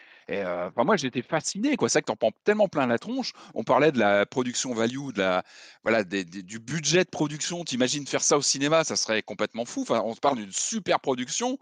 moi, 0.77 0.97
j'étais 0.97 1.23
fasciné. 1.23 1.71
C'est 1.71 1.93
vrai 1.93 2.01
que 2.03 2.07
tu 2.07 2.13
en 2.13 2.17
prends 2.17 2.33
tellement 2.45 2.69
plein 2.69 2.87
la 2.87 2.99
tronche. 2.99 3.33
On 3.55 3.65
parlait 3.65 3.93
de 3.93 3.99
la 3.99 4.27
production 4.27 4.75
value, 4.75 5.13
de 5.15 5.21
la, 5.21 5.43
voilà, 5.83 6.05
du 6.05 6.59
budget 6.59 7.05
de 7.05 7.11
production. 7.11 7.65
Tu 7.65 7.75
imagines 7.75 8.07
faire 8.07 8.23
ça 8.23 8.37
au 8.37 8.43
cinéma, 8.43 8.85
ça 8.85 8.97
serait 8.97 9.23
complètement 9.23 9.65
fou. 9.65 9.83
Enfin, 9.83 10.03
on 10.05 10.15
parle 10.15 10.37
d'une 10.37 10.53
super 10.53 11.01
production. 11.01 11.59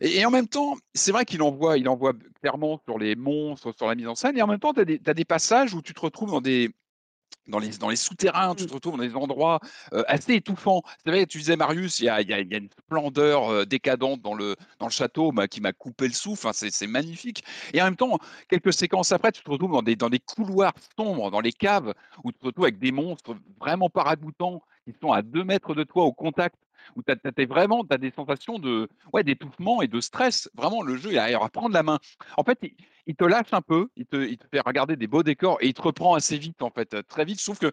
Et, 0.00 0.24
en 0.24 0.30
même 0.30 0.48
temps, 0.48 0.76
c'est 0.94 1.12
vrai 1.12 1.24
qu'il 1.24 1.42
envoie, 1.42 1.78
il 1.78 1.88
envoie 1.88 2.12
clairement 2.40 2.80
sur 2.84 2.98
les 2.98 3.16
monstres, 3.16 3.72
sur 3.76 3.86
la 3.86 3.94
mise 3.94 4.08
en 4.08 4.14
scène. 4.14 4.36
Et 4.38 4.42
en 4.42 4.46
même 4.46 4.60
temps, 4.60 4.72
tu 4.72 4.80
as, 4.80 5.10
as, 5.10 5.14
des 5.14 5.24
passages 5.24 5.74
où 5.74 5.82
tu 5.82 5.94
te 5.94 6.00
retrouves 6.00 6.30
dans 6.30 6.40
des, 6.40 6.70
dans 7.48 7.58
les, 7.58 7.70
dans 7.70 7.88
les 7.88 7.96
souterrains, 7.96 8.54
tu 8.54 8.64
mmh. 8.64 8.66
te 8.66 8.74
retrouves 8.74 8.96
dans 8.96 9.02
des 9.02 9.14
endroits 9.14 9.60
assez 10.06 10.34
étouffants. 10.34 10.82
C'est 11.04 11.10
vrai, 11.10 11.26
tu 11.26 11.38
disais, 11.38 11.56
Marius, 11.56 12.00
il 12.00 12.06
y 12.06 12.08
a, 12.08 12.20
y 12.22 12.32
a, 12.32 12.38
une 12.38 12.68
splendeur 12.70 13.66
décadente 13.66 14.22
dans 14.22 14.34
le, 14.34 14.56
dans 14.78 14.86
le 14.86 14.92
château 14.92 15.32
bah, 15.32 15.48
qui 15.48 15.60
m'a 15.60 15.72
coupé 15.72 16.06
le 16.08 16.14
souffle. 16.14 16.48
c'est 16.52 16.86
magnifique. 16.86 17.44
Et 17.72 17.82
en 17.82 17.84
même 17.84 17.96
temps, 17.96 18.18
quelques 18.48 18.72
séquences 18.72 19.12
après, 19.12 19.32
tu 19.32 19.42
te 19.42 19.50
retrouves 19.50 19.72
dans 19.72 19.82
des, 19.82 19.96
dans 19.96 20.10
des 20.10 20.20
couloirs 20.20 20.74
sombres, 20.96 21.30
dans 21.30 21.40
les 21.40 21.52
caves, 21.52 21.94
où 22.22 22.32
tu 22.32 22.38
te 22.38 22.46
retrouves 22.46 22.64
avec 22.64 22.78
des 22.78 22.92
monstres 22.92 23.36
vraiment 23.60 23.90
paragoutants 23.90 24.62
qui 24.84 24.94
sont 25.00 25.12
à 25.12 25.22
deux 25.22 25.44
mètres 25.44 25.74
de 25.74 25.84
toi 25.84 26.04
au 26.04 26.12
contact 26.12 26.56
où 26.96 27.02
tu 27.02 27.12
as, 27.12 27.46
vraiment 27.46 27.84
as 27.90 27.98
des 27.98 28.10
sensations 28.10 28.58
de 28.58 28.88
ouais, 29.12 29.24
d'étouffement 29.24 29.82
et 29.82 29.88
de 29.88 30.00
stress. 30.00 30.50
Vraiment, 30.54 30.82
le 30.82 30.96
jeu, 30.96 31.12
il 31.12 31.18
arrive 31.18 31.38
à 31.40 31.48
prendre 31.48 31.74
la 31.74 31.82
main. 31.82 31.98
En 32.36 32.44
fait, 32.44 32.58
il 33.03 33.03
te 33.12 33.24
lâche 33.24 33.52
un 33.52 33.60
peu, 33.60 33.88
il 33.96 34.06
te, 34.06 34.16
il 34.16 34.38
te, 34.38 34.46
fait 34.50 34.60
regarder 34.60 34.96
des 34.96 35.06
beaux 35.06 35.22
décors 35.22 35.58
et 35.60 35.66
il 35.66 35.74
te 35.74 35.82
reprend 35.82 36.14
assez 36.14 36.38
vite, 36.38 36.62
en 36.62 36.70
fait, 36.70 36.96
très 37.06 37.24
vite. 37.24 37.38
Je 37.38 37.44
trouve 37.44 37.58
qu'il 37.58 37.72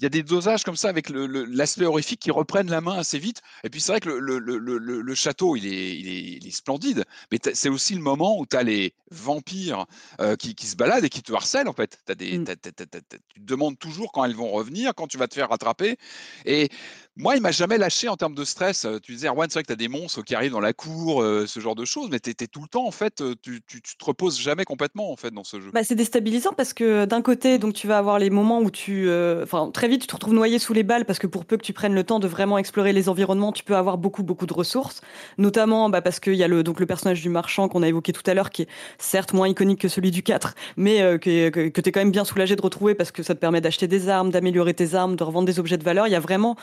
y 0.00 0.06
a 0.06 0.08
des 0.08 0.22
dosages 0.22 0.62
comme 0.62 0.76
ça 0.76 0.88
avec 0.88 1.10
l'aspect 1.10 1.82
le, 1.82 1.88
horrifique 1.88 2.20
qui 2.20 2.30
reprennent 2.30 2.70
la 2.70 2.80
main 2.80 2.98
assez 2.98 3.18
vite. 3.18 3.42
Et 3.64 3.70
puis 3.70 3.80
c'est 3.80 3.92
vrai 3.92 4.00
que 4.00 4.08
le, 4.08 4.38
le, 4.38 5.14
château, 5.14 5.56
il 5.56 5.66
est, 5.66 5.98
il 5.98 6.46
est, 6.46 6.50
splendide, 6.50 7.04
mais 7.32 7.38
c'est 7.52 7.68
aussi 7.68 7.94
le 7.94 8.00
moment 8.00 8.38
où 8.38 8.46
tu 8.46 8.56
as 8.56 8.62
les 8.62 8.94
vampires 9.10 9.86
euh, 10.20 10.36
qui, 10.36 10.54
qui, 10.54 10.66
se 10.66 10.76
baladent 10.76 11.04
et 11.04 11.08
qui 11.08 11.22
te 11.22 11.32
harcèlent, 11.32 11.68
en 11.68 11.72
fait. 11.72 11.98
As 12.08 12.14
des, 12.14 12.38
mmh. 12.38 12.44
tu 12.44 13.40
te 13.40 13.46
demandes 13.46 13.78
toujours 13.78 14.12
quand 14.12 14.24
elles 14.24 14.34
vont 14.34 14.50
revenir, 14.50 14.94
quand 14.94 15.06
tu 15.06 15.18
vas 15.18 15.28
te 15.28 15.34
faire 15.34 15.48
rattraper. 15.48 15.96
Et 16.44 16.68
moi, 17.16 17.36
il 17.36 17.42
m'a 17.42 17.50
jamais 17.50 17.78
lâché 17.78 18.08
en 18.08 18.16
termes 18.16 18.34
de 18.34 18.44
stress. 18.44 18.86
Tu 19.02 19.12
disais, 19.12 19.28
Erwan, 19.28 19.48
c'est 19.48 19.54
vrai 19.54 19.62
que 19.62 19.68
tu 19.68 19.72
as 19.72 19.76
des 19.76 19.88
monstres 19.88 20.22
qui 20.22 20.34
arrivent 20.34 20.52
dans 20.52 20.60
la 20.60 20.72
cour, 20.72 21.22
euh, 21.22 21.46
ce 21.46 21.58
genre 21.58 21.74
de 21.74 21.84
choses, 21.84 22.08
mais 22.10 22.20
tu 22.20 22.30
étais 22.30 22.46
tout 22.46 22.62
le 22.62 22.68
temps, 22.68 22.86
en 22.86 22.92
fait, 22.92 23.22
tu, 23.42 23.60
tu, 23.66 23.82
tu 23.82 23.96
te 23.96 24.04
reposes 24.04 24.38
jamais 24.38 24.64
complètement 24.68 25.10
en 25.10 25.16
fait 25.16 25.30
dans 25.30 25.44
ce 25.44 25.60
jeu. 25.60 25.70
Bah, 25.72 25.82
c'est 25.82 25.94
déstabilisant 25.94 26.52
parce 26.54 26.74
que 26.74 27.06
d'un 27.06 27.22
côté, 27.22 27.58
donc 27.58 27.72
tu 27.72 27.86
vas 27.86 27.96
avoir 27.96 28.18
les 28.18 28.28
moments 28.28 28.60
où 28.60 28.70
tu, 28.70 29.08
euh, 29.08 29.42
enfin 29.42 29.70
très 29.72 29.88
vite, 29.88 30.02
tu 30.02 30.06
te 30.06 30.12
retrouves 30.12 30.34
noyé 30.34 30.58
sous 30.58 30.74
les 30.74 30.82
balles 30.82 31.06
parce 31.06 31.18
que 31.18 31.26
pour 31.26 31.46
peu 31.46 31.56
que 31.56 31.62
tu 31.62 31.72
prennes 31.72 31.94
le 31.94 32.04
temps 32.04 32.20
de 32.20 32.28
vraiment 32.28 32.58
explorer 32.58 32.92
les 32.92 33.08
environnements, 33.08 33.50
tu 33.50 33.64
peux 33.64 33.76
avoir 33.76 33.96
beaucoup 33.96 34.22
beaucoup 34.22 34.44
de 34.44 34.52
ressources, 34.52 35.00
notamment 35.38 35.88
bah, 35.88 36.02
parce 36.02 36.20
qu'il 36.20 36.34
y 36.34 36.44
a 36.44 36.48
le 36.48 36.62
donc 36.62 36.80
le 36.80 36.86
personnage 36.86 37.22
du 37.22 37.30
marchand 37.30 37.68
qu'on 37.68 37.82
a 37.82 37.88
évoqué 37.88 38.12
tout 38.12 38.22
à 38.26 38.34
l'heure 38.34 38.50
qui 38.50 38.62
est 38.62 38.68
certes 38.98 39.32
moins 39.32 39.48
iconique 39.48 39.80
que 39.80 39.88
celui 39.88 40.10
du 40.10 40.22
4, 40.22 40.54
mais 40.76 41.00
euh, 41.00 41.16
que, 41.16 41.48
que, 41.48 41.80
tu 41.80 41.88
es 41.88 41.92
quand 41.92 42.00
même 42.00 42.10
bien 42.10 42.26
soulagé 42.26 42.54
de 42.54 42.62
retrouver 42.62 42.94
parce 42.94 43.10
que 43.10 43.22
ça 43.22 43.34
te 43.34 43.40
permet 43.40 43.62
d'acheter 43.62 43.88
des 43.88 44.10
armes, 44.10 44.30
d'améliorer 44.30 44.74
tes 44.74 44.94
armes, 44.94 45.16
de 45.16 45.24
revendre 45.24 45.46
des 45.46 45.58
objets 45.58 45.78
de 45.78 45.84
valeur. 45.84 46.06
Il 46.06 46.10
y 46.10 46.16
a 46.16 46.20
vraiment 46.20 46.56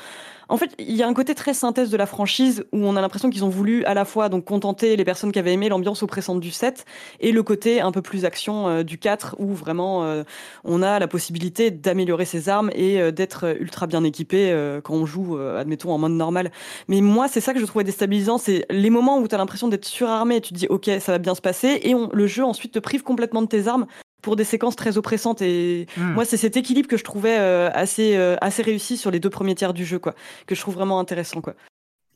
en 0.50 0.58
fait, 0.58 0.72
il 0.78 0.96
y 0.96 1.04
a 1.04 1.08
un 1.08 1.14
côté 1.14 1.34
très 1.36 1.54
synthèse 1.54 1.90
de 1.90 1.98
la 1.98 2.06
franchise 2.06 2.66
où 2.72 2.86
on 2.86 2.96
a 2.96 3.02
l'impression 3.02 3.30
qu'ils 3.30 3.44
ont 3.44 3.50
voulu 3.50 3.84
à 3.86 3.94
la 3.94 4.06
fois 4.06 4.30
donc 4.30 4.46
contenter 4.46 4.96
les 4.96 5.06
personnes 5.06 5.32
qui 5.32 5.40
avaient 5.40 5.54
aimé 5.54 5.70
l'ambiance 5.70 6.04
oppressante 6.04 6.40
du 6.40 6.52
7 6.52 6.86
et 7.20 7.32
le 7.32 7.44
côté 7.44 7.82
un 7.82 7.92
peu 7.92 8.02
plus 8.02 8.26
action 8.26 8.68
euh, 8.68 8.84
du 8.84 8.98
4 8.98 9.36
où 9.40 9.54
vraiment 9.54 10.04
euh, 10.04 10.24
on 10.64 10.82
a 10.82 11.00
la 11.00 11.08
possibilité 11.08 11.72
d'améliorer 11.72 12.26
ses 12.26 12.50
armes 12.50 12.70
et 12.76 13.02
euh, 13.02 13.12
d'être 13.12 13.56
ultra 13.60 13.88
bien 13.88 14.04
équipé 14.04 14.36
quand 14.84 14.94
on 14.94 15.06
joue, 15.06 15.38
admettons, 15.38 15.92
en 15.92 15.98
mode 15.98 16.12
normal. 16.12 16.52
Mais 16.88 17.02
moi, 17.02 17.28
c'est 17.28 17.42
ça 17.42 17.54
que 17.54 17.60
je 17.60 17.66
trouvais 17.66 17.84
déstabilisant, 17.84 18.38
c'est 18.38 18.66
les 18.70 18.90
moments 18.90 19.20
où 19.20 19.28
tu 19.28 19.36
as 19.36 19.38
l'impression 19.38 19.68
d'être 19.68 19.86
surarmé 19.86 20.38
et 20.38 20.42
tu 20.42 20.54
te 20.54 20.58
dis 20.58 20.68
ok, 20.68 20.90
ça 21.00 21.12
va 21.12 21.18
bien 21.18 21.36
se 21.36 21.42
passer 21.42 21.80
et 21.84 21.94
le 22.12 22.28
jeu 22.28 22.44
ensuite 22.44 22.74
te 22.74 22.80
prive 22.80 23.04
complètement 23.04 23.42
de 23.42 23.48
tes 23.48 23.68
armes 23.68 23.86
pour 24.26 24.36
des 24.36 24.44
séquences 24.44 24.76
très 24.76 24.98
oppressantes. 24.98 25.42
Et 25.42 25.88
hmm. 25.96 26.14
moi, 26.14 26.26
c'est 26.26 26.38
cet 26.38 26.58
équilibre 26.58 26.90
que 26.90 26.98
je 26.98 27.04
trouvais 27.04 27.36
assez, 27.36 28.18
assez 28.42 28.62
réussi 28.62 28.98
sur 28.98 29.12
les 29.12 29.22
deux 29.22 29.30
premiers 29.30 29.56
tiers 29.56 29.74
du 29.74 29.86
jeu, 29.86 30.00
quoi, 30.00 30.16
que 30.48 30.56
je 30.56 30.60
trouve 30.60 30.76
vraiment 30.76 31.00
intéressant, 31.00 31.40
quoi. 31.40 31.56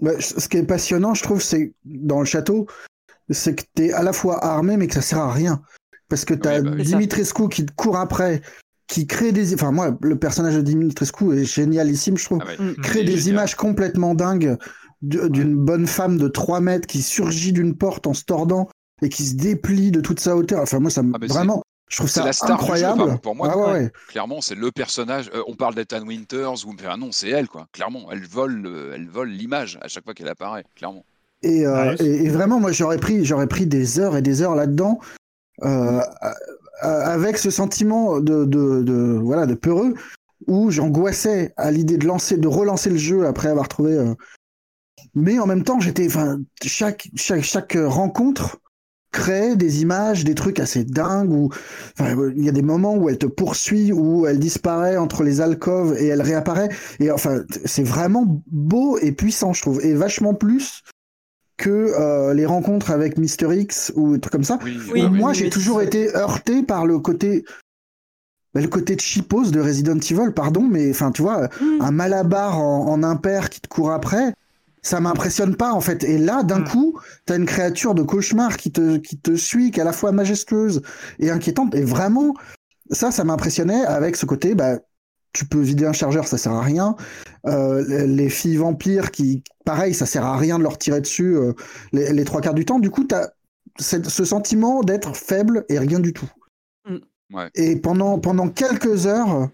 Bah, 0.01 0.19
ce 0.19 0.47
qui 0.47 0.57
est 0.57 0.63
passionnant, 0.63 1.13
je 1.13 1.23
trouve, 1.23 1.41
c'est 1.41 1.73
dans 1.85 2.19
le 2.19 2.25
château, 2.25 2.67
c'est 3.29 3.55
que 3.55 3.63
tu 3.75 3.85
es 3.85 3.91
à 3.91 4.03
la 4.03 4.13
fois 4.13 4.43
armé, 4.43 4.77
mais 4.77 4.87
que 4.87 4.93
ça 4.93 5.01
sert 5.01 5.19
à 5.19 5.31
rien. 5.31 5.61
Parce 6.07 6.25
que 6.25 6.33
tu 6.33 6.47
as 6.47 6.61
bah 6.61 6.75
Dimitrescu 6.75 7.49
qui 7.49 7.65
te 7.65 7.71
court 7.73 7.97
après, 7.97 8.41
qui 8.87 9.05
crée 9.07 9.31
des. 9.31 9.53
Enfin, 9.53 9.71
moi, 9.71 9.95
le 10.01 10.17
personnage 10.17 10.55
de 10.55 10.61
Dimitrescu 10.61 11.37
est 11.37 11.45
génialissime, 11.45 12.17
je 12.17 12.25
trouve. 12.25 12.39
Ah 12.41 12.63
crée 12.81 13.03
des 13.03 13.29
images 13.29 13.55
complètement 13.55 14.15
dingues 14.15 14.57
d'une 15.01 15.55
bonne 15.55 15.87
femme 15.87 16.17
de 16.17 16.27
3 16.27 16.59
mètres 16.59 16.87
qui 16.87 17.01
surgit 17.01 17.53
d'une 17.53 17.77
porte 17.77 18.07
en 18.07 18.13
se 18.13 18.25
tordant 18.25 18.67
et 19.01 19.07
qui 19.07 19.23
se 19.23 19.35
déplie 19.35 19.91
de 19.91 20.01
toute 20.01 20.19
sa 20.19 20.35
hauteur. 20.35 20.61
Enfin, 20.61 20.79
moi, 20.79 20.89
ça 20.89 21.03
me. 21.03 21.13
Ah, 21.15 21.25
vraiment. 21.27 21.61
Je 21.89 21.97
trouve 21.97 22.09
ça 22.09 22.23
incroyable. 22.43 23.19
pour 23.19 23.35
moi, 23.35 23.51
ah 23.51 23.89
clairement, 24.07 24.41
c'est 24.41 24.55
le 24.55 24.71
personnage. 24.71 25.31
Euh, 25.33 25.41
on 25.47 25.55
parle 25.55 25.73
d'Ethan 25.73 26.05
Winters 26.05 26.65
ou 26.65 26.73
enfin, 26.73 26.97
non, 26.97 27.11
c'est 27.11 27.29
elle 27.29 27.47
quoi. 27.47 27.67
Clairement, 27.73 28.11
elle 28.11 28.23
vole, 28.25 28.63
euh, 28.67 28.93
elle 28.93 29.09
vole 29.09 29.29
l'image 29.29 29.79
à 29.81 29.87
chaque 29.87 30.03
fois 30.03 30.13
qu'elle 30.13 30.29
apparaît. 30.29 30.63
Clairement. 30.75 31.03
Euh, 31.45 31.95
et, 31.99 32.25
et, 32.25 32.29
vraiment, 32.29 32.59
moi, 32.59 32.71
j'aurais 32.71 32.99
pris, 32.99 33.25
j'aurais 33.25 33.47
pris 33.47 33.65
des 33.65 33.99
heures 33.99 34.15
et 34.15 34.21
des 34.21 34.41
heures 34.43 34.55
là-dedans, 34.55 34.99
avec 36.81 37.37
ce 37.37 37.49
sentiment 37.49 38.19
de, 38.19 38.45
de, 38.45 38.83
de, 38.83 39.19
voilà, 39.21 39.47
de 39.47 39.55
peureux, 39.55 39.95
où 40.47 40.69
j'angoissais 40.69 41.53
à 41.57 41.71
l'idée 41.71 41.97
de 41.97 42.05
lancer, 42.05 42.37
de 42.37 42.47
relancer 42.47 42.89
le 42.89 42.97
jeu 42.97 43.25
après 43.25 43.47
avoir 43.47 43.67
trouvé. 43.67 44.13
Mais 45.15 45.39
en 45.39 45.47
même 45.47 45.63
temps, 45.63 45.79
j'étais, 45.79 46.05
enfin, 46.05 46.39
chaque, 46.61 47.09
chaque, 47.15 47.41
chaque 47.41 47.77
rencontre 47.81 48.59
crée 49.11 49.55
des 49.55 49.81
images, 49.81 50.23
des 50.23 50.35
trucs 50.35 50.59
assez 50.59 50.83
dingues 50.83 51.31
où 51.31 51.49
il 51.99 52.43
y 52.43 52.49
a 52.49 52.51
des 52.51 52.61
moments 52.61 52.95
où 52.95 53.09
elle 53.09 53.17
te 53.17 53.25
poursuit, 53.25 53.91
où 53.91 54.27
elle 54.27 54.39
disparaît 54.39 54.97
entre 54.97 55.23
les 55.23 55.41
alcôves 55.41 55.95
et 55.97 56.07
elle 56.07 56.21
réapparaît. 56.21 56.69
Et 56.99 57.11
enfin, 57.11 57.41
c'est 57.65 57.83
vraiment 57.83 58.43
beau 58.47 58.97
et 58.99 59.11
puissant, 59.11 59.53
je 59.53 59.61
trouve, 59.61 59.83
et 59.83 59.93
vachement 59.93 60.33
plus 60.33 60.83
que 61.57 61.69
euh, 61.69 62.33
les 62.33 62.45
rencontres 62.45 62.91
avec 62.91 63.17
Mister 63.17 63.47
X 63.53 63.91
ou 63.95 64.13
des 64.13 64.19
trucs 64.21 64.31
comme 64.31 64.43
ça. 64.43 64.59
moi, 65.11 65.33
j'ai 65.33 65.49
toujours 65.49 65.81
été 65.81 66.15
heurté 66.15 66.63
par 66.63 66.85
le 66.85 66.99
côté 66.99 67.43
bah, 68.53 68.61
le 68.61 68.67
côté 68.67 68.95
de 68.95 69.01
chipose 69.01 69.51
de 69.51 69.59
Resident 69.59 69.97
Evil, 69.97 70.31
pardon, 70.35 70.63
mais 70.63 70.89
enfin, 70.89 71.11
tu 71.11 71.21
vois, 71.21 71.49
mm. 71.61 71.81
un 71.81 71.91
malabar 71.91 72.59
en, 72.59 72.87
en 72.87 73.03
impair 73.03 73.49
qui 73.49 73.61
te 73.61 73.67
court 73.67 73.91
après, 73.91 74.33
ça 74.81 74.99
m'impressionne 74.99 75.55
pas 75.55 75.73
en 75.73 75.81
fait. 75.81 76.03
Et 76.03 76.17
là, 76.17 76.43
d'un 76.43 76.63
coup, 76.63 76.89
hmm. 76.89 76.93
coup, 76.93 76.99
t'as 77.25 77.37
une 77.37 77.45
créature 77.45 77.95
de 77.95 78.03
cauchemar 78.03 78.57
qui 78.57 78.71
te, 78.71 78.97
qui 78.97 79.17
te 79.17 79.35
suit, 79.35 79.71
qui 79.71 79.79
est 79.79 79.81
à 79.81 79.85
la 79.85 79.93
fois 79.93 80.11
majestueuse 80.11 80.81
et 81.19 81.29
inquiétante. 81.29 81.75
Et 81.75 81.83
vraiment, 81.83 82.33
ça, 82.91 83.11
ça 83.11 83.23
m'impressionnait 83.23 83.83
avec 83.85 84.15
ce 84.15 84.25
côté, 84.25 84.55
bah, 84.55 84.79
tu 85.33 85.45
peux 85.45 85.59
vider 85.59 85.85
un 85.85 85.93
chargeur, 85.93 86.27
ça 86.27 86.37
sert 86.37 86.53
à 86.53 86.61
rien. 86.61 86.95
Euh, 87.45 88.05
les 88.07 88.29
filles 88.29 88.57
vampires, 88.57 89.11
qui, 89.11 89.43
pareil, 89.65 89.93
ça 89.93 90.05
sert 90.05 90.25
à 90.25 90.37
rien 90.37 90.57
de 90.57 90.63
leur 90.63 90.77
tirer 90.77 91.01
dessus 91.01 91.35
euh, 91.35 91.53
les, 91.91 92.23
trois 92.23 92.41
quarts 92.41 92.53
du 92.55 92.65
temps. 92.65 92.79
Du 92.79 92.89
coup, 92.89 93.03
t'as 93.03 93.29
ce 93.79 94.25
sentiment 94.25 94.81
d'être 94.81 95.15
faible 95.15 95.65
et 95.69 95.79
rien 95.79 95.99
du 95.99 96.13
tout. 96.13 96.29
Hmm. 96.85 96.97
Et 97.55 97.75
pendant, 97.75 98.19
pendant 98.19 98.49
quelques 98.49 99.05
heures, 99.05 99.49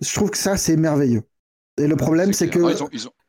je 0.00 0.14
trouve 0.14 0.30
que 0.30 0.38
ça, 0.38 0.56
c'est 0.56 0.76
merveilleux. 0.76 1.22
Et 1.78 1.86
le 1.86 1.96
problème, 1.96 2.32
c'est 2.32 2.48
que. 2.48 2.60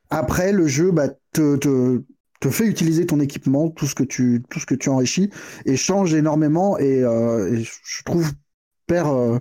Après, 0.09 0.51
le 0.51 0.67
jeu 0.67 0.91
bah, 0.91 1.09
te, 1.33 1.55
te, 1.57 2.01
te, 2.39 2.49
fait 2.49 2.65
utiliser 2.65 3.05
ton 3.05 3.19
équipement, 3.19 3.69
tout 3.69 3.85
ce 3.85 3.95
que 3.95 4.03
tu, 4.03 4.43
tout 4.49 4.59
ce 4.59 4.65
que 4.65 4.75
tu 4.75 4.89
enrichis, 4.89 5.29
et 5.65 5.77
change 5.77 6.13
énormément. 6.13 6.77
Et, 6.77 7.03
euh, 7.03 7.61
je 7.63 8.03
trouve 8.03 8.31
perd, 8.87 9.09
euh, 9.09 9.39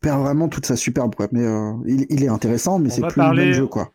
perd 0.00 0.20
vraiment 0.20 0.48
toute 0.48 0.66
sa 0.66 0.76
superbe. 0.76 1.14
Quoi. 1.14 1.28
Mais 1.32 1.44
euh, 1.44 1.72
il, 1.86 2.06
il, 2.10 2.22
est 2.24 2.28
intéressant, 2.28 2.78
mais 2.78 2.90
c'est 2.90 3.06
plus 3.06 3.22
le 3.22 3.34
même 3.34 3.52
jeu. 3.52 3.66
Quoi 3.66 3.92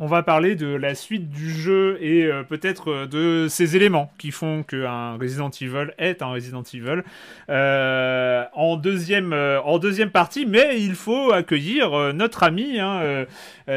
on 0.00 0.06
va 0.06 0.22
parler 0.22 0.56
de 0.56 0.66
la 0.66 0.94
suite 0.94 1.28
du 1.28 1.50
jeu 1.52 1.98
et 2.00 2.24
euh, 2.24 2.42
peut-être 2.42 2.90
euh, 2.90 3.06
de 3.06 3.48
ces 3.48 3.76
éléments 3.76 4.10
qui 4.16 4.30
font 4.30 4.62
qu'un 4.62 5.18
Resident 5.18 5.50
Evil 5.50 5.92
est 5.98 6.22
un 6.22 6.28
Resident 6.28 6.62
Evil 6.62 7.02
euh, 7.50 8.44
en, 8.54 8.76
deuxième, 8.76 9.30
partie, 10.10 10.46
mais 10.46 10.80
il 10.80 10.94
faut 10.94 11.32
accueillir 11.32 12.14
notre 12.14 12.42
ami. 12.42 12.80
Hein, 12.80 13.26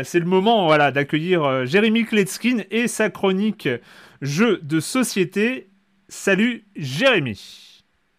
c'est 0.03 0.19
le 0.19 0.25
moment 0.25 0.67
voilà, 0.67 0.91
d'accueillir 0.91 1.65
Jérémy 1.65 2.05
Kletskin 2.05 2.63
et 2.71 2.87
sa 2.87 3.09
chronique 3.09 3.67
jeu 4.21 4.59
de 4.63 4.79
société. 4.79 5.67
Salut 6.07 6.63
Jérémy 6.75 7.62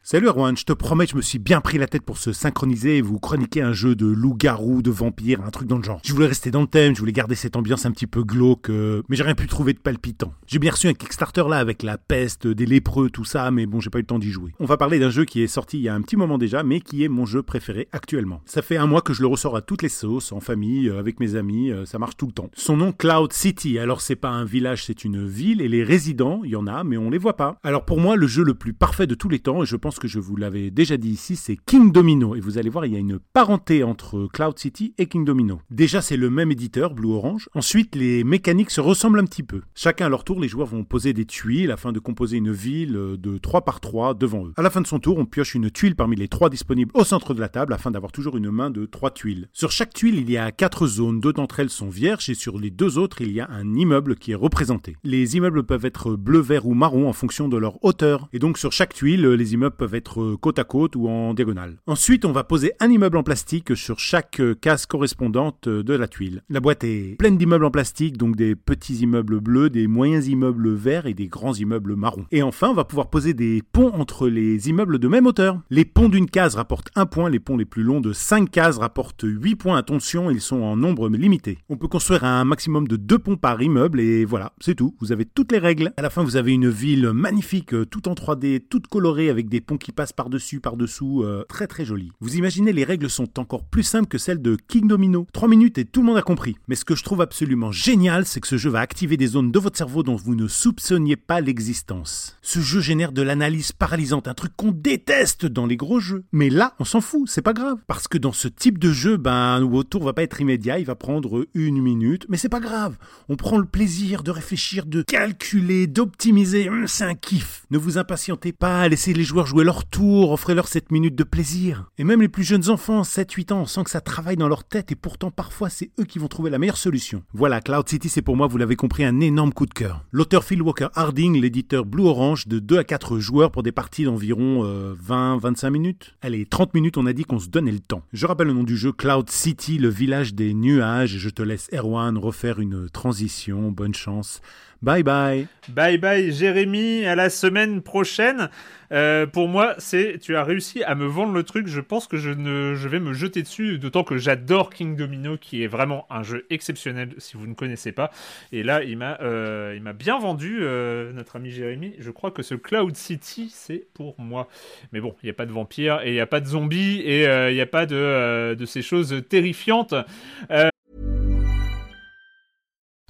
Salut 0.07 0.27
Erwan, 0.27 0.55
je 0.55 0.67
te 0.67 0.75
promets, 0.75 1.07
je 1.07 1.17
me 1.17 1.23
suis 1.23 1.39
bien 1.39 1.63
pris 1.63 1.79
la 1.79 1.87
tête 1.87 2.03
pour 2.03 2.19
se 2.19 2.35
synchroniser 2.35 2.99
et 2.99 3.01
vous 3.01 3.19
chroniquer 3.19 3.63
un 3.63 3.73
jeu 3.73 3.95
de 3.95 4.05
loup-garou, 4.05 4.83
de 4.83 4.91
vampire, 4.91 5.41
un 5.41 5.51
truc 5.51 5.67
dans 5.67 5.79
le 5.79 5.83
genre. 5.83 5.99
Je 6.05 6.13
voulais 6.13 6.27
rester 6.27 6.51
dans 6.51 6.61
le 6.61 6.67
thème, 6.67 6.95
je 6.95 7.01
voulais 7.01 7.11
garder 7.11 7.35
cette 7.35 7.57
ambiance 7.57 7.87
un 7.87 7.91
petit 7.91 8.07
peu 8.07 8.23
glauque, 8.23 8.69
euh, 8.69 9.01
mais 9.09 9.17
j'ai 9.17 9.23
rien 9.23 9.35
pu 9.35 9.47
trouver 9.47 9.73
de 9.73 9.79
palpitant. 9.79 10.35
J'ai 10.47 10.59
bien 10.59 10.73
reçu 10.73 10.89
un 10.89 10.93
Kickstarter 10.93 11.45
là 11.49 11.57
avec 11.57 11.83
la 11.83 11.97
peste, 11.97 12.47
des 12.47 12.67
lépreux, 12.67 13.09
tout 13.09 13.25
ça, 13.25 13.51
mais 13.51 13.65
bon, 13.65 13.81
j'ai 13.81 13.89
pas 13.89 13.97
eu 13.97 14.03
le 14.03 14.07
temps 14.07 14.19
d'y 14.19 14.31
jouer. 14.31 14.53
On 14.61 14.67
va 14.67 14.77
parler 14.77 14.99
d'un 14.99 15.09
jeu 15.09 15.25
qui 15.25 15.41
est 15.41 15.47
sorti 15.47 15.79
il 15.79 15.85
y 15.85 15.89
a 15.89 15.95
un 15.95 16.03
petit 16.03 16.17
moment 16.17 16.37
déjà, 16.37 16.63
mais 16.65 16.83
qui 16.83 17.03
est 17.03 17.09
mon 17.09 17.25
jeu 17.25 17.43
préféré 17.43 17.89
actuellement. 17.93 18.43
Ça 18.45 18.61
fait 18.61 18.77
un 18.77 18.87
mois 18.87 19.01
que 19.01 19.15
je 19.15 19.23
le 19.23 19.29
ressors 19.29 19.57
à 19.57 19.63
toutes 19.63 19.81
les 19.81 19.89
sauces, 19.89 20.33
en 20.33 20.41
famille, 20.41 20.91
euh, 20.91 20.99
avec 20.99 21.19
mes 21.19 21.35
amis, 21.35 21.71
euh, 21.71 21.87
ça 21.87 21.99
marche 21.99 22.19
tout 22.19 22.27
le 22.27 22.33
temps. 22.33 22.51
Son 22.53 22.77
nom 22.77 22.93
Cloud 22.93 23.33
City, 23.33 23.79
alors 23.79 24.03
c'est 24.03 24.17
pas 24.17 24.29
un 24.29 24.45
village, 24.45 24.85
c'est 24.85 25.03
une 25.03 25.27
ville, 25.27 25.63
et 25.63 25.69
les 25.69 25.83
résidents, 25.83 26.43
il 26.45 26.51
y 26.51 26.57
en 26.57 26.67
a, 26.67 26.85
mais 26.85 26.99
on 26.99 27.09
les 27.09 27.17
voit 27.17 27.39
pas. 27.39 27.59
Alors 27.63 27.87
pour 27.87 28.01
moi, 28.01 28.17
le 28.17 28.27
jeu 28.27 28.45
le 28.45 28.53
plus 28.53 28.75
parfait 28.75 29.07
de 29.07 29.15
tous 29.15 29.31
les 29.31 29.39
temps, 29.39 29.63
et 29.63 29.67
je 29.67 29.77
pense 29.77 29.94
que 29.99 30.09
je 30.09 30.19
vous 30.19 30.37
l'avais 30.37 30.71
déjà 30.71 30.97
dit 30.97 31.11
ici, 31.11 31.37
c'est 31.37 31.57
King 31.57 31.93
Domino. 31.93 32.35
Et 32.35 32.41
vous 32.41 32.59
allez 32.59 32.71
voir, 32.71 32.87
il 32.87 32.93
y 32.93 32.97
a 32.97 33.01
une 33.01 33.19
parenté 33.33 33.85
entre 33.85 34.29
Cloud 34.33 34.59
City 34.59 34.95
et 34.99 35.07
King 35.07 35.25
Domino. 35.25 35.61
Déjà, 35.71 36.03
c'est 36.03 36.17
le 36.17 36.31
même 36.31 36.51
éditeur, 36.51 36.95
Blue 36.95 37.13
Orange. 37.13 37.49
Ensuite, 37.55 37.95
les 37.95 38.25
mécaniques 38.25 38.71
se 38.71 38.81
ressemblent 38.81 39.19
un 39.19 39.25
petit 39.25 39.43
peu. 39.43 39.63
Chacun 39.75 40.07
à 40.07 40.09
leur 40.09 40.25
tour, 40.25 40.41
les 40.41 40.49
joueurs 40.49 40.69
vont 40.69 40.85
poser 40.85 41.13
des 41.13 41.25
tuiles 41.25 41.71
afin 41.71 41.93
de 41.93 41.99
composer 41.99 42.39
une 42.39 42.53
ville 42.53 42.93
de 42.93 43.39
3 43.39 43.63
par 43.63 43.81
3 43.81 44.15
devant 44.15 44.47
eux. 44.47 44.53
À 44.57 44.63
la 44.63 44.71
fin 44.71 44.81
de 44.81 44.87
son 44.87 44.99
tour, 44.99 45.19
on 45.19 45.27
pioche 45.27 45.55
une 45.55 45.71
tuile 45.71 45.97
parmi 45.97 46.17
les 46.17 46.29
trois 46.29 46.51
disponibles 46.51 46.91
au 46.95 47.05
centre 47.05 47.35
de 47.35 47.41
la 47.41 47.49
table 47.49 47.73
afin 47.73 47.91
d'avoir 47.91 48.13
toujours 48.13 48.37
une 48.37 48.51
main 48.51 48.71
de 48.71 48.87
3 48.87 49.11
tuiles. 49.11 49.49
Sur 49.53 49.71
chaque 49.71 49.95
tuile, 49.95 50.17
il 50.17 50.31
y 50.31 50.37
a 50.37 50.51
4 50.53 50.87
zones. 50.87 51.21
Deux 51.21 51.33
d'entre 51.33 51.61
elles 51.61 51.71
sont 51.71 51.89
vierges 51.89 52.29
et 52.31 52.35
sur 52.35 52.59
les 52.59 52.71
deux 52.71 52.99
autres, 52.99 53.21
il 53.21 53.33
y 53.33 53.41
a 53.41 53.49
un 53.51 53.75
immeuble 53.75 54.17
qui 54.17 54.33
est 54.33 54.37
représenté. 54.37 54.97
Les 55.05 55.37
immeubles 55.37 55.65
peuvent 55.65 55.85
être 55.85 56.17
bleu, 56.17 56.41
vert 56.41 56.67
ou 56.67 56.75
marron 56.75 57.09
en 57.09 57.13
fonction 57.13 57.49
de 57.49 57.57
leur 57.57 57.83
hauteur. 57.85 58.29
Et 58.33 58.39
donc 58.39 58.59
sur 58.59 58.73
chaque 58.73 58.95
tuile, 58.95 59.27
les 59.27 59.55
immeubles 59.55 59.77
être 59.93 60.37
côte 60.37 60.59
à 60.59 60.65
côte 60.65 60.97
ou 60.97 61.09
en 61.09 61.35
diagonale. 61.35 61.79
Ensuite, 61.87 62.25
on 62.25 62.33
va 62.33 62.45
poser 62.45 62.73
un 62.81 62.91
immeuble 62.91 63.17
en 63.17 63.23
plastique 63.23 63.77
sur 63.77 63.99
chaque 63.99 64.41
case 64.61 64.87
correspondante 64.87 65.69
de 65.69 65.95
la 65.95 66.09
tuile. 66.09 66.43
La 66.49 66.61
boîte 66.61 66.85
est 66.85 67.17
pleine 67.19 67.37
d'immeubles 67.37 67.65
en 67.65 67.71
plastique, 67.71 68.17
donc 68.17 68.37
des 68.37 68.55
petits 68.57 68.97
immeubles 68.97 69.41
bleus, 69.41 69.71
des 69.71 69.87
moyens 69.87 70.29
immeubles 70.29 70.73
verts 70.73 71.07
et 71.07 71.15
des 71.15 71.29
grands 71.29 71.55
immeubles 71.55 71.97
marrons. 71.97 72.27
Et 72.31 72.43
enfin, 72.43 72.69
on 72.69 72.75
va 72.75 72.85
pouvoir 72.85 73.11
poser 73.11 73.35
des 73.35 73.63
ponts 73.73 73.93
entre 73.95 74.29
les 74.29 74.69
immeubles 74.69 74.99
de 74.99 75.09
même 75.09 75.27
hauteur. 75.27 75.61
Les 75.71 75.85
ponts 75.85 76.09
d'une 76.09 76.31
case 76.31 76.55
rapportent 76.55 76.91
un 76.95 77.07
point, 77.07 77.29
les 77.29 77.41
ponts 77.41 77.57
les 77.57 77.65
plus 77.65 77.83
longs 77.83 78.01
de 78.01 78.13
5 78.13 78.51
cases 78.51 78.79
rapportent 78.79 79.25
8 79.25 79.57
points. 79.57 79.77
Attention, 79.77 80.31
ils 80.31 80.41
sont 80.41 80.63
en 80.63 80.77
nombre 80.77 81.09
limité. 81.09 81.59
On 81.69 81.77
peut 81.77 81.89
construire 81.89 82.25
un 82.25 82.45
maximum 82.45 82.89
de 82.89 82.97
2 82.97 83.19
ponts 83.19 83.37
par 83.37 83.61
immeuble 83.63 84.01
et 84.01 84.25
voilà, 84.25 84.53
c'est 84.61 84.75
tout. 84.75 84.95
Vous 85.01 85.13
avez 85.13 85.25
toutes 85.25 85.53
les 85.53 85.59
règles. 85.59 85.93
À 85.97 86.03
la 86.03 86.11
fin, 86.11 86.23
vous 86.23 86.37
avez 86.37 86.53
une 86.53 86.69
ville 86.69 87.11
magnifique, 87.13 87.75
tout 87.91 88.09
en 88.09 88.15
3D, 88.15 88.61
toute 88.69 88.87
colorée 88.87 89.31
avec 89.31 89.49
des 89.49 89.61
ponts 89.61 89.74
qui 89.79 89.93
passent 89.93 90.13
par-dessus 90.13 90.61
par-dessous, 90.61 91.23
euh, 91.23 91.45
très 91.49 91.67
très 91.67 91.85
joli. 91.85 92.13
Vous 92.21 92.37
imaginez, 92.37 92.73
les 92.73 92.85
règles 92.85 93.11
sont 93.11 93.39
encore 93.39 93.65
plus 93.65 93.83
simples 93.83 94.09
que 94.09 94.19
celles 94.19 94.43
de 94.43 94.57
King 94.69 94.89
Domino. 94.89 95.27
3 95.33 95.49
minutes 95.49 95.79
et 95.79 95.85
tout 95.85 96.01
le 96.01 96.07
monde 96.07 96.17
a 96.17 96.23
compris. 96.23 96.57
Mais 96.69 96.75
ce 96.75 96.85
que 96.85 96.95
je 96.95 97.05
trouve 97.05 97.21
absolument 97.21 97.73
génial, 97.73 98.27
c'est 98.27 98.41
que 98.41 98.49
ce 98.49 98.57
jeu 98.57 98.71
va 98.71 98.81
activer 98.81 99.17
des 99.17 99.27
zones 99.27 99.51
de 99.51 99.59
votre 99.59 99.77
cerveau 99.77 100.03
dont 100.03 100.17
vous 100.17 100.35
ne 100.35 100.49
soupçonniez 100.49 101.17
pas 101.17 101.41
l'existence. 101.41 102.39
Ce 102.43 102.61
jeu 102.61 102.81
génère 102.81 103.13
de 103.13 103.23
l'analyse 103.23 103.73
paralysante, 103.73 104.29
un 104.29 104.35
truc 104.35 104.53
qu'on 104.57 104.73
déteste 104.73 105.47
dans 105.47 105.67
les 105.67 105.77
gros 105.77 106.01
jeux. 106.01 106.25
Mais 106.33 106.51
là, 106.51 106.75
on 106.79 106.85
s'en 106.85 107.01
fout, 107.01 107.29
c'est 107.29 107.43
pas 107.43 107.53
grave. 107.53 107.79
Parce 107.87 108.09
que 108.09 108.19
dans 108.19 108.33
ce 108.33 108.49
type 108.49 108.79
de 108.79 108.93
jeu, 108.93 109.17
ben, 109.17 109.61
votre 109.61 109.89
tour 109.89 110.05
va 110.05 110.13
pas 110.13 110.23
être 110.23 110.41
immédiat, 110.41 110.79
il 110.79 110.87
va 110.87 110.95
prendre 110.95 111.47
une 111.55 111.81
minute, 111.81 112.27
mais 112.29 112.37
c'est 112.37 112.49
pas 112.49 112.61
grave. 112.61 112.97
On 113.29 113.37
prend 113.37 113.59
le 113.59 113.65
plaisir 113.65 114.23
de 114.23 114.31
réfléchir, 114.31 114.87
de 114.87 115.03
calculer, 115.03 115.87
d'optimiser. 115.87 116.69
Hum, 116.69 116.87
c'est 116.87 117.05
un 117.05 117.15
kiff. 117.15 117.65
Ne 117.71 117.79
vous 117.79 117.99
impatientez 117.99 118.53
pas, 118.53 118.89
laissez 118.89 119.13
les 119.13 119.25
joueurs 119.25 119.47
jouer 119.47 119.64
leur 119.65 119.87
tour, 119.87 120.31
offrez-leur 120.31 120.69
cette 120.69 120.93
minute 120.93 121.17
de 121.17 121.25
plaisir. 121.25 121.91
Et 121.99 122.05
même 122.05 122.21
les 122.21 122.29
plus 122.29 122.45
jeunes 122.45 122.69
enfants, 122.69 123.03
7-8 123.03 123.53
ans, 123.53 123.61
on 123.63 123.67
sent 123.67 123.85
que 123.85 123.91
ça 123.91 124.01
travaille 124.03 124.37
dans 124.37 124.47
leur 124.47 124.63
tête 124.63 124.93
et 124.93 124.95
pourtant 124.95 125.31
parfois 125.31 125.71
c'est 125.71 125.91
eux 125.99 126.05
qui 126.05 126.19
vont 126.19 126.29
trouver 126.29 126.51
la 126.51 126.59
meilleure 126.59 126.77
solution. 126.77 127.23
Voilà, 127.33 127.61
Cloud 127.61 127.89
City 127.89 128.09
c'est 128.09 128.23
pour 128.23 128.37
moi, 128.37 128.47
vous 128.47 128.59
l'avez 128.59 128.77
compris, 128.77 129.05
un 129.05 129.21
énorme 129.21 129.53
coup 129.53 129.67
de 129.67 129.73
cœur. 129.73 130.05
L'auteur 130.13 130.45
Phil 130.45 130.61
Walker 130.61 130.89
Harding, 130.95 131.41
l'éditeur 131.41 131.87
Blue 131.87 132.05
Orange, 132.05 132.47
de 132.47 132.59
2 132.59 132.79
à 132.79 132.85
4 132.85 133.19
joueurs 133.19 133.51
pour 133.51 133.63
des 133.63 133.73
parties 133.73 134.05
d'environ 134.05 134.65
20-25 134.65 135.67
euh, 135.67 135.71
minutes. 135.71 136.15
Allez, 136.21 136.45
30 136.45 136.75
minutes 136.75 136.99
on 136.99 137.07
a 137.07 137.15
dit 137.15 137.25
qu'on 137.25 137.39
se 137.39 137.49
donnait 137.49 137.73
le 137.73 137.81
temps. 137.81 138.03
Je 138.13 138.27
rappelle 138.27 138.49
le 138.49 138.53
nom 138.53 138.65
du 138.65 138.77
jeu, 138.77 138.93
Cloud 138.93 139.31
City, 139.31 139.79
le 139.79 139.89
village 139.89 140.35
des 140.35 140.53
nuages, 140.53 141.17
je 141.17 141.31
te 141.31 141.43
laisse 141.43 141.71
Erwan 141.73 142.19
refaire 142.19 142.61
une 142.61 142.91
transition, 142.91 143.73
bonne 143.73 143.95
chance. 143.95 144.43
Bye 144.85 145.03
bye. 145.03 145.47
Bye 145.71 145.97
bye 145.97 146.31
Jérémy, 146.31 147.07
à 147.07 147.15
la 147.15 147.31
semaine 147.31 147.81
prochaine. 147.81 148.51
Euh, 148.93 149.25
pour 149.25 149.49
moi, 149.49 149.75
c'est 149.79 150.19
tu 150.19 150.37
as 150.37 150.45
réussi 150.45 150.85
à 150.85 150.95
me 150.95 151.07
vendre 151.07 151.33
le 151.33 151.43
truc. 151.43 151.69
Je 151.69 151.81
pense 151.81 152.07
que 152.07 152.19
je 152.19 152.29
ne, 152.29 152.75
je 152.75 152.87
vais 152.87 153.01
me 153.01 153.15
jeter 153.15 153.41
dessus. 153.43 153.79
D'autant 153.79 154.05
que 154.05 154.19
j'adore 154.19 154.69
King 154.69 154.95
Domino, 154.95 155.39
qui 155.39 155.65
est 155.65 155.69
vraiment 155.69 156.07
un 156.11 156.23
jeu 156.23 156.45
exceptionnel 156.51 157.15
si 157.17 157.39
vous 157.39 157.47
ne 157.47 157.55
connaissez 157.55 157.93
pas. 157.93 158.11
Et 158.53 158.63
là, 158.63 158.83
il 158.85 158.99
m'a, 158.99 159.17
euh, 159.23 159.81
bien 159.95 160.19
vendu 160.19 160.59
euh, 160.61 161.15
notre 161.15 161.37
ami 161.37 161.51
Jérémy. 161.51 161.95
Je 161.99 162.11
crois 162.11 162.31
que 162.31 162.43
ce 162.43 162.55
Cloud 162.55 162.95
City, 162.95 163.51
c'est 163.51 163.87
pour 163.95 164.21
moi. 164.21 164.49
Mais 164.93 165.01
bon, 165.01 165.15
il 165.23 165.27
n'y 165.27 165.31
a 165.31 165.35
pas 165.35 165.47
de 165.47 165.53
vampires 165.53 166.03
et 166.05 166.11
il 166.11 166.15
n'y 166.15 166.21
a 166.21 166.27
pas 166.27 166.41
de 166.41 166.47
zombies 166.47 167.01
et 167.01 167.25
il 167.25 167.55
n'y 167.55 167.63
a 167.63 167.67
pas 167.67 167.87
de, 167.87 168.53
de 168.53 168.67
ces 168.67 168.83
choses 168.83 169.23
terrifiantes. 169.31 169.95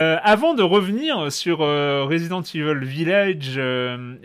Euh, 0.00 0.16
avant 0.22 0.54
de 0.54 0.62
revenir 0.62 1.30
sur 1.30 1.60
euh, 1.60 2.04
Resident 2.08 2.40
Evil 2.40 2.82
Village, 2.82 3.54
euh, 3.58 4.16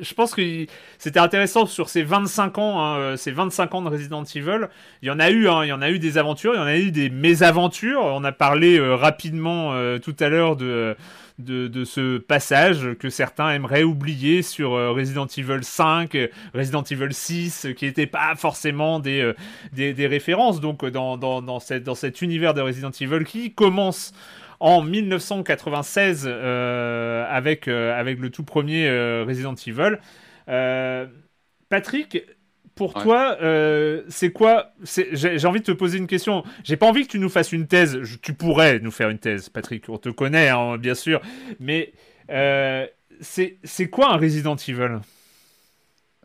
je 0.00 0.14
pense 0.14 0.34
que 0.34 0.66
c'était 0.98 1.18
intéressant 1.18 1.66
sur 1.66 1.88
ces 1.88 2.04
25 2.04 2.58
ans, 2.58 2.80
hein, 2.80 3.16
ces 3.16 3.32
25 3.32 3.74
ans 3.74 3.82
de 3.82 3.88
Resident 3.88 4.22
Evil. 4.22 4.68
Il 5.02 5.08
y 5.08 5.10
en 5.10 5.18
a 5.18 5.30
eu, 5.30 5.48
hein, 5.48 5.64
il 5.64 5.68
y 5.68 5.72
en 5.72 5.82
a 5.82 5.90
eu 5.90 5.98
des 5.98 6.16
aventures, 6.16 6.54
il 6.54 6.58
y 6.58 6.60
en 6.60 6.66
a 6.66 6.76
eu 6.76 6.92
des 6.92 7.10
mésaventures. 7.10 8.04
On 8.04 8.22
a 8.22 8.30
parlé 8.30 8.78
rapidement 8.78 9.72
tout 9.98 10.14
à 10.20 10.28
l'heure 10.28 10.54
de, 10.54 10.96
de, 11.38 11.84
ce 11.84 12.18
passage 12.18 12.94
que 12.98 13.10
certains 13.10 13.50
aimeraient 13.50 13.82
oublier 13.82 14.42
sur 14.42 14.70
Resident 14.70 15.26
Evil 15.26 15.62
5, 15.62 16.14
euh, 16.14 16.28
Resident 16.54 16.82
Evil 16.82 17.12
6, 17.12 17.66
euh, 17.66 17.72
qui 17.72 17.84
n'étaient 17.84 18.06
pas 18.06 18.34
forcément 18.36 19.00
des, 19.00 19.32
des, 19.72 19.92
des 19.92 20.06
références. 20.06 20.60
Donc 20.60 20.84
dans, 20.86 21.16
dans, 21.16 21.42
dans, 21.42 21.60
cette, 21.60 21.84
dans 21.84 21.94
cet 21.94 22.22
univers 22.22 22.54
de 22.54 22.60
Resident 22.60 22.90
Evil 22.90 23.24
qui 23.24 23.52
commence 23.52 24.12
en 24.60 24.82
1996 24.82 26.24
euh, 26.26 27.24
avec, 27.28 27.68
euh, 27.68 27.98
avec 27.98 28.18
le 28.18 28.30
tout 28.30 28.44
premier 28.44 28.88
euh, 28.88 29.24
Resident 29.26 29.54
Evil. 29.66 29.98
Patrick, 31.68 32.22
pour 32.74 32.94
Ouais. 32.96 33.02
toi, 33.02 33.38
euh, 33.42 34.02
c'est 34.08 34.30
quoi 34.32 34.72
J'ai 34.84 35.46
envie 35.46 35.60
de 35.60 35.64
te 35.64 35.72
poser 35.72 35.98
une 35.98 36.06
question. 36.06 36.44
J'ai 36.62 36.76
pas 36.76 36.86
envie 36.86 37.06
que 37.06 37.12
tu 37.12 37.18
nous 37.18 37.28
fasses 37.30 37.52
une 37.52 37.66
thèse. 37.66 38.00
Je- 38.02 38.16
tu 38.18 38.34
pourrais 38.34 38.78
nous 38.80 38.90
faire 38.90 39.08
une 39.08 39.18
thèse, 39.18 39.48
Patrick. 39.48 39.88
On 39.88 39.96
te 39.98 40.10
connaît, 40.10 40.48
hein, 40.50 40.76
bien 40.76 40.94
sûr. 40.94 41.20
Mais 41.58 41.92
euh, 42.30 42.86
c'est 43.20 43.56
c'est 43.64 43.88
quoi 43.88 44.12
un 44.12 44.16
Resident 44.18 44.56
Evil? 44.56 44.98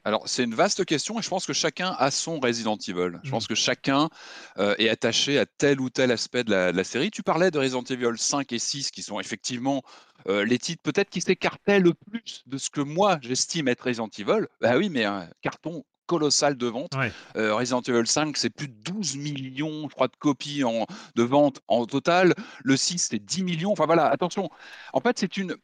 Alors, 0.03 0.27
c'est 0.27 0.43
une 0.43 0.55
vaste 0.55 0.83
question 0.85 1.19
et 1.19 1.21
je 1.21 1.29
pense 1.29 1.45
que 1.45 1.53
chacun 1.53 1.95
a 1.99 2.09
son 2.11 2.39
Resident 2.39 2.77
Evil. 2.87 3.19
Je 3.23 3.29
Mm. 3.29 3.31
pense 3.31 3.47
que 3.47 3.55
chacun 3.55 4.09
euh, 4.57 4.75
est 4.79 4.89
attaché 4.89 5.37
à 5.37 5.45
tel 5.45 5.79
ou 5.79 5.89
tel 5.89 6.11
aspect 6.11 6.43
de 6.43 6.51
la, 6.51 6.71
de 6.71 6.77
la 6.77 6.83
série. 6.83 7.11
Tu 7.11 7.21
parlais 7.23 7.51
de 7.51 7.59
Resident 7.59 7.83
Evil 7.83 8.17
5 8.17 8.51
et 8.51 8.59
6 8.59 8.89
qui 8.91 9.03
sont 9.03 9.19
effectivement 9.19 9.83
euh, 10.27 10.43
les 10.45 10.57
titres 10.59 10.81
peut-être 10.83 11.09
qui 11.09 11.21
s'écartaient 11.21 11.79
le 11.79 11.93
plus 11.93 12.43
de 12.47 12.57
ce 12.57 12.69
que 12.69 12.81
moi 12.81 13.19
j'estime 13.21 13.67
être 13.67 13.81
Resident 13.85 14.09
Evil. 14.17 14.47
Bah 14.59 14.77
oui, 14.77 14.89
mais 14.89 15.05
un 15.05 15.29
carton 15.41 15.83
colossal 16.11 16.57
de 16.57 16.67
vente. 16.67 16.93
Ouais. 16.97 17.09
Euh, 17.37 17.55
Resident 17.55 17.79
Evil 17.87 18.05
5, 18.05 18.35
c'est 18.35 18.49
plus 18.49 18.67
de 18.67 18.73
12 18.83 19.15
millions, 19.15 19.87
je 19.87 19.95
crois, 19.95 20.09
de 20.09 20.15
copies 20.19 20.65
en, 20.65 20.85
de 21.15 21.23
vente 21.23 21.61
en 21.69 21.85
total. 21.85 22.33
Le 22.65 22.75
6, 22.75 23.07
c'est 23.11 23.19
10 23.19 23.43
millions. 23.43 23.71
Enfin 23.71 23.85
voilà, 23.85 24.07
attention. 24.07 24.49
En 24.91 24.99
fait, 24.99 25.17
c'est 25.17 25.37
une. 25.37 25.55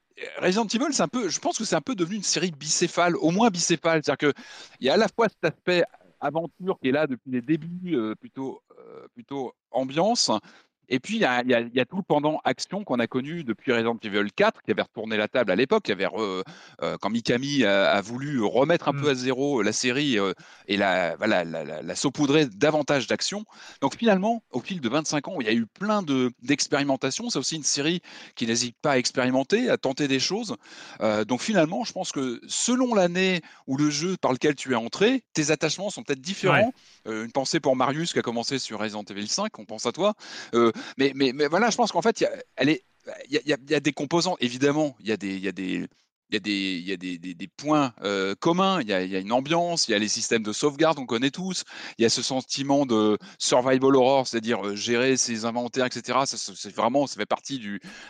Resident 0.42 0.66
Evil, 0.66 0.94
c'est 0.94 1.04
un 1.04 1.10
peu. 1.10 1.28
Je 1.28 1.40
pense 1.40 1.58
que 1.58 1.66
c'est 1.66 1.76
un 1.76 1.82
peu 1.82 1.96
devenu 1.96 2.16
une 2.16 2.24
série 2.24 2.52
bicéphale, 2.52 3.18
au 3.18 3.32
moins 3.32 3.50
bicéphale. 3.50 4.02
C'est-à-dire 4.06 4.32
qu'il 4.32 4.86
y 4.86 4.90
a 4.90 4.94
à 4.94 4.98
la 4.98 5.10
fois 5.10 5.28
cet 5.28 5.54
aspect 5.54 5.84
aventure 6.22 6.80
qui 6.82 6.88
est 6.88 6.94
là 6.94 7.08
depuis 7.08 7.30
les 7.30 7.42
débuts, 7.42 7.96
euh, 7.96 8.16
plutôt, 8.16 8.62
euh, 8.80 9.06
plutôt 9.14 9.54
ambiance. 9.72 10.32
Et 10.90 11.00
puis, 11.00 11.16
il 11.16 11.22
y 11.22 11.26
a, 11.26 11.44
y 11.44 11.80
y 11.80 11.86
tout 11.86 11.98
le 11.98 12.04
pendant 12.04 12.40
action 12.44 12.84
qu'on 12.84 13.00
a 13.00 13.08
connu 13.08 13.44
depuis 13.44 13.72
Resident 13.74 13.98
Evil 14.04 14.30
4, 14.36 14.62
qui 14.64 14.72
avait 14.72 14.82
retourné 14.82 15.18
la 15.18 15.28
table 15.28 15.52
à 15.52 15.56
l'époque, 15.56 15.84
qui 15.84 15.92
avait 15.92 16.06
re- 16.06 16.44
euh, 16.82 16.98
quand 17.02 17.10
Mikami 17.10 17.64
a, 17.66 17.92
a 17.92 18.02
voulu 18.02 18.42
remettre 18.44 18.88
un 18.88 18.94
Mm. 18.94 19.02
peu 19.02 19.10
à 19.10 19.16
zéro 19.16 19.62
la 19.62 19.74
série 19.74 20.18
euh, 20.20 20.34
et 20.68 20.78
la, 20.78 21.16
voilà, 21.18 21.44
la, 21.44 21.64
la- 21.64 21.82
la 21.82 21.96
saupoudrer 21.96 22.46
davantage 22.46 23.08
d'action. 23.08 23.46
Donc 23.82 23.98
finalement, 23.98 24.44
au 24.52 24.60
fil 24.62 24.80
de 24.82 24.90
25 24.90 25.28
ans, 25.28 25.36
il 25.42 25.48
y 25.48 25.50
a 25.50 25.54
eu 25.54 25.66
plein 25.66 26.02
de- 26.02 26.32
d'expérimentations. 26.42 27.30
C'est 27.30 27.40
aussi 27.40 27.56
une 27.56 27.64
série 27.64 28.02
qui 28.36 28.46
n'hésite 28.48 28.76
pas 28.82 28.92
à 28.94 28.98
expérimenter, 28.98 29.70
à 29.70 29.78
tenter 29.78 30.08
des 30.08 30.20
choses. 30.20 30.56
Euh, 31.02 31.26
donc 31.26 31.42
finalement, 31.42 31.84
je 31.84 31.92
pense 31.94 32.12
que 32.12 32.40
selon 32.48 32.94
l'année 32.94 33.42
ou 33.68 33.78
le 33.78 33.90
jeu 33.90 34.16
par 34.20 34.32
lequel 34.34 34.56
tu 34.56 34.72
es 34.72 34.76
entré, 34.76 35.24
tes 35.34 35.52
attachements 35.52 35.90
sont 35.90 36.04
peut-être 36.04 36.22
différents. 36.22 36.74
Euh, 37.08 37.26
une 37.26 37.32
pensée 37.32 37.60
pour 37.60 37.76
Marius 37.76 38.14
qui 38.14 38.20
a 38.20 38.22
commencé 38.22 38.60
sur 38.60 38.80
Resident 38.80 39.04
Evil 39.10 39.28
5, 39.28 39.58
on 39.60 39.66
pense 39.66 39.86
à 39.86 39.92
toi. 39.92 40.14
Euh, 40.54 40.72
mais, 40.98 41.12
mais, 41.16 41.32
mais 41.34 41.48
voilà, 41.48 41.70
je 41.70 41.78
pense 41.78 41.92
qu'en 41.92 42.02
fait, 42.02 42.22
il 42.22 42.80
y 43.30 43.74
a, 43.74 43.80
des 43.80 43.94
composants, 43.94 44.38
évidemment, 44.40 44.96
il 45.00 45.08
y 45.08 45.10
y 45.10 45.48
a 45.48 45.52
des, 45.52 45.88
il 46.30 46.88
y 46.88 46.94
a 46.94 46.98
des, 46.98 47.48
points 47.58 47.94
communs, 48.40 48.82
il 48.82 48.88
y, 48.88 48.94
a, 48.94 49.20
une 49.20 49.32
ambiance, 49.32 49.88
il 49.88 49.92
y 49.92 49.96
a 49.96 50.00
les 50.00 50.08
systèmes 50.08 50.44
de 50.44 50.54
sauvegarde, 50.54 51.00
on 51.00 51.06
connaît 51.06 51.32
tous, 51.32 51.64
il 51.98 52.04
y 52.04 52.06
a 52.06 52.10
ce 52.10 52.22
sentiment 52.22 52.86
de 52.86 53.18
survival 53.40 53.96
horror, 53.96 54.28
c'est-à-dire 54.28 54.66
euh, 54.66 54.76
gérer 54.76 55.18
ses 55.18 55.46
inventaires, 55.46 55.86
etc. 55.86 56.20
C'est 56.26 56.76
vraiment, 56.76 57.08
ça 57.08 57.16
fait 57.16 57.26
partie 57.26 57.62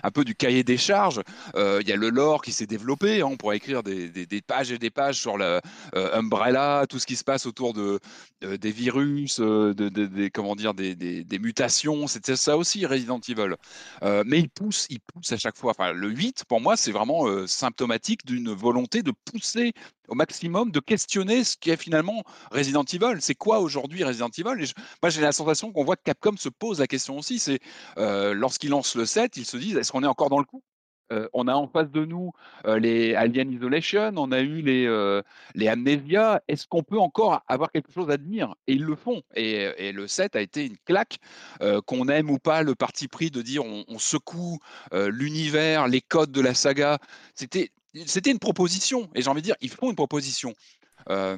un 0.03 0.11
peu 0.11 0.23
du 0.23 0.35
cahier 0.35 0.63
des 0.63 0.77
charges. 0.77 1.21
Euh, 1.55 1.79
il 1.81 1.87
y 1.87 1.91
a 1.91 1.95
le 1.95 2.09
lore 2.09 2.41
qui 2.41 2.51
s'est 2.51 2.65
développé, 2.65 3.21
hein, 3.21 3.27
on 3.31 3.37
pourrait 3.37 3.57
écrire 3.57 3.83
des, 3.83 4.09
pages 4.45 4.71
et 4.71 4.77
des 4.77 4.89
pages 4.89 5.19
sur 5.19 5.37
la 5.37 5.61
euh, 5.95 6.19
Umbrella, 6.19 6.85
tout 6.89 6.99
ce 6.99 7.05
qui 7.05 7.15
se 7.15 7.23
passe 7.23 7.45
autour 7.45 7.73
euh, 7.77 7.99
des 8.41 8.71
virus, 8.71 9.39
de, 9.39 9.73
de- 9.73 11.23
des, 11.23 11.39
mutations, 11.39 12.07
c'était 12.07 12.35
ça 12.35 12.57
aussi 12.57 12.85
Resident 12.85 13.19
Evil. 13.27 13.55
Mais 14.25 14.39
il 14.39 14.49
pousse, 14.49 14.87
il 14.89 14.99
pousse 14.99 15.31
à 15.31 15.37
chaque 15.37 15.57
fois. 15.57 15.71
Enfin, 15.71 15.93
le 15.93 16.09
8, 16.09 16.45
pour 16.47 16.61
moi, 16.61 16.75
c'est 16.77 16.91
vraiment 16.91 17.27
euh, 17.27 17.47
d'une 18.25 18.51
volonté 18.51 19.03
de 19.03 19.11
pousser 19.11 19.73
au 20.07 20.15
maximum, 20.15 20.71
de 20.71 20.79
questionner 20.79 21.43
ce 21.43 21.57
qui 21.57 21.69
est 21.69 21.77
finalement 21.77 22.23
Resident 22.51 22.83
Evil. 22.83 23.17
C'est 23.19 23.35
quoi 23.35 23.59
aujourd'hui 23.59 24.03
Resident 24.03 24.29
Evil? 24.29 24.71
Moi, 25.01 25.09
j'ai 25.09 25.21
la 25.21 25.31
sensation 25.31 25.71
qu'on 25.71 25.83
voit 25.83 25.97
que 25.97 26.03
Capcom 26.03 26.37
se 26.37 26.49
pose 26.49 26.79
la 26.79 26.87
question 26.87 27.17
aussi. 27.17 27.39
C'est 27.39 27.59
euh, 27.97 28.33
lorsqu'ils 28.33 28.69
lancent 28.69 28.95
le 28.95 29.05
7, 29.05 29.37
ils 29.37 29.45
se 29.45 29.57
disent 29.57 29.77
est-ce 29.77 29.91
qu'on 29.91 30.03
est 30.03 30.07
encore 30.07 30.29
dans 30.29 30.39
le 30.39 30.45
coup? 30.45 30.63
Euh, 31.11 31.27
on 31.33 31.47
a 31.47 31.53
en 31.53 31.67
face 31.67 31.89
de 31.89 32.03
nous 32.05 32.31
euh, 32.65 32.79
les 32.79 33.15
Alien 33.15 33.51
Isolation, 33.51 34.11
on 34.17 34.31
a 34.31 34.41
eu 34.41 34.61
les, 34.61 34.85
euh, 34.85 35.21
les 35.55 35.67
Amnesia. 35.67 36.41
Est-ce 36.47 36.67
qu'on 36.67 36.83
peut 36.83 36.99
encore 36.99 37.41
avoir 37.47 37.71
quelque 37.71 37.91
chose 37.91 38.09
à 38.09 38.17
dire? 38.17 38.55
Et 38.67 38.73
ils 38.73 38.83
le 38.83 38.95
font. 38.95 39.21
Et, 39.35 39.91
le 39.91 40.07
7 40.07 40.35
a 40.35 40.41
été 40.41 40.65
une 40.65 40.77
claque, 40.85 41.17
euh, 41.61 41.81
qu'on 41.81 42.07
aime 42.09 42.29
ou 42.29 42.39
pas 42.39 42.61
le 42.61 42.75
parti 42.75 43.07
pris 43.07 43.31
de 43.31 43.41
dire 43.41 43.63
on, 43.63 43.85
on 43.87 43.99
secoue 43.99 44.59
l'univers, 44.91 45.87
les 45.87 46.01
codes 46.01 46.31
de 46.31 46.41
la 46.41 46.53
saga. 46.53 46.99
C'était 47.33 47.71
c'était 48.05 48.31
une 48.31 48.39
proposition. 48.39 49.09
Et 49.15 49.21
j'ai 49.21 49.29
envie 49.29 49.41
de 49.41 49.45
dire, 49.45 49.55
ils 49.61 49.69
font 49.69 49.89
une 49.89 49.95
proposition. 49.95 50.53
Euh, 51.09 51.37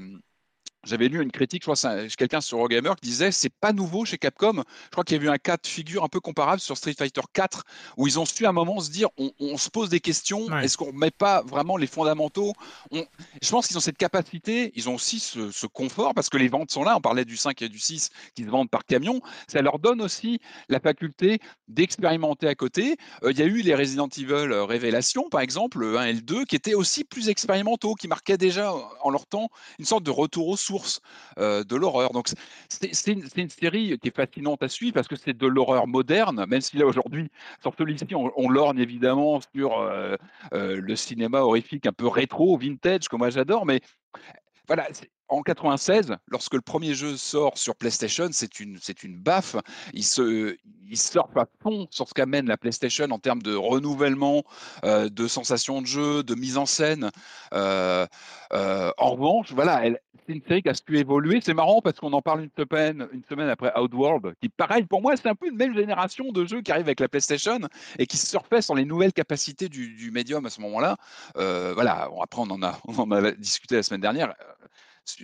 j'avais 0.85 1.07
lu 1.09 1.21
une 1.21 1.31
critique, 1.31 1.63
je 1.65 1.71
crois, 1.71 2.05
quelqu'un 2.17 2.41
sur 2.41 2.57
Eurogamer 2.57 2.93
qui 3.01 3.09
disait 3.09 3.31
c'est 3.31 3.49
pas 3.53 3.73
nouveau 3.73 4.05
chez 4.05 4.17
Capcom. 4.17 4.63
Je 4.85 4.89
crois 4.91 5.03
qu'il 5.03 5.17
y 5.17 5.19
a 5.19 5.23
eu 5.23 5.29
un 5.29 5.37
cas 5.37 5.57
de 5.57 5.67
figure 5.67 6.03
un 6.03 6.07
peu 6.07 6.19
comparable 6.19 6.59
sur 6.61 6.77
Street 6.77 6.93
Fighter 6.97 7.21
4 7.33 7.63
où 7.97 8.07
ils 8.07 8.19
ont 8.19 8.25
su 8.25 8.45
à 8.45 8.49
un 8.49 8.53
moment 8.53 8.79
se 8.79 8.89
dire 8.89 9.09
on, 9.17 9.31
on 9.39 9.57
se 9.57 9.69
pose 9.69 9.89
des 9.89 9.99
questions, 9.99 10.45
Ouais. 10.45 10.65
est-ce 10.65 10.77
qu'on 10.77 10.93
met 10.93 11.11
pas 11.11 11.41
vraiment 11.43 11.77
les 11.77 11.87
fondamentaux? 11.87 12.53
On- 12.91 13.05
Je 13.41 13.49
pense 13.49 13.67
qu'ils 13.67 13.77
ont 13.77 13.81
cette 13.81 13.97
capacité, 13.97 14.71
ils 14.75 14.89
ont 14.89 14.95
aussi 14.95 15.19
ce, 15.19 15.51
ce 15.51 15.65
confort 15.67 16.13
parce 16.13 16.29
que 16.29 16.37
les 16.37 16.47
ventes 16.47 16.71
sont 16.71 16.83
là. 16.83 16.95
On 16.97 17.01
parlait 17.01 17.25
du 17.25 17.37
5 17.37 17.61
et 17.61 17.69
du 17.69 17.79
6 17.79 18.09
qui 18.35 18.43
se 18.43 18.49
vendent 18.49 18.69
par 18.69 18.85
camion. 18.85 19.21
Ça 19.47 19.61
leur 19.61 19.79
donne 19.79 20.01
aussi 20.01 20.39
la 20.69 20.79
faculté 20.79 21.39
d'expérimenter 21.67 22.47
à 22.47 22.55
côté. 22.55 22.97
Euh, 23.23 23.31
Il 23.31 23.39
y 23.39 23.41
a 23.41 23.45
eu 23.45 23.61
les 23.61 23.75
Resident 23.75 24.07
Evil 24.17 24.31
euh, 24.33 24.65
Révélation, 24.65 25.29
par 25.29 25.41
exemple, 25.41 25.79
le 25.79 25.97
1 25.97 26.05
et 26.05 26.13
le 26.13 26.21
2, 26.21 26.45
qui 26.45 26.55
étaient 26.55 26.73
aussi 26.73 27.03
plus 27.03 27.29
expérimentaux, 27.29 27.95
qui 27.95 28.07
marquaient 28.07 28.37
déjà 28.37 28.73
en 29.01 29.09
leur 29.09 29.25
temps 29.27 29.49
une 29.77 29.85
sorte 29.85 30.03
de 30.03 30.11
retour 30.11 30.47
aux 30.47 30.57
sources 30.69 31.01
euh, 31.39 31.63
de 31.63 31.75
l'horreur. 31.75 32.11
Donc 32.11 32.27
c'est 32.69 33.11
une, 33.11 33.49
série 33.49 33.97
qui 33.99 34.07
est 34.09 34.15
fascinante 34.15 34.61
à 34.61 34.69
suivre 34.69 34.93
parce 34.93 35.07
que 35.07 35.15
c'est 35.15 35.35
de 35.35 35.47
l'horreur 35.47 35.87
moderne, 35.87 36.45
même 36.47 36.61
si 36.61 36.77
là 36.77 36.85
aujourd'hui, 36.85 37.29
sur 37.61 37.73
celui-ci, 37.75 38.13
on, 38.13 38.31
on 38.35 38.49
lorgne 38.49 38.79
évidemment 38.79 39.39
sur 39.55 39.79
euh, 39.79 40.15
euh, 40.53 40.79
le 40.79 40.95
cinéma 40.95 41.39
horrifique 41.39 41.85
un 41.87 41.93
peu 41.93 42.07
rétro, 42.07 42.57
vintage, 42.57 43.07
que 43.09 43.15
moi 43.15 43.29
j'adore, 43.31 43.65
mais 43.65 43.81
voilà, 44.67 44.87
en 45.29 45.41
96, 45.41 46.15
lorsque 46.27 46.53
le 46.53 46.61
premier 46.61 46.93
jeu 46.93 47.15
sort 47.15 47.57
sur 47.57 47.75
PlayStation, 47.75 48.29
c'est 48.31 48.59
une, 48.59 48.77
c'est 48.81 49.03
une 49.03 49.17
baffe. 49.17 49.55
Il 49.93 50.03
se, 50.03 50.57
il 50.89 50.97
surfe 50.97 51.37
à 51.37 51.45
fond 51.61 51.87
sur 51.91 52.07
ce 52.07 52.13
qu'amène 52.13 52.47
la 52.47 52.57
PlayStation 52.57 53.05
en 53.11 53.19
termes 53.19 53.41
de 53.41 53.55
renouvellement, 53.55 54.43
euh, 54.83 55.09
de 55.09 55.27
sensations 55.27 55.81
de 55.81 55.87
jeu, 55.87 56.23
de 56.23 56.35
mise 56.35 56.57
en 56.57 56.65
scène. 56.65 57.11
Euh, 57.53 58.05
euh, 58.53 58.91
en 58.97 59.11
revanche, 59.11 59.51
voilà, 59.53 59.83
c'est 60.25 60.33
une 60.33 60.41
série 60.41 60.63
qui 60.63 60.69
a 60.69 60.73
su 60.73 60.97
évoluer. 60.97 61.39
C'est 61.41 61.53
marrant 61.53 61.81
parce 61.81 61.99
qu'on 61.99 62.13
en 62.13 62.21
parle 62.21 62.43
une 62.43 62.49
semaine, 62.57 63.07
une 63.13 63.23
semaine 63.23 63.49
après 63.49 63.71
Outworld, 63.79 64.33
qui, 64.41 64.49
pareil, 64.49 64.83
pour 64.83 65.01
moi, 65.01 65.15
c'est 65.15 65.29
un 65.29 65.35
peu 65.35 65.47
une 65.47 65.57
même 65.57 65.75
génération 65.75 66.31
de 66.31 66.45
jeux 66.45 66.61
qui 66.61 66.71
arrivent 66.71 66.87
avec 66.87 66.99
la 66.99 67.07
PlayStation 67.07 67.59
et 67.99 68.07
qui 68.07 68.17
surfait 68.17 68.61
sur 68.61 68.75
les 68.75 68.85
nouvelles 68.85 69.13
capacités 69.13 69.69
du, 69.69 69.93
du 69.95 70.11
médium 70.11 70.45
à 70.45 70.49
ce 70.49 70.59
moment-là. 70.61 70.97
voilà, 71.35 72.09
après, 72.21 72.41
on 72.41 72.49
en, 72.49 72.63
a, 72.63 72.79
on 72.87 72.97
en 72.97 73.11
a 73.11 73.31
discuté 73.31 73.75
la 73.75 73.83
semaine 73.83 74.01
dernière 74.01 74.33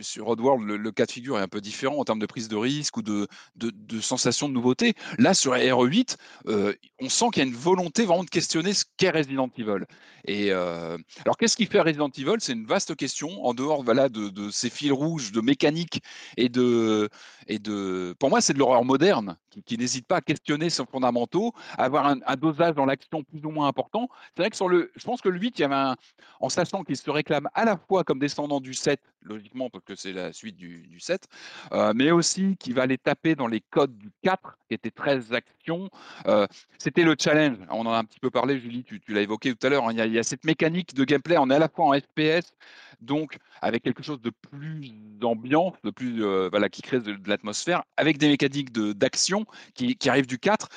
sur 0.02 0.28
Oddworld, 0.28 0.66
le, 0.66 0.78
le, 0.78 0.92
cas 0.92 1.06
de 1.06 1.12
figure 1.12 1.38
est 1.38 1.42
un 1.42 1.48
peu 1.48 1.62
différent 1.62 1.98
en 1.98 2.04
termes 2.04 2.20
de 2.20 2.26
prise 2.26 2.48
de 2.48 2.56
risque 2.56 2.98
ou 2.98 3.02
de, 3.02 3.28
de, 3.56 4.02
sensation 4.02 4.48
de 4.50 4.54
nouveauté. 4.54 4.94
Là, 5.18 5.34
sur 5.34 5.54
RE8, 5.54 6.16
euh, 6.48 6.74
on 7.00 7.10
sent 7.10 7.26
qu'il 7.34 7.44
y 7.44 7.46
a 7.46 7.50
une 7.50 7.56
volonté 7.56 8.06
vraiment 8.06 8.24
de 8.24 8.30
questionner 8.30 8.74
ce 8.74 8.86
qu'est 8.98 9.10
Resident 9.10 9.50
Evil. 9.58 9.86
Et 10.28 10.52
euh, 10.52 10.98
alors, 11.24 11.38
qu'est-ce 11.38 11.56
qui 11.56 11.66
fait 11.66 11.80
Resident 11.80 12.10
Evil? 12.10 12.36
C'est 12.40 12.54
une 12.54 12.66
vaste 12.66 12.96
question 12.96 13.46
en 13.46 13.54
dehors 13.54 13.84
voilà, 13.84 14.10
de, 14.10 14.30
de, 14.30 14.50
ces 14.50 14.70
fils 14.70 14.92
rouges 14.92 15.32
de 15.32 15.42
mécanique 15.42 16.02
et 16.38 16.50
de, 16.50 17.10
et 17.48 17.60
de. 17.60 18.16
Pour 18.20 18.30
moi, 18.30 18.42
c'est 18.42 18.54
de 18.54 18.60
l'horreur 18.60 18.84
moderne 18.84 19.38
qui, 19.66 19.78
n'hésite 19.78 20.08
pas 20.08 20.18
à 20.18 20.22
questionner 20.22 20.70
ses 20.70 20.86
fondamentaux, 20.86 21.54
à 21.78 21.86
avoir 21.86 22.06
un, 22.06 22.36
dosage 22.36 22.76
dans 22.76 22.86
l'action 22.86 23.24
plus 23.24 23.46
ou 23.46 23.52
moins 23.52 23.68
important. 23.68 24.10
C'est 24.36 24.42
vrai 24.42 24.50
que 24.50 24.56
sur 24.56 24.68
le, 24.68 24.92
je 24.96 25.06
pense 25.06 25.22
que 25.22 25.30
le 25.30 25.40
8, 25.40 25.60
il 25.60 25.62
y 25.62 25.66
avait 25.66 25.76
un, 25.76 25.96
en 26.40 26.50
sachant 26.50 26.84
qu'il 26.84 26.98
se 26.98 27.10
réclame 27.10 27.48
à 27.54 27.66
la 27.66 27.78
fois 27.78 28.04
comme 28.04 28.20
descendant 28.20 28.60
du 28.60 28.74
7, 28.74 29.00
logiquement 29.26 29.70
parce 29.70 29.84
que 29.84 29.96
c'est 29.96 30.14
la 30.14 30.34
suite 30.34 30.56
du, 30.56 30.88
du 30.88 31.00
7, 31.00 31.28
euh, 31.72 31.94
mais 31.96 32.12
aussi 32.12 32.56
qui 32.58 32.72
va 32.72 32.84
aller 32.84 32.98
taper 32.98 33.36
dans 33.36 33.48
les 33.48 33.62
codes 33.62 33.98
du 33.98 34.12
4, 34.24 34.58
qui 34.68 34.76
était 34.76 34.92
13 34.92 35.34
actions. 35.34 35.90
Euh, 36.28 36.48
c'était 36.78 37.04
le 37.04 37.16
challenge. 37.20 37.58
On 37.70 37.86
en 37.86 37.94
a 37.94 37.98
un 37.98 38.04
petit 38.04 38.20
peu 38.20 38.30
parlé, 38.30 38.60
Julie, 38.60 38.84
tu, 38.84 39.02
l'as 39.10 39.22
évoqué 39.22 39.54
tout 39.54 39.68
à 39.68 39.70
l'heure. 39.70 39.88
Hein. 39.88 39.94
Il, 39.94 40.14
y 40.14 40.20
a 40.20 40.24
cette 40.24 40.46
mécanique 40.46 40.94
de 40.94 41.04
gameplay. 41.04 41.38
On 41.38 41.50
est 41.50 41.56
à 41.56 41.60
la 41.60 41.70
fois 41.70 41.86
en 41.86 42.00
FPS, 42.00 42.54
donc 43.02 43.38
avec 43.62 43.84
quelque 43.84 44.04
chose 44.04 44.22
de 44.22 44.30
plus 44.30 44.92
ambiant, 45.24 45.76
de 45.84 45.92
plus 45.92 46.24
euh, 46.24 46.50
qui 46.72 46.82
crée 46.82 47.00
de, 47.00 47.18
l'atmosphère, 47.28 47.84
avec 47.98 48.18
des 48.18 48.28
mécaniques 48.28 48.72
d'action 48.72 49.46
qui, 49.74 49.96
qui 49.96 50.10
arrivent 50.10 50.28
du 50.28 50.40
4 50.40 50.70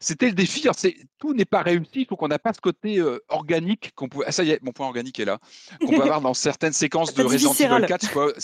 c'était 0.00 0.26
le 0.26 0.32
défi. 0.32 0.66
tout 1.18 1.34
n'est 1.34 1.44
pas 1.44 1.62
réussi. 1.62 1.90
Il 1.94 2.06
faut 2.06 2.16
qu'on 2.16 2.28
n'a 2.28 2.38
pas 2.38 2.52
ce 2.52 2.60
côté 2.60 2.98
euh, 2.98 3.18
organique 3.28 3.92
qu'on 3.94 4.08
pouvait. 4.08 4.26
Ah, 4.28 4.32
ça 4.32 4.44
y 4.44 4.50
est, 4.50 4.62
mon 4.62 4.72
point 4.72 4.86
organique 4.86 5.18
est 5.20 5.24
là. 5.24 5.38
Qu'on 5.80 5.88
peut 5.88 6.02
avoir 6.02 6.20
dans 6.20 6.34
certaines 6.34 6.72
séquences 6.72 7.14
de 7.14 7.22
Resident 7.22 7.52
Evil 7.52 7.86
4 7.86 8.34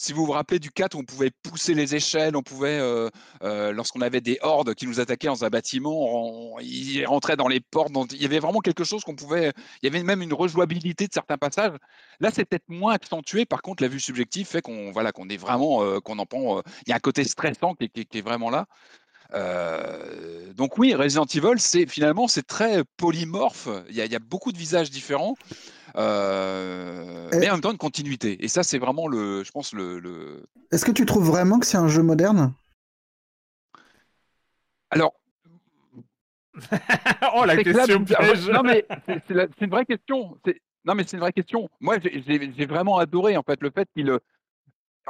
si 0.00 0.14
vous 0.14 0.24
vous 0.24 0.32
rappelez 0.32 0.58
du 0.58 0.70
4, 0.70 0.94
on 0.96 1.04
pouvait 1.04 1.30
pousser 1.42 1.74
les 1.74 1.94
échelles, 1.94 2.34
on 2.34 2.42
pouvait, 2.42 2.78
euh, 2.80 3.10
euh, 3.42 3.70
lorsqu'on 3.70 4.00
avait 4.00 4.22
des 4.22 4.38
hordes 4.40 4.74
qui 4.74 4.86
nous 4.86 4.98
attaquaient 4.98 5.26
dans 5.26 5.44
un 5.44 5.50
bâtiment, 5.50 6.58
ils 6.60 7.04
rentraient 7.04 7.36
dans 7.36 7.48
les 7.48 7.60
portes. 7.60 7.92
il 8.12 8.22
y 8.22 8.24
avait 8.24 8.38
vraiment 8.38 8.60
quelque 8.60 8.82
chose 8.82 9.04
qu'on 9.04 9.14
pouvait. 9.14 9.52
Il 9.82 9.86
y 9.86 9.94
avait 9.94 10.02
même 10.02 10.22
une 10.22 10.32
rejouabilité 10.32 11.06
de 11.06 11.12
certains 11.12 11.36
passages. 11.36 11.76
Là, 12.18 12.30
c'est 12.32 12.46
peut-être 12.46 12.70
moins 12.70 12.94
accentué. 12.94 13.44
Par 13.44 13.60
contre, 13.60 13.82
la 13.82 13.90
vue 13.90 14.00
subjective 14.00 14.46
fait 14.46 14.62
qu'on 14.62 14.90
voilà, 14.90 15.12
qu'on 15.12 15.28
est 15.28 15.36
vraiment, 15.36 15.82
euh, 15.82 16.00
qu'on 16.00 16.18
en 16.18 16.24
prend. 16.24 16.62
il 16.86 16.88
y 16.88 16.92
a 16.92 16.96
un 16.96 17.00
côté 17.00 17.22
stressant 17.24 17.74
qui, 17.74 17.90
est 17.94 18.22
vraiment 18.22 18.48
là. 18.48 18.64
Donc 19.32 20.78
oui, 20.78 20.94
Resident 20.94 21.24
Evil, 21.24 21.58
c'est 21.58 21.86
finalement 21.86 22.28
c'est 22.28 22.46
très 22.46 22.82
polymorphe. 22.96 23.68
Il 23.88 23.94
y, 23.94 24.00
a, 24.00 24.04
il 24.04 24.12
y, 24.12 24.16
a, 24.16 24.20
beaucoup 24.20 24.52
de 24.52 24.58
visages 24.58 24.90
différents. 24.90 25.36
Euh, 25.96 27.28
mais 27.32 27.48
en 27.48 27.54
même 27.54 27.60
temps 27.60 27.72
une 27.72 27.78
continuité. 27.78 28.44
Et 28.44 28.48
ça, 28.48 28.62
c'est 28.62 28.78
vraiment 28.78 29.08
le, 29.08 29.42
je 29.44 29.50
pense 29.50 29.72
le. 29.72 30.42
Est-ce 30.70 30.84
que 30.84 30.92
tu 30.92 31.06
trouves 31.06 31.26
vraiment 31.26 31.58
que 31.58 31.66
c'est 31.66 31.78
un 31.78 31.88
jeu 31.88 32.02
moderne? 32.02 32.52
Alors. 34.90 35.14
oh 37.34 37.44
la 37.44 37.56
question 37.56 38.04
Non 38.52 38.62
mais 38.62 38.86
c'est 39.06 39.60
une 39.60 39.70
vraie 39.70 39.86
question. 39.86 40.36
Non 40.84 40.94
mais 40.94 41.04
c'est 41.04 41.14
une 41.14 41.20
vraie 41.20 41.32
question. 41.32 41.68
Moi, 41.80 41.96
j'ai 42.02 42.66
vraiment 42.66 42.98
adoré 42.98 43.36
en 43.36 43.42
fait 43.42 43.60
le 43.62 43.70
fait 43.70 43.88
qu'il 43.94 44.18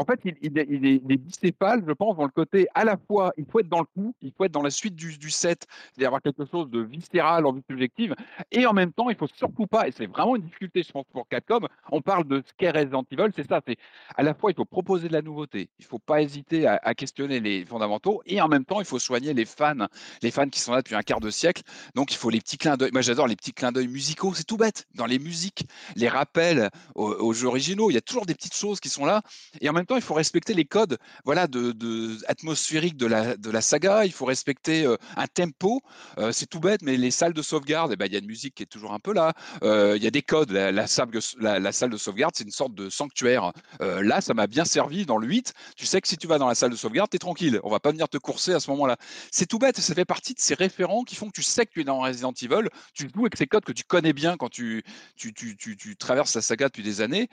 en 0.00 0.04
fait, 0.06 0.18
il, 0.24 0.34
il, 0.40 0.52
il, 0.70 0.86
est, 0.86 1.02
il, 1.10 1.20
je 1.42 1.92
pense, 1.92 2.16
dans 2.16 2.24
le 2.24 2.30
côté 2.30 2.66
à 2.74 2.84
la 2.84 2.96
fois, 2.96 3.32
il 3.36 3.44
faut 3.44 3.60
être 3.60 3.68
dans 3.68 3.80
le 3.80 3.84
coup, 3.84 4.14
il 4.22 4.32
faut 4.32 4.44
être 4.44 4.52
dans 4.52 4.62
la 4.62 4.70
suite 4.70 4.94
du, 4.96 5.18
du 5.18 5.28
set, 5.28 5.66
c'est-à-dire 5.68 6.08
avoir 6.08 6.22
quelque 6.22 6.46
chose 6.46 6.70
de 6.70 6.80
viscéral 6.80 7.44
en 7.44 7.52
vue 7.52 7.62
subjective, 7.68 8.14
et 8.50 8.64
en 8.64 8.72
même 8.72 8.94
temps, 8.94 9.10
il 9.10 9.16
faut 9.16 9.26
surtout 9.26 9.66
pas, 9.66 9.88
et 9.88 9.92
c'est 9.92 10.06
vraiment 10.06 10.36
une 10.36 10.42
difficulté, 10.42 10.82
je 10.82 10.90
pense, 10.90 11.04
pour 11.12 11.28
Capcom, 11.28 11.60
on 11.92 12.00
parle 12.00 12.26
de 12.26 12.42
ce 12.46 12.50
qu'est 12.56 12.70
Resident 12.70 13.04
Evil, 13.10 13.30
c'est 13.36 13.46
ça, 13.46 13.60
c'est 13.66 13.76
à 14.16 14.22
la 14.22 14.32
fois, 14.32 14.50
il 14.50 14.54
faut 14.54 14.64
proposer 14.64 15.08
de 15.08 15.12
la 15.12 15.20
nouveauté, 15.20 15.68
il 15.78 15.84
faut 15.84 15.98
pas 15.98 16.22
hésiter 16.22 16.66
à, 16.66 16.94
questionner 16.94 17.38
les 17.38 17.66
fondamentaux, 17.66 18.22
et 18.24 18.40
en 18.40 18.48
même 18.48 18.64
temps, 18.64 18.80
il 18.80 18.86
faut 18.86 18.98
soigner 18.98 19.34
les 19.34 19.44
fans, 19.44 19.86
les 20.22 20.30
fans 20.30 20.48
qui 20.48 20.60
sont 20.60 20.72
là 20.72 20.80
depuis 20.80 20.94
un 20.94 21.02
quart 21.02 21.20
de 21.20 21.28
siècle, 21.28 21.62
donc 21.94 22.10
il 22.10 22.16
faut 22.16 22.30
les 22.30 22.40
petits 22.40 22.56
clins 22.56 22.78
d'œil. 22.78 22.90
Moi, 22.94 23.02
j'adore 23.02 23.26
les 23.26 23.36
petits 23.36 23.52
clins 23.52 23.70
d'œil 23.70 23.88
musicaux, 23.88 24.32
c'est 24.32 24.44
tout 24.44 24.56
bête, 24.56 24.86
dans 24.94 25.06
les 25.06 25.18
musiques, 25.18 25.66
les 25.94 26.08
rappels 26.08 26.70
aux, 26.94 27.12
aux 27.12 27.34
jeux 27.34 27.48
originaux, 27.48 27.90
il 27.90 27.94
y 27.94 27.98
a 27.98 28.00
toujours 28.00 28.24
des 28.24 28.34
petites 28.34 28.56
choses 28.56 28.80
qui 28.80 28.88
sont 28.88 29.04
là, 29.04 29.20
et 29.60 29.68
en 29.68 29.74
même 29.74 29.86
il 29.96 30.02
faut 30.02 30.14
respecter 30.14 30.54
les 30.54 30.64
codes 30.64 30.98
voilà, 31.24 31.46
de, 31.46 31.72
de 31.72 32.16
atmosphériques 32.26 32.96
de 32.96 33.06
la, 33.06 33.60
saga, 33.60 34.04
il 34.04 34.12
faut 34.12 34.24
respecter 34.24 34.84
euh, 34.84 34.96
un 35.16 35.26
tempo. 35.26 35.82
Euh, 36.18 36.32
c'est 36.32 36.46
tout 36.46 36.60
bête, 36.60 36.82
mais 36.82 36.96
les 36.96 37.10
salles 37.10 37.32
de 37.32 37.42
sauvegarde, 37.42 37.92
eh 37.92 37.96
ben, 37.96 38.06
il 38.06 38.12
y 38.12 38.16
a 38.16 38.18
une 38.18 38.26
musique 38.26 38.54
qui 38.54 38.62
est 38.62 38.66
toujours 38.66 38.92
un 38.92 38.98
peu 38.98 39.12
là. 39.12 39.32
Euh, 39.62 39.94
il 39.96 40.02
y 40.02 40.06
a 40.06 40.10
des 40.10 40.22
codes. 40.22 40.50
La, 40.50 40.86
salle, 40.86 41.10
de 41.10 41.96
sauvegarde, 41.96 42.34
c'est 42.36 42.44
une 42.44 42.50
sorte 42.50 42.74
de 42.74 42.88
sanctuaire. 42.88 43.52
là, 43.80 44.20
ça 44.20 44.34
m'a 44.34 44.46
bien 44.46 44.64
servi 44.64 45.06
dans 45.06 45.18
le 45.18 45.26
8. 45.26 45.52
Tu 45.76 45.86
sais 45.86 46.00
que 46.00 46.08
si 46.08 46.16
tu 46.16 46.26
vas 46.26 46.38
dans 46.38 46.48
la 46.48 46.54
salle 46.54 46.70
de 46.70 46.76
sauvegarde, 46.76 47.10
tu 47.10 47.16
es 47.16 47.18
tranquille. 47.18 47.60
On 47.62 47.70
va 47.70 47.80
pas 47.80 47.90
venir 47.90 48.08
te 48.08 48.18
courser 48.18 48.52
à 48.52 48.60
ce 48.60 48.70
moment-là. 48.70 48.96
C'est 49.30 49.46
tout 49.46 49.58
bête, 49.58 49.78
ça 49.78 49.94
fait 49.94 50.04
partie 50.04 50.34
de 50.34 50.40
ces 50.40 50.54
référents 50.54 51.04
qui 51.04 51.16
font 51.16 51.26
que 51.26 51.32
tu 51.32 51.42
sais 51.42 51.66
que 51.66 51.72
tu 51.72 51.80
es 51.80 51.84
dans 51.84 52.00
Resident 52.00 52.32
Evil. 52.40 52.68
Tu 52.94 53.08
joues 53.14 53.22
avec 53.22 53.36
ces 53.36 53.46
codes 53.46 53.64
que 53.64 53.72
tu 53.72 53.84
connais 53.84 54.12
bien 54.12 54.36
quand 54.36 54.48
tu, 54.48 54.84
traverses 55.98 56.34
la 56.34 56.42
saga 56.42 56.66
depuis 56.66 56.82
des 56.82 57.00
années. 57.00 57.28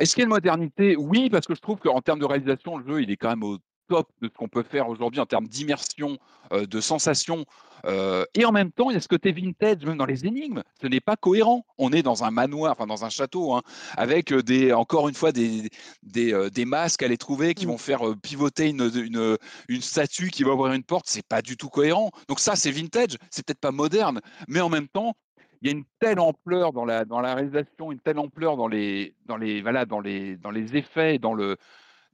Est-ce 0.00 0.14
qu'il 0.14 0.22
y 0.22 0.24
a 0.24 0.26
une 0.26 0.30
modernité? 0.30 0.96
Oui, 0.96 1.28
parce 1.30 1.46
que 1.46 1.54
je 1.54 1.60
trouve 1.60 1.78
qu'en 1.78 2.00
termes 2.00 2.18
de 2.18 2.24
réalisation, 2.24 2.78
le 2.78 2.86
jeu, 2.86 3.02
il 3.02 3.10
est 3.10 3.16
quand 3.16 3.28
même 3.28 3.42
au 3.42 3.58
top 3.88 4.08
de 4.22 4.28
ce 4.28 4.32
qu'on 4.32 4.48
peut 4.48 4.62
faire 4.62 4.88
aujourd'hui 4.88 5.20
en 5.20 5.26
termes 5.26 5.46
d'immersion, 5.46 6.16
euh, 6.52 6.64
de 6.64 6.80
sensation. 6.80 7.44
Euh, 7.86 8.24
et 8.34 8.44
en 8.44 8.52
même 8.52 8.70
temps, 8.72 8.90
il 8.90 8.94
y 8.94 8.96
a 8.96 9.00
ce 9.00 9.08
côté 9.08 9.32
vintage, 9.32 9.84
même 9.84 9.98
dans 9.98 10.06
les 10.06 10.26
énigmes. 10.26 10.62
Ce 10.80 10.86
n'est 10.86 11.00
pas 11.00 11.16
cohérent. 11.16 11.66
On 11.76 11.92
est 11.92 12.02
dans 12.02 12.24
un 12.24 12.30
manoir, 12.30 12.72
enfin 12.72 12.86
dans 12.86 13.04
un 13.04 13.10
château, 13.10 13.52
hein, 13.52 13.62
avec 13.96 14.32
euh, 14.32 14.42
des, 14.42 14.72
encore 14.72 15.08
une 15.08 15.14
fois 15.14 15.32
des, 15.32 15.68
des, 16.02 16.50
des, 16.50 16.64
masques 16.64 17.02
à 17.02 17.08
les 17.08 17.18
trouver 17.18 17.54
qui 17.54 17.66
mmh. 17.66 17.70
vont 17.70 17.78
faire 17.78 18.00
pivoter 18.22 18.68
une, 18.68 18.90
une, 18.94 19.36
une, 19.68 19.82
statue 19.82 20.30
qui 20.30 20.44
va 20.44 20.52
ouvrir 20.54 20.72
une 20.72 20.84
porte. 20.84 21.06
C'est 21.08 21.26
pas 21.26 21.42
du 21.42 21.56
tout 21.56 21.68
cohérent. 21.68 22.10
Donc 22.28 22.40
ça, 22.40 22.56
c'est 22.56 22.70
vintage. 22.70 23.16
C'est 23.30 23.44
peut-être 23.44 23.60
pas 23.60 23.72
moderne, 23.72 24.20
mais 24.48 24.60
en 24.60 24.68
même 24.68 24.88
temps, 24.88 25.14
il 25.62 25.68
y 25.68 25.72
a 25.72 25.76
une 25.76 25.84
telle 25.98 26.20
ampleur 26.20 26.72
dans 26.72 26.84
la, 26.84 27.04
dans 27.04 27.20
la 27.20 27.34
réalisation, 27.34 27.92
une 27.92 28.00
telle 28.00 28.18
ampleur 28.18 28.56
dans 28.56 28.68
les, 28.68 29.14
dans 29.26 29.36
les, 29.36 29.60
voilà, 29.62 29.84
dans 29.84 30.00
les, 30.00 30.36
dans 30.36 30.50
les 30.50 30.76
effets, 30.76 31.18
dans 31.18 31.34
le, 31.34 31.56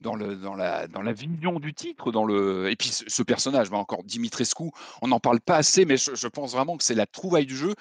dans, 0.01 0.17
le, 0.17 0.37
dans, 0.37 0.55
la, 0.55 0.87
dans 0.89 1.03
la 1.03 1.13
vision 1.13 1.61
du 1.61 1.73
titre, 1.73 2.13
dans 2.13 2.25
le... 2.25 2.71
et 2.71 2.77
puis 2.77 2.89
ce, 2.89 3.23
personnage, 3.23 3.71
bah, 3.71 3.79
encore 3.79 4.03
Dimitrescu, 4.05 4.71
on 5.01 5.09
n'en 5.09 5.21
parle 5.21 5.41
pas 5.41 5.57
assez, 5.57 5.85
mais 5.85 5.97
je, 5.97 6.29
pense 6.29 6.53
vraiment 6.53 6.77
que 6.77 6.85
c'est 6.85 6.95
la 6.95 7.07
trouvaille 7.07 7.47
du 7.47 7.57
jeu. 7.57 7.75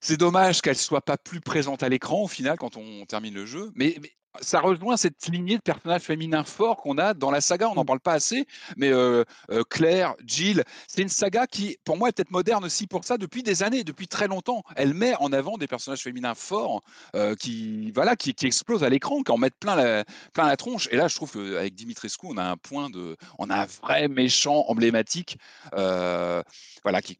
C'est 0.00 0.18
dommage 0.18 0.60
qu'elle 0.60 0.76
soit 0.76 1.00
pas 1.00 1.16
plus 1.16 1.40
présente 1.40 1.82
à 1.82 1.88
l'écran 1.88 2.22
au 2.22 2.28
final 2.28 2.58
quand 2.58 2.76
on 2.76 3.06
termine 3.06 3.34
le 3.34 3.46
jeu, 3.46 3.72
mais 3.74 3.96
ça 4.40 4.60
rejoint 4.60 4.96
cette 4.96 5.26
lignée 5.28 5.56
de 5.56 5.62
personnages 5.62 6.02
féminins 6.02 6.44
forts 6.44 6.78
qu'on 6.78 6.98
a 6.98 7.14
dans 7.14 7.30
la 7.30 7.40
saga. 7.40 7.68
On 7.68 7.74
n'en 7.74 7.82
mmh. 7.82 7.86
parle 7.86 8.00
pas 8.00 8.12
assez, 8.14 8.46
mais 8.76 8.90
euh, 8.90 9.24
euh, 9.50 9.62
Claire, 9.68 10.14
Jill, 10.24 10.64
c'est 10.88 11.02
une 11.02 11.08
saga 11.08 11.46
qui, 11.46 11.78
pour 11.84 11.96
moi, 11.96 12.08
est 12.08 12.12
peut-être 12.12 12.30
moderne 12.30 12.64
aussi 12.64 12.86
pour 12.86 13.04
ça 13.04 13.18
depuis 13.18 13.42
des 13.42 13.62
années, 13.62 13.84
depuis 13.84 14.08
très 14.08 14.28
longtemps. 14.28 14.62
Elle 14.76 14.94
met 14.94 15.14
en 15.20 15.32
avant 15.32 15.56
des 15.56 15.66
personnages 15.66 16.02
féminins 16.02 16.34
forts 16.34 16.82
euh, 17.14 17.34
qui, 17.34 17.90
voilà, 17.92 18.16
qui, 18.16 18.34
qui, 18.34 18.46
explosent 18.46 18.84
à 18.84 18.88
l'écran, 18.88 19.22
qui 19.22 19.32
en 19.32 19.38
mettent 19.38 19.58
plein 19.58 19.76
la, 19.76 20.04
plein 20.32 20.46
la 20.46 20.56
tronche. 20.56 20.88
Et 20.90 20.96
là, 20.96 21.08
je 21.08 21.14
trouve 21.14 21.32
qu'avec 21.32 21.74
Dimitrescu, 21.74 22.26
on 22.28 22.36
a 22.36 22.44
un 22.44 22.56
point 22.56 22.90
de, 22.90 23.16
on 23.38 23.50
a 23.50 23.62
un 23.62 23.66
vrai 23.66 24.08
méchant 24.08 24.64
emblématique, 24.68 25.38
voilà, 25.72 27.02
qui, 27.02 27.18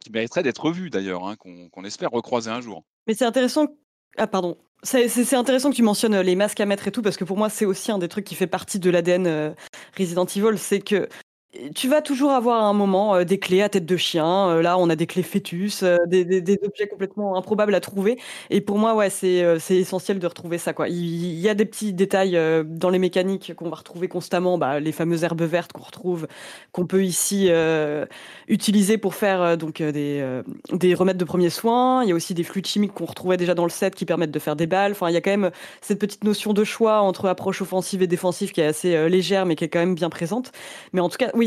qui 0.00 0.10
mériterait 0.10 0.42
d'être 0.42 0.64
revu 0.64 0.90
d'ailleurs, 0.90 1.26
hein, 1.26 1.36
qu'on 1.36 1.84
espère 1.84 2.10
recroiser 2.10 2.50
un 2.50 2.60
jour. 2.60 2.84
Mais 3.06 3.14
c'est 3.14 3.24
intéressant. 3.24 3.68
Ah 4.18 4.26
pardon, 4.26 4.56
c'est 4.82 5.34
intéressant 5.34 5.70
que 5.70 5.76
tu 5.76 5.82
mentionnes 5.82 6.14
euh, 6.14 6.22
les 6.22 6.36
masques 6.36 6.60
à 6.60 6.66
mettre 6.66 6.88
et 6.88 6.92
tout, 6.92 7.02
parce 7.02 7.16
que 7.16 7.24
pour 7.24 7.36
moi, 7.36 7.50
c'est 7.50 7.66
aussi 7.66 7.90
un 7.92 7.98
des 7.98 8.08
trucs 8.08 8.24
qui 8.24 8.34
fait 8.34 8.46
partie 8.46 8.78
de 8.78 8.90
l'ADN 8.90 9.26
euh, 9.26 9.50
Resident 9.98 10.26
Evil, 10.26 10.58
c'est 10.58 10.80
que 10.80 11.08
tu 11.74 11.88
vas 11.88 12.02
toujours 12.02 12.30
avoir 12.30 12.62
à 12.62 12.66
un 12.66 12.72
moment 12.72 13.24
des 13.24 13.38
clés 13.38 13.62
à 13.62 13.68
tête 13.68 13.86
de 13.86 13.96
chien. 13.96 14.60
là, 14.62 14.78
on 14.78 14.88
a 14.90 14.96
des 14.96 15.06
clés 15.06 15.22
fœtus, 15.22 15.84
des, 16.06 16.24
des, 16.24 16.58
objets 16.64 16.86
complètement 16.86 17.36
improbables 17.36 17.74
à 17.74 17.80
trouver. 17.80 18.18
Et 18.50 18.60
pour 18.60 18.78
moi, 18.78 18.94
ouais, 18.94 19.10
c'est 19.10 19.58
essentiel 19.70 20.18
de 20.18 20.26
retrouver 20.26 20.58
ça. 20.58 20.72
Il, 20.88 21.40
y 21.40 21.48
a 21.48 21.54
des 21.54 21.64
petits 21.64 21.92
détails 21.92 22.38
dans 22.64 22.90
les 22.90 22.98
mécaniques 22.98 23.54
qu'on 23.54 23.68
va 23.68 23.76
retrouver 23.76 24.08
constamment. 24.08 24.58
Bah, 24.58 24.80
les 24.80 24.92
fameuses 24.92 25.24
herbes 25.24 25.42
vertes 25.42 25.72
qu'on 25.72 25.82
retrouve, 25.82 26.26
qu'on 26.72 26.86
peut 26.86 27.04
ici 27.04 27.50
utiliser 28.48 28.98
pour 28.98 29.14
faire 29.14 29.56
donc 29.56 29.82
des, 29.82 30.42
des 30.72 30.94
remèdes 30.94 31.18
de 31.18 31.24
premiers 31.24 31.50
soins. 31.50 32.02
Il 32.04 32.08
y 32.08 32.12
a 32.12 32.14
aussi 32.14 32.34
des 32.34 32.44
fluides 32.44 32.66
chimiques 32.66 32.94
qu'on 32.94 33.06
retrouvait 33.06 33.36
déjà 33.36 33.54
dans 33.54 33.64
le 33.64 33.70
set 33.70 33.94
qui 33.94 34.04
permettent 34.04 34.30
de 34.30 34.38
faire 34.38 34.56
des 34.56 34.66
balles. 34.66 34.92
Enfin, 34.92 35.08
il 35.08 35.14
y 35.14 35.18
a 35.18 35.20
quand 35.20 35.30
même 35.30 35.50
cette 35.80 35.98
petite 35.98 36.24
notion 36.24 36.52
de 36.52 36.64
choix 36.64 37.00
entre 37.00 37.26
approche 37.26 37.62
offensive 37.62 38.02
et 38.02 38.06
défensive 38.06 38.52
qui 38.52 38.60
est 38.60 38.66
assez 38.66 39.08
légère, 39.08 39.46
mais 39.46 39.56
qui 39.56 39.64
est 39.64 39.68
quand 39.68 39.80
même 39.80 39.94
bien 39.94 40.10
présente. 40.10 40.52
Mais 40.92 41.00
en 41.00 41.08
tout 41.08 41.18
cas, 41.18 41.30
oui, 41.34 41.45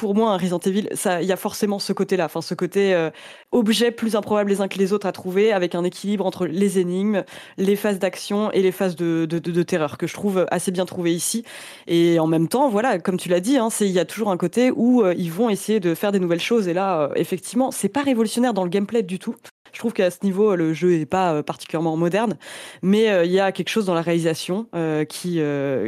pour 0.00 0.14
moi, 0.14 0.30
un 0.32 0.38
Resident 0.38 0.60
Evil, 0.60 0.88
il 1.20 1.26
y 1.26 1.32
a 1.32 1.36
forcément 1.36 1.78
ce 1.78 1.92
côté-là, 1.92 2.24
enfin 2.24 2.40
ce 2.40 2.54
côté 2.54 2.94
euh, 2.94 3.10
objet 3.52 3.90
plus 3.90 4.16
improbable 4.16 4.48
les 4.48 4.62
uns 4.62 4.68
que 4.68 4.78
les 4.78 4.94
autres 4.94 5.06
à 5.06 5.12
trouver, 5.12 5.52
avec 5.52 5.74
un 5.74 5.84
équilibre 5.84 6.24
entre 6.24 6.46
les 6.46 6.78
énigmes, 6.78 7.22
les 7.58 7.76
phases 7.76 7.98
d'action 7.98 8.50
et 8.52 8.62
les 8.62 8.72
phases 8.72 8.96
de, 8.96 9.62
terreur 9.62 9.98
que 9.98 10.06
je 10.06 10.14
trouve 10.14 10.46
assez 10.50 10.70
bien 10.70 10.86
trouvé 10.86 11.14
ici. 11.14 11.44
Et 11.86 12.18
en 12.18 12.26
même 12.26 12.48
temps, 12.48 12.70
voilà, 12.70 12.98
comme 12.98 13.18
tu 13.18 13.28
l'as 13.28 13.40
dit, 13.40 13.58
hein, 13.58 13.68
il 13.80 13.88
y 13.88 13.98
a 13.98 14.06
toujours 14.06 14.30
un 14.30 14.38
côté 14.38 14.70
où 14.70 15.02
euh, 15.02 15.14
ils 15.18 15.30
vont 15.30 15.50
essayer 15.50 15.80
de 15.80 15.94
faire 15.94 16.12
des 16.12 16.18
nouvelles 16.18 16.40
choses. 16.40 16.66
Et 16.66 16.72
là, 16.72 17.02
euh, 17.02 17.12
effectivement, 17.16 17.70
c'est 17.70 17.90
pas 17.90 18.02
révolutionnaire 18.02 18.54
dans 18.54 18.64
le 18.64 18.70
gameplay 18.70 19.02
du 19.02 19.18
tout. 19.18 19.36
Je 19.74 19.80
trouve 19.80 19.92
qu'à 19.92 20.10
ce 20.10 20.20
niveau, 20.22 20.56
le 20.56 20.72
jeu 20.72 20.94
est 20.94 21.04
pas 21.04 21.42
particulièrement 21.42 21.96
moderne, 21.98 22.38
mais 22.82 23.24
il 23.24 23.30
y 23.30 23.38
a 23.38 23.52
quelque 23.52 23.68
chose 23.68 23.84
dans 23.84 23.94
la 23.94 24.02
réalisation 24.02 24.66
qui 25.08 25.40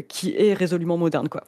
qui 0.08 0.34
est 0.36 0.54
résolument 0.54 0.96
moderne, 0.96 1.28
quoi 1.28 1.42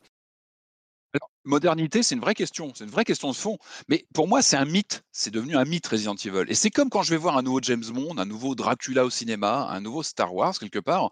modernité, 1.45 2.03
c'est 2.03 2.15
une 2.15 2.21
vraie 2.21 2.35
question, 2.35 2.73
c'est 2.75 2.85
une 2.85 2.91
vraie 2.91 3.05
question 3.05 3.31
de 3.31 3.37
fond. 3.37 3.59
Mais 3.89 4.07
pour 4.15 4.29
moi, 4.29 4.43
c'est 4.43 4.57
un 4.57 4.65
mythe. 4.65 5.05
C'est 5.13 5.33
devenu 5.33 5.57
un 5.57 5.65
mythe 5.65 5.87
Resident 5.87 6.15
Evil. 6.15 6.45
Et 6.49 6.55
c'est 6.55 6.71
comme 6.71 6.91
quand 6.91 7.03
je 7.03 7.11
vais 7.11 7.17
voir 7.17 7.37
un 7.37 7.43
nouveau 7.43 7.61
James 7.63 7.85
Bond, 7.93 8.19
un 8.19 8.25
nouveau 8.25 8.55
Dracula 8.55 9.05
au 9.05 9.11
cinéma, 9.11 9.69
un 9.71 9.81
nouveau 9.81 10.03
Star 10.03 10.35
Wars 10.35 10.59
quelque 10.59 10.79
part 10.79 11.11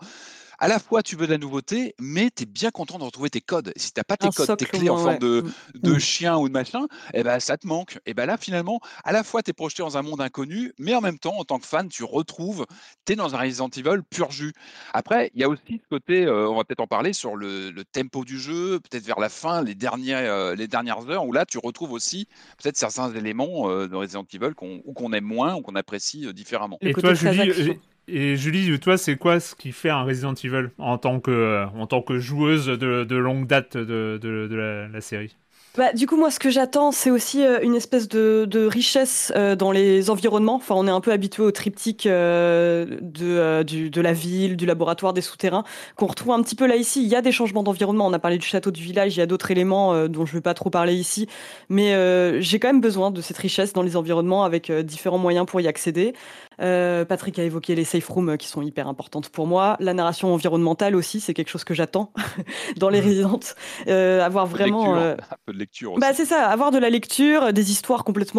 à 0.62 0.68
la 0.68 0.78
fois 0.78 1.02
tu 1.02 1.16
veux 1.16 1.26
de 1.26 1.32
la 1.32 1.38
nouveauté, 1.38 1.96
mais 1.98 2.30
tu 2.30 2.44
es 2.44 2.46
bien 2.46 2.70
content 2.70 2.96
de 2.96 3.02
retrouver 3.02 3.30
tes 3.30 3.40
codes. 3.40 3.72
Si 3.74 3.92
tu 3.92 3.98
n'as 3.98 4.04
pas 4.04 4.16
tes 4.16 4.28
codes, 4.28 4.56
tes 4.56 4.64
clés 4.64 4.88
en 4.90 4.96
forme 4.96 5.18
de, 5.18 5.42
mmh. 5.42 5.80
de 5.80 5.92
mmh. 5.94 5.98
chien 5.98 6.36
ou 6.38 6.48
de 6.48 6.52
machin, 6.52 6.86
eh 7.14 7.24
ben, 7.24 7.40
ça 7.40 7.58
te 7.58 7.66
manque. 7.66 7.98
Et 8.06 8.14
ben 8.14 8.26
là, 8.26 8.36
finalement, 8.36 8.78
à 9.02 9.10
la 9.10 9.24
fois 9.24 9.42
tu 9.42 9.50
es 9.50 9.52
projeté 9.52 9.82
dans 9.82 9.98
un 9.98 10.02
monde 10.02 10.20
inconnu, 10.20 10.72
mais 10.78 10.94
en 10.94 11.00
même 11.00 11.18
temps, 11.18 11.36
en 11.36 11.44
tant 11.44 11.58
que 11.58 11.66
fan, 11.66 11.88
tu 11.88 12.04
retrouves, 12.04 12.64
tu 13.04 13.14
es 13.14 13.16
dans 13.16 13.34
un 13.34 13.38
Resident 13.38 13.70
Evil 13.70 14.02
pur 14.08 14.30
jus. 14.30 14.52
Après, 14.92 15.32
il 15.34 15.40
y 15.40 15.44
a 15.44 15.48
aussi 15.48 15.80
ce 15.82 15.88
côté, 15.90 16.26
euh, 16.26 16.48
on 16.48 16.54
va 16.54 16.62
peut-être 16.62 16.78
en 16.78 16.86
parler, 16.86 17.12
sur 17.12 17.34
le, 17.34 17.72
tempo 17.90 18.24
du 18.24 18.38
jeu, 18.38 18.78
peut-être 18.78 19.04
vers 19.04 19.18
la 19.18 19.28
fin, 19.28 19.64
les 19.64 19.74
dernières, 19.74 20.32
euh, 20.32 20.54
les 20.54 20.68
dernières 20.68 21.10
heures, 21.10 21.26
où 21.26 21.32
là, 21.32 21.44
tu 21.44 21.58
retrouves 21.58 21.90
aussi 21.90 22.28
peut-être 22.62 22.76
certains 22.76 23.12
éléments 23.12 23.68
euh, 23.68 23.88
de 23.88 23.96
Resident 23.96 24.24
Evil 24.32 24.54
qu'on, 24.54 24.80
ou 24.84 24.92
qu'on 24.92 25.12
aime 25.12 25.24
moins, 25.24 25.56
ou 25.56 25.62
qu'on 25.62 25.74
apprécie 25.74 26.32
différemment. 26.32 26.78
Et 26.82 26.92
toi, 26.92 27.14
Julie, 27.14 27.80
et 28.08 28.36
Julie, 28.36 28.78
toi, 28.80 28.98
c'est 28.98 29.16
quoi 29.16 29.38
ce 29.38 29.54
qui 29.54 29.70
fait 29.70 29.90
un 29.90 30.02
Resident 30.02 30.34
Evil 30.34 30.70
en 30.78 30.98
tant 30.98 31.20
que, 31.20 31.30
euh, 31.30 31.66
en 31.78 31.86
tant 31.86 32.02
que 32.02 32.18
joueuse 32.18 32.66
de, 32.66 33.16
longue 33.16 33.46
date 33.46 33.76
de, 33.76 34.18
de, 34.20 34.88
la, 34.92 35.00
série 35.00 35.36
bah, 35.78 35.94
du 35.94 36.06
coup, 36.06 36.18
moi, 36.18 36.30
ce 36.30 36.38
que 36.38 36.50
j'attends, 36.50 36.92
c'est 36.92 37.10
aussi 37.10 37.42
euh, 37.42 37.58
une 37.62 37.74
espèce 37.74 38.06
de, 38.06 38.44
de 38.44 38.66
richesse 38.66 39.32
euh, 39.36 39.56
dans 39.56 39.70
les 39.72 40.10
environnements. 40.10 40.56
Enfin, 40.56 40.74
on 40.76 40.86
est 40.86 40.90
un 40.90 41.00
peu 41.00 41.12
habitué 41.12 41.42
au 41.42 41.50
triptyque 41.50 42.06
de, 42.06 43.62
du, 43.62 43.88
de 43.88 44.00
la 44.02 44.12
ville, 44.12 44.58
du 44.58 44.66
laboratoire, 44.66 45.14
des 45.14 45.22
souterrains, 45.22 45.64
qu'on 45.96 46.08
retrouve 46.08 46.32
un 46.32 46.42
petit 46.42 46.56
peu 46.56 46.66
là 46.66 46.76
ici. 46.76 47.02
Il 47.02 47.08
y 47.08 47.14
a 47.14 47.22
des 47.22 47.32
changements 47.32 47.62
d'environnement. 47.62 48.06
On 48.06 48.12
a 48.12 48.18
parlé 48.18 48.36
du 48.36 48.46
château 48.46 48.70
du 48.70 48.82
village. 48.82 49.16
Il 49.16 49.20
y 49.20 49.22
a 49.22 49.26
d'autres 49.26 49.50
éléments 49.50 50.08
dont 50.08 50.26
je 50.26 50.32
ne 50.32 50.38
vais 50.38 50.42
pas 50.42 50.52
trop 50.52 50.68
parler 50.68 50.94
ici, 50.94 51.26
mais 51.70 52.42
j'ai 52.42 52.58
quand 52.58 52.68
même 52.68 52.82
besoin 52.82 53.10
de 53.10 53.22
cette 53.22 53.38
richesse 53.38 53.72
dans 53.72 53.82
les 53.82 53.96
environnements 53.96 54.44
avec 54.44 54.70
différents 54.70 55.16
moyens 55.16 55.46
pour 55.46 55.62
y 55.62 55.68
accéder. 55.68 56.12
Euh, 56.60 57.04
Patrick 57.04 57.38
a 57.38 57.42
évoqué 57.42 57.74
les 57.74 57.84
safe 57.84 58.08
rooms 58.08 58.36
qui 58.36 58.48
sont 58.48 58.62
hyper 58.62 58.88
importantes 58.88 59.28
pour 59.28 59.46
moi. 59.46 59.76
La 59.80 59.94
narration 59.94 60.32
environnementale 60.32 60.94
aussi, 60.96 61.20
c'est 61.20 61.34
quelque 61.34 61.48
chose 61.48 61.64
que 61.64 61.74
j'attends 61.74 62.12
dans 62.76 62.88
les 62.88 63.00
mmh. 63.00 63.04
résidentes. 63.04 63.54
Euh, 63.88 64.22
avoir 64.22 64.46
vraiment 64.46 64.96
euh, 64.96 65.14
un 65.14 65.36
peu 65.46 65.52
de 65.52 65.58
lecture. 65.58 65.94
Bah 65.98 66.12
c'est 66.14 66.24
ça, 66.24 66.48
avoir 66.48 66.70
de 66.70 66.78
la 66.78 66.90
lecture, 66.90 67.52
des 67.52 67.70
histoires 67.70 68.04
complètement 68.04 68.32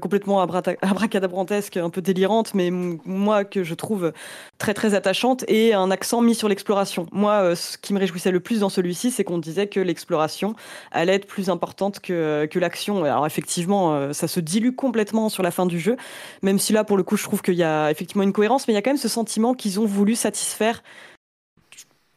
complètement 0.00 0.40
abracadabrantesques, 0.40 1.76
un 1.76 1.90
peu 1.90 2.02
délirantes, 2.02 2.54
mais 2.54 2.70
moi 2.70 3.44
que 3.44 3.64
je 3.64 3.74
trouve 3.74 4.12
très 4.58 4.74
très 4.74 4.94
attachantes 4.94 5.44
et 5.48 5.74
un 5.74 5.90
accent 5.90 6.20
mis 6.20 6.34
sur 6.34 6.48
l'exploration. 6.48 7.06
Moi, 7.12 7.54
ce 7.56 7.78
qui 7.78 7.94
me 7.94 7.98
réjouissait 7.98 8.30
le 8.30 8.40
plus 8.40 8.60
dans 8.60 8.68
celui-ci, 8.68 9.10
c'est 9.10 9.24
qu'on 9.24 9.38
disait 9.38 9.66
que 9.66 9.80
l'exploration 9.80 10.54
allait 10.90 11.14
être 11.14 11.26
plus 11.26 11.50
importante 11.50 12.00
que 12.00 12.46
que 12.50 12.58
l'action. 12.58 13.04
Alors 13.04 13.26
effectivement, 13.26 14.12
ça 14.12 14.28
se 14.28 14.40
dilue 14.40 14.74
complètement 14.74 15.28
sur 15.28 15.42
la 15.42 15.50
fin 15.50 15.66
du 15.66 15.78
jeu, 15.78 15.96
même 16.42 16.58
si 16.58 16.72
là 16.72 16.84
pour 16.84 16.96
le 16.96 17.02
coup, 17.02 17.16
je 17.16 17.24
trouve 17.24 17.42
qu'il 17.52 17.60
y 17.60 17.64
a 17.64 17.90
effectivement 17.90 18.22
une 18.22 18.32
cohérence, 18.32 18.66
mais 18.66 18.72
il 18.72 18.76
y 18.76 18.78
a 18.78 18.82
quand 18.82 18.90
même 18.90 18.96
ce 18.96 19.08
sentiment 19.08 19.54
qu'ils 19.54 19.80
ont 19.80 19.86
voulu 19.86 20.14
satisfaire 20.14 20.82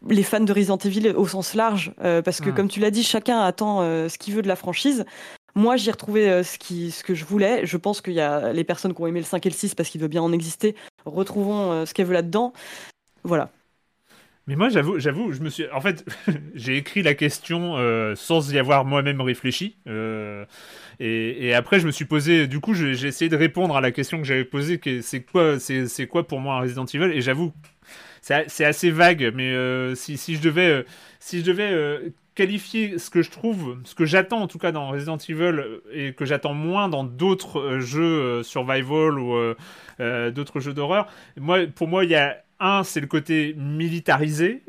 les 0.08 0.24
fans 0.24 0.42
de 0.42 0.54
Resident 0.54 0.78
Evil 0.78 1.10
au 1.16 1.28
sens 1.28 1.54
large, 1.54 1.92
euh, 2.04 2.22
parce 2.22 2.40
que 2.42 2.50
comme 2.50 2.68
tu 2.68 2.80
l'as 2.80 2.92
dit, 2.92 3.04
chacun 3.04 3.40
attend 3.40 3.82
euh, 3.82 4.08
ce 4.08 4.18
qu'il 4.18 4.34
veut 4.34 4.42
de 4.42 4.48
la 4.48 4.56
franchise. 4.56 5.06
Moi, 5.56 5.78
j'ai 5.78 5.92
retrouvé 5.92 6.30
euh, 6.30 6.44
ce, 6.44 6.58
qui, 6.58 6.92
ce 6.92 7.04
que 7.04 7.16
je 7.16 7.26
voulais. 7.26 7.66
Je 7.66 7.78
pense 7.78 8.02
qu'il 8.02 8.14
y 8.14 8.20
a 8.20 8.54
les 8.54 8.64
personnes 8.64 8.94
qui 8.94 9.02
ont 9.02 9.08
aimé 9.08 9.20
le 9.20 9.26
5 9.26 9.46
et 9.46 9.50
le 9.50 9.56
6 9.56 9.74
parce 9.74 9.90
qu'il 9.90 10.02
veut 10.02 10.08
bien 10.08 10.22
en 10.22 10.32
exister, 10.32 10.76
retrouvons 11.06 11.86
ce 11.86 11.94
qu'elles 11.94 12.06
veulent 12.06 12.16
là-dedans. 12.16 12.54
Voilà. 13.24 13.50
Mais 14.48 14.56
moi, 14.56 14.70
j'avoue, 14.70 15.00
j'avoue, 15.00 15.32
je 15.32 15.42
me 15.42 15.50
suis. 15.50 15.66
En 15.72 15.82
fait, 15.82 16.06
j'ai 16.54 16.78
écrit 16.78 17.02
la 17.02 17.16
question 17.16 17.76
sans 18.16 18.54
y 18.54 18.60
avoir 18.60 18.86
moi-même 18.86 19.22
réfléchi. 19.22 19.78
Et, 21.00 21.54
après, 21.54 21.80
je 21.80 21.86
me 21.86 21.92
suis 21.92 22.06
posé, 22.06 22.48
du 22.48 22.60
coup, 22.60 22.74
j'ai 22.74 23.08
essayé 23.08 23.30
de 23.30 23.36
répondre 23.36 23.76
à 23.76 23.82
la 23.82 23.92
question 23.92 24.18
que 24.18 24.24
j'avais 24.24 24.46
posée, 24.46 24.80
c'est 25.02 25.22
quoi, 25.22 25.60
c'est 25.60 26.08
quoi 26.08 26.28
pour 26.28 26.40
moi 26.40 26.56
un 26.56 26.62
Resident 26.62 26.86
Evil? 26.86 27.12
Et 27.14 27.22
j'avoue, 27.22 27.54
c'est 28.22 28.66
assez 28.66 28.90
vague, 28.90 29.32
mais 29.36 29.52
euh, 29.52 29.94
si, 29.94 30.18
je 30.36 30.42
devais, 30.42 30.68
euh, 30.68 30.84
si 31.20 31.42
je 31.42 31.46
devais 31.46 31.70
euh, 31.72 32.10
qualifier 32.34 32.98
ce 32.98 33.10
que 33.10 33.22
je 33.22 33.30
trouve, 33.30 33.78
ce 33.84 33.94
que 33.94 34.06
j'attends 34.06 34.42
en 34.42 34.48
tout 34.48 34.58
cas 34.58 34.72
dans 34.72 34.90
Resident 34.90 35.18
Evil 35.18 35.62
et 35.92 36.14
que 36.14 36.26
j'attends 36.26 36.56
moins 36.56 36.90
dans 36.90 37.04
d'autres 37.04 37.80
jeux 37.80 38.42
survival 38.44 39.20
ou 39.20 39.36
d'autres 40.00 40.60
jeux 40.60 40.74
d'horreur, 40.74 41.08
moi, 41.38 41.68
pour 41.68 41.88
moi, 41.88 42.04
il 42.04 42.10
y 42.10 42.16
a 42.16 42.38
un, 42.60 42.84
c'est 42.84 43.02
le 43.02 43.08
côté 43.08 43.54
militarisé, 43.58 44.64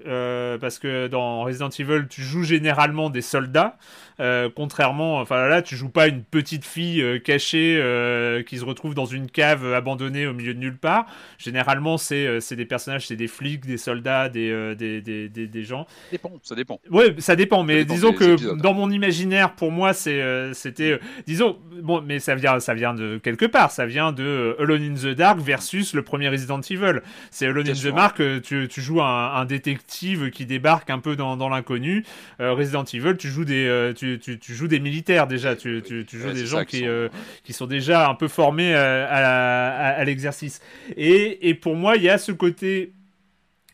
parce 0.60 0.78
que 0.78 1.06
dans 1.06 1.42
Resident 1.42 1.70
Evil, 1.70 2.06
tu 2.08 2.22
joues 2.22 2.44
généralement 2.44 3.10
des 3.10 3.22
soldats. 3.22 3.78
Euh, 4.18 4.48
contrairement, 4.54 5.18
enfin 5.18 5.46
là, 5.46 5.60
tu 5.60 5.76
joues 5.76 5.90
pas 5.90 6.06
une 6.06 6.22
petite 6.22 6.64
fille 6.64 7.02
euh, 7.02 7.18
cachée 7.18 7.78
euh, 7.78 8.42
qui 8.42 8.56
se 8.56 8.64
retrouve 8.64 8.94
dans 8.94 9.04
une 9.04 9.30
cave 9.30 9.74
abandonnée 9.74 10.26
au 10.26 10.32
milieu 10.32 10.54
de 10.54 10.58
nulle 10.58 10.78
part. 10.78 11.06
Généralement, 11.38 11.98
c'est 11.98 12.40
des 12.52 12.64
personnages, 12.64 13.06
c'est 13.06 13.16
des 13.16 13.28
flics, 13.28 13.66
des 13.66 13.76
soldats, 13.76 14.28
des, 14.28 14.74
des, 14.74 15.00
des, 15.02 15.28
des, 15.28 15.62
gens. 15.62 15.86
Ça 15.86 16.12
dépend, 16.12 16.32
ça 16.42 16.54
dépend. 16.54 16.80
Ouais, 16.90 17.14
ça 17.18 17.36
dépend, 17.36 17.62
mais 17.62 17.84
disons 17.84 18.12
que 18.12 18.56
dans 18.56 18.72
mon 18.72 18.90
imaginaire, 18.90 19.54
pour 19.54 19.70
moi, 19.70 19.92
c'était, 19.92 20.98
disons, 21.26 21.58
bon, 21.82 22.00
mais 22.00 22.18
ça 22.18 22.34
vient, 22.34 22.58
ça 22.60 22.74
vient 22.74 22.94
de 22.94 23.18
quelque 23.22 23.46
part, 23.46 23.70
ça 23.70 23.86
vient 23.86 24.12
de 24.12 24.56
Alone 24.58 24.82
in 24.82 24.94
the 24.94 25.14
Dark 25.14 25.38
versus 25.38 25.92
le 25.92 26.02
premier 26.02 26.28
Resident 26.28 26.60
Evil. 26.60 27.00
C'est 27.30 27.46
Alone 27.46 27.68
in 27.76 27.90
the 27.90 27.94
Dark, 27.94 28.22
tu, 28.42 28.68
tu 28.68 28.80
joues 28.80 29.02
un, 29.02 29.44
détective 29.44 30.30
qui 30.30 30.46
débarque 30.46 30.90
un 30.90 30.98
peu 30.98 31.16
dans, 31.16 31.36
dans 31.36 31.48
l'inconnu. 31.48 32.04
Resident 32.38 32.84
Evil, 32.84 33.16
tu 33.16 33.28
joues 33.28 33.44
des, 33.44 33.92
tu, 33.96 34.38
joues 34.40 34.68
des 34.68 34.80
militaires 34.80 35.26
déjà, 35.26 35.54
tu, 35.56 35.82
joues 36.12 36.32
des 36.32 36.46
gens 36.46 36.64
qui, 36.64 36.86
euh, 36.86 37.08
qui 37.44 37.52
sont 37.52 37.66
déjà 37.66 38.08
un 38.08 38.14
peu 38.14 38.28
formés 38.28 38.74
euh, 38.74 39.06
à, 39.08 40.04
l'exercice. 40.04 40.60
Et, 40.96 41.54
pour 41.54 41.76
moi, 41.76 41.96
il 41.96 42.02
y 42.02 42.08
a 42.08 42.18
ce 42.18 42.32
côté. 42.32 42.92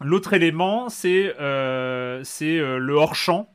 L'autre 0.00 0.32
élément, 0.32 0.88
c'est 0.88 1.34
euh, 1.40 2.22
le 2.42 2.92
hors-champ. 2.94 3.48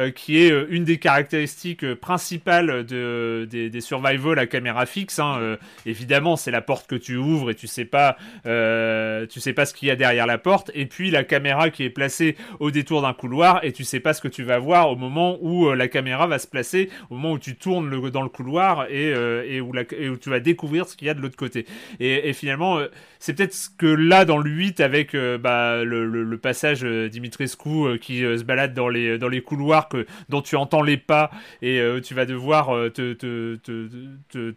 Euh, 0.00 0.10
qui 0.10 0.42
est 0.42 0.50
euh, 0.50 0.66
une 0.70 0.84
des 0.84 0.96
caractéristiques 0.96 1.84
euh, 1.84 1.94
principales 1.94 2.86
de, 2.86 3.46
des, 3.50 3.68
des 3.68 3.80
survival 3.82 4.38
à 4.38 4.46
caméra 4.46 4.86
fixe. 4.86 5.18
Hein. 5.18 5.58
évidemment, 5.84 6.36
c'est 6.36 6.50
la 6.50 6.62
porte 6.62 6.88
que 6.88 6.94
tu 6.94 7.16
ouvres 7.16 7.50
et 7.50 7.54
tu 7.54 7.66
sais 7.66 7.84
pas, 7.84 8.16
tu 8.44 9.40
sais 9.40 9.52
pas 9.52 9.66
ce 9.66 9.74
qu'il 9.74 9.88
y 9.88 9.90
a 9.90 9.96
derrière 9.96 10.26
la 10.26 10.38
porte. 10.38 10.70
Et 10.74 10.86
puis 10.86 11.10
la 11.10 11.24
caméra 11.24 11.70
qui 11.70 11.84
est 11.84 11.90
placée 11.90 12.36
au 12.60 12.70
détour 12.70 13.02
d'un 13.02 13.12
couloir 13.12 13.62
et 13.64 13.72
tu 13.72 13.84
sais 13.84 14.00
pas 14.00 14.14
ce 14.14 14.20
que 14.20 14.28
tu 14.28 14.42
vas 14.42 14.58
voir 14.58 14.90
au 14.90 14.96
moment 14.96 15.38
où 15.40 15.72
la 15.72 15.88
caméra 15.88 16.26
va 16.26 16.38
se 16.38 16.46
placer, 16.46 16.90
au 17.10 17.14
moment 17.14 17.32
où 17.32 17.38
tu 17.38 17.56
tournes 17.56 18.10
dans 18.10 18.22
le 18.22 18.28
couloir 18.28 18.86
et, 18.90 19.10
et, 19.10 19.60
où 19.60 19.72
la, 19.72 19.82
où 19.82 20.16
tu 20.16 20.30
vas 20.30 20.40
découvrir 20.40 20.86
ce 20.86 20.96
qu'il 20.96 21.08
y 21.08 21.10
a 21.10 21.14
de 21.14 21.20
l'autre 21.20 21.36
côté. 21.36 21.66
Et, 21.98 22.28
et 22.28 22.32
finalement, 22.32 22.80
c'est 23.18 23.34
peut-être 23.34 23.54
ce 23.54 23.68
que 23.70 23.86
là 23.86 24.24
dans 24.24 24.38
le 24.38 24.50
8 24.50 24.80
avec 24.80 25.14
bah, 25.14 25.84
le, 25.84 26.06
le, 26.06 26.22
le, 26.22 26.38
passage 26.38 26.84
Dimitrescu 26.84 27.98
qui 28.00 28.20
se 28.20 28.44
balade 28.44 28.72
dans 28.74 28.88
les, 28.88 29.18
dans 29.18 29.28
les 29.28 29.42
couloirs 29.42 29.89
que 29.90 30.06
dont 30.28 30.40
tu 30.40 30.56
entends 30.56 30.82
les 30.82 30.96
pas 30.96 31.30
et 31.62 31.82
tu 32.02 32.14
vas 32.14 32.24
devoir 32.24 32.68
te, 32.92 33.12
te, 33.12 33.56
te, 33.56 34.50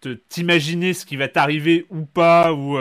te, 0.00 0.12
t'imaginer 0.28 0.92
ce 0.92 1.06
qui 1.06 1.16
va 1.16 1.28
t'arriver 1.28 1.86
ou 1.90 2.04
pas 2.04 2.52
ou, 2.52 2.78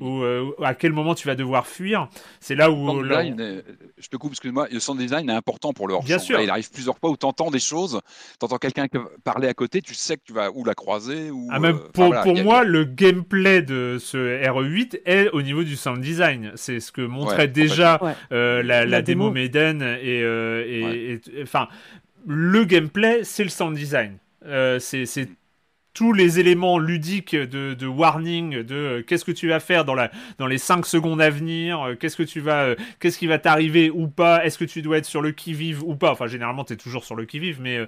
ou 0.00 0.22
à 0.62 0.74
quel 0.74 0.92
moment 0.92 1.14
tu 1.14 1.26
vas 1.26 1.34
devoir 1.34 1.66
fuir. 1.66 2.08
C'est 2.40 2.54
là 2.54 2.70
où, 2.70 3.02
je 3.04 4.08
te 4.08 4.16
coupe, 4.16 4.32
excuse-moi, 4.32 4.68
le 4.70 4.80
sound 4.80 4.98
design 4.98 5.28
est 5.30 5.34
important 5.34 5.72
pour 5.72 5.88
le 5.88 5.94
hors 5.94 6.04
Bien 6.04 6.18
sûr. 6.18 6.40
il 6.40 6.50
arrive 6.50 6.70
plusieurs 6.70 6.98
fois 6.98 7.10
où 7.10 7.16
tu 7.16 7.26
entends 7.26 7.50
des 7.50 7.58
choses, 7.58 8.00
tu 8.38 8.44
entends 8.44 8.58
quelqu'un 8.58 8.86
parler 9.24 9.48
à 9.48 9.54
côté, 9.54 9.82
tu 9.82 9.94
sais 9.94 10.16
que 10.16 10.22
tu 10.24 10.32
vas 10.32 10.50
ou 10.50 10.64
la 10.64 10.74
croiser 10.74 11.30
ou. 11.30 11.48
Ah, 11.50 11.58
même 11.58 11.78
pour, 11.92 12.14
pour 12.22 12.36
moi, 12.42 12.64
le 12.64 12.84
gameplay 12.84 13.62
de 13.62 13.98
ce 14.00 14.16
RE8 14.16 15.00
est 15.04 15.28
au 15.30 15.42
niveau 15.42 15.64
du 15.64 15.76
sound 15.76 16.00
design. 16.00 16.52
C'est 16.54 16.80
ce 16.80 16.92
que 16.92 17.02
montrait 17.02 17.48
déjà 17.48 18.00
euh, 18.32 18.62
la, 18.62 18.84
la, 18.84 19.02
démo, 19.02 19.30
Maiden 19.30 19.82
et, 19.82 20.22
euh, 20.22 20.64
enfin 21.42 21.68
le 22.26 22.64
gameplay, 22.64 23.24
c'est 23.24 23.44
le 23.44 23.50
sound 23.50 23.76
design. 23.76 24.18
Euh, 24.44 24.78
c'est 24.78 25.28
tous 25.98 26.12
les 26.12 26.38
éléments 26.38 26.78
ludiques 26.78 27.34
de, 27.34 27.86
warning, 27.88 28.62
de 28.62 28.74
euh, 28.76 29.02
qu'est-ce 29.02 29.24
que 29.24 29.32
tu 29.32 29.48
vas 29.48 29.58
faire 29.58 29.84
dans, 29.84 29.96
la, 29.96 30.12
dans 30.38 30.46
les 30.46 30.56
5 30.56 30.86
secondes 30.86 31.20
à 31.20 31.28
venir, 31.28 31.82
euh, 31.82 31.94
qu'est-ce 31.96 32.16
que 32.16 32.22
tu 32.22 32.38
vas, 32.38 32.66
euh, 32.66 32.76
qu'est-ce 33.00 33.18
qui 33.18 33.26
va 33.26 33.40
t'arriver 33.40 33.90
ou 33.90 34.06
pas, 34.06 34.44
est-ce 34.44 34.58
que 34.58 34.64
tu 34.64 34.80
dois 34.80 34.98
être 34.98 35.06
sur 35.06 35.22
le 35.22 35.32
qui-vive 35.32 35.82
ou 35.82 35.96
pas? 35.96 36.12
Enfin, 36.12 36.28
généralement, 36.28 36.62
tu 36.62 36.74
es 36.74 36.76
toujours 36.76 37.02
sur 37.04 37.16
le 37.16 37.24
qui-vive, 37.24 37.60
mais 37.60 37.80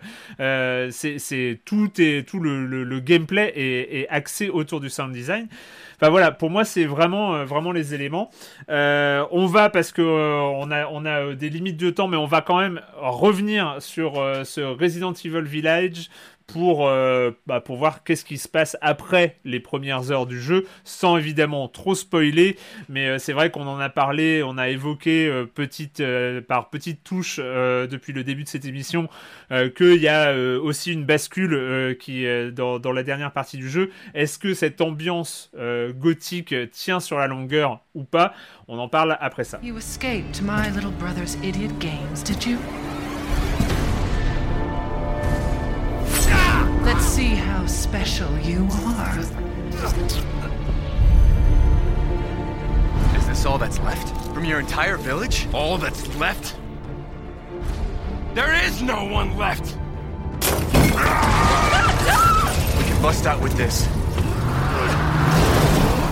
c'est 0.91 1.61
tout, 1.65 1.89
est, 2.01 2.29
tout 2.29 2.41
le, 2.41 2.67
le, 2.67 2.99
gameplay 2.99 3.53
est, 3.55 4.01
est, 4.01 4.09
axé 4.09 4.49
autour 4.49 4.81
du 4.81 4.91
sound 4.91 5.13
design. 5.13 5.47
Enfin 5.95 6.11
voilà, 6.11 6.33
pour 6.33 6.51
moi, 6.51 6.65
c'est 6.65 6.87
vraiment, 6.87 7.45
vraiment 7.45 7.71
les 7.71 7.95
éléments. 7.95 8.33
on 8.69 9.47
va, 9.47 9.71
parce 9.71 9.93
que 9.93 10.03
on 10.03 10.69
a, 10.73 10.89
on 10.89 11.07
a 11.07 11.37
des 11.37 11.49
limites 11.49 11.77
de 11.77 11.91
temps, 11.91 12.09
mais 12.09 12.17
on 12.17 12.27
va 12.27 12.41
quand 12.41 12.59
même 12.59 12.81
revenir 12.97 13.77
sur 13.79 14.15
ce 14.43 14.61
Resident 14.63 15.13
Evil 15.13 15.43
Village 15.43 16.11
pour, 16.53 16.89
euh, 16.89 17.31
bah, 17.47 17.61
pour 17.61 17.77
voir 17.77 18.05
qu'est-ce 18.05 18.25
qui 18.25 18.39
se 18.39 18.49
passe 18.49 18.77
après 18.81 19.37
les 19.45 19.61
premières 19.61 20.11
heures 20.11 20.27
du 20.27 20.41
jeu, 20.41 20.67
sans 20.85 21.17
évidemment 21.17 21.69
trop 21.69 21.95
spoiler, 21.95 22.57
mais 22.89 23.09
euh, 23.09 23.19
c'est 23.19 23.33
vrai 23.33 23.51
qu'on 23.51 23.67
en 23.67 23.79
a 23.79 23.89
parlé, 23.89 24.43
on 24.43 24.59
a 24.59 24.69
évoqué 24.69 25.27
euh, 25.27 25.47
petite, 25.47 26.03
par 26.49 26.71
petites 26.71 27.05
touches 27.05 27.39
depuis 27.39 28.13
le 28.13 28.25
début 28.25 28.45
de 28.45 28.49
cette 28.49 28.65
émission 28.65 29.09
qu'il 29.77 29.97
y 29.97 30.09
a 30.09 30.35
aussi 30.35 30.93
une 30.93 31.05
bascule 31.05 31.97
qui 31.99 32.25
dans, 32.53 32.93
la 32.93 33.03
dernière 33.03 33.33
partie 33.33 33.57
du 33.57 33.69
jeu. 33.69 33.91
Est-ce 34.15 34.39
que 34.39 34.55
cette 34.55 34.81
ambiance 34.81 35.51
gothique 35.97 36.55
tient 36.71 37.01
sur 37.01 37.19
la 37.19 37.27
longueur 37.27 37.81
ou 37.95 38.05
pas? 38.05 38.35
On 38.69 38.79
en 38.79 38.89
parle 38.89 39.17
après 39.21 39.45
ça. 39.45 39.61
You 39.63 39.77
escaped 39.77 40.43
my 40.43 40.71
little 40.75 40.93
brother's 40.99 41.37
idiot 41.43 41.73
games, 41.79 42.23
did 42.25 42.45
you? 42.45 42.59
Special 47.71 48.39
you 48.41 48.67
are. 48.71 49.19
Is 49.19 49.31
this 53.27 53.47
all 53.47 53.59
that's 53.59 53.79
left? 53.81 54.17
From 54.35 54.45
your 54.45 54.61
entire 54.61 54.97
village? 54.97 55.47
All 55.55 55.79
that's 55.79 56.15
left? 56.17 56.57
There 58.35 58.53
is 58.65 58.83
no 58.83 59.05
one 59.05 59.37
left! 59.37 59.77
we 62.77 62.85
can 62.85 63.03
bust 63.03 63.27
out 63.27 63.41
with 63.41 63.57
this. 63.57 63.87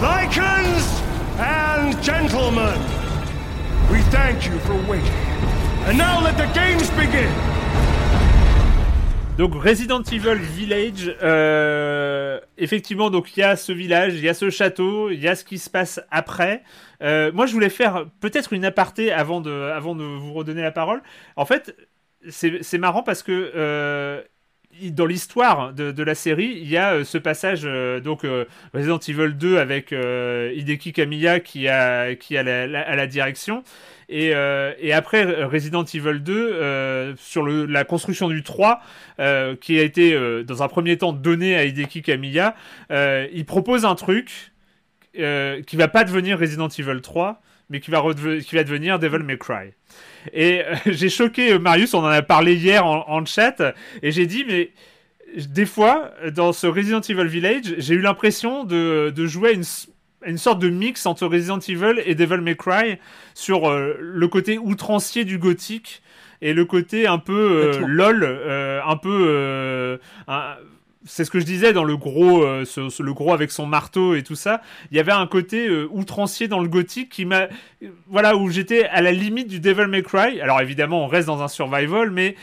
Lycans 0.00 1.02
and 1.38 2.02
gentlemen, 2.02 2.80
we 3.90 4.00
thank 4.10 4.46
you 4.46 4.58
for 4.60 4.74
waiting. 4.88 5.08
And 5.86 5.98
now 5.98 6.20
let 6.22 6.36
the 6.36 6.46
games 6.54 6.88
begin! 6.90 7.57
Donc 9.38 9.54
Resident 9.54 10.02
Evil 10.02 10.34
Village, 10.34 11.14
euh, 11.22 12.40
effectivement, 12.56 13.08
donc 13.08 13.36
il 13.36 13.40
y 13.40 13.42
a 13.44 13.54
ce 13.54 13.70
village, 13.70 14.14
il 14.14 14.24
y 14.24 14.28
a 14.28 14.34
ce 14.34 14.50
château, 14.50 15.10
il 15.10 15.20
y 15.20 15.28
a 15.28 15.36
ce 15.36 15.44
qui 15.44 15.58
se 15.58 15.70
passe 15.70 16.00
après. 16.10 16.64
Euh, 17.04 17.30
moi, 17.32 17.46
je 17.46 17.52
voulais 17.52 17.68
faire 17.68 18.06
peut-être 18.18 18.52
une 18.52 18.64
aparté 18.64 19.12
avant 19.12 19.40
de, 19.40 19.52
avant 19.52 19.94
de 19.94 20.02
vous 20.02 20.32
redonner 20.32 20.62
la 20.62 20.72
parole. 20.72 21.04
En 21.36 21.44
fait, 21.44 21.76
c'est 22.28 22.78
marrant 22.78 23.04
parce 23.04 23.22
que 23.22 23.52
euh, 23.54 24.22
dans 24.90 25.06
l'histoire 25.06 25.72
de, 25.72 26.02
la 26.02 26.16
série, 26.16 26.58
il 26.60 26.68
y 26.68 26.76
a 26.76 27.04
ce 27.04 27.16
passage, 27.16 27.62
donc 28.02 28.26
Resident 28.74 28.98
Evil 28.98 29.34
2 29.34 29.58
avec 29.58 29.92
Hideki 29.92 30.92
Kamiya 30.92 31.38
qui 31.38 31.68
a, 31.68 32.16
qui 32.16 32.36
a 32.36 32.42
la 32.42 33.06
direction. 33.06 33.62
Euh, 34.10 34.74
et, 34.78 34.92
après 34.92 35.44
Resident 35.44 35.84
Evil 35.84 36.20
2, 36.20 36.32
euh, 36.34 37.14
sur 37.18 37.46
la 37.46 37.84
construction 37.84 38.28
du 38.28 38.42
3, 38.42 38.80
euh, 39.20 39.56
qui 39.56 39.78
a 39.78 39.82
été 39.82 40.18
dans 40.44 40.62
un 40.62 40.68
premier 40.68 40.96
temps 40.96 41.12
donné 41.12 41.56
à 41.56 41.64
Hideki 41.64 42.02
Kamiya, 42.02 42.54
il 42.90 43.44
propose 43.46 43.84
un 43.84 43.94
truc 43.94 44.52
qui 45.14 45.76
va 45.76 45.88
pas 45.88 46.04
devenir 46.04 46.38
Resident 46.38 46.68
Evil 46.68 47.00
3, 47.00 47.40
mais 47.70 47.80
qui 47.80 47.90
va, 47.90 48.02
qui 48.46 48.54
va 48.54 48.64
devenir 48.64 48.98
Devil 48.98 49.24
May 49.24 49.36
Cry. 49.36 49.72
Et 50.32 50.62
j'ai 50.86 51.08
choqué 51.08 51.58
Marius, 51.58 51.94
on 51.94 52.00
en 52.00 52.06
a 52.06 52.22
parlé 52.22 52.54
hier 52.54 52.86
en, 52.86 53.24
chat, 53.24 53.74
et 54.02 54.12
j'ai 54.12 54.26
dit, 54.26 54.44
mais 54.46 54.70
des 55.36 55.66
fois, 55.66 56.12
dans 56.32 56.54
ce 56.54 56.66
Resident 56.66 57.00
Evil 57.00 57.26
Village, 57.26 57.74
j'ai 57.76 57.94
eu 57.94 58.00
l'impression 58.00 58.64
de, 58.64 59.12
de 59.14 59.26
jouer 59.26 59.50
à 59.50 59.52
une 59.52 59.64
une 60.24 60.38
sorte 60.38 60.58
de 60.58 60.68
mix 60.68 61.06
entre 61.06 61.26
Resident 61.26 61.58
Evil 61.58 62.02
et 62.04 62.14
Devil 62.14 62.38
May 62.38 62.56
Cry 62.56 62.98
sur 63.34 63.68
euh, 63.68 63.96
le 64.00 64.28
côté 64.28 64.58
outrancier 64.58 65.24
du 65.24 65.38
gothique 65.38 66.02
et 66.40 66.52
le 66.52 66.64
côté 66.64 67.06
un 67.06 67.18
peu 67.18 67.32
euh, 67.32 67.86
lol, 67.86 68.24
euh, 68.24 68.80
un 68.84 68.96
peu 68.96 69.98
c'est 71.04 71.24
ce 71.24 71.30
que 71.30 71.40
je 71.40 71.44
disais 71.44 71.72
dans 71.72 71.84
le 71.84 71.96
gros, 71.96 72.44
le 72.44 73.12
gros 73.12 73.32
avec 73.32 73.50
son 73.50 73.66
marteau 73.66 74.14
et 74.14 74.22
tout 74.22 74.34
ça. 74.34 74.60
Il 74.90 74.96
y 74.96 75.00
avait 75.00 75.12
un 75.12 75.26
côté 75.26 75.70
outrancier 75.90 76.48
dans 76.48 76.60
le 76.60 76.68
gothique 76.68 77.08
qui 77.08 77.24
m'a, 77.24 77.46
voilà, 78.08 78.36
où 78.36 78.50
j'étais 78.50 78.84
à 78.88 79.00
la 79.00 79.12
limite 79.12 79.48
du 79.48 79.58
Devil 79.58 79.86
May 79.86 80.02
Cry. 80.02 80.40
Alors 80.42 80.60
évidemment, 80.60 81.04
on 81.04 81.06
reste 81.06 81.26
dans 81.26 81.40
un 81.40 81.48
survival, 81.48 82.10
mais 82.10 82.34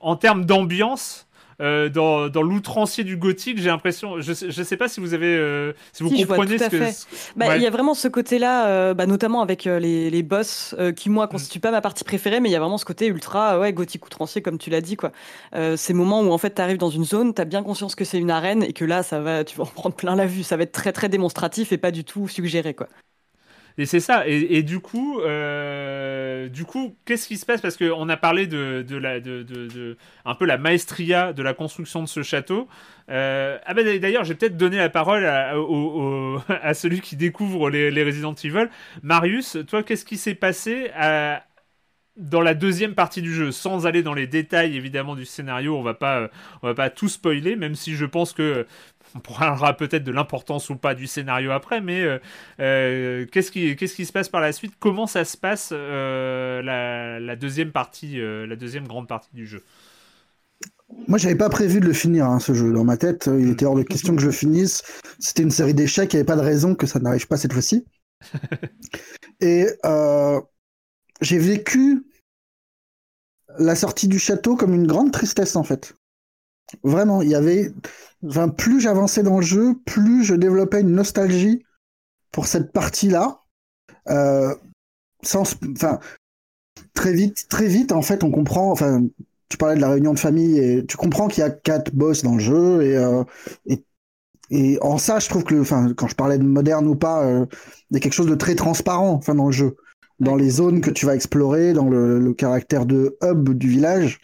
en 0.00 0.16
termes 0.16 0.44
d'ambiance, 0.44 1.27
euh, 1.60 1.88
dans, 1.88 2.28
dans 2.28 2.42
l'outrancier 2.42 3.04
du 3.04 3.16
gothique, 3.16 3.58
j'ai 3.58 3.68
l'impression. 3.68 4.20
Je, 4.20 4.32
je 4.32 4.62
sais 4.62 4.76
pas 4.76 4.88
si 4.88 5.00
vous 5.00 5.14
avez, 5.14 5.36
euh, 5.36 5.72
si 5.92 6.02
vous 6.02 6.10
comprenez 6.10 6.58
ce 6.58 6.68
que. 6.68 6.94
Bah, 7.36 7.52
il 7.56 7.62
y 7.62 7.66
a 7.66 7.70
vraiment 7.70 7.94
ce 7.94 8.08
côté-là, 8.08 8.68
euh, 8.68 8.94
bah, 8.94 9.06
notamment 9.06 9.42
avec 9.42 9.64
les, 9.64 10.10
les 10.10 10.22
boss, 10.22 10.74
qui 10.96 11.10
moi 11.10 11.28
constituent 11.28 11.60
pas 11.60 11.70
ma 11.70 11.80
partie 11.80 12.04
préférée, 12.04 12.40
mais 12.40 12.48
il 12.48 12.52
y 12.52 12.56
a 12.56 12.60
vraiment 12.60 12.78
ce 12.78 12.84
côté 12.84 13.06
ultra, 13.06 13.58
ouais, 13.58 13.72
gothique 13.72 14.06
outrancier, 14.06 14.42
comme 14.42 14.58
tu 14.58 14.70
l'as 14.70 14.80
dit, 14.80 14.96
quoi. 14.96 15.12
ces 15.76 15.94
moments 15.94 16.20
où 16.22 16.30
en 16.30 16.38
fait 16.38 16.54
tu 16.54 16.62
arrives 16.62 16.78
dans 16.78 16.90
une 16.90 17.04
zone, 17.04 17.34
tu 17.34 17.42
as 17.42 17.44
bien 17.44 17.62
conscience 17.62 17.94
que 17.94 18.04
c'est 18.04 18.18
une 18.18 18.30
arène 18.30 18.62
et 18.62 18.72
que 18.72 18.84
là, 18.84 19.02
ça 19.02 19.20
va, 19.20 19.44
tu 19.44 19.56
vas 19.56 19.64
en 19.64 19.66
prendre 19.66 19.94
plein 19.96 20.16
la 20.16 20.26
vue. 20.26 20.42
Ça 20.42 20.56
va 20.56 20.62
être 20.62 20.72
très 20.72 20.92
très 20.92 21.08
démonstratif 21.08 21.72
et 21.72 21.78
pas 21.78 21.90
du 21.90 22.04
tout 22.04 22.28
suggéré, 22.28 22.74
quoi. 22.74 22.88
Et 23.78 23.86
c'est 23.86 24.00
ça. 24.00 24.26
Et, 24.26 24.64
du 24.64 24.80
coup, 24.80 25.20
euh, 25.20 26.48
du 26.48 26.64
coup, 26.64 26.96
qu'est-ce 27.04 27.28
qui 27.28 27.36
se 27.36 27.46
passe? 27.46 27.60
Parce 27.60 27.76
qu'on 27.76 28.08
a 28.08 28.16
parlé 28.16 28.48
de, 28.48 28.84
la, 28.96 29.20
de, 29.20 29.96
un 30.24 30.34
peu 30.34 30.46
la 30.46 30.58
maestria 30.58 31.32
de 31.32 31.42
la 31.44 31.54
construction 31.54 32.02
de 32.02 32.08
ce 32.08 32.24
château. 32.24 32.66
Euh, 33.08 33.56
ah 33.64 33.74
ben 33.74 34.00
d'ailleurs, 34.00 34.24
j'ai 34.24 34.34
peut-être 34.34 34.56
donné 34.56 34.78
la 34.78 34.90
parole 34.90 35.24
à, 36.48 36.74
celui 36.74 37.00
qui 37.00 37.14
découvre 37.14 37.70
les, 37.70 37.92
les, 37.92 38.02
Resident 38.02 38.34
Evil. 38.34 38.68
Marius, 39.04 39.56
toi, 39.68 39.84
qu'est-ce 39.84 40.04
qui 40.04 40.16
s'est 40.16 40.34
passé 40.34 40.90
à, 40.96 41.44
dans 42.18 42.40
la 42.40 42.54
deuxième 42.54 42.94
partie 42.94 43.22
du 43.22 43.32
jeu, 43.32 43.52
sans 43.52 43.86
aller 43.86 44.02
dans 44.02 44.12
les 44.12 44.26
détails 44.26 44.76
évidemment 44.76 45.14
du 45.14 45.24
scénario, 45.24 45.76
on 45.76 45.82
va 45.82 45.94
pas, 45.94 46.30
on 46.62 46.66
va 46.66 46.74
pas 46.74 46.90
tout 46.90 47.08
spoiler, 47.08 47.54
même 47.54 47.76
si 47.76 47.94
je 47.94 48.04
pense 48.04 48.32
que 48.32 48.66
on 49.14 49.20
parlera 49.20 49.76
peut-être 49.76 50.04
de 50.04 50.12
l'importance 50.12 50.70
ou 50.70 50.76
pas 50.76 50.94
du 50.94 51.06
scénario 51.06 51.50
après, 51.50 51.80
mais 51.80 52.00
euh, 52.00 52.18
euh, 52.60 53.26
qu'est-ce 53.30 53.50
qui, 53.50 53.76
qu'est-ce 53.76 53.94
qui 53.94 54.06
se 54.06 54.12
passe 54.12 54.28
par 54.28 54.40
la 54.40 54.52
suite? 54.52 54.74
Comment 54.78 55.06
ça 55.06 55.24
se 55.24 55.36
passe 55.36 55.70
euh, 55.72 56.62
la, 56.62 57.36
deuxième 57.36 57.72
partie, 57.72 58.18
la 58.20 58.56
deuxième 58.56 58.86
grande 58.86 59.08
partie 59.08 59.30
du 59.32 59.46
jeu? 59.46 59.62
Moi, 61.06 61.18
j'avais 61.18 61.34
pas 61.34 61.50
prévu 61.50 61.80
de 61.80 61.86
le 61.86 61.92
finir, 61.92 62.26
hein, 62.26 62.38
ce 62.38 62.54
jeu. 62.54 62.72
Dans 62.72 62.84
ma 62.84 62.96
tête, 62.96 63.28
il 63.38 63.50
était 63.50 63.66
hors 63.66 63.76
de 63.76 63.82
question 63.84 64.14
que 64.14 64.22
je 64.22 64.26
le 64.26 64.32
finisse. 64.32 64.82
C'était 65.18 65.42
une 65.42 65.50
série 65.50 65.74
d'échecs, 65.74 66.12
il 66.12 66.16
n'y 66.16 66.20
avait 66.20 66.26
pas 66.26 66.36
de 66.36 66.42
raison 66.42 66.74
que 66.74 66.86
ça 66.86 66.98
n'arrive 66.98 67.26
pas 67.26 67.36
cette 67.36 67.52
fois-ci. 67.52 67.86
Et 69.40 69.66
j'ai 71.20 71.38
vécu 71.38 72.04
la 73.58 73.74
sortie 73.74 74.08
du 74.08 74.18
château 74.18 74.56
comme 74.56 74.74
une 74.74 74.86
grande 74.86 75.12
tristesse, 75.12 75.56
en 75.56 75.64
fait. 75.64 75.94
Vraiment, 76.82 77.22
il 77.22 77.28
y 77.28 77.34
avait 77.34 77.72
Enfin, 78.26 78.48
plus 78.48 78.80
j'avançais 78.80 79.22
dans 79.22 79.38
le 79.38 79.44
jeu, 79.44 79.74
plus 79.84 80.24
je 80.24 80.34
développais 80.34 80.80
une 80.80 80.92
nostalgie 80.92 81.64
pour 82.32 82.46
cette 82.46 82.72
partie-là. 82.72 83.42
Euh, 84.08 84.54
sans, 85.22 85.56
enfin, 85.72 86.00
très 86.94 87.12
vite, 87.12 87.46
très 87.48 87.68
vite, 87.68 87.92
en 87.92 88.02
fait, 88.02 88.24
on 88.24 88.30
comprend. 88.30 88.72
Enfin, 88.72 89.04
tu 89.48 89.56
parlais 89.56 89.76
de 89.76 89.80
la 89.80 89.90
réunion 89.90 90.14
de 90.14 90.18
famille 90.18 90.58
et 90.58 90.84
tu 90.86 90.96
comprends 90.96 91.28
qu'il 91.28 91.42
y 91.42 91.46
a 91.46 91.50
quatre 91.50 91.94
boss 91.94 92.22
dans 92.22 92.34
le 92.34 92.40
jeu 92.40 92.82
et, 92.82 92.96
euh, 92.96 93.24
et, 93.66 93.84
et 94.50 94.78
en 94.82 94.98
ça, 94.98 95.18
je 95.20 95.28
trouve 95.28 95.44
que, 95.44 95.60
enfin, 95.60 95.94
quand 95.94 96.08
je 96.08 96.14
parlais 96.16 96.38
de 96.38 96.44
moderne 96.44 96.86
ou 96.88 96.96
pas, 96.96 97.24
euh, 97.24 97.46
il 97.90 97.94
y 97.94 97.96
a 97.98 98.00
quelque 98.00 98.14
chose 98.14 98.26
de 98.26 98.34
très 98.34 98.54
transparent, 98.56 99.12
enfin, 99.12 99.34
dans 99.34 99.46
le 99.46 99.52
jeu. 99.52 99.76
dans 100.20 100.36
les 100.36 100.50
zones 100.50 100.80
que 100.80 100.90
tu 100.90 101.06
vas 101.06 101.14
explorer, 101.14 101.72
dans 101.72 101.88
le, 101.88 102.34
caractère 102.34 102.86
de 102.86 103.16
hub 103.22 103.50
du 103.50 103.68
village. 103.68 104.20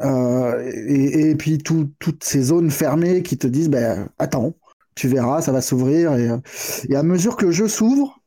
Euh, 0.00 0.70
et, 0.86 1.34
puis 1.34 1.58
toutes 1.58 2.22
ces 2.22 2.42
zones 2.42 2.70
fermées 2.70 3.22
qui 3.22 3.36
te 3.36 3.46
disent 3.46 3.68
ben 3.68 4.08
attends, 4.18 4.54
tu 4.94 5.08
verras, 5.08 5.42
ça 5.42 5.52
va 5.52 5.60
s'ouvrir. 5.60 6.14
Et, 6.14 6.94
à 6.94 7.02
mesure 7.02 7.36
que 7.36 7.46
le 7.46 7.52
jeu 7.52 7.68
s'ouvre, 7.68 8.20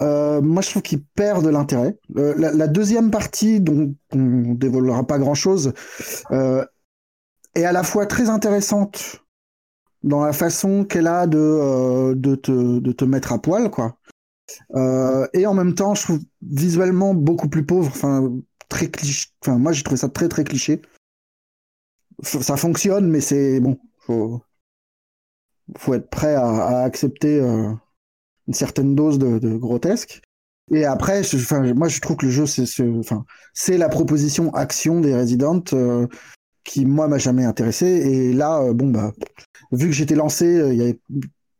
euh, 0.00 0.40
moi 0.40 0.62
je 0.62 0.70
trouve 0.70 0.82
qu'il 0.82 1.02
perd 1.02 1.44
de 1.44 1.50
l'intérêt. 1.50 1.98
Euh, 2.16 2.34
la, 2.36 2.66
deuxième 2.68 3.10
partie, 3.10 3.60
dont 3.60 3.94
on 4.12 4.18
ne 4.18 4.54
dévoilera 4.54 5.06
pas 5.06 5.18
grand 5.18 5.34
chose, 5.34 5.72
est 6.30 7.64
à 7.64 7.72
la 7.72 7.82
fois 7.82 8.06
très 8.06 8.28
intéressante 8.28 9.24
dans 10.02 10.24
la 10.24 10.32
façon 10.32 10.84
qu'elle 10.84 11.06
a 11.06 11.26
de, 11.26 12.34
te, 12.36 12.78
de 12.78 12.92
te 12.92 13.04
mettre 13.04 13.32
à 13.32 13.38
poil, 13.38 13.70
quoi. 13.70 13.96
Euh, 14.74 15.26
et 15.32 15.46
en 15.46 15.54
même 15.54 15.74
temps, 15.74 15.94
je 15.94 16.02
trouve 16.02 16.20
visuellement 16.42 17.14
beaucoup 17.14 17.48
plus 17.48 17.64
pauvre. 17.64 17.88
Enfin, 17.88 18.32
très 18.68 18.88
cliché. 18.88 19.28
Enfin, 19.42 19.58
moi, 19.58 19.72
j'ai 19.72 19.82
trouvé 19.82 19.98
ça 19.98 20.08
très 20.08 20.28
très 20.28 20.44
cliché. 20.44 20.82
Ça 22.22 22.56
fonctionne, 22.56 23.08
mais 23.08 23.20
c'est 23.20 23.60
bon. 23.60 23.78
Faut, 23.98 24.40
faut 25.76 25.94
être 25.94 26.08
prêt 26.10 26.34
à, 26.34 26.82
accepter 26.82 27.40
euh, 27.40 27.72
une 28.48 28.54
certaine 28.54 28.94
dose 28.94 29.18
de, 29.18 29.56
grotesque. 29.56 30.22
Et 30.72 30.84
après, 30.84 31.22
moi, 31.74 31.88
je 31.88 32.00
trouve 32.00 32.16
que 32.16 32.26
le 32.26 32.32
jeu, 32.32 32.46
c'est, 32.46 33.78
la 33.78 33.88
proposition 33.88 34.54
action 34.54 35.00
des 35.00 35.14
Resident 35.14 35.62
euh, 35.72 36.06
qui, 36.62 36.86
moi, 36.86 37.08
m'a 37.08 37.18
jamais 37.18 37.44
intéressé. 37.44 37.86
Et 37.86 38.32
là, 38.32 38.72
bon, 38.72 38.90
bah, 38.90 39.12
vu 39.72 39.86
que 39.86 39.92
j'étais 39.92 40.14
lancé, 40.14 40.96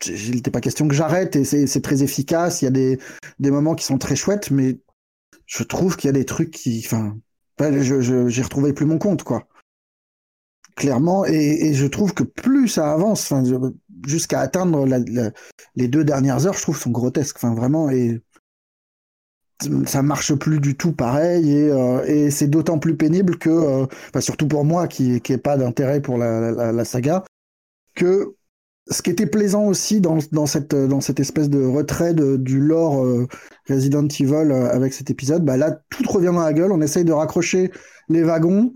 il 0.07 0.35
n'était 0.35 0.53
pas 0.53 0.61
question 0.61 0.87
que 0.87 0.95
j'arrête 0.95 1.35
et 1.35 1.45
c'est 1.45 1.83
très 1.83 2.05
efficace. 2.05 2.63
Il 2.63 2.67
y 2.67 2.69
a 2.69 2.97
des 3.41 3.51
moments 3.51 3.75
qui 3.75 3.85
sont 3.85 3.99
très 3.99 4.15
chouettes, 4.15 4.53
mais 4.53 4.79
je 5.47 5.65
trouve 5.65 5.97
qu'il 5.97 6.07
y 6.07 6.11
a 6.11 6.13
des 6.13 6.25
trucs 6.25 6.53
qui, 6.53 6.81
enfin, 6.85 7.17
j'ai 7.59 8.43
retrouvé 8.43 8.73
plus 8.73 8.87
mon 8.87 8.99
compte, 8.99 9.25
quoi. 9.25 9.49
Clairement, 10.77 11.25
et, 11.27 11.75
je 11.75 11.87
trouve 11.87 12.15
que 12.15 12.23
plus 12.23 12.69
ça 12.69 12.93
avance, 12.93 13.33
jusqu'à 14.07 14.41
atteindre 14.41 14.87
les 15.77 15.89
deux 15.89 16.05
dernières 16.05 16.47
heures, 16.47 16.55
je 16.55 16.63
trouve 16.63 16.79
sont 16.79 16.91
grotesques, 16.91 17.37
enfin 17.37 17.55
vraiment, 17.55 17.91
et 17.91 18.23
ça 19.87 20.03
marche 20.03 20.35
plus 20.35 20.61
du 20.61 20.77
tout 20.77 20.93
pareil, 20.93 21.51
et, 21.51 21.71
euh, 21.71 22.31
c'est 22.31 22.49
d'autant 22.49 22.79
plus 22.79 22.97
pénible 22.97 23.37
que, 23.39 23.51
euh, 23.51 24.21
surtout 24.21 24.49
pour 24.49 24.65
moi 24.65 24.89
qui 24.89 25.21
qui 25.21 25.37
pas 25.37 25.57
d'intérêt 25.57 26.01
pour 26.01 26.19
la, 26.19 26.73
la, 26.73 26.85
saga, 26.85 27.25
que 27.95 28.35
ce 28.91 29.03
qui 29.03 29.11
était 29.11 29.27
plaisant 29.27 29.67
aussi 29.67 30.01
dans, 30.01 30.19
cette, 30.47 31.21
espèce 31.21 31.49
de 31.51 31.65
retrait 31.65 32.15
du 32.15 32.61
lore 32.61 33.05
euh, 33.05 33.29
Resident 33.69 34.07
Evil 34.09 34.53
avec 34.53 34.93
cet 34.93 35.11
épisode, 35.11 35.45
bah 35.45 35.57
là, 35.57 35.81
tout 35.91 36.03
revient 36.11 36.27
dans 36.27 36.41
la 36.41 36.53
gueule. 36.53 36.73
On 36.73 36.81
essaye 36.81 37.05
de 37.05 37.13
raccrocher 37.13 37.71
les 38.09 38.25
wagons 38.25 38.73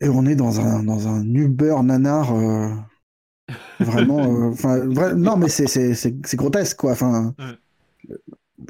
et 0.00 0.08
on 0.08 0.26
est 0.26 0.36
dans 0.36 0.60
un, 0.60 0.82
dans 0.82 1.08
un 1.08 1.24
Uber 1.24 1.76
nanar. 1.82 2.34
Euh, 2.34 2.70
vraiment. 3.80 4.52
non, 5.16 5.36
mais 5.36 5.48
c'est 5.48 6.36
grotesque, 6.36 6.78
quoi. 6.78 6.92
Enfin. 6.92 7.34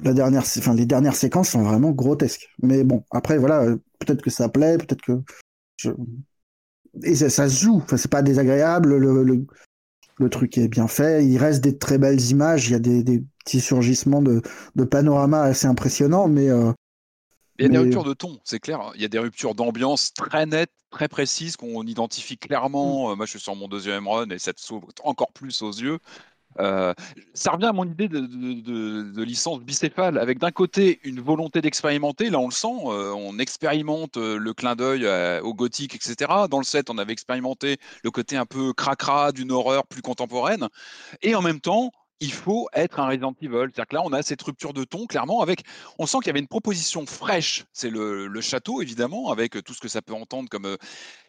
La 0.05 0.13
dernière, 0.13 0.43
enfin, 0.43 0.75
les 0.75 0.87
dernières 0.87 1.17
séquences 1.17 1.51
sont 1.51 1.63
vraiment 1.63 1.93
grotesques. 1.93 2.49
Mais 2.63 2.85
bon, 2.85 3.05
après, 3.11 3.39
voilà, 3.39 3.65
peut-être 3.99 4.23
que 4.23 4.31
ça 4.31 4.49
plaît, 4.49 4.77
peut-être 4.77 5.03
que. 5.03 5.21
Et 7.05 7.15
ça, 7.15 7.49
se 7.49 7.65
joue, 7.65 7.77
enfin, 7.77 7.97
c'est 7.97 8.11
pas 8.11 8.23
désagréable. 8.23 8.97
le, 8.97 9.47
le 10.19 10.29
truc 10.29 10.59
est 10.59 10.69
bien 10.69 10.89
fait. 10.89 11.25
Il 11.25 11.39
reste 11.39 11.63
des 11.63 11.79
très 11.79 11.99
belles 11.99 12.21
images. 12.21 12.69
Il 12.69 12.73
y 12.73 12.75
a 12.75 12.79
des, 12.79 13.25
petits 13.45 13.61
surgissements 13.61 14.21
de, 14.21 14.43
de 14.77 14.85
panorama 14.85 15.43
assez 15.43 15.67
impressionnants, 15.67 16.29
mais. 16.29 16.51
Euh, 16.51 16.73
il 17.59 17.65
y 17.65 17.67
a 17.67 17.69
des 17.69 17.79
ruptures 17.79 18.05
de 18.05 18.15
ton, 18.15 18.39
c'est 18.45 18.61
clair. 18.61 18.93
Il 18.95 19.03
y 19.03 19.05
a 19.05 19.09
des 19.09 19.19
ruptures 19.19 19.55
d'ambiance 19.55 20.13
très 20.13 20.47
nettes, 20.47 20.73
très 20.91 21.09
précises, 21.09 21.57
qu'on 21.57 21.85
identifie 21.85 22.39
clairement. 22.39 23.09
Mm. 23.09 23.13
Euh, 23.13 23.17
moi, 23.17 23.27
je 23.27 23.31
suis 23.31 23.41
sur 23.41 23.57
mon 23.57 23.69
deuxième 23.69 24.07
run 24.07 24.31
et 24.31 24.39
ça 24.39 24.53
te 24.53 24.61
s'ouvre 24.61 24.89
encore 25.03 25.33
plus 25.33 25.63
aux 25.63 25.73
yeux. 25.73 25.99
Euh, 26.61 26.95
ça 27.35 27.53
revient 27.53 27.67
à 27.67 27.73
mon 27.73 27.85
idée 27.85 28.09
de, 28.09 29.23
licence 29.23 29.61
bicéphale, 29.61 30.19
avec 30.19 30.39
d'un 30.39 30.51
côté 30.51 30.99
une 31.05 31.21
volonté 31.21 31.61
d'expérimenter, 31.61 32.31
là 32.31 32.39
on 32.41 32.49
le 32.49 32.53
sent, 32.53 32.67
euh, 32.87 33.13
on 33.13 33.39
expérimente 33.39 34.17
le 34.17 34.53
clin 34.55 34.75
d'œil 34.75 35.07
au 35.43 35.55
gothique, 35.55 35.95
etc. 35.95 36.49
Dans 36.51 36.59
le 36.59 36.65
set, 36.65 36.91
on 36.91 36.99
avait 36.99 37.13
expérimenté 37.13 37.77
le 38.03 38.11
côté 38.11 38.37
un 38.37 38.47
peu 38.47 38.73
cracra 38.73 39.31
d'une 39.31 39.53
horreur 39.53 39.87
plus 39.87 40.03
contemporaine, 40.03 40.69
et 41.23 41.35
en 41.35 41.43
même 41.43 41.61
temps, 41.61 41.93
il 42.21 42.33
faut 42.33 42.69
être 42.73 43.01
un 43.01 43.07
Resident 43.07 43.35
Evil. 43.41 43.69
C'est-à-dire 43.73 43.87
que 43.87 43.95
là, 43.95 44.03
on 44.05 44.13
a 44.13 44.23
cette 44.23 44.43
rupture 44.43 44.73
de 44.73 44.85
ton, 44.85 45.07
clairement, 45.07 45.41
avec. 45.41 45.63
On 45.99 46.07
sent 46.07 46.19
qu'il 46.19 46.29
y 46.29 46.31
avait 46.31 46.41
une 46.41 46.49
proposition 46.49 47.07
fraîche. 47.07 47.65
C'est 47.73 47.91
le, 47.91 48.41
château, 48.41 48.83
évidemment, 48.83 49.31
avec 49.31 49.63
tout 49.65 49.75
ce 49.75 49.81
que 49.81 49.89
ça 49.89 50.03
peut 50.03 50.15
entendre 50.15 50.49
comme. 50.49 50.77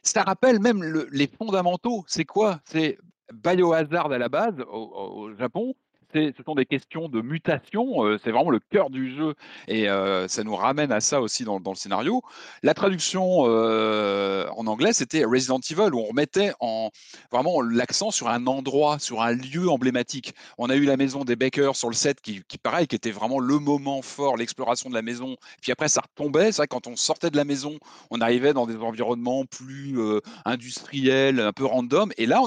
Ça 0.04 0.24
rappelle 0.24 0.60
même 0.60 0.84
les 1.12 1.28
fondamentaux. 1.28 2.04
C'est 2.08 2.26
quoi? 2.26 2.60
C'est 2.66 2.98
Biohazard 3.34 4.12
à 4.12 4.18
la 4.18 4.30
base, 4.30 4.56
au, 4.72 5.32
Japon, 5.38 5.76
ce 6.14 6.44
sont 6.46 6.56
des 6.56 6.66
questions 6.66 7.08
de 7.08 7.22
mutation, 7.22 8.06
euh, 8.06 8.18
c'est 8.24 8.32
vraiment 8.32 8.50
le 8.50 8.60
cœur 8.60 8.90
du 8.90 9.16
jeu 9.16 9.36
et 9.68 9.90
euh, 9.90 10.28
ça 10.28 10.44
nous 10.44 10.56
ramène 10.56 10.92
à 10.92 11.00
ça 11.00 11.22
aussi 11.22 11.44
dans, 11.44 11.60
le 11.60 11.76
scénario. 11.76 12.22
La 12.64 12.74
traduction 12.74 13.44
euh, 13.46 14.48
en 14.56 14.66
anglais, 14.68 14.94
c'était 14.94 15.24
Resident 15.24 15.60
Evil 15.70 15.94
où 15.94 16.00
on 16.00 16.06
remettait 16.06 16.54
en, 16.60 16.90
vraiment 17.32 17.62
l'accent 17.62 18.12
sur 18.12 18.28
un 18.28 18.48
endroit, 18.48 18.98
sur 19.00 19.22
un 19.22 19.34
lieu 19.34 19.70
emblématique. 19.70 20.34
On 20.58 20.70
a 20.70 20.76
eu 20.76 20.86
la 20.86 20.98
maison 20.98 21.24
des 21.24 21.36
Bakers 21.36 21.76
sur 21.76 21.90
le 21.90 21.96
set 21.96 22.22
qui, 22.22 22.42
pareil, 22.62 22.88
qui 22.88 22.96
était 22.96 23.12
vraiment 23.12 23.40
le 23.40 23.60
moment 23.60 24.02
fort, 24.02 24.38
l'exploration 24.38 24.90
de 24.90 24.96
la 24.96 25.02
maison. 25.02 25.36
Puis 25.62 25.72
après, 25.72 25.90
ça 25.90 26.02
retombait. 26.02 26.52
C'est 26.52 26.68
quand 26.68 26.88
on 26.88 26.96
sortait 26.96 27.30
de 27.30 27.38
la 27.38 27.46
maison, 27.46 27.78
on 28.10 28.20
arrivait 28.22 28.54
dans 28.54 28.66
des 28.66 28.78
environnements 28.78 29.46
plus 29.46 29.98
industriels, 30.46 31.40
un 31.40 31.54
peu 31.54 31.66
random. 31.66 32.12
Et 32.18 32.26
là, 32.26 32.42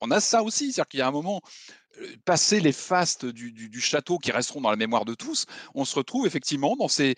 on 0.00 0.10
a 0.10 0.20
ça 0.20 0.42
aussi, 0.42 0.72
c'est-à-dire 0.72 0.88
qu'il 0.88 1.00
y 1.00 1.02
a 1.02 1.08
un 1.08 1.12
moment 1.12 1.40
passer 2.24 2.60
les 2.60 2.72
fastes 2.72 3.26
du, 3.26 3.80
château 3.80 4.18
qui 4.18 4.32
resteront 4.32 4.60
dans 4.60 4.70
la 4.70 4.76
mémoire 4.76 5.04
de 5.04 5.14
tous, 5.14 5.46
on 5.74 5.84
se 5.84 5.94
retrouve 5.94 6.26
effectivement 6.26 6.76
dans 6.76 6.88
ces, 6.88 7.14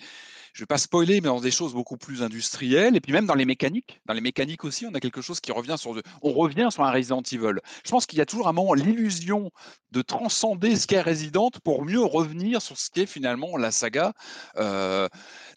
je 0.53 0.61
ne 0.61 0.63
vais 0.65 0.67
pas 0.67 0.79
spoiler, 0.79 1.21
mais 1.21 1.29
dans 1.29 1.41
des 1.41 1.51
choses 1.51 1.73
beaucoup 1.73 1.97
plus 1.97 2.23
industrielles, 2.23 2.97
et 2.97 3.01
puis 3.01 3.13
même 3.13 3.27
dans 3.27 3.35
les 3.35 3.45
mécaniques. 3.45 4.01
Dans 4.07 4.15
les 4.15 4.21
mécaniques 4.21 4.65
aussi, 4.65 4.87
on 4.87 4.95
a 4.95 5.01
quelque 5.01 5.21
chose 5.21 5.41
qui 5.41 5.53
revient 5.53 5.77
sur, 5.79 6.01
on 6.23 6.33
revient 6.33 6.69
sur 6.71 6.83
un 6.83 6.91
Resident 6.91 7.23
Evil. 7.23 7.61
Je 7.85 7.91
pense 7.91 8.07
qu'il 8.07 8.19
y 8.19 8.23
a 8.23 8.27
toujours 8.27 8.49
un 8.49 8.53
moment 8.53 8.75
l'illusion 8.75 9.51
de 9.93 10.03
transcender 10.03 10.77
ce 10.77 10.87
qu'est 10.87 11.03
Resident 11.03 11.51
pour 11.65 11.85
mieux 11.85 12.03
revenir 12.03 12.63
sur 12.63 12.79
ce 12.79 12.91
qu'est 12.91 13.07
finalement 13.07 13.57
la 13.57 13.71
saga. 13.71 14.13
Euh, 14.57 15.09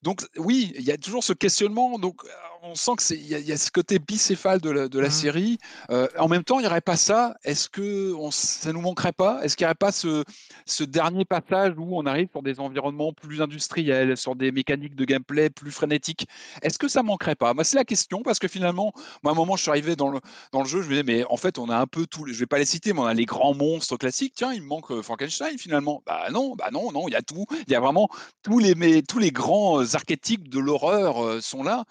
donc 0.01 0.25
oui, 0.37 0.73
il 0.77 0.83
y 0.83 0.91
a 0.91 0.97
toujours 0.97 1.23
ce 1.23 1.33
questionnement. 1.33 1.97
Donc 1.99 2.21
on 2.63 2.75
sent 2.75 2.91
que 2.97 3.13
il 3.13 3.27
y, 3.27 3.51
a 3.51 3.57
ce 3.57 3.69
côté 3.69 3.99
bicéphale 3.99 4.61
de 4.61 4.69
la, 4.69 4.87
mmh. 4.87 5.11
série. 5.11 5.57
Euh, 5.89 6.07
en 6.17 6.29
même 6.29 6.43
temps, 6.43 6.59
il 6.59 6.61
n'y 6.61 6.67
aurait 6.67 6.81
pas 6.81 6.95
ça. 6.95 7.35
Est-ce 7.43 7.69
que 7.69 8.13
on, 8.13 8.31
ça 8.31 8.71
nous 8.71 8.79
manquerait 8.79 9.11
pas? 9.11 9.43
Est-ce 9.43 9.57
qu'il 9.57 9.65
n'y 9.65 9.67
aurait 9.67 9.75
pas 9.75 9.91
ce, 9.91 10.23
ce, 10.65 10.83
dernier 10.83 11.25
passage 11.25 11.73
où 11.77 11.97
on 11.97 12.05
arrive 12.05 12.29
sur 12.31 12.41
des 12.41 12.59
environnements 12.59 13.11
plus 13.11 13.41
industriels, 13.41 14.15
sur 14.15 14.35
des 14.35 14.51
mécaniques 14.51 14.95
de 14.95 15.03
gameplay 15.03 15.49
plus 15.49 15.71
frénétiques? 15.71 16.27
Est-ce 16.61 16.79
que 16.79 16.87
ça 16.87 17.03
manquerait 17.03 17.35
pas? 17.35 17.53
Moi, 17.53 17.65
c'est 17.65 17.75
la 17.75 17.83
question 17.83 18.23
parce 18.23 18.39
que 18.39 18.47
finalement, 18.47 18.93
moi, 19.23 19.33
à 19.33 19.35
un 19.35 19.37
moment, 19.37 19.57
je 19.57 19.63
suis 19.63 19.71
arrivé 19.71 19.97
dans 19.97 20.09
le, 20.09 20.19
dans 20.53 20.61
le 20.61 20.67
jeu, 20.67 20.81
je 20.81 20.87
me 20.87 20.91
disais, 20.91 21.03
mais 21.03 21.25
en 21.25 21.37
fait, 21.37 21.59
on 21.59 21.69
a 21.69 21.77
un 21.77 21.87
peu 21.87 22.05
tous, 22.05 22.27
je 22.27 22.39
vais 22.39 22.45
pas 22.45 22.59
les 22.59 22.65
citer, 22.65 22.93
mais 22.93 23.01
on 23.01 23.05
a 23.05 23.13
les 23.13 23.25
grands 23.25 23.53
monstres 23.53 23.97
classiques. 23.97 24.33
Tiens, 24.35 24.53
il 24.53 24.61
me 24.61 24.67
manque 24.67 24.89
euh, 24.91 25.01
Frankenstein 25.01 25.57
finalement. 25.57 26.01
Bah 26.05 26.29
non, 26.31 26.55
bah 26.55 26.69
non, 26.71 26.93
non, 26.93 27.09
il 27.09 27.11
y 27.11 27.17
a 27.17 27.21
tout. 27.21 27.45
Il 27.67 27.73
y 27.73 27.75
a 27.75 27.81
vraiment 27.81 28.07
tous 28.41 28.59
les, 28.59 28.73
mais, 28.75 29.01
tous 29.01 29.19
les 29.19 29.31
grands 29.31 29.81
euh, 29.81 29.95
archétypes 29.95 30.47
de 30.47 30.59
l'horreur 30.59 31.41
sont 31.41 31.63
là. 31.63 31.83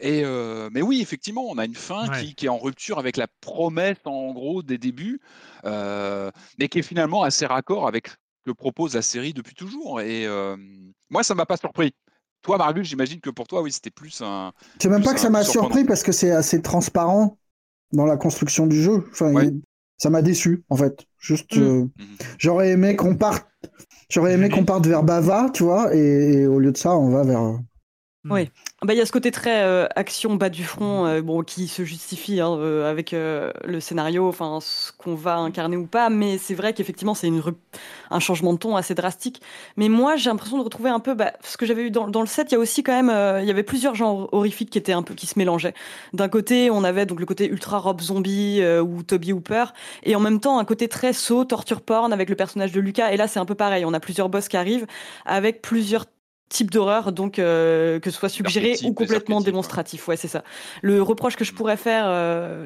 Et 0.00 0.19
euh, 0.24 0.70
mais, 0.72 0.82
oui, 0.82 1.00
effectivement, 1.00 1.46
on 1.48 1.58
a 1.58 1.64
une 1.64 1.74
fin 1.74 2.08
qui, 2.08 2.46
est 2.46 2.48
en 2.48 2.58
rupture 2.58 2.98
avec 2.98 3.16
la 3.16 3.26
promesse, 3.40 3.98
en 4.04 4.32
gros, 4.32 4.62
des 4.62 4.78
débuts, 4.78 5.20
euh, 5.64 6.30
mais 6.58 6.68
qui 6.68 6.78
est 6.78 6.82
finalement 6.82 7.22
assez 7.22 7.46
raccord 7.46 7.86
avec 7.86 8.08
ce 8.08 8.14
que 8.46 8.52
propose 8.52 8.94
la 8.94 9.02
série 9.02 9.32
depuis 9.32 9.54
toujours. 9.54 10.00
Et 10.00 10.26
euh, 10.26 10.56
moi, 11.10 11.22
ça 11.22 11.34
ne 11.34 11.38
m'a 11.38 11.46
pas 11.46 11.56
surpris. 11.56 11.94
Toi, 12.42 12.56
Margus, 12.56 12.88
j'imagine 12.88 13.20
que 13.20 13.30
pour 13.30 13.46
toi, 13.46 13.62
oui, 13.62 13.70
c'était 13.70 13.90
plus 13.90 14.22
un. 14.22 14.52
C'est 14.80 14.88
même 14.88 15.02
pas 15.02 15.12
que 15.12 15.20
ça 15.20 15.30
m'a 15.30 15.44
surpris 15.44 15.84
parce 15.84 16.02
que 16.02 16.12
c'est 16.12 16.30
assez 16.30 16.62
transparent 16.62 17.38
dans 17.92 18.06
la 18.06 18.16
construction 18.16 18.66
du 18.66 18.80
jeu. 18.80 19.04
Enfin, 19.10 19.32
ça 19.98 20.08
m'a 20.08 20.22
déçu, 20.22 20.64
en 20.70 20.76
fait. 20.76 21.04
Juste, 21.18 21.56
mmh. 21.56 21.82
Mmh. 21.82 21.90
j'aurais 22.38 22.70
aimé 22.70 22.96
qu'on 22.96 23.16
parte. 23.16 23.46
J'aurais 24.08 24.32
aimé 24.32 24.48
qu'on 24.48 24.64
parte 24.64 24.86
vers 24.86 25.04
Bava, 25.04 25.50
tu 25.52 25.62
vois, 25.62 25.94
et, 25.94 26.46
au 26.46 26.58
lieu 26.58 26.72
de 26.72 26.76
ça, 26.76 26.96
on 26.96 27.10
va 27.10 27.22
vers, 27.22 27.60
oui, 28.26 28.42
hmm. 28.44 28.86
bah, 28.86 28.92
il 28.92 28.98
y 28.98 29.00
a 29.00 29.06
ce 29.06 29.12
côté 29.12 29.30
très 29.30 29.62
euh, 29.62 29.86
action 29.96 30.34
bas 30.34 30.50
du 30.50 30.62
front, 30.62 31.06
euh, 31.06 31.22
bon, 31.22 31.42
qui 31.42 31.68
se 31.68 31.84
justifie 31.84 32.38
hein, 32.40 32.50
euh, 32.50 32.90
avec 32.90 33.12
le 33.12 33.80
scénario, 33.80 34.28
enfin 34.28 34.58
ce 34.60 34.92
qu'on 34.92 35.14
va 35.14 35.36
incarner 35.36 35.78
ou 35.78 35.86
pas, 35.86 36.10
mais 36.10 36.36
c'est 36.36 36.54
vrai 36.54 36.74
qu'effectivement 36.74 37.14
c'est 37.14 37.28
une 37.28 37.40
un 38.10 38.20
changement 38.20 38.52
de 38.52 38.58
ton 38.58 38.76
assez 38.76 38.94
drastique. 38.94 39.40
Mais 39.78 39.88
moi 39.88 40.16
j'ai 40.16 40.28
l'impression 40.28 40.58
de 40.58 40.62
retrouver 40.62 40.90
un 40.90 41.00
peu 41.00 41.14
bah, 41.14 41.32
ce 41.42 41.56
que 41.56 41.64
j'avais 41.64 41.84
eu 41.84 41.90
dans, 41.90 42.08
dans, 42.08 42.20
le 42.20 42.26
set. 42.26 42.48
Il 42.50 42.54
y 42.54 42.56
a 42.56 42.60
aussi 42.60 42.82
quand 42.82 42.92
même, 42.92 43.40
il 43.40 43.48
y 43.48 43.50
avait 43.50 43.62
plusieurs 43.62 43.94
genres 43.94 44.28
horrifiques 44.32 44.68
qui 44.68 44.78
étaient 44.78 44.92
un 44.92 45.02
peu 45.02 45.14
qui 45.14 45.26
se 45.26 45.38
mélangeaient. 45.38 45.74
D'un 46.12 46.28
côté, 46.28 46.70
on 46.70 46.84
avait 46.84 47.06
donc 47.06 47.20
le 47.20 47.26
côté 47.26 47.48
ultra 47.48 47.78
rob 47.78 48.02
zombie 48.02 48.62
ou 48.82 49.02
Toby 49.02 49.32
Hooper, 49.32 49.64
et 50.02 50.14
en 50.14 50.20
même 50.20 50.40
temps 50.40 50.58
un 50.58 50.66
côté 50.66 50.88
très 50.88 51.14
saut 51.14 51.46
torture 51.46 51.80
porn 51.80 52.12
avec 52.12 52.28
le 52.28 52.36
personnage 52.36 52.72
de 52.72 52.80
Lucas. 52.80 53.12
Et 53.12 53.16
là 53.16 53.28
c'est 53.28 53.40
un 53.40 53.46
peu 53.46 53.54
pareil, 53.54 53.86
on 53.86 53.94
a 53.94 54.00
plusieurs 54.00 54.28
boss 54.28 54.48
qui 54.48 54.58
arrivent 54.58 54.86
avec 55.24 55.62
plusieurs 55.62 56.04
type 56.50 56.70
d'horreur, 56.70 57.12
donc 57.12 57.36
que 57.36 58.00
ce 58.04 58.10
soit 58.10 58.28
suggéré 58.28 58.76
ou 58.84 58.92
complètement 58.92 59.40
démonstratif. 59.40 60.06
Ouais, 60.08 60.16
c'est 60.16 60.28
ça. 60.28 60.44
Le 60.82 61.00
reproche 61.02 61.36
que 61.36 61.44
je 61.44 61.54
pourrais 61.54 61.78
faire 61.78 62.06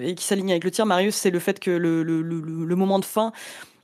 et 0.01 0.15
qui 0.17 0.25
s'aligne 0.25 0.51
avec 0.51 0.65
le 0.65 0.73
tir, 0.73 0.87
Marius, 0.87 1.15
c'est 1.15 1.31
le 1.31 1.39
fait 1.39 1.61
que 1.61 1.71
le, 1.71 2.03
le, 2.03 2.23
le 2.23 2.77
moment 2.77 2.99
de 2.99 3.05
fin 3.05 3.33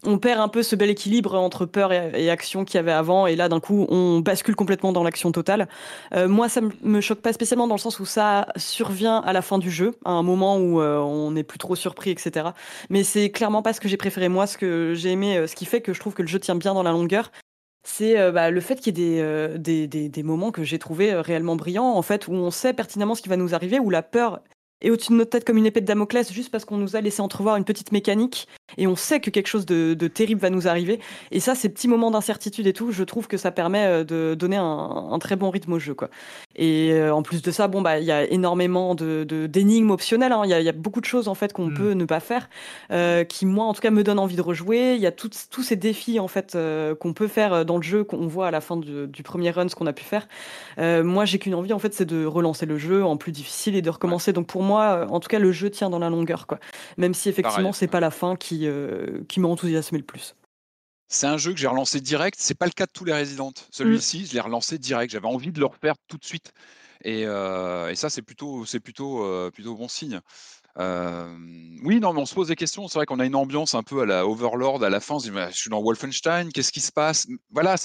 on 0.05 0.19
perd 0.19 0.41
un 0.41 0.49
peu 0.49 0.63
ce 0.63 0.77
bel 0.77 0.91
équilibre 0.91 1.35
entre 1.35 1.67
peur 1.67 1.93
et, 1.93 2.31
action 2.31 2.65
qu'il 2.65 2.77
y 2.77 2.79
avait 2.79 2.93
avant, 2.93 3.27
et 3.27 3.37
là 3.37 3.49
d'un 3.49 3.61
coup 3.61 3.87
on 3.89 4.21
bascule 4.21 4.57
complètement 4.57 4.93
dans 4.93 5.03
l'action 5.03 5.33
totale. 5.33 5.69
Euh, 6.15 6.29
moi, 6.29 6.49
ça 6.49 6.61
me 6.83 7.01
choque 7.01 7.21
pas 7.21 7.33
spécialement 7.33 7.67
dans 7.67 7.75
le 7.75 7.81
sens 7.81 8.01
où 8.01 8.07
ça 8.07 8.47
survient 8.57 9.19
à 9.19 9.33
la 9.33 9.43
fin 9.43 9.59
du 9.59 9.71
jeu, 9.71 9.93
à 10.05 10.11
un 10.11 10.23
moment 10.23 10.59
où 10.59 10.81
euh, 10.81 10.99
on 10.99 11.33
n'est 11.33 11.43
plus 11.43 11.59
trop 11.59 11.77
surpris, 11.77 12.11
etc. 12.11 12.51
Mais 12.89 13.05
c'est 13.05 13.31
clairement 13.31 13.63
pas 13.63 13.73
ce 13.73 13.81
que 13.81 13.89
j'ai 13.89 13.97
préféré 13.97 14.29
moi, 14.29 14.47
ce 14.47 14.57
que 14.57 14.95
j'ai 14.95 15.11
aimé, 15.11 15.37
euh, 15.37 15.47
ce 15.47 15.55
qui 15.55 15.65
fait 15.65 15.81
que 15.81 15.93
je 15.93 16.01
trouve 16.01 16.15
que 16.15 16.23
le 16.23 16.29
jeu 16.29 16.39
tient 16.39 16.55
bien 16.55 16.75
dans 16.75 16.83
la 16.83 16.93
longueur. 16.93 17.31
C'est 17.83 18.31
bah, 18.33 18.51
le 18.51 18.61
fait 18.61 18.77
qu'il 18.77 18.99
y 18.99 19.19
ait 19.19 19.59
des, 19.59 19.87
des, 19.87 20.09
des, 20.09 20.23
moments 20.23 20.53
que 20.53 20.65
j'ai 20.65 20.79
trouvé 20.79 21.15
réellement 21.15 21.57
brillants, 21.57 21.95
en 21.95 22.03
fait, 22.03 22.29
où 22.29 22.33
on 22.33 22.51
sait 22.51 22.75
pertinemment 22.75 23.15
ce 23.15 23.23
qui 23.23 23.29
va 23.29 23.37
nous 23.37 23.55
arriver, 23.55 23.79
où 23.79 23.91
la 23.91 24.03
peur 24.03 24.43
et 24.83 24.91
au-dessus 24.91 25.13
de 25.13 25.17
notre 25.17 25.31
tête 25.31 25.45
comme 25.45 25.59
une 25.59 25.67
épée 25.67 25.81
de 25.81 25.87
Damoclès 25.87 26.33
juste 26.33 26.51
parce 26.51 26.65
qu'on 26.65 26.77
nous 26.77 26.97
a 26.97 27.01
laissé 27.01 27.21
entrevoir 27.21 27.57
une 27.57 27.65
petite 27.65 27.93
mécanique 27.93 28.49
et 28.79 28.87
on 28.87 28.97
sait 28.97 29.21
que 29.21 29.31
quelque 29.31 29.47
chose 29.47 29.67
de, 29.67 29.95
terrible 30.09 30.41
va 30.41 30.51
nous 30.51 30.69
arriver. 30.69 31.01
Et 31.31 31.41
ça, 31.41 31.55
ces 31.55 31.69
petits 31.69 31.89
moments 31.89 32.11
d'incertitude 32.11 32.67
et 32.67 32.73
tout, 32.73 32.93
je 32.93 33.05
trouve 33.05 33.29
que 33.29 33.37
ça 33.37 33.51
permet 33.51 33.85
euh, 33.87 34.05
de 34.05 34.35
donner 34.35 34.57
un, 34.57 35.19
très 35.21 35.37
bon 35.37 35.51
rythme 35.51 35.73
au 35.75 35.79
jeu. 35.79 35.95
Quoi. 35.95 36.09
Et 36.57 36.93
euh, 36.93 37.15
en 37.15 37.23
plus 37.23 37.43
de 37.43 37.51
ça, 37.51 37.69
bon, 37.69 37.83
bah, 37.83 37.99
il 37.99 38.05
y 38.05 38.13
a 38.13 38.25
énormément 38.25 38.95
de, 38.95 39.25
d'énigmes 39.25 39.91
optionnelles. 39.91 40.33
Hein. 40.33 40.43
Il 40.45 40.51
y, 40.51 40.69
a 40.69 40.73
beaucoup 40.73 41.01
de 41.01 41.07
choses 41.07 41.29
en 41.29 41.35
fait 41.35 41.53
qu'on 41.53 41.67
mm. 41.67 41.75
peut 41.75 41.93
ne 41.93 42.05
pas 42.05 42.21
faire, 42.21 42.49
euh, 42.91 43.25
qui 43.25 43.47
moi, 43.47 43.67
en 43.67 43.75
tout 43.75 43.81
cas, 43.81 43.91
me 43.91 44.03
donnent 44.03 44.19
envie 44.19 44.37
de 44.37 44.43
rejouer. 44.43 44.95
Il 44.95 45.01
y 45.01 45.07
a 45.07 45.13
tous 45.13 45.63
ces 45.63 45.77
défis 45.77 46.19
en 46.21 46.29
fait 46.29 46.57
qu'on 46.99 47.13
peut 47.13 47.29
faire 47.29 47.65
dans 47.65 47.77
le 47.77 47.83
jeu, 47.83 48.05
qu'on 48.05 48.27
voit 48.27 48.49
à 48.49 48.51
la 48.51 48.61
fin 48.61 48.77
du, 48.77 49.07
du 49.09 49.23
premier 49.23 49.51
run, 49.51 49.69
ce 49.69 49.75
qu'on 49.75 49.87
a 49.87 49.93
pu 49.93 50.05
faire. 50.05 50.29
moi, 50.79 51.25
j'ai 51.25 51.39
qu'une 51.39 51.55
envie 51.55 51.73
en 51.73 51.79
fait, 51.79 51.93
c'est 51.93 52.05
de 52.05 52.25
relancer 52.25 52.67
le 52.67 52.79
jeu 52.79 53.05
en 53.05 53.17
plus 53.17 53.33
difficile 53.33 53.77
et 53.77 53.83
de 53.83 53.91
recommencer. 53.91 54.33
Donc 54.33 54.47
pour 54.47 54.63
moi, 54.63 54.70
moi, 54.71 55.07
en 55.11 55.21
tout 55.21 55.29
cas, 55.29 55.39
le 55.39 55.53
jeu 55.53 55.71
tient 55.71 55.91
dans 55.91 55.99
la 55.99 56.11
longueur, 56.11 56.47
quoi. 56.47 56.59
Même 56.97 57.15
si 57.15 57.29
effectivement, 57.29 57.73
c'est 57.73 57.89
pas 57.89 58.01
la 58.01 58.11
fin 58.11 58.37
qui, 58.37 58.67
euh, 58.67 59.23
qui 59.29 59.41
m'a 59.41 59.49
enthousiasmé 59.49 59.99
le 59.99 60.05
plus. 60.05 60.35
C'est 61.09 61.27
un 61.27 61.39
jeu 61.39 61.53
que 61.53 61.59
j'ai 61.59 61.67
relancé 61.67 62.01
direct. 62.01 62.39
C'est 62.41 62.55
pas 62.55 62.67
le 62.67 62.73
cas 62.73 62.87
de 62.87 62.93
tous 62.93 63.05
les 63.05 63.13
Resident. 63.13 63.53
Celui-ci, 63.71 64.23
mm. 64.23 64.27
je 64.27 64.33
l'ai 64.35 64.41
relancé 64.41 64.79
direct. 64.79 65.13
J'avais 65.13 65.27
envie 65.27 65.51
de 65.51 65.59
le 65.59 65.67
refaire 65.67 65.95
tout 66.07 66.19
de 66.19 66.25
suite. 66.25 66.53
Et, 67.03 67.25
euh, 67.27 67.91
et 67.91 67.97
ça, 67.97 68.11
c'est 68.11 68.23
plutôt, 68.23 68.65
c'est 68.65 68.79
plutôt, 68.81 69.25
euh, 69.25 69.51
plutôt 69.51 69.75
bon 69.75 69.89
signe 69.89 70.21
oui, 71.83 71.99
non, 71.99 72.13
mais 72.13 72.21
on 72.21 72.27
se 72.27 72.35
pose 72.35 72.49
des 72.49 72.57
questions. 72.57 72.89
C'est 72.89 72.99
vrai 72.99 73.07
qu'on 73.07 73.21
a 73.21 73.25
une 73.25 73.35
ambiance 73.35 73.75
un 73.75 73.83
peu 73.83 74.03
à 74.03 74.07
la 74.07 74.27
Overlord 74.27 74.85
à 74.85 74.91
la 74.91 75.01
fin. 75.01 75.15
On 75.15 75.19
se 75.19 75.31
dit, 75.31 75.37
je 75.51 75.57
suis 75.57 75.71
dans 75.71 75.83
Wolfenstein, 75.83 76.51
qu'est-ce 76.53 76.73
qui 76.73 76.81
se 76.81 76.93
passe? 76.93 77.27
Voilà, 77.51 77.77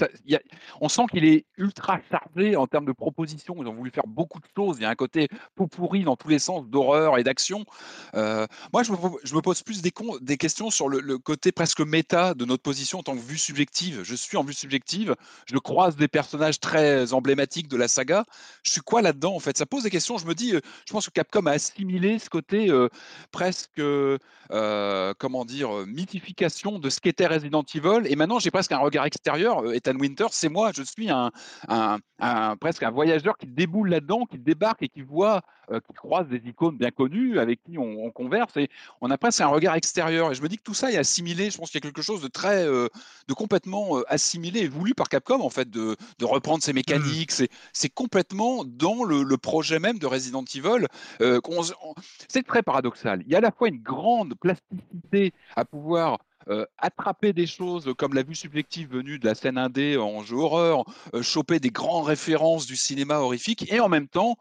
on 0.82 0.90
sent 0.90 1.03
qu'il 1.12 1.26
est 1.26 1.45
ultra 1.57 1.99
chargé 2.12 2.56
en 2.56 2.68
termes 2.68 2.86
de 2.86 2.91
propositions. 2.91 3.56
Ils 3.60 3.68
ont 3.68 3.74
voulu 3.74 3.91
faire 3.91 4.07
beaucoup 4.07 4.40
de 4.40 4.45
choses. 4.56 4.78
Il 4.80 4.84
y 4.84 4.86
a 4.86 4.90
un 4.90 4.95
côté 4.95 5.30
pot 5.56 5.68
pourri 5.68 6.03
dans 6.03 6.16
tous 6.18 6.28
les 6.28 6.40
sens 6.40 6.68
d'horreur 6.68 7.18
et 7.18 7.24
d'action. 7.24 7.66
moi, 8.14 8.84
je 8.84 8.91
me, 8.91 9.41
pose 9.41 9.62
plus 9.62 9.82
des, 9.82 9.94
des 10.22 10.38
questions 10.38 10.70
sur 10.70 10.90
le, 10.90 11.18
côté 11.18 11.52
presque 11.52 11.82
méta 11.82 12.34
de 12.34 12.45
notre 12.45 12.64
position 12.64 12.99
en 12.99 13.03
tant 13.03 13.16
que 13.16 13.22
vue 13.22 13.38
subjective. 13.38 14.02
Je 14.03 14.16
suis 14.16 14.38
en 14.38 14.44
vue 14.44 14.53
subjective. 14.53 15.16
Je 15.45 15.57
croise 15.57 15.95
des 15.95 16.07
personnages 16.07 16.60
très 16.60 17.14
emblématiques 17.14 17.68
de 17.68 17.78
la 17.78 17.88
saga. 17.88 18.26
Je 18.64 18.72
suis 18.72 18.82
quoi 18.82 19.02
là-dedans, 19.02 19.36
en 19.36 19.40
fait? 19.40 19.57
Ça 19.57 19.66
pose 19.66 19.84
des 19.84 19.90
questions. 19.90 20.18
Je 20.18 20.26
me 20.26 20.36
dis, 20.36 20.52
je 20.52 20.91
pense 20.91 21.07
que 21.07 21.12
Capcom 21.12 21.45
a 21.45 21.52
assimilé 21.52 22.20
ce 22.20 22.30
côté 22.30 22.70
presque, 23.32 23.82
comment 24.50 25.46
dire, 25.46 25.70
mythification 25.88 26.80
de 26.80 26.90
ce 26.90 27.00
qu'était 27.00 27.28
Resident 27.28 27.64
Evil. 27.74 28.02
Et 28.06 28.16
maintenant, 28.16 28.40
j'ai 28.40 28.52
presque 28.52 28.72
un 28.72 28.78
regard 28.78 29.06
extérieur. 29.06 29.74
Ethan 29.74 29.96
Winter, 29.98 30.28
c'est 30.32 30.50
moi, 30.50 30.72
je 30.76 30.84
suis 30.84 31.10
un, 31.10 31.32
presque 32.60 32.84
un 32.84 32.92
voyageur 32.92 33.38
qui 33.38 33.48
déboule 33.48 33.90
là-dedans, 33.90 34.26
qui 34.26 34.38
débarque 34.38 34.84
et 34.84 34.90
qui 34.90 35.02
voit, 35.02 35.42
qui 35.70 35.94
croise 35.94 36.28
des 36.28 36.42
icônes 36.48 36.78
bien 36.78 36.92
connues 36.92 37.40
avec 37.40 37.62
qui 37.64 37.78
on, 37.78 38.12
converse. 38.12 38.56
Et 38.58 38.70
on 39.02 39.10
a 39.12 39.18
presque 39.18 39.42
un 39.42 39.48
regard 39.48 39.76
extérieur. 39.76 40.32
Et 40.32 40.36
je 40.36 40.42
me 40.42 40.48
dis 40.48 40.58
que 40.58 40.64
tout 40.64 40.74
ça 40.74 40.92
est 40.92 40.98
assimilé. 40.98 41.50
Je 41.50 41.58
pense 41.58 41.72
qu'il 41.72 41.84
y 41.84 41.84
a 41.84 41.88
quelque 41.88 42.02
chose 42.02 42.22
de 42.22 42.28
très, 42.28 42.66
de 42.66 43.34
complètement 43.34 44.02
assimilé 44.08 44.62
et 44.62 44.68
voulu 44.68 44.94
par 44.94 45.10
Capcom, 45.10 45.42
en 45.42 45.50
fait, 45.50 45.70
de, 45.70 45.96
reprendre 46.22 46.64
ces 46.64 46.74
mmh. 46.74 46.76
mécaniques. 46.76 47.32
C'est 47.74 47.90
complètement 47.90 48.64
dans 48.66 49.04
le, 49.04 49.36
projet 49.38 49.80
même 49.80 50.00
de 50.00 50.08
Resident 50.08 50.44
Evil. 50.56 50.88
c'est 52.28 52.44
très 52.44 52.64
paradoxal. 52.66 53.24
Il 53.26 53.32
y 53.32 53.36
a 53.36 53.38
à 53.38 53.42
la 53.42 53.52
fois 53.52 53.70
une 53.70 53.82
grande 53.82 54.36
plasticité 54.36 55.34
à 55.56 55.64
pouvoir 55.64 56.20
euh, 56.48 56.66
attraper 56.78 57.34
des 57.34 57.48
choses 57.48 57.92
comme 57.98 58.14
la 58.14 58.22
vue 58.22 58.36
subjective 58.36 58.92
venue 58.92 59.18
de 59.18 59.26
la 59.26 59.34
scène 59.34 59.58
indé 59.58 59.98
en 59.98 60.22
jeu 60.22 60.36
horreur, 60.36 60.84
euh, 61.16 61.24
choper 61.24 61.60
des 61.60 61.72
grandes 61.72 62.06
références 62.06 62.68
du 62.68 62.76
cinéma 62.76 63.18
horrifique, 63.18 63.72
et 63.72 63.80
en 63.80 63.90
même 63.90 64.08
temps 64.08 64.36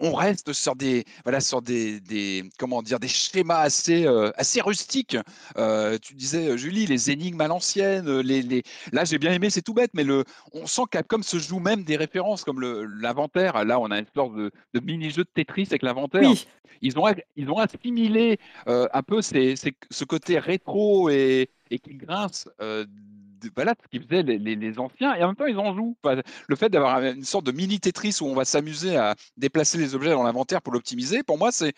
on 0.00 0.14
reste 0.14 0.52
sur 0.52 0.74
des 0.74 1.04
voilà 1.24 1.40
sur 1.40 1.62
des, 1.62 2.00
des 2.00 2.44
comment 2.58 2.82
dire 2.82 2.98
des 2.98 3.08
schémas 3.08 3.60
assez 3.60 4.06
euh, 4.06 4.30
assez 4.36 4.60
rustiques. 4.60 5.16
Euh, 5.58 5.98
tu 6.00 6.14
disais 6.14 6.48
euh, 6.48 6.56
Julie 6.56 6.86
les 6.86 7.10
énigmes 7.10 7.40
à 7.40 7.48
l'ancienne, 7.48 8.20
les, 8.20 8.42
les... 8.42 8.62
là 8.92 9.04
j'ai 9.04 9.18
bien 9.18 9.32
aimé 9.32 9.50
c'est 9.50 9.62
tout 9.62 9.74
bête 9.74 9.90
mais 9.94 10.04
le 10.04 10.24
on 10.52 10.66
sent 10.66 10.82
Capcom 10.90 11.22
se 11.22 11.38
joue 11.38 11.60
même 11.60 11.84
des 11.84 11.96
références 11.96 12.44
comme 12.44 12.60
l'inventaire. 13.00 13.64
Là 13.64 13.78
on 13.78 13.90
a 13.90 13.98
une 13.98 14.06
sorte 14.14 14.34
de, 14.34 14.50
de 14.74 14.80
mini 14.80 15.10
jeu 15.10 15.24
de 15.24 15.30
Tetris 15.32 15.66
avec 15.70 15.82
l'inventaire. 15.82 16.32
Ils 16.82 16.98
ont 16.98 17.04
ils 17.36 17.50
ont 17.50 17.58
assimilé 17.58 18.38
un 18.66 19.02
peu 19.02 19.20
ces, 19.20 19.54
ce 19.56 20.04
côté 20.04 20.38
rétro 20.38 21.10
et, 21.10 21.50
et 21.70 21.78
qui 21.78 21.94
grince 21.94 22.48
voilà 23.54 23.74
ce 23.82 23.88
qu'ils 23.88 24.06
faisaient 24.06 24.22
les, 24.22 24.78
anciens, 24.78 25.14
et 25.14 25.22
en 25.24 25.28
même 25.28 25.36
temps, 25.36 25.46
ils 25.46 25.58
en 25.58 25.74
jouent. 25.74 25.96
le 26.48 26.56
fait 26.56 26.68
d'avoir 26.68 27.02
une 27.02 27.24
sorte 27.24 27.46
de 27.46 27.52
mini 27.52 27.80
Tetris 27.80 28.18
où 28.20 28.26
on 28.26 28.34
va 28.34 28.44
s'amuser 28.44 28.96
à 28.96 29.14
déplacer 29.36 29.78
les 29.78 29.94
objets 29.94 30.10
dans 30.10 30.22
l'inventaire 30.22 30.62
pour 30.62 30.72
l'optimiser, 30.72 31.22
pour 31.22 31.38
moi, 31.38 31.52
c'est 31.52 31.72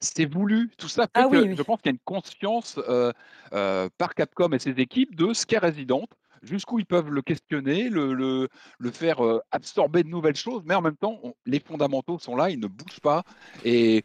c'était 0.00 0.26
voulu. 0.26 0.70
Tout 0.78 0.88
ça 0.88 1.04
fait 1.04 1.10
ah 1.14 1.28
que 1.30 1.54
je 1.54 1.62
pense 1.62 1.80
qu'il 1.80 1.90
y 1.90 1.94
a 1.94 1.96
une 1.96 2.04
conscience 2.04 2.78
euh, 2.88 3.12
euh, 3.52 3.88
par 3.98 4.14
Capcom 4.14 4.50
et 4.52 4.58
ses 4.58 4.78
équipes 4.78 5.14
de 5.14 5.32
ce 5.32 5.46
qu'est 5.46 5.58
Resident, 5.58 6.04
jusqu'où 6.42 6.78
ils 6.78 6.86
peuvent 6.86 7.10
le 7.10 7.22
questionner, 7.22 7.88
le, 7.88 8.14
le, 8.14 8.48
le 8.78 8.90
faire 8.90 9.24
euh, 9.24 9.40
absorber 9.50 10.02
de 10.02 10.08
nouvelles 10.08 10.36
choses, 10.36 10.62
mais 10.64 10.74
en 10.74 10.82
même 10.82 10.96
temps, 10.96 11.20
les 11.46 11.60
fondamentaux 11.60 12.18
sont 12.18 12.36
là, 12.36 12.50
ils 12.50 12.60
ne 12.60 12.66
bougent 12.66 13.00
pas. 13.00 13.24
Et 13.64 14.04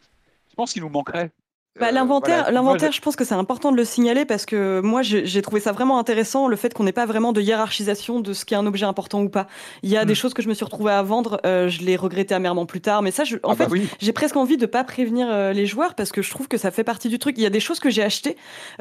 je 0.50 0.54
pense 0.54 0.72
qu'il 0.72 0.82
nous 0.82 0.88
manquerait 0.88 1.30
bah, 1.78 1.88
euh, 1.88 1.90
l'inventaire, 1.90 2.52
l'inventaire, 2.52 2.92
je... 2.92 3.00
pense 3.00 3.16
que 3.16 3.24
c'est 3.24 3.34
important 3.34 3.72
de 3.72 3.76
le 3.76 3.84
signaler 3.84 4.24
parce 4.24 4.46
que 4.46 4.80
moi, 4.80 5.02
j'ai 5.02 5.42
trouvé 5.42 5.60
ça 5.60 5.72
vraiment 5.72 5.98
intéressant 5.98 6.46
le 6.46 6.54
fait 6.54 6.72
qu'on 6.72 6.84
n'ait 6.84 6.92
pas 6.92 7.06
vraiment 7.06 7.32
de 7.32 7.40
hiérarchisation 7.40 8.20
de 8.20 8.32
ce 8.32 8.44
qui 8.44 8.54
est 8.54 8.56
un 8.56 8.66
objet 8.66 8.86
important 8.86 9.22
ou 9.22 9.28
pas. 9.28 9.48
Il 9.82 9.90
y 9.90 9.96
a 9.96 10.04
des 10.04 10.12
hmm. 10.12 10.16
choses 10.16 10.34
que 10.34 10.42
je 10.42 10.48
me 10.48 10.54
suis 10.54 10.64
retrouvée 10.64 10.92
à 10.92 11.02
vendre, 11.02 11.40
euh, 11.44 11.68
je 11.68 11.82
l'ai 11.82 11.96
regretté 11.96 12.34
amèrement 12.34 12.64
plus 12.64 12.80
tard, 12.80 13.02
mais 13.02 13.10
ça, 13.10 13.24
je, 13.24 13.36
en 13.42 13.52
ah 13.52 13.54
bah 13.56 13.68
fait, 13.68 13.82
j'ai 14.00 14.12
presque 14.12 14.36
envie 14.36 14.56
de 14.56 14.66
pas 14.66 14.84
prévenir 14.84 15.26
euh, 15.30 15.52
les 15.52 15.66
joueurs 15.66 15.94
parce 15.94 16.12
que 16.12 16.22
je 16.22 16.30
trouve 16.30 16.46
que 16.46 16.58
ça 16.58 16.70
fait 16.70 16.84
partie 16.84 17.08
du 17.08 17.18
truc. 17.18 17.36
Il 17.38 17.42
y 17.42 17.46
a 17.46 17.50
des 17.50 17.60
choses 17.60 17.80
que 17.80 17.90
j'ai 17.90 18.02
achetées 18.02 18.36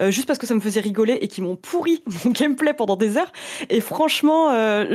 juste 0.09 0.27
parce 0.27 0.37
que 0.37 0.45
ça 0.45 0.53
me 0.53 0.59
faisait 0.59 0.81
rigoler 0.81 1.13
et 1.21 1.27
qui 1.27 1.41
m'ont 1.41 1.55
pourri 1.55 2.03
mon 2.25 2.31
gameplay 2.31 2.73
pendant 2.73 2.95
des 2.95 3.17
heures. 3.17 3.31
Et 3.69 3.81
franchement, 3.81 4.49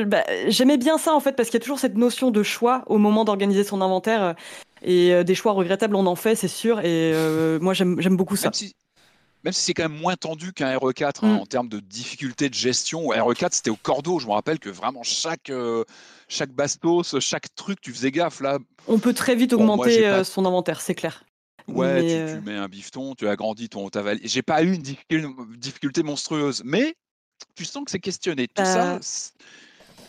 bah, 0.07 0.25
j'aimais 0.47 0.77
bien 0.77 0.99
ça 0.99 1.15
en 1.15 1.21
fait 1.21 1.33
parce 1.33 1.49
qu'il 1.49 1.59
y 1.59 1.63
a 1.63 1.65
toujours 1.65 1.79
cette 1.79 1.97
notion 1.97 2.31
de 2.31 2.43
choix 2.43 2.83
au 2.87 2.99
moment 2.99 3.25
d'organiser 3.25 3.65
son 3.65 3.81
inventaire. 3.81 4.35
Et 4.83 5.13
euh, 5.13 5.25
des 5.25 5.35
choix 5.35 5.53
regrettables, 5.53 5.95
on 5.95 6.07
en 6.07 6.15
fait, 6.15 6.35
c'est 6.35 6.49
sûr. 6.49 6.81
Et 6.81 7.13
euh, 7.15 7.59
moi, 7.61 7.75
j'aime 7.75 8.17
beaucoup 8.17 8.37
ça. 8.37 8.51
Même 9.45 9.53
si, 9.53 9.63
c'est 9.63 9.75
quand 9.75 9.89
même 9.89 10.01
moins 10.01 10.17
tendu 10.17 10.53
qu'un 10.53 10.77
RE4 10.77 11.25
hein, 11.25 11.35
mm. 11.35 11.39
en 11.39 11.47
termes 11.47 11.69
de 11.69 11.79
difficulté 11.79 12.49
de 12.49 12.55
gestion. 12.55 13.11
RE4, 13.11 13.51
c'était 13.53 13.71
au 13.71 13.77
cordeau. 13.77 14.19
Je 14.19 14.27
me 14.27 14.33
rappelle 14.33 14.59
que 14.59 14.69
vraiment 14.69 15.05
chaque, 15.05 15.51
euh, 15.51 15.85
chaque 16.27 16.51
bastos, 16.51 17.19
chaque 17.21 17.55
truc, 17.55 17.81
tu 17.81 17.93
faisais 17.93 18.11
gaffe. 18.11 18.41
Là. 18.41 18.59
On 18.89 18.99
peut 18.99 19.15
très 19.15 19.37
vite 19.37 19.53
augmenter 19.53 20.25
son 20.25 20.45
inventaire, 20.45 20.81
c'est 20.81 20.95
clair. 20.95 21.25
Ouais, 21.69 22.01
tu, 22.35 22.41
mets 22.47 22.57
un 22.57 22.67
bifton, 22.67 23.15
tu 23.15 23.29
agrandis 23.29 23.69
ton 23.69 23.91
ta 23.91 24.03
J'ai 24.23 24.41
pas 24.43 24.63
eu 24.63 24.73
une 24.73 25.57
difficulté, 25.59 26.03
monstrueuse, 26.03 26.63
mais 26.65 26.95
tu 27.55 27.67
sens 27.67 27.85
que 27.85 27.91
c'est 27.91 27.99
questionné. 27.99 28.49
Tout 28.49 28.65
ça, 28.65 28.99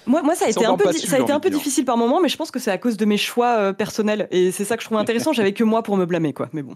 moi, 0.10 0.24
moi, 0.24 0.36
ça 0.36 0.46
a 0.46 0.50
été 0.50 0.66
un 0.66 0.76
peu, 0.76 0.92
ça 0.92 1.18
a 1.18 1.20
été 1.20 1.32
un 1.32 1.40
peu 1.40 1.52
difficile 1.52 1.86
par 1.86 1.96
moment, 1.96 2.20
mais 2.20 2.30
je 2.30 2.36
pense 2.36 2.50
que 2.50 2.58
c'est 2.58 2.72
à 2.72 2.80
cause 2.80 2.98
de 2.98 3.06
mes 3.06 3.18
choix 3.18 3.60
euh, 3.60 3.74
personnels. 3.74 4.28
Et 4.32 4.52
c'est 4.52 4.66
ça 4.66 4.76
que 4.76 4.82
je 4.82 4.88
trouve 4.88 4.98
intéressant. 4.98 5.34
J'avais 5.34 5.54
que 5.54 5.64
moi 5.64 5.84
pour 5.84 5.98
me 5.98 6.06
blâmer, 6.06 6.34
quoi. 6.34 6.50
Mais 6.52 6.64
bon. 6.64 6.76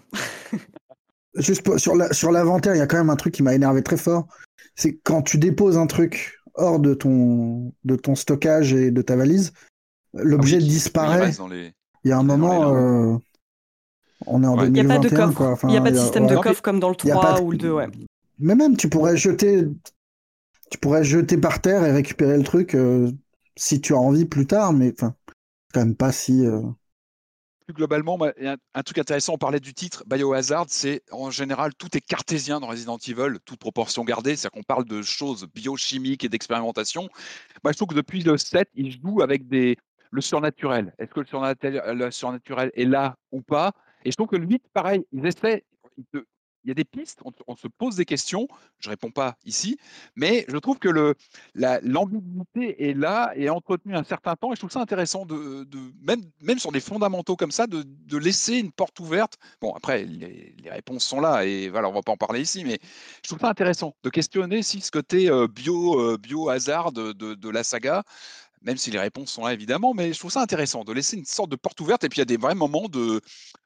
Juste 1.35 1.77
sur 1.80 1.95
la, 1.95 2.14
sur 2.14 2.31
l'inventaire, 2.31 2.76
il 2.76 2.77
y 2.77 2.81
a 2.81 2.85
quand 2.85 2.97
même 2.97 3.10
un 3.10 3.15
truc 3.15 3.34
qui 3.34 3.41
m'a 3.41 3.55
énervé 3.55 3.81
très 3.81 3.97
fort. 3.97 4.27
C'est 4.76 4.99
quand 5.03 5.23
tu 5.23 5.39
déposes 5.39 5.80
un 5.80 5.88
truc 5.88 6.38
hors 6.53 6.80
de 6.80 6.93
ton, 6.93 7.73
de 7.84 7.95
ton 7.95 8.14
stockage 8.14 8.72
et 8.72 8.91
de 8.91 9.01
ta 9.01 9.15
valise, 9.15 9.51
l'objet 10.14 10.57
ah 10.57 10.65
disparaît. 10.65 11.31
Il, 12.03 12.10
y 12.10 12.11
a 12.11 12.19
un 12.19 12.23
moment, 12.23 12.76
euh, 12.76 13.18
on 14.27 14.43
est 14.43 14.47
en 14.47 14.57
2021. 14.57 14.68
Il 14.68 14.73
n'y 14.73 14.91
a 14.91 14.99
pas 14.99 14.99
de 14.99 15.34
coffre. 15.34 15.65
il 15.65 15.72
n'y 15.72 15.77
a 15.77 15.81
pas 15.81 15.91
de 15.91 15.97
système 15.97 16.27
de 16.27 16.35
coffre 16.35 16.61
comme 16.61 16.80
dans 16.80 16.89
le 16.89 16.95
3 16.95 17.41
ou 17.41 17.49
le 17.51 17.57
2, 17.57 17.72
ouais. 17.72 17.88
Mais 18.38 18.53
même, 18.53 18.77
tu 18.77 18.89
pourrais 18.89 19.18
jeter 19.18 19.65
tu 20.73 20.80
pourrais 20.80 21.03
jeter 21.03 21.38
par 21.38 21.61
terre 21.61 21.85
et 21.85 21.91
récupérer 21.91 22.35
le 22.35 22.43
truc 22.43 22.73
euh, 22.73 23.11
si 23.55 23.81
tu 23.81 23.93
as 23.93 23.97
envie 23.97 24.25
plus 24.25 24.47
tard, 24.47 24.73
mais 24.73 24.93
quand 24.93 25.13
même 25.75 25.95
pas 25.95 26.11
si. 26.11 26.45
Euh, 26.45 26.61
plus 27.65 27.73
globalement, 27.73 28.19
un, 28.73 28.84
truc 28.84 28.97
intéressant, 28.97 29.35
on 29.35 29.38
parlait 29.38 29.61
du 29.61 29.73
titre, 29.73 30.03
Biohazard, 30.05 30.65
c'est 30.67 31.01
en 31.11 31.31
général 31.31 31.73
tout 31.75 31.95
est 31.95 32.01
cartésien 32.01 32.59
dans 32.59 32.67
Resident 32.67 32.97
Evil, 32.97 33.38
toute 33.45 33.59
proportion 33.59 34.03
gardée, 34.03 34.35
c'est-à-dire 34.35 34.51
qu'on 34.51 34.63
parle 34.63 34.84
de 34.84 35.01
choses 35.01 35.47
biochimiques 35.53 36.25
et 36.25 36.30
d'expérimentation. 36.30 37.07
Moi, 37.63 37.71
je 37.71 37.77
trouve 37.77 37.88
que 37.88 37.95
depuis 37.95 38.21
le 38.21 38.38
7, 38.38 38.67
il 38.73 38.91
joue 38.91 39.21
avec 39.21 39.47
des, 39.47 39.77
le 40.11 40.19
surnaturel. 40.21 40.93
Est-ce 40.99 41.11
que 41.11 41.21
le 41.21 41.25
surnaturel, 41.25 41.97
le 41.97 42.11
surnaturel 42.11 42.71
est 42.75 42.85
là 42.85 43.15
ou 43.31 43.41
pas? 43.41 43.71
Et 44.03 44.11
je 44.11 44.15
trouve 44.17 44.27
que 44.27 44.35
le 44.35 44.45
8, 44.45 44.63
pareil, 44.73 45.05
ils 45.13 45.25
essaient, 45.25 45.63
il 46.64 46.69
y 46.69 46.72
a 46.72 46.73
des 46.73 46.85
pistes, 46.85 47.19
on, 47.48 47.56
se 47.56 47.68
pose 47.68 47.95
des 47.95 48.06
questions, 48.06 48.48
je 48.80 48.88
ne 48.88 48.91
réponds 48.91 49.11
pas 49.11 49.35
ici, 49.45 49.77
mais 50.15 50.45
je 50.48 50.57
trouve 50.57 50.80
que 50.80 51.15
l'ambiguïté 51.56 52.90
est 52.90 52.94
là 52.94 53.34
et 53.35 53.49
entretenue 53.49 53.95
un 53.95 54.03
certain 54.03 54.35
temps, 54.35 54.52
et 54.52 54.56
je 54.56 54.61
trouve 54.61 54.72
ça 54.72 54.80
intéressant, 54.80 55.26
de, 55.26 55.68
même, 56.02 56.60
sur 56.60 56.72
des 56.72 56.80
fondamentaux 56.80 57.35
comme 57.35 57.52
ça, 57.52 57.68
de, 57.68 58.18
laisser 58.18 58.57
une 58.57 58.72
porte 58.72 58.99
ouverte. 58.99 59.38
Bon, 59.60 59.73
après, 59.73 60.06
les, 60.06 60.56
réponses 60.69 61.03
sont 61.03 61.19
là, 61.19 61.45
et 61.45 61.69
voilà, 61.69 61.90
on 61.90 61.94
va 61.94 62.02
pas 62.02 62.14
en 62.14 62.18
parler 62.18 62.41
ici, 62.41 62.64
mais 62.64 62.80
je 63.23 63.27
trouve 63.27 63.40
ça 63.40 63.49
intéressant 63.49 63.95
de 64.03 64.10
questionner 64.10 64.64
si 64.64 64.80
ce 64.81 64.91
côté 64.91 65.30
euh, 65.30 65.48
bio, 65.48 65.99
euh, 65.99 66.18
bio 66.18 66.49
de 66.49 67.49
la 67.49 67.64
saga, 67.64 68.03
même 68.64 68.77
si 68.77 68.91
les 68.91 68.99
réponses 68.99 69.31
sont 69.31 69.45
là 69.45 69.53
évidemment, 69.53 69.94
mais 69.94 70.14
je 70.14 70.19
trouve 70.19 70.31
ça 70.31 70.41
intéressant 70.41 70.84
de 70.84 70.94
laisser 70.94 71.18
une 71.18 71.26
sorte 71.26 71.49
de 71.49 71.56
porte 71.56 71.80
ouverte. 71.81 72.03
Et 72.03 72.10
puis 72.10 72.18
il 72.18 72.22
y 72.22 72.23
a 72.23 72.26
des 72.26 72.38
vrais 72.38 72.56
moments 72.56 72.88
de 72.88 73.22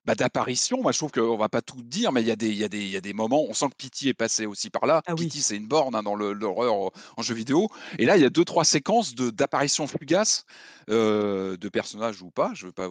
bah, 0.06 0.16
d'apparition. 0.16 0.82
Moi, 0.82 0.92
je 0.92 0.98
trouve 0.98 1.12
qu'on 1.12 1.38
va 1.38 1.50
pas 1.50 1.62
tout 1.62 1.82
dire, 1.84 2.12
mais 2.12 2.22
il 2.22 2.28
y, 2.28 2.32
a 2.32 2.36
des, 2.36 2.48
il, 2.48 2.58
y 2.58 2.64
a 2.64 2.70
des, 2.70 2.80
il 2.80 2.90
y 2.90 2.98
a 2.98 3.02
des 3.02 3.14
moments. 3.14 3.44
On 3.48 3.54
sent 3.54 3.68
que 3.70 3.76
Pity 3.76 4.10
est 4.10 4.14
passé 4.14 4.46
aussi 4.46 4.70
par 4.70 4.86
là. 4.86 5.02
Ah 5.06 5.16
Pity, 5.16 5.42
c'est 5.42 5.58
une 5.58 5.68
borne 5.68 5.96
hein, 5.96 6.04
dans 6.04 6.16
l'horreur 6.16 6.92
en 7.18 7.22
jeu 7.22 7.36
vidéo. 7.36 7.68
Et 8.00 8.06
là, 8.06 8.18
il 8.18 8.24
y 8.24 8.26
a 8.26 8.30
deux, 8.30 8.46
trois 8.46 8.64
séquences 8.64 9.16
d'apparitions 9.16 9.86
fugaces 9.86 10.46
euh, 10.90 11.58
de 11.58 11.70
personnages 11.70 12.22
ou 12.22 12.32
pas. 12.32 12.52
Je 12.54 12.68
veux 12.68 12.72
pas, 12.72 12.90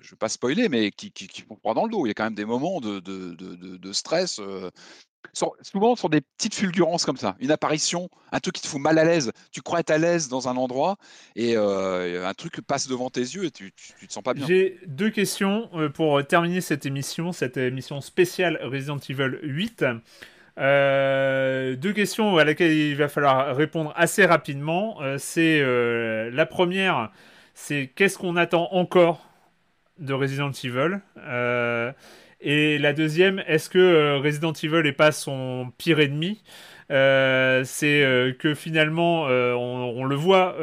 je 0.00 0.10
veux 0.10 0.16
pas 0.16 0.28
spoiler, 0.28 0.68
mais 0.68 0.90
qui, 0.90 1.10
qui, 1.10 1.26
qui 1.26 1.42
font 1.42 1.58
dans 1.74 1.84
le 1.84 1.90
dos. 1.90 2.04
Il 2.04 2.08
y 2.08 2.12
a 2.12 2.14
quand 2.14 2.24
même 2.24 2.34
des 2.34 2.44
moments 2.44 2.80
de, 2.80 3.00
de, 3.00 3.34
de, 3.34 3.76
de 3.76 3.92
stress. 3.92 4.38
Euh, 4.38 4.70
souvent 5.32 5.96
sur 5.96 6.08
des 6.08 6.20
petites 6.20 6.54
fulgurances 6.54 7.04
comme 7.04 7.16
ça, 7.16 7.36
une 7.40 7.50
apparition, 7.50 8.08
un 8.32 8.40
truc 8.40 8.56
qui 8.56 8.62
te 8.62 8.66
fout 8.66 8.80
mal 8.80 8.98
à 8.98 9.04
l'aise. 9.04 9.32
Tu 9.52 9.62
crois 9.62 9.80
être 9.80 9.90
à 9.90 9.98
l'aise 9.98 10.28
dans 10.28 10.48
un 10.48 10.56
endroit 10.56 10.96
et 11.36 11.56
euh, 11.56 12.26
un 12.26 12.34
truc 12.34 12.60
passe 12.60 12.88
devant 12.88 13.10
tes 13.10 13.20
yeux 13.20 13.44
et 13.44 13.50
tu, 13.50 13.72
tu, 13.72 14.06
te 14.06 14.12
sens 14.12 14.22
pas 14.22 14.34
bien. 14.34 14.46
J'ai 14.46 14.78
deux 14.86 15.10
questions 15.10 15.68
euh, 15.74 15.88
pour 15.88 16.24
terminer 16.26 16.60
cette 16.60 16.86
émission, 16.86 17.32
cette 17.32 17.56
émission 17.56 18.00
spéciale 18.00 18.58
Resident 18.62 18.98
Evil 19.08 19.38
8. 19.42 19.84
Euh, 20.58 21.76
deux 21.76 21.92
questions 21.92 22.36
à 22.36 22.44
laquelle 22.44 22.72
il 22.72 22.96
va 22.96 23.08
falloir 23.08 23.54
répondre 23.56 23.92
assez 23.96 24.26
rapidement. 24.26 24.98
c'est 25.18 25.60
la 26.30 26.46
première, 26.46 27.10
c'est 27.54 27.90
qu'est-ce 27.94 28.18
qu'on 28.18 28.36
attend 28.36 28.68
encore 28.72 29.26
de 29.98 30.12
Resident 30.12 30.50
Evil? 30.50 31.00
Et 32.40 32.78
la 32.78 32.92
deuxième, 32.92 33.42
est-ce 33.46 33.68
que 33.68 33.78
euh, 33.78 34.18
Resident 34.18 34.52
Evil 34.52 34.82
n'est 34.82 34.92
pas 34.92 35.12
son 35.12 35.72
pire 35.76 36.00
ennemi? 36.00 36.42
Euh, 36.90 37.62
C'est 37.64 38.02
euh, 38.02 38.32
que 38.32 38.54
finalement, 38.54 39.24
on, 39.24 40.04
le 40.04 40.16
voit 40.16 40.56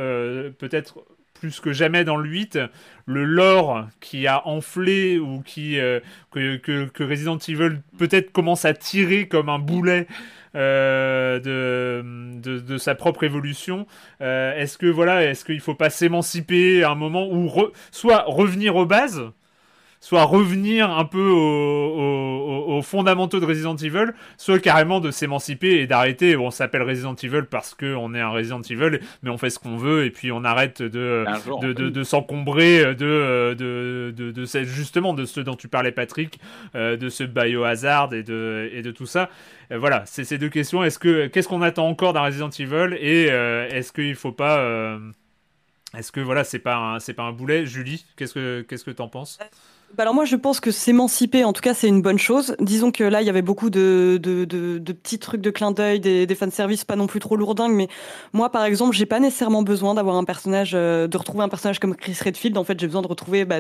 peut-être 0.57 1.05
plus 1.35 1.59
que 1.59 1.71
jamais 1.71 2.03
dans 2.03 2.17
le 2.17 2.27
8, 2.27 2.59
le 3.05 3.23
lore 3.23 3.87
qui 3.99 4.25
a 4.25 4.47
enflé 4.47 5.19
ou 5.19 5.41
qui 5.41 5.77
que, 6.31 6.57
que, 6.57 7.03
Resident 7.03 7.37
Evil 7.37 7.81
peut-être 7.99 8.31
commence 8.31 8.65
à 8.65 8.73
tirer 8.73 9.27
comme 9.27 9.49
un 9.49 9.59
boulet 9.59 10.07
de, 10.55 12.01
de, 12.41 12.77
sa 12.79 12.95
propre 12.95 13.23
évolution. 13.23 13.85
est-ce 14.19 14.79
que 14.79 14.87
voilà, 14.87 15.23
est-ce 15.23 15.45
qu'il 15.45 15.61
faut 15.61 15.75
pas 15.75 15.91
s'émanciper 15.91 16.83
à 16.83 16.89
un 16.89 16.95
moment 16.95 17.27
ou 17.31 17.51
soit 17.91 18.23
revenir 18.27 18.75
aux 18.75 18.87
bases? 18.87 19.31
Soit 19.99 20.23
revenir 20.23 20.89
un 20.89 21.05
peu 21.05 21.29
aux, 21.29 22.81
fondamentaux 22.83 23.39
de 23.39 23.45
Resident 23.45 23.75
Evil, 23.75 24.13
soit 24.37 24.59
carrément 24.59 24.99
de 24.99 25.09
s'émanciper 25.09 25.79
et 25.79 25.87
d'arrêter. 25.87 26.37
On 26.37 26.51
s'appelle 26.51 26.83
Resident 26.83 27.15
Evil 27.15 27.43
parce 27.49 27.73
qu'on 27.73 28.13
est 28.13 28.21
un 28.21 28.29
Resident 28.29 28.61
Evil, 28.61 28.99
mais 29.23 29.29
on 29.29 29.37
fait 29.37 29.49
ce 29.49 29.57
qu'on 29.57 29.77
veut 29.77 30.05
et 30.05 30.11
puis 30.11 30.31
on 30.31 30.43
arrête 30.43 30.81
de, 30.81 31.25
de, 31.61 31.73
de, 31.73 32.03
s'encombrer 32.03 32.95
de, 32.95 33.55
de, 33.57 34.13
de, 34.15 34.45
justement 34.63 35.13
de 35.13 35.25
ce 35.25 35.39
dont 35.41 35.55
tu 35.55 35.67
parlais, 35.67 35.91
Patrick, 35.91 36.39
euh, 36.75 36.97
de 36.97 37.09
ce 37.09 37.23
biohazard 37.23 38.13
et 38.13 38.23
de, 38.23 38.69
et 38.71 38.81
de 38.81 38.91
tout 38.91 39.07
ça. 39.07 39.29
Euh, 39.71 39.79
voilà, 39.79 40.03
c'est 40.05 40.23
ces 40.23 40.37
deux 40.37 40.49
questions. 40.49 40.83
Est-ce 40.83 40.99
que 40.99 41.27
qu'est-ce 41.27 41.47
qu'on 41.47 41.61
attend 41.61 41.87
encore 41.87 42.13
d'un 42.13 42.21
Resident 42.21 42.49
Evil 42.49 42.95
et 42.99 43.31
euh, 43.31 43.67
est-ce 43.69 43.91
qu'il 43.91 44.15
faut 44.15 44.31
pas 44.31 44.57
est-ce 45.97 46.11
que 46.11 46.19
voilà, 46.19 46.43
c'est 46.43 46.59
pas 46.59 46.97
c'est 46.99 47.13
pas 47.13 47.23
un 47.23 47.31
boulet, 47.31 47.65
Julie 47.65 48.05
Qu'est-ce 48.15 48.33
que 48.33 48.61
qu'est-ce 48.61 48.83
que 48.85 48.91
t'en 48.91 49.07
penses? 49.07 49.39
Bah 49.95 50.03
alors 50.03 50.13
moi 50.13 50.25
je 50.25 50.35
pense 50.35 50.59
que 50.59 50.69
s'émanciper 50.69 51.45
en 51.45 51.53
tout 51.53 51.61
cas 51.61 51.73
c'est 51.73 51.87
une 51.87 52.01
bonne 52.01 52.19
chose. 52.19 52.55
Disons 52.59 52.91
que 52.91 53.05
là 53.05 53.21
il 53.21 53.25
y 53.25 53.29
avait 53.29 53.41
beaucoup 53.41 53.69
de, 53.69 54.19
de, 54.21 54.43
de, 54.43 54.79
de 54.79 54.93
petits 54.93 55.17
trucs 55.17 55.39
de 55.39 55.49
clin 55.49 55.71
d'œil, 55.71 56.01
des, 56.01 56.27
des 56.27 56.35
fanservices 56.35 56.83
pas 56.83 56.97
non 56.97 57.07
plus 57.07 57.21
trop 57.21 57.37
lourdingues, 57.37 57.73
mais 57.73 57.87
moi 58.33 58.51
par 58.51 58.65
exemple 58.65 58.93
j'ai 58.95 59.05
pas 59.05 59.19
nécessairement 59.19 59.63
besoin 59.63 59.95
d'avoir 59.95 60.17
un 60.17 60.25
personnage, 60.25 60.73
euh, 60.75 61.07
de 61.07 61.17
retrouver 61.17 61.43
un 61.43 61.49
personnage 61.49 61.79
comme 61.79 61.95
Chris 61.95 62.17
Redfield. 62.21 62.57
En 62.57 62.65
fait 62.65 62.77
j'ai 62.79 62.85
besoin 62.85 63.01
de 63.01 63.07
retrouver 63.07 63.45
bah, 63.45 63.59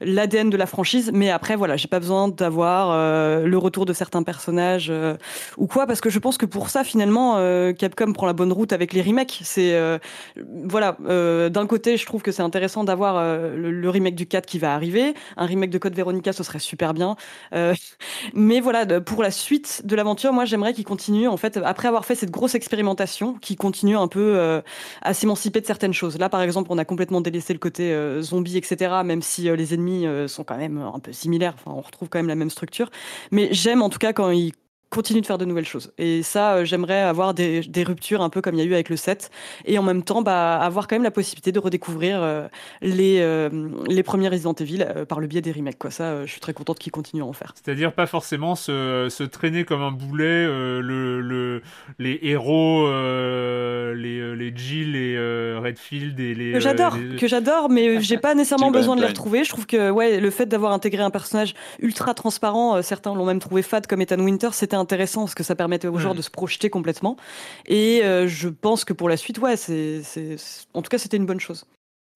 l'ADN 0.00 0.48
de 0.48 0.56
la 0.56 0.66
franchise, 0.66 1.10
mais 1.12 1.30
après 1.30 1.56
voilà 1.56 1.76
j'ai 1.76 1.88
pas 1.88 2.00
besoin 2.00 2.28
d'avoir 2.28 2.90
euh, 2.90 3.44
le 3.44 3.58
retour 3.58 3.84
de 3.84 3.92
certains 3.92 4.22
personnages 4.22 4.88
euh, 4.90 5.14
ou 5.58 5.66
quoi, 5.66 5.86
parce 5.86 6.00
que 6.00 6.08
je 6.08 6.18
pense 6.18 6.38
que 6.38 6.46
pour 6.46 6.70
ça 6.70 6.84
finalement 6.84 7.34
Capcom 7.78 8.12
prend 8.12 8.26
la 8.26 8.32
bonne 8.32 8.52
route 8.52 8.72
avec 8.72 8.94
les 8.94 9.02
remakes. 9.02 9.40
C'est 9.44 9.78
voilà 10.64 10.96
d'un 11.04 11.66
côté 11.66 11.98
je 11.98 12.06
trouve 12.06 12.22
que 12.22 12.32
c'est 12.32 12.42
intéressant 12.42 12.82
d'avoir 12.82 13.22
le, 13.22 13.70
le 13.70 13.90
remake 13.90 14.14
du 14.14 14.26
4 14.26 14.46
qui 14.46 14.58
va 14.58 14.74
arriver 14.74 15.14
un 15.36 15.46
remake 15.46 15.70
de 15.70 15.78
Code 15.78 15.94
Veronica, 15.94 16.32
ce 16.32 16.42
serait 16.42 16.58
super 16.58 16.94
bien. 16.94 17.16
Euh, 17.54 17.74
mais 18.34 18.60
voilà, 18.60 19.00
pour 19.00 19.22
la 19.22 19.30
suite 19.30 19.82
de 19.84 19.96
l'aventure, 19.96 20.32
moi 20.32 20.44
j'aimerais 20.44 20.74
qu'il 20.74 20.84
continue, 20.84 21.28
en 21.28 21.36
fait, 21.36 21.56
après 21.56 21.88
avoir 21.88 22.04
fait 22.04 22.14
cette 22.14 22.30
grosse 22.30 22.54
expérimentation, 22.54 23.34
qu'il 23.34 23.56
continue 23.56 23.96
un 23.96 24.08
peu 24.08 24.36
euh, 24.36 24.60
à 25.02 25.14
s'émanciper 25.14 25.60
de 25.60 25.66
certaines 25.66 25.94
choses. 25.94 26.18
Là, 26.18 26.28
par 26.28 26.42
exemple, 26.42 26.68
on 26.70 26.78
a 26.78 26.84
complètement 26.84 27.20
délaissé 27.20 27.52
le 27.52 27.58
côté 27.58 27.92
euh, 27.92 28.22
zombie, 28.22 28.56
etc., 28.56 29.02
même 29.04 29.22
si 29.22 29.42
les 29.44 29.74
ennemis 29.74 30.06
sont 30.28 30.44
quand 30.44 30.56
même 30.56 30.78
un 30.78 30.98
peu 30.98 31.12
similaires, 31.12 31.54
enfin, 31.54 31.76
on 31.76 31.80
retrouve 31.80 32.08
quand 32.08 32.18
même 32.18 32.28
la 32.28 32.34
même 32.34 32.50
structure. 32.50 32.90
Mais 33.30 33.48
j'aime 33.52 33.82
en 33.82 33.88
tout 33.88 33.98
cas 33.98 34.12
quand 34.12 34.30
il 34.30 34.52
continue 34.94 35.20
de 35.20 35.26
faire 35.26 35.38
de 35.38 35.44
nouvelles 35.44 35.66
choses. 35.66 35.92
Et 35.98 36.22
ça, 36.22 36.54
euh, 36.54 36.64
j'aimerais 36.64 37.00
avoir 37.00 37.34
des, 37.34 37.62
ruptures 37.84 38.22
un 38.22 38.30
peu 38.30 38.40
comme 38.40 38.54
il 38.54 38.58
y 38.58 38.62
a 38.62 38.64
eu 38.64 38.74
avec 38.74 38.88
le 38.88 38.96
7. 38.96 39.30
Et 39.66 39.78
en 39.78 39.82
même 39.82 40.02
temps, 40.02 40.22
bah, 40.22 40.56
avoir 40.56 40.86
quand 40.86 40.94
même 40.94 41.02
la 41.02 41.10
possibilité 41.10 41.52
de 41.52 41.58
redécouvrir 41.58 42.22
euh, 42.22 42.46
les, 42.80 43.18
euh, 43.20 43.50
les 43.88 44.02
premiers 44.02 44.28
Resident 44.28 44.54
Evil 44.54 44.86
par 45.08 45.20
le 45.20 45.26
biais 45.26 45.40
des 45.40 45.52
remakes. 45.52 45.78
Quoi. 45.78 45.90
Ça, 45.90 46.24
je 46.24 46.30
suis 46.30 46.40
très 46.40 46.54
contente 46.54 46.78
qu'ils 46.78 46.92
continuent 46.92 47.22
à 47.22 47.26
en 47.26 47.32
faire. 47.32 47.52
C'est-à-dire 47.54 47.92
pas 47.92 48.06
forcément 48.06 48.54
se, 48.54 49.08
se, 49.10 49.24
traîner 49.24 49.64
comme 49.64 49.82
un 49.82 49.90
boulet 49.90 50.46
le, 50.46 51.20
le, 51.20 51.62
les 51.98 52.20
héros, 52.22 52.88
les, 52.88 54.36
les 54.36 54.56
Jill, 54.56 54.92
les 54.92 55.58
Redfield 55.58 56.18
et 56.20 56.34
les... 56.34 56.52
Que 56.52 56.60
j'adore, 56.60 56.96
que 57.18 57.26
j'adore, 57.26 57.68
mais 57.68 58.00
j'ai 58.00 58.18
pas 58.18 58.34
nécessairement 58.34 58.70
besoin 58.70 58.96
de 58.96 59.00
les 59.00 59.08
retrouver. 59.08 59.44
Je 59.44 59.50
trouve 59.50 59.66
que 59.66 59.90
ouais, 59.90 60.20
le 60.20 60.30
fait 60.30 60.46
d'avoir 60.46 60.72
intégré 60.72 61.02
un 61.02 61.10
personnage 61.10 61.54
ultra 61.80 62.14
transparent, 62.14 62.80
certains 62.82 63.14
l'ont 63.14 63.26
même 63.26 63.40
trouvé 63.40 63.62
fade 63.62 63.86
comme 63.86 64.00
Ethan 64.00 64.20
Winter, 64.20 64.50
c'était 64.52 64.76
un 64.76 64.83
intéressant 64.84 65.22
parce 65.22 65.34
que 65.34 65.42
ça 65.42 65.56
permettait 65.56 65.88
aux 65.88 65.98
joueurs 65.98 66.14
de 66.14 66.22
se 66.22 66.30
projeter 66.30 66.70
complètement. 66.70 67.16
Et 67.66 68.04
euh, 68.04 68.28
je 68.28 68.48
pense 68.48 68.84
que 68.84 68.92
pour 68.92 69.08
la 69.08 69.16
suite, 69.16 69.38
ouais, 69.38 69.56
c'est, 69.56 70.02
en 70.74 70.82
tout 70.82 70.88
cas, 70.88 70.98
c'était 70.98 71.16
une 71.16 71.26
bonne 71.26 71.40
chose. 71.40 71.66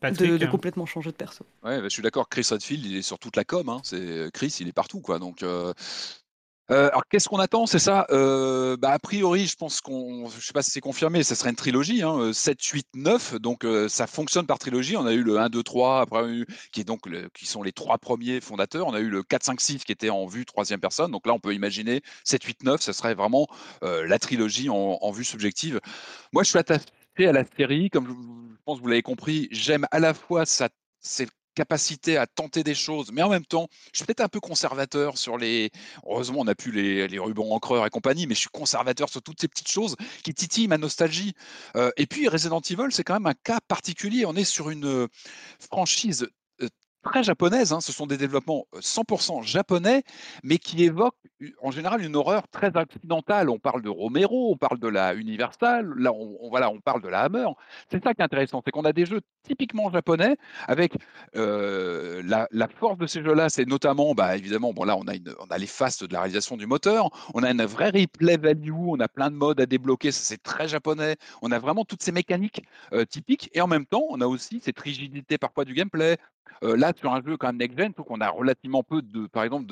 De, 0.01 0.47
complètement 0.47 0.87
changer 0.87 1.11
de 1.11 1.17
perso. 1.17 1.45
Ouais, 1.65 1.79
bah, 1.79 1.85
je 1.85 1.89
suis 1.89 2.03
d'accord. 2.03 2.29
Chris 2.29 2.47
Redfield, 2.49 2.87
il 2.87 2.97
est 2.97 3.03
sur 3.03 3.19
toute 3.19 3.35
la 3.35 3.43
com. 3.43 3.69
Hein. 3.69 3.81
C'est 3.83 4.31
Chris, 4.33 4.55
il 4.61 4.69
est 4.69 4.73
partout, 4.73 5.01
quoi. 5.01 5.19
Donc, 5.19 5.43
euh, 5.43 5.73
euh, 6.71 6.89
alors 6.89 7.03
qu'est-ce 7.09 7.29
qu'on 7.29 7.39
attend? 7.39 7.67
C'est 7.67 7.79
ça 7.79 8.07
euh, 8.11 8.77
bah, 8.77 8.91
A 8.91 8.99
priori, 8.99 9.47
je 9.47 9.57
pense 9.57 9.81
qu'on, 9.81 10.29
je 10.29 10.45
sais 10.45 10.53
pas 10.53 10.63
si 10.63 10.71
c'est 10.71 10.81
confirmé, 10.81 11.23
ça 11.23 11.35
serait 11.35 11.51
une 11.51 11.57
trilogie, 11.57 12.03
hein, 12.03 12.33
7, 12.33 12.63
8, 12.63 12.87
9, 12.95 13.35
donc 13.37 13.65
euh, 13.65 13.89
ça 13.89 14.07
fonctionne 14.07 14.47
par 14.47 14.59
trilogie. 14.59 14.97
On 14.97 15.07
a 15.07 15.13
eu 15.13 15.23
le 15.23 15.39
1, 15.39 15.49
2, 15.49 15.63
3, 15.63 16.01
après 16.03 16.23
qui 16.73 16.81
est 16.81 16.85
donc 16.85 17.01
qui 17.35 17.47
sont 17.47 17.63
les 17.63 17.73
trois 17.73 17.99
premiers 17.99 18.41
fondateurs. 18.41 18.87
On 18.87 18.95
a 18.95 19.01
eu 19.01 19.09
le 19.09 19.23
4, 19.23 19.45
5, 19.45 19.61
6 19.61 19.85
qui 19.85 19.93
était 19.93 20.11
en 20.11 20.27
vue 20.27 20.45
troisième 20.45 20.81
personne. 20.81 21.11
Donc 21.11 21.27
là, 21.27 21.33
on 21.33 21.41
peut 21.41 21.55
imaginer 21.55 22.03
7, 22.25 22.45
8, 22.45 22.63
9, 22.65 22.81
ça 22.81 22.93
serait 22.93 23.15
vraiment 23.15 23.47
la 23.83 24.19
trilogie 24.19 24.69
en, 24.69 24.99
en, 25.01 25.11
vue 25.11 25.25
subjective. 25.25 25.81
Moi, 26.33 26.43
je 26.43 26.51
suis 26.51 26.59
attaché 26.59 26.85
à 27.21 27.33
la 27.33 27.45
série, 27.57 27.91
comme 27.91 28.07
je 28.09 28.63
pense 28.65 28.79
que 28.79 28.83
vous 28.83 28.89
l'avez 28.89 29.03
compris, 29.03 29.49
j'aime 29.51 29.87
à 29.91 30.01
la 30.01 30.15
fois 30.15 30.45
sa, 30.45 30.69
c'est 31.01 31.29
capacité 31.59 32.17
à 32.17 32.29
tenter 32.29 32.63
des 32.63 32.77
choses, 32.77 33.11
mais 33.13 33.21
en 33.21 33.29
même 33.29 33.45
temps, 33.45 33.67
je 33.93 33.99
suis 33.99 34.07
peut-être 34.07 34.21
un 34.21 34.29
peu 34.29 34.39
conservateur 34.39 35.19
sur 35.19 35.37
les. 35.37 35.73
Heureusement, 36.07 36.39
on 36.43 36.47
a 36.47 36.55
pu 36.55 36.71
les, 36.71 37.09
les 37.09 37.19
rubans 37.19 37.51
encreurs 37.51 37.85
et 37.85 37.91
compagnie, 37.91 38.29
mais 38.29 38.37
je 38.37 38.41
suis 38.41 38.49
conservateur 38.53 39.09
sur 39.09 39.23
toutes 39.23 39.41
ces 39.41 39.49
petites 39.49 39.69
choses 39.69 39.97
qui 40.23 40.35
titillent 40.35 40.69
ma 40.69 40.79
nostalgie. 40.79 41.35
Euh, 41.75 41.91
et 41.97 42.07
puis, 42.07 42.29
Resident 42.29 42.61
Evil, 42.61 42.91
c'est 42.91 43.03
quand 43.03 43.15
même 43.15 43.27
un 43.27 43.35
cas 43.35 43.59
particulier. 43.67 44.25
On 44.25 44.37
est 44.37 44.45
sur 44.45 44.71
une 44.71 44.87
euh, 44.87 45.09
franchise 45.59 46.29
très 47.09 47.23
japonaises. 47.23 47.73
Hein. 47.73 47.81
Ce 47.81 47.93
sont 47.93 48.07
des 48.07 48.17
développements 48.17 48.67
100% 48.75 49.43
japonais, 49.43 50.03
mais 50.43 50.59
qui 50.59 50.85
évoquent 50.85 51.17
en 51.63 51.71
général 51.71 52.03
une 52.03 52.17
horreur 52.17 52.49
très 52.49 52.77
occidentale. 52.77 53.49
On 53.49 53.59
parle 53.59 53.83
de 53.83 53.89
Romero, 53.89 54.53
on 54.53 54.57
parle 54.57 54.79
de 54.79 54.89
la 54.89 55.15
Universal, 55.15 55.95
là 55.97 56.13
on, 56.13 56.49
voilà, 56.51 56.71
on 56.71 56.81
parle 56.81 57.03
de 57.03 57.09
la 57.09 57.21
Hammer. 57.21 57.47
C'est 57.91 58.03
ça 58.03 58.13
qui 58.13 58.21
est 58.21 58.25
intéressant, 58.25 58.61
c'est 58.65 58.71
qu'on 58.71 58.85
a 58.85 58.93
des 58.93 59.07
jeux 59.07 59.21
typiquement 59.43 59.91
japonais 59.91 60.37
avec 60.67 60.95
la, 61.35 62.69
force 62.79 62.99
de 62.99 63.07
ces 63.07 63.23
jeux-là, 63.23 63.49
c'est 63.49 63.67
notamment, 63.67 64.15
bah, 64.15 64.37
évidemment, 64.37 64.73
bon 64.73 64.85
là 64.85 64.97
on 64.97 65.07
a, 65.07 65.59
les 65.59 65.67
fastes 65.67 66.05
de 66.05 66.13
la 66.13 66.21
réalisation 66.21 66.57
du 66.57 66.67
moteur, 66.67 67.09
on 67.35 67.43
a 67.43 67.51
une 67.51 67.65
vraie 67.65 67.91
replay 67.91 68.37
value, 68.37 68.73
on 68.73 69.01
a 69.01 69.09
plein 69.09 69.31
de 69.31 69.37
modes 69.37 69.61
à 69.61 69.67
débloquer, 69.67 70.13
ça 70.13 70.21
c'est 70.23 70.43
très 70.43 70.69
japonais. 70.69 71.17
On 71.41 71.51
a 71.51 71.59
vraiment 71.59 71.85
toutes 71.85 72.03
ces 72.03 72.13
mécaniques 72.13 72.63
typiques 73.09 73.51
et 73.55 73.61
en 73.61 73.67
même 73.67 73.87
temps 73.87 74.05
on 74.11 74.21
a 74.21 74.27
aussi 74.27 74.61
cette 74.63 74.79
rigidité 74.79 75.39
parfois 75.39 75.65
du 75.65 75.73
gameplay, 75.73 76.19
là, 76.63 76.93
sur 76.99 77.13
un 77.13 77.23
jeu 77.23 77.37
quand 77.37 77.49
même 77.49 77.57
next-gen, 77.57 77.93
qu'on 77.95 78.21
a 78.21 78.29
relativement 78.29 78.83
peu, 78.83 79.03
de, 79.03 79.27
par 79.27 79.45
exemple, 79.45 79.67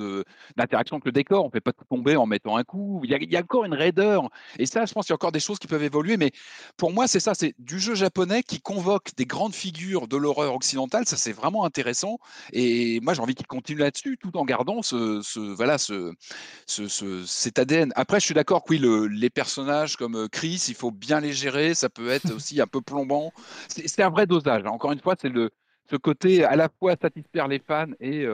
d'interaction 0.57 0.97
avec 0.97 1.07
le 1.07 1.13
décor. 1.13 1.45
On 1.45 1.49
ne 1.49 1.53
fait 1.53 1.61
pas 1.61 1.73
tout 1.73 1.85
tomber 1.89 2.17
en 2.17 2.27
mettant 2.27 2.57
un 2.57 2.65
coup. 2.65 3.01
Il 3.05 3.11
y, 3.11 3.37
a, 3.37 3.41
encore 3.41 3.65
une 3.65 3.75
raideur. 3.75 4.29
Et 4.59 4.67
ça, 4.67 4.85
je 4.87 4.93
pense 4.93 5.07
qu'il 5.07 5.13
y 5.13 5.15
a 5.15 5.17
encore 5.17 5.33
des 5.33 5.41
choses 5.41 5.59
qui 5.59 5.67
peuvent 5.67 5.83
évoluer. 5.83 6.17
Mais 6.17 6.33
pour 6.77 6.93
moi, 6.93 7.07
c'est 7.07 7.21
ça. 7.21 7.35
C'est 7.35 7.55
du 7.59 7.79
jeu 7.79 7.95
japonais 7.95 8.43
qui 8.43 8.61
convoque 8.61 9.11
des 9.17 9.27
grandes 9.27 9.55
figures 9.55 10.09
de 10.09 10.17
l'horreur 10.17 10.55
occidentale. 10.55 11.07
Ça, 11.07 11.17
c'est 11.17 11.33
vraiment 11.33 11.65
intéressant. 11.65 12.19
Et 12.53 13.01
moi, 13.01 13.15
j'ai 13.15 13.23
envie 13.23 13.35
qu'il 13.35 13.47
continue 13.47 13.81
là-dessus, 13.81 14.19
tout 14.19 14.37
en 14.37 14.45
gardant 14.45 14.83
ce, 14.83 15.55
voilà, 15.55 15.79
ce, 15.79 16.13
ce, 16.67 17.25
cet 17.27 17.59
ADN. 17.59 17.93
Après, 17.97 18.21
je 18.21 18.25
suis 18.25 18.35
d'accord 18.35 18.65
que 18.65 18.71
oui, 18.71 19.09
les 19.11 19.31
personnages 19.31 19.97
comme 19.97 20.29
Chris, 20.29 20.65
il 20.69 20.75
faut 20.75 20.91
bien 20.91 21.21
les 21.21 21.33
gérer. 21.33 21.75
Ça 21.75 21.89
peut 21.89 22.09
être 22.09 22.31
aussi 22.35 22.61
un 22.61 22.67
peu 22.67 22.81
plombant. 22.81 23.33
C'est 23.69 24.03
un 24.03 24.11
vrai 24.11 24.27
dosage. 24.27 24.65
Encore 24.67 24.93
une 24.93 25.01
fois, 25.01 25.15
c'est 25.21 25.29
le 25.29 25.51
ce 25.91 25.97
côté 25.97 26.45
à 26.45 26.57
la 26.57 26.69
fois 26.79 26.95
satisfaire 27.01 27.49
les 27.49 27.59
fans 27.59 27.87
et, 28.01 28.27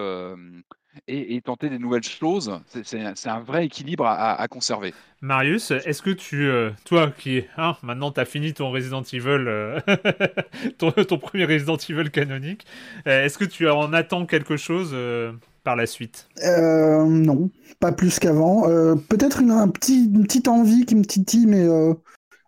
et, 1.09 1.41
tenter 1.41 1.69
des 1.69 1.79
nouvelles 1.79 2.03
choses, 2.03 2.53
c'est 2.85 3.29
un 3.29 3.41
vrai 3.41 3.67
équilibre 3.67 4.07
à, 4.07 4.47
conserver. 4.49 4.95
Marius, 5.21 5.71
est-ce 5.71 6.03
que 6.03 6.11
tu, 6.11 6.51
toi 6.85 7.13
qui, 7.17 7.45
hein, 7.57 7.77
maintenant 7.83 8.11
tu 8.11 8.21
as 8.21 8.25
fini 8.25 8.53
ton 8.53 8.71
Resident 8.71 9.03
Evil, 9.03 9.81
ton, 10.79 11.19
premier 11.19 11.45
Resident 11.45 11.77
Evil 11.77 12.11
canonique, 12.11 12.67
est-ce 13.07 13.39
que 13.39 13.45
tu 13.45 13.69
en 13.69 13.93
attends 13.93 14.27
quelque 14.27 14.57
chose 14.57 14.95
par 15.65 15.77
la 15.77 15.87
suite? 15.87 16.29
Euh, 16.45 17.05
Non, 17.05 17.51
pas 17.81 17.93
plus 17.93 18.19
qu'avant. 18.19 18.63
Peut-être 19.09 19.41
une, 19.41 19.51
un 19.51 19.69
petit, 19.69 20.07
une 20.07 20.25
petite 20.25 20.49
envie 20.49 20.85
qui 20.85 20.95
me 20.95 21.05
titille, 21.05 21.47
mais 21.47 21.67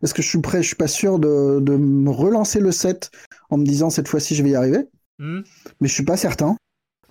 est-ce 0.03 0.13
que 0.13 0.23
je 0.23 0.29
suis 0.29 0.41
prêt? 0.41 0.63
Je 0.63 0.69
suis 0.69 0.77
pas 0.77 0.89
sûr 0.89 1.19
de, 1.19 1.61
de 1.61 1.77
me 1.77 2.11
relancer 2.11 2.61
le 2.61 2.73
set 2.73 3.11
en 3.49 3.57
me 3.57 3.65
disant 3.65 3.89
cette 3.89 4.09
fois-ci 4.09 4.35
je 4.35 4.43
vais 4.43 4.51
y 4.51 4.55
arriver. 4.55 4.87
Hmm. 5.19 5.41
Mais 5.81 5.89
je 5.89 5.95
suis 5.95 6.05
pas 6.05 6.17
certain. 6.17 6.57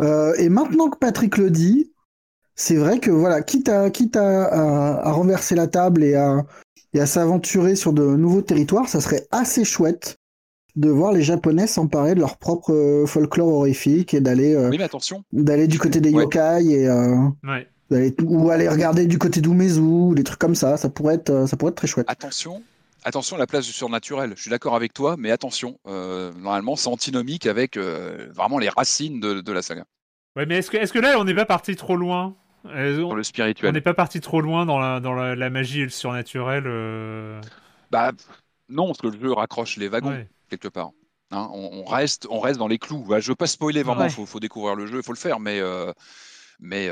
Euh, 0.01 0.34
et 0.38 0.49
maintenant 0.49 0.89
que 0.89 0.97
Patrick 0.97 1.38
le 1.38 1.51
dit, 1.51 1.91
c'est 2.55 2.75
vrai 2.75 2.99
que 2.99 3.11
voilà, 3.11 3.41
quitte 3.41 3.69
à, 3.69 3.89
quitte 3.89 4.15
à, 4.15 5.11
renverser 5.11 5.55
la 5.55 5.67
table 5.67 6.03
et 6.03 6.15
à, 6.15 6.43
et 6.93 6.99
à 6.99 7.05
s'aventurer 7.05 7.75
sur 7.75 7.93
de 7.93 8.03
nouveaux 8.03 8.41
territoires, 8.41 8.88
ça 8.89 9.01
serait 9.01 9.27
assez 9.31 9.63
chouette 9.63 10.17
de 10.75 10.89
voir 10.89 11.11
les 11.11 11.21
Japonais 11.21 11.67
s'emparer 11.67 12.15
de 12.15 12.19
leur 12.19 12.38
propre 12.38 12.73
euh, 12.73 13.05
folklore 13.05 13.47
horrifique 13.47 14.15
et 14.15 14.21
d'aller 14.21 14.55
euh, 14.55 14.71
attention 14.84 15.23
d'aller 15.31 15.67
du 15.67 15.77
côté 15.77 16.01
des 16.01 16.09
yokai 16.09 16.65
et 16.65 16.89
ou 18.23 18.49
aller 18.49 18.67
regarder 18.67 19.05
du 19.05 19.19
côté 19.19 19.39
d'Umezu, 19.39 20.15
des 20.15 20.23
trucs 20.23 20.39
comme 20.39 20.55
ça. 20.55 20.77
Ça 20.77 20.89
pourrait 20.89 21.15
être 21.15 21.47
ça 21.47 21.57
pourrait 21.57 21.69
être 21.69 21.77
très 21.77 21.88
chouette. 21.88 22.07
Attention, 22.09 22.63
attention 23.05 23.35
à 23.35 23.39
la 23.39 23.47
place 23.47 23.65
du 23.65 23.71
surnaturel. 23.71 24.34
Je 24.35 24.41
suis 24.41 24.49
d'accord 24.49 24.75
avec 24.75 24.93
toi, 24.93 25.15
mais 25.17 25.31
attention, 25.31 25.80
euh, 25.88 26.31
normalement, 26.34 26.75
c'est 26.75 26.89
antinomique 26.89 27.45
avec 27.45 27.77
euh, 27.77 28.30
vraiment 28.34 28.59
les 28.59 28.69
racines 28.69 29.19
de, 29.19 29.51
la 29.51 29.61
saga. 29.61 29.85
Ouais, 30.35 30.45
mais 30.45 30.57
est-ce 30.57 30.71
que, 30.71 30.77
est 30.77 30.91
que 30.91 30.99
là, 30.99 31.19
on 31.19 31.23
n'est 31.23 31.35
pas 31.35 31.45
parti 31.45 31.75
trop 31.75 31.95
loin? 31.95 32.35
Euh, 32.65 33.01
Dans 33.01 33.15
le 33.15 33.23
spirituel. 33.23 33.69
On 33.69 33.73
n'est 33.73 33.81
pas 33.81 33.93
parti 33.93 34.21
trop 34.21 34.39
loin 34.39 34.65
dans 34.65 34.80
la, 34.80 34.99
dans 35.01 35.13
la, 35.13 35.49
magie 35.49 35.81
et 35.81 35.84
le 35.84 35.89
surnaturel 35.89 36.63
Bah, 37.91 38.11
non, 38.69 38.88
parce 38.88 38.99
que 38.99 39.07
le 39.07 39.19
jeu 39.19 39.34
raccroche 39.34 39.77
les 39.77 39.89
wagons, 39.89 40.25
quelque 40.49 40.69
part. 40.69 40.91
Hein, 41.31 41.49
on, 41.51 41.84
reste, 41.84 42.27
on 42.30 42.39
reste 42.39 42.59
dans 42.59 42.67
les 42.67 42.77
clous. 42.77 43.05
je 43.09 43.15
ne 43.15 43.21
veux 43.21 43.35
pas 43.35 43.47
spoiler, 43.47 43.84
vraiment, 43.84 44.05
il 44.05 44.11
faut, 44.11 44.39
découvrir 44.39 44.75
le 44.75 44.85
jeu, 44.85 44.97
il 44.97 45.03
faut 45.03 45.13
le 45.13 45.17
faire, 45.17 45.39
mais. 45.39 45.61
mais 46.59 46.89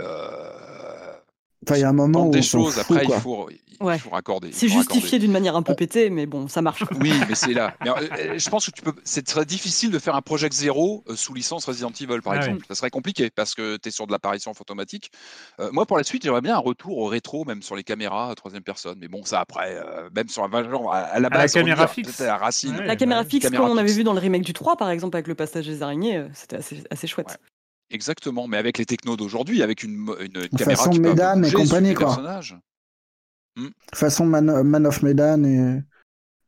il 1.69 1.77
y 1.77 1.83
a 1.83 1.89
un 1.89 1.93
moment 1.93 2.27
où 2.27 2.31
des 2.31 2.41
choses, 2.41 2.79
après, 2.79 3.05
il 3.05 3.13
faut, 3.19 3.49
il 3.49 3.99
faut 3.99 4.09
raccorder. 4.09 4.51
C'est 4.51 4.67
justifié 4.67 5.19
d'une 5.19 5.31
manière 5.31 5.55
un 5.55 5.63
peu 5.63 5.75
pétée, 5.75 6.09
mais 6.09 6.25
bon, 6.25 6.47
ça 6.47 6.61
marche. 6.61 6.83
Oui, 6.99 7.13
mais 7.27 7.35
c'est 7.35 7.53
là. 7.53 7.75
Euh, 7.85 7.93
euh, 8.19 8.39
je 8.39 8.49
pense 8.49 8.65
que 8.67 8.71
tu 8.71 8.81
peux. 8.81 8.93
C'est 9.03 9.25
très 9.25 9.45
difficile 9.45 9.91
de 9.91 9.99
faire 9.99 10.15
un 10.15 10.21
Project 10.21 10.53
Zero 10.53 11.03
euh, 11.07 11.15
sous 11.15 11.33
licence 11.33 11.65
Resident 11.65 11.91
Evil, 11.99 12.21
par 12.21 12.33
ah 12.33 12.38
exemple. 12.38 12.65
Ça 12.67 12.75
serait 12.75 12.89
compliqué 12.89 13.29
parce 13.29 13.55
que 13.55 13.77
tu 13.77 13.89
es 13.89 13.91
sur 13.91 14.07
de 14.07 14.11
l'apparition 14.11 14.51
automatique. 14.59 15.11
moi, 15.71 15.85
pour 15.85 15.97
la 15.97 16.03
suite, 16.03 16.23
j'aimerais 16.23 16.41
bien 16.41 16.55
un 16.55 16.59
retour 16.59 16.97
au 16.97 17.07
rétro, 17.07 17.45
même 17.45 17.61
sur 17.61 17.75
les 17.75 17.83
caméras 17.83 18.31
à 18.31 18.35
troisième 18.35 18.63
personne. 18.63 18.97
Mais 18.99 19.07
bon, 19.07 19.23
ça 19.23 19.39
après, 19.39 19.77
même 20.15 20.29
sur 20.29 20.43
un 20.43 20.69
genre 20.69 20.93
à, 20.93 21.19
la 21.19 21.29
base, 21.29 21.55
la 21.55 21.61
caméra 21.61 21.88
fixe. 21.88 22.19
La 22.19 22.38
racine. 22.38 22.77
la 22.77 22.95
caméra 22.95 23.23
fixe, 23.23 23.49
comme 23.49 23.69
on 23.69 23.77
avait 23.77 23.93
vu 23.93 24.03
dans 24.03 24.13
le 24.13 24.19
remake 24.19 24.43
du 24.43 24.53
3, 24.53 24.77
par 24.77 24.89
exemple, 24.89 25.15
avec 25.15 25.27
le 25.27 25.35
passage 25.35 25.67
des 25.67 25.81
araignées, 25.81 26.25
c'était 26.33 26.57
assez, 26.57 26.83
assez 26.89 27.07
chouette. 27.07 27.39
Exactement, 27.91 28.47
mais 28.47 28.57
avec 28.57 28.77
les 28.77 28.85
technos 28.85 29.18
d'aujourd'hui, 29.18 29.61
avec 29.61 29.84
une, 29.84 30.15
une 30.19 30.47
caméra 30.49 30.77
façon 30.77 30.89
qui 30.91 30.99
Medan 30.99 31.43
et 31.43 31.51
compagnie, 31.51 31.93
quoi. 31.93 32.41
Hmm. 33.57 33.68
Façon 33.93 34.26
Man, 34.26 34.85
of 34.85 35.03
Medan 35.03 35.43
et, 35.43 35.81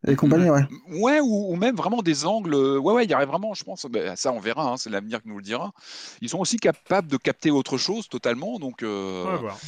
et 0.08 0.16
compagnie, 0.16 0.50
ouais. 0.50 0.66
Ouais, 0.90 1.20
ou, 1.22 1.56
même 1.56 1.76
vraiment 1.76 2.02
des 2.02 2.26
angles. 2.26 2.56
Ouais, 2.56 2.94
ouais, 2.94 3.06
il 3.06 3.12
y 3.12 3.14
aurait 3.14 3.26
vraiment, 3.26 3.54
je 3.54 3.64
pense, 3.64 3.86
bah, 3.88 4.16
ça 4.16 4.32
on 4.32 4.40
verra, 4.40 4.72
hein, 4.72 4.78
c'est 4.78 4.90
l'avenir 4.90 5.22
qui 5.22 5.28
nous 5.28 5.38
le 5.38 5.44
dira. 5.44 5.74
Ils 6.22 6.30
sont 6.30 6.40
aussi 6.40 6.58
capables 6.58 7.10
de 7.10 7.18
capter 7.18 7.52
autre 7.52 7.78
chose 7.78 8.08
totalement, 8.08 8.58
donc. 8.60 8.84
Euh, 8.84 9.26
on 9.26 9.32
va 9.32 9.38
voir. 9.38 9.60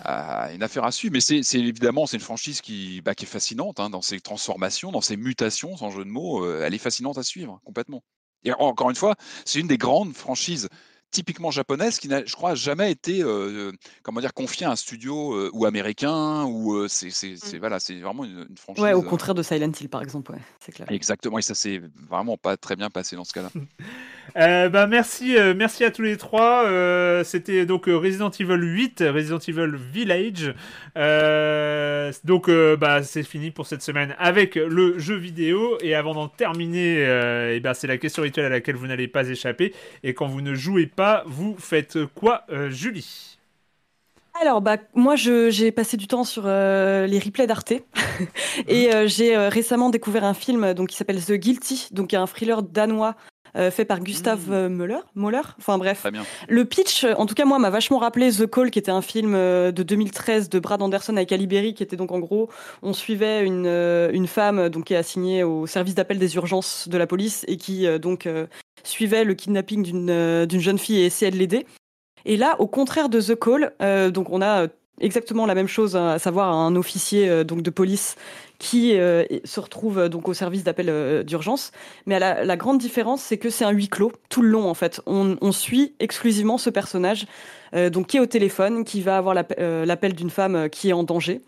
Ah, 0.00 0.50
une 0.52 0.62
affaire 0.62 0.84
à 0.84 0.92
suivre, 0.92 1.14
mais 1.14 1.20
c'est 1.20 1.40
évidemment 1.54 2.06
c'est 2.06 2.18
une 2.18 2.22
franchise 2.22 2.60
qui, 2.60 3.00
bah, 3.00 3.14
qui 3.14 3.24
est 3.24 3.28
fascinante 3.28 3.80
hein, 3.80 3.88
dans 3.88 4.02
ses 4.02 4.20
transformations, 4.20 4.92
dans 4.92 5.00
ses 5.00 5.16
mutations, 5.16 5.76
sans 5.78 5.90
jeu 5.90 6.04
de 6.04 6.10
mots. 6.10 6.44
Euh, 6.44 6.62
elle 6.62 6.74
est 6.74 6.78
fascinante 6.78 7.16
à 7.16 7.22
suivre 7.22 7.60
complètement. 7.64 8.02
Encore 8.58 8.90
une 8.90 8.96
fois, 8.96 9.14
c'est 9.44 9.60
une 9.60 9.68
des 9.68 9.78
grandes 9.78 10.14
franchises 10.14 10.68
typiquement 11.14 11.52
japonaise 11.52 11.98
qui 11.98 12.08
n'a, 12.08 12.24
je 12.24 12.34
crois, 12.34 12.56
jamais 12.56 12.90
été, 12.90 13.22
euh, 13.22 13.70
comment 14.02 14.20
dire, 14.20 14.34
confiée 14.34 14.66
à 14.66 14.72
un 14.72 14.76
studio 14.76 15.32
euh, 15.32 15.50
ou 15.52 15.64
américain 15.64 16.42
ou 16.44 16.74
euh, 16.74 16.88
c'est, 16.88 17.10
c'est, 17.10 17.34
mmh. 17.34 17.58
voilà, 17.60 17.78
c'est 17.78 18.00
vraiment 18.00 18.24
une, 18.24 18.46
franchise. 18.56 18.82
Ouais, 18.82 18.92
au 18.92 19.02
contraire 19.02 19.34
de 19.34 19.42
Silent 19.42 19.70
Hill 19.80 19.88
par 19.88 20.02
exemple, 20.02 20.32
ouais, 20.32 20.40
c'est 20.58 20.72
clair. 20.72 20.88
Exactement, 20.90 21.38
et 21.38 21.42
ça 21.42 21.54
s'est 21.54 21.80
vraiment 22.10 22.36
pas 22.36 22.56
très 22.56 22.74
bien 22.74 22.90
passé 22.90 23.14
dans 23.14 23.24
ce 23.24 23.32
cas-là. 23.32 24.68
bah 24.68 24.86
merci, 24.88 25.36
merci 25.56 25.84
à 25.84 25.92
tous 25.92 26.02
les 26.02 26.16
trois. 26.16 26.64
c'était 27.24 27.64
donc 27.64 27.86
Resident 27.86 28.30
Evil 28.30 28.60
8, 28.60 29.04
Resident 29.14 29.38
Evil 29.38 29.76
Village. 29.76 30.52
donc 32.24 32.50
bah 32.50 33.04
c'est 33.04 33.22
fini 33.22 33.52
pour 33.52 33.68
cette 33.68 33.82
semaine 33.82 34.16
avec 34.18 34.56
le 34.56 34.98
jeu 34.98 35.14
vidéo 35.14 35.78
et 35.80 35.94
avant 35.94 36.14
d'en 36.14 36.28
terminer, 36.28 37.02
et 37.54 37.60
ben 37.60 37.72
c'est 37.72 37.86
la 37.86 37.98
question 37.98 38.24
rituelle 38.24 38.46
à 38.46 38.50
laquelle 38.50 38.76
vous 38.76 38.88
n'allez 38.88 39.06
pas 39.06 39.28
échapper 39.28 39.72
et 40.02 40.12
quand 40.14 40.26
vous 40.26 40.40
ne 40.40 40.54
jouez 40.54 40.86
pas 40.86 41.03
vous 41.26 41.56
faites 41.58 41.98
quoi, 42.14 42.44
euh, 42.50 42.70
Julie? 42.70 43.38
Alors, 44.40 44.60
bah, 44.60 44.78
moi, 44.94 45.14
j'ai 45.16 45.70
passé 45.70 45.96
du 45.96 46.08
temps 46.08 46.24
sur 46.24 46.44
euh, 46.46 47.06
les 47.06 47.18
replays 47.18 47.46
d'Arte. 47.46 47.72
Et 48.68 48.92
euh, 48.92 49.06
j'ai 49.06 49.36
récemment 49.36 49.90
découvert 49.90 50.24
un 50.24 50.34
film 50.34 50.74
donc, 50.74 50.88
qui 50.88 50.96
s'appelle 50.96 51.22
The 51.24 51.32
Guilty, 51.32 51.88
donc 51.92 52.14
un 52.14 52.26
thriller 52.26 52.62
danois 52.62 53.14
fait 53.70 53.84
par 53.84 54.00
Gustav 54.00 54.50
mmh. 54.50 54.66
Möller, 55.14 55.42
Enfin 55.60 55.78
bref. 55.78 56.04
Le 56.48 56.64
pitch, 56.64 57.04
en 57.04 57.24
tout 57.24 57.34
cas 57.34 57.44
moi, 57.44 57.60
m'a 57.60 57.70
vachement 57.70 57.98
rappelé 57.98 58.32
The 58.32 58.50
Call, 58.50 58.72
qui 58.72 58.80
était 58.80 58.90
un 58.90 59.00
film 59.00 59.34
de 59.34 59.70
2013 59.70 60.48
de 60.48 60.58
Brad 60.58 60.82
Anderson 60.82 61.16
avec 61.16 61.30
Ali 61.30 61.46
Berry, 61.46 61.72
qui 61.72 61.84
était 61.84 61.94
donc 61.94 62.10
en 62.10 62.18
gros, 62.18 62.50
on 62.82 62.92
suivait 62.92 63.46
une, 63.46 63.68
une 64.12 64.26
femme 64.26 64.70
donc 64.70 64.86
qui 64.86 64.94
est 64.94 64.96
assignée 64.96 65.44
au 65.44 65.68
service 65.68 65.94
d'appel 65.94 66.18
des 66.18 66.34
urgences 66.34 66.88
de 66.88 66.98
la 66.98 67.06
police 67.06 67.44
et 67.46 67.56
qui 67.56 67.86
donc 68.00 68.26
suivait 68.84 69.24
le 69.24 69.34
kidnapping 69.34 69.82
d'une 69.82 70.10
euh, 70.10 70.46
d'une 70.46 70.60
jeune 70.60 70.78
fille 70.78 71.00
et 71.00 71.06
essayait 71.06 71.30
de 71.30 71.36
l'aider. 71.36 71.66
Et 72.24 72.36
là, 72.36 72.56
au 72.58 72.66
contraire 72.66 73.08
de 73.08 73.20
The 73.20 73.38
Call, 73.38 73.72
euh, 73.82 74.10
donc 74.10 74.30
on 74.30 74.40
a 74.40 74.68
exactement 75.00 75.44
la 75.44 75.54
même 75.54 75.66
chose, 75.66 75.96
à 75.96 76.18
savoir 76.18 76.54
un 76.54 76.76
officier 76.76 77.28
euh, 77.28 77.44
donc 77.44 77.62
de 77.62 77.70
police 77.70 78.16
qui 78.58 78.92
se 78.92 79.60
retrouve 79.60 80.08
donc 80.08 80.26
au 80.26 80.32
service 80.32 80.64
d'appel 80.64 81.24
d'urgence. 81.24 81.72
Mais 82.06 82.18
la, 82.18 82.44
la, 82.44 82.56
grande 82.56 82.78
différence, 82.78 83.20
c'est 83.20 83.36
que 83.36 83.50
c'est 83.50 83.64
un 83.64 83.72
huis 83.72 83.88
clos 83.88 84.12
tout 84.30 84.40
le 84.40 84.48
long 84.48 84.70
en 84.70 84.74
fait. 84.74 85.02
On, 85.04 85.36
on 85.42 85.52
suit 85.52 85.94
exclusivement 85.98 86.56
ce 86.56 86.70
personnage, 86.70 87.26
donc 87.74 88.06
qui 88.06 88.16
est 88.16 88.20
au 88.20 88.26
téléphone, 88.26 88.84
qui 88.84 89.02
va 89.02 89.18
avoir 89.18 89.34
l'appel 89.34 90.14
d'une 90.14 90.30
femme 90.30 90.70
qui 90.70 90.88
est 90.88 90.92
en 90.94 91.02
danger 91.02 91.42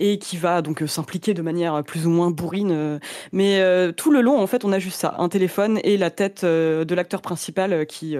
et 0.00 0.18
qui 0.18 0.36
va 0.36 0.62
donc 0.62 0.82
euh, 0.82 0.86
s'impliquer 0.86 1.34
de 1.34 1.42
manière 1.42 1.84
plus 1.84 2.06
ou 2.06 2.10
moins 2.10 2.30
bourrine. 2.30 2.72
Euh, 2.72 2.98
mais 3.30 3.60
euh, 3.60 3.92
tout 3.92 4.10
le 4.10 4.22
long, 4.22 4.40
en 4.40 4.46
fait, 4.46 4.64
on 4.64 4.72
a 4.72 4.80
juste 4.80 4.98
ça, 5.00 5.14
un 5.18 5.28
téléphone 5.28 5.78
et 5.84 5.96
la 5.96 6.10
tête 6.10 6.44
de 6.44 6.94
l'acteur 6.94 7.22
principal 7.22 7.86
qui 7.86 8.16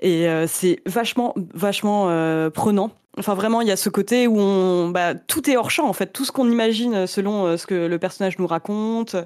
et 0.00 0.26
c'est 0.46 0.80
vachement, 0.86 1.34
vachement 1.54 2.06
prenant. 2.50 2.90
Enfin, 3.18 3.34
vraiment, 3.34 3.60
il 3.60 3.68
y 3.68 3.70
a 3.70 3.76
ce 3.76 3.88
côté 3.88 4.26
où 4.26 4.38
on, 4.38 4.90
bah, 4.90 5.14
tout 5.14 5.50
est 5.50 5.56
hors 5.56 5.70
champ, 5.70 5.88
en 5.88 5.92
fait. 5.92 6.12
Tout 6.12 6.24
ce 6.24 6.32
qu'on 6.32 6.50
imagine 6.50 7.06
selon 7.06 7.56
ce 7.56 7.66
que 7.66 7.74
le 7.74 7.98
personnage 7.98 8.38
nous 8.38 8.46
raconte, 8.46 9.16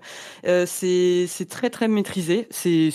c'est 0.45 1.47
très, 1.49 1.71
très 1.71 1.89
maîtrisé. 1.89 2.49
C'est 2.51 2.91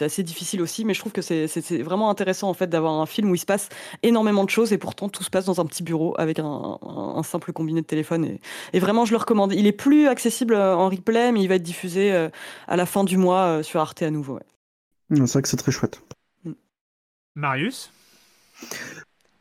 assez 0.00 0.22
difficile 0.22 0.62
aussi, 0.62 0.84
mais 0.84 0.94
je 0.94 1.00
trouve 1.00 1.12
que 1.12 1.22
c'est 1.22 1.82
vraiment 1.82 2.10
intéressant, 2.10 2.48
en 2.48 2.54
fait, 2.54 2.68
d'avoir 2.68 2.94
un 2.94 3.06
film 3.06 3.30
où 3.30 3.34
il 3.34 3.38
se 3.38 3.46
passe 3.46 3.68
énormément 4.02 4.44
de 4.44 4.50
choses 4.50 4.72
et 4.72 4.78
pourtant 4.78 5.08
tout 5.08 5.22
se 5.22 5.30
passe 5.30 5.44
dans 5.44 5.60
un 5.60 5.66
petit 5.66 5.82
bureau 5.82 6.14
avec 6.18 6.38
un, 6.38 6.78
un, 6.82 7.22
simple 7.22 7.52
combiné 7.52 7.82
de 7.82 7.86
téléphone. 7.86 8.24
Et, 8.24 8.40
et, 8.72 8.80
vraiment, 8.80 9.04
je 9.04 9.12
le 9.12 9.18
recommande. 9.18 9.52
Il 9.52 9.66
est 9.66 9.72
plus 9.72 10.08
accessible 10.08 10.54
en 10.54 10.88
replay, 10.88 11.32
mais 11.32 11.42
il 11.42 11.48
va 11.48 11.56
être 11.56 11.62
diffusé 11.62 12.28
à 12.66 12.76
la 12.76 12.86
fin 12.86 13.04
du 13.04 13.16
mois 13.16 13.62
sur 13.62 13.80
Arte 13.80 14.02
à 14.02 14.10
nouveau. 14.10 14.38
C'est 15.10 15.32
vrai 15.32 15.42
que 15.42 15.48
c'est 15.48 15.56
très 15.56 15.72
chouette. 15.72 16.02
Marius? 17.34 17.90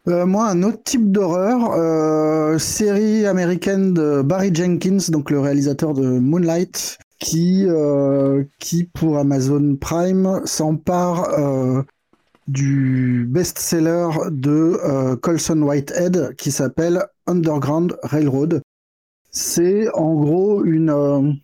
Euh, 0.08 0.26
moi, 0.26 0.48
un 0.48 0.64
autre 0.64 0.82
type 0.84 1.12
d'horreur, 1.12 1.72
euh, 1.74 2.58
série 2.58 3.26
américaine 3.26 3.94
de 3.94 4.22
Barry 4.22 4.54
Jenkins, 4.54 4.98
donc 5.10 5.30
le 5.30 5.40
réalisateur 5.40 5.94
de 5.94 6.20
Moonlight, 6.20 6.98
qui, 7.20 7.66
euh, 7.68 8.44
qui 8.60 8.86
pour 8.86 9.18
Amazon 9.18 9.76
Prime 9.76 10.42
s'empare 10.46 11.86
du 12.48 13.28
best-seller 13.30 14.10
de 14.32 15.16
Colson 15.16 15.62
Whitehead 15.62 16.36
qui 16.38 16.52
s'appelle 16.52 17.04
Underground 17.28 17.98
Railroad. 18.02 18.62
C'est 19.32 19.90
en 19.94 20.16
gros 20.16 20.64
une, 20.64 21.40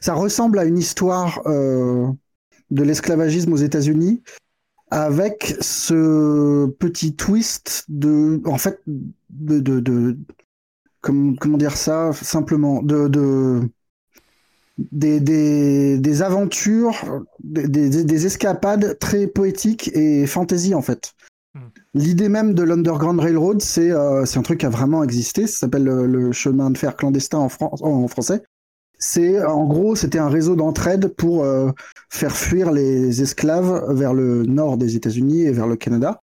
ça 0.00 0.14
ressemble 0.14 0.58
à 0.58 0.64
une 0.64 0.78
histoire 0.78 1.42
de 1.46 2.82
l'esclavagisme 2.82 3.52
aux 3.54 3.56
États-Unis, 3.56 4.22
avec 4.90 5.56
ce 5.60 6.66
petit 6.78 7.16
twist 7.16 7.84
de, 7.88 8.40
en 8.44 8.58
fait, 8.58 8.80
de, 8.86 9.60
de, 9.60 9.80
de 9.80 10.16
comment, 11.00 11.34
comment 11.34 11.58
dire 11.58 11.76
ça 11.76 12.12
simplement, 12.12 12.82
de, 12.82 13.08
de 13.08 13.68
des, 14.78 15.20
des, 15.20 15.98
des 15.98 16.22
aventures, 16.22 17.24
des, 17.42 17.68
des, 17.68 18.26
escapades 18.26 18.98
très 18.98 19.26
poétiques 19.26 19.90
et 19.94 20.26
fantasy 20.26 20.74
en 20.74 20.82
fait. 20.82 21.12
Hmm. 21.54 21.68
L'idée 21.94 22.28
même 22.28 22.54
de 22.54 22.62
l'Underground 22.64 23.20
Railroad, 23.20 23.60
c'est 23.62 23.92
euh, 23.92 24.24
un 24.24 24.42
truc 24.42 24.60
qui 24.60 24.66
a 24.66 24.70
vraiment 24.70 25.04
existé. 25.04 25.46
Ça 25.46 25.60
s'appelle 25.60 25.84
le, 25.84 26.32
chemin 26.32 26.70
de 26.70 26.78
fer 26.78 26.96
clandestin 26.96 27.38
en, 27.38 27.48
France, 27.48 27.80
en 27.82 28.08
français. 28.08 28.42
C'est 29.06 29.44
en 29.44 29.66
gros, 29.66 29.96
c'était 29.96 30.18
un 30.18 30.30
réseau 30.30 30.56
d'entraide 30.56 31.08
pour 31.08 31.44
euh, 31.44 31.70
faire 32.08 32.34
fuir 32.34 32.72
les 32.72 33.20
esclaves 33.20 33.84
vers 33.92 34.14
le 34.14 34.44
nord 34.44 34.78
des 34.78 34.96
États-Unis 34.96 35.42
et 35.42 35.52
vers 35.52 35.66
le 35.66 35.76
Canada. 35.76 36.22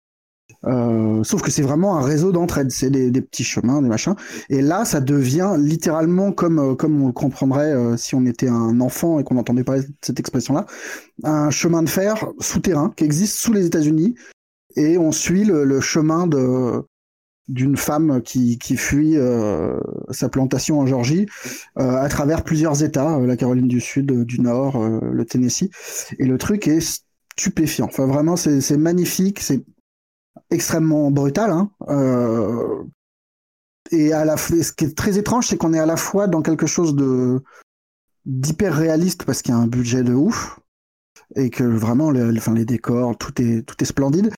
Euh, 0.64 1.22
sauf 1.22 1.40
que 1.40 1.52
c'est 1.52 1.62
vraiment 1.62 1.96
un 1.96 2.02
réseau 2.02 2.32
d'entraide, 2.32 2.72
c'est 2.72 2.90
des, 2.90 3.22
petits 3.22 3.44
chemins, 3.44 3.80
des 3.80 3.88
machins. 3.88 4.16
Et 4.50 4.60
là, 4.60 4.84
ça 4.84 5.00
devient 5.00 5.54
littéralement 5.56 6.32
comme 6.32 6.58
euh, 6.58 6.74
comme 6.74 7.00
on 7.00 7.06
le 7.06 7.12
comprendrait 7.12 7.96
si 7.96 8.16
on 8.16 8.26
était 8.26 8.48
un 8.48 8.80
enfant 8.80 9.20
et 9.20 9.24
qu'on 9.24 9.36
entendait 9.36 9.62
parler 9.62 9.82
de 9.82 9.92
cette 10.02 10.18
expression-là, 10.18 10.66
un 11.22 11.50
chemin 11.50 11.84
de 11.84 11.88
fer 11.88 12.26
souterrain 12.40 12.92
qui 12.96 13.04
existe 13.04 13.36
sous 13.36 13.52
les 13.52 13.66
États-Unis. 13.66 14.16
Et 14.74 14.98
on 14.98 15.12
suit 15.12 15.44
le 15.44 15.80
chemin 15.80 16.26
de 16.26 16.82
d'une 17.48 17.76
femme 17.76 18.22
qui, 18.22 18.58
qui 18.58 18.76
fuit 18.76 19.16
euh, 19.16 19.78
sa 20.10 20.28
plantation 20.28 20.80
en 20.80 20.86
Georgie 20.86 21.26
euh, 21.78 21.96
à 21.96 22.08
travers 22.08 22.42
plusieurs 22.42 22.82
États, 22.82 23.16
euh, 23.16 23.26
la 23.26 23.36
Caroline 23.36 23.68
du 23.68 23.80
Sud, 23.80 24.24
du 24.24 24.40
Nord, 24.40 24.78
le 24.78 25.24
Tennessee. 25.24 25.68
Et 26.18 26.24
le 26.24 26.38
truc 26.38 26.66
est 26.68 27.00
stupéfiant. 27.36 27.86
Enfin, 27.86 28.06
vraiment, 28.06 28.36
c'est 28.36 28.76
magnifique, 28.76 29.40
c'est 29.40 29.62
extrêmement 30.50 31.10
brutal. 31.10 31.50
Hein. 31.50 31.70
et 33.90 34.12
à 34.12 34.24
la 34.24 34.36
ce 34.36 34.72
qui 34.72 34.86
est 34.86 34.96
très 34.96 35.18
étrange, 35.18 35.48
c'est 35.48 35.56
qu'on 35.56 35.74
est 35.74 35.78
à 35.78 35.86
la 35.86 35.96
fois 35.96 36.26
dans 36.26 36.42
quelque 36.42 36.66
chose 36.66 36.94
de 36.94 37.42
d'hyper 38.24 38.74
réaliste 38.74 39.24
parce 39.24 39.42
qu'il 39.42 39.54
y 39.54 39.56
a 39.56 39.60
un 39.60 39.66
budget 39.66 40.02
de 40.02 40.14
ouf 40.14 40.58
et 41.36 41.50
que 41.50 41.64
vraiment 41.64 42.10
les, 42.10 42.38
enfin, 42.38 42.54
les 42.54 42.64
décors, 42.64 43.18
tout 43.18 43.40
est 43.42 43.62
tout 43.62 43.76
est 43.80 43.84
splendide 43.84 44.32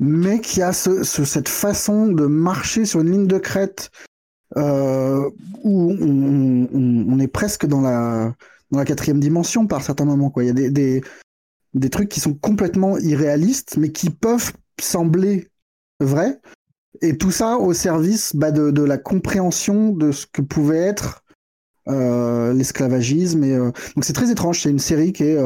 mais 0.00 0.40
qui 0.40 0.62
a 0.62 0.72
ce, 0.72 1.02
cette 1.04 1.48
façon 1.48 2.08
de 2.08 2.26
marcher 2.26 2.84
sur 2.84 3.00
une 3.00 3.10
ligne 3.10 3.26
de 3.26 3.38
crête 3.38 3.90
euh, 4.56 5.30
où 5.64 5.92
on, 5.92 7.18
est 7.18 7.28
presque 7.28 7.66
dans 7.66 7.80
la, 7.80 8.34
quatrième 8.84 9.20
dimension 9.20 9.66
par 9.66 9.82
certains 9.82 10.04
moments. 10.04 10.30
Quoi. 10.30 10.44
Il 10.44 10.58
y 10.58 10.66
a 10.66 10.70
des, 10.70 11.90
trucs 11.90 12.08
qui 12.08 12.20
sont 12.20 12.34
complètement 12.34 12.98
irréalistes, 12.98 13.76
mais 13.78 13.92
qui 13.92 14.10
peuvent 14.10 14.52
sembler 14.80 15.48
vrais. 16.00 16.40
Et 17.00 17.16
tout 17.16 17.30
ça 17.30 17.56
au 17.56 17.72
service 17.72 18.36
bah, 18.36 18.50
de, 18.50 18.82
la 18.82 18.98
compréhension 18.98 19.92
de 19.92 20.12
ce 20.12 20.26
que 20.26 20.42
pouvait 20.42 20.78
être 20.78 21.24
euh, 21.88 22.52
l'esclavagisme. 22.52 23.42
Euh... 23.44 23.72
Donc 23.94 24.04
c'est 24.04 24.12
très 24.12 24.30
étrange. 24.30 24.60
C'est 24.62 24.70
une 24.70 24.78
série 24.78 25.12
qui 25.12 25.24
est 25.24 25.38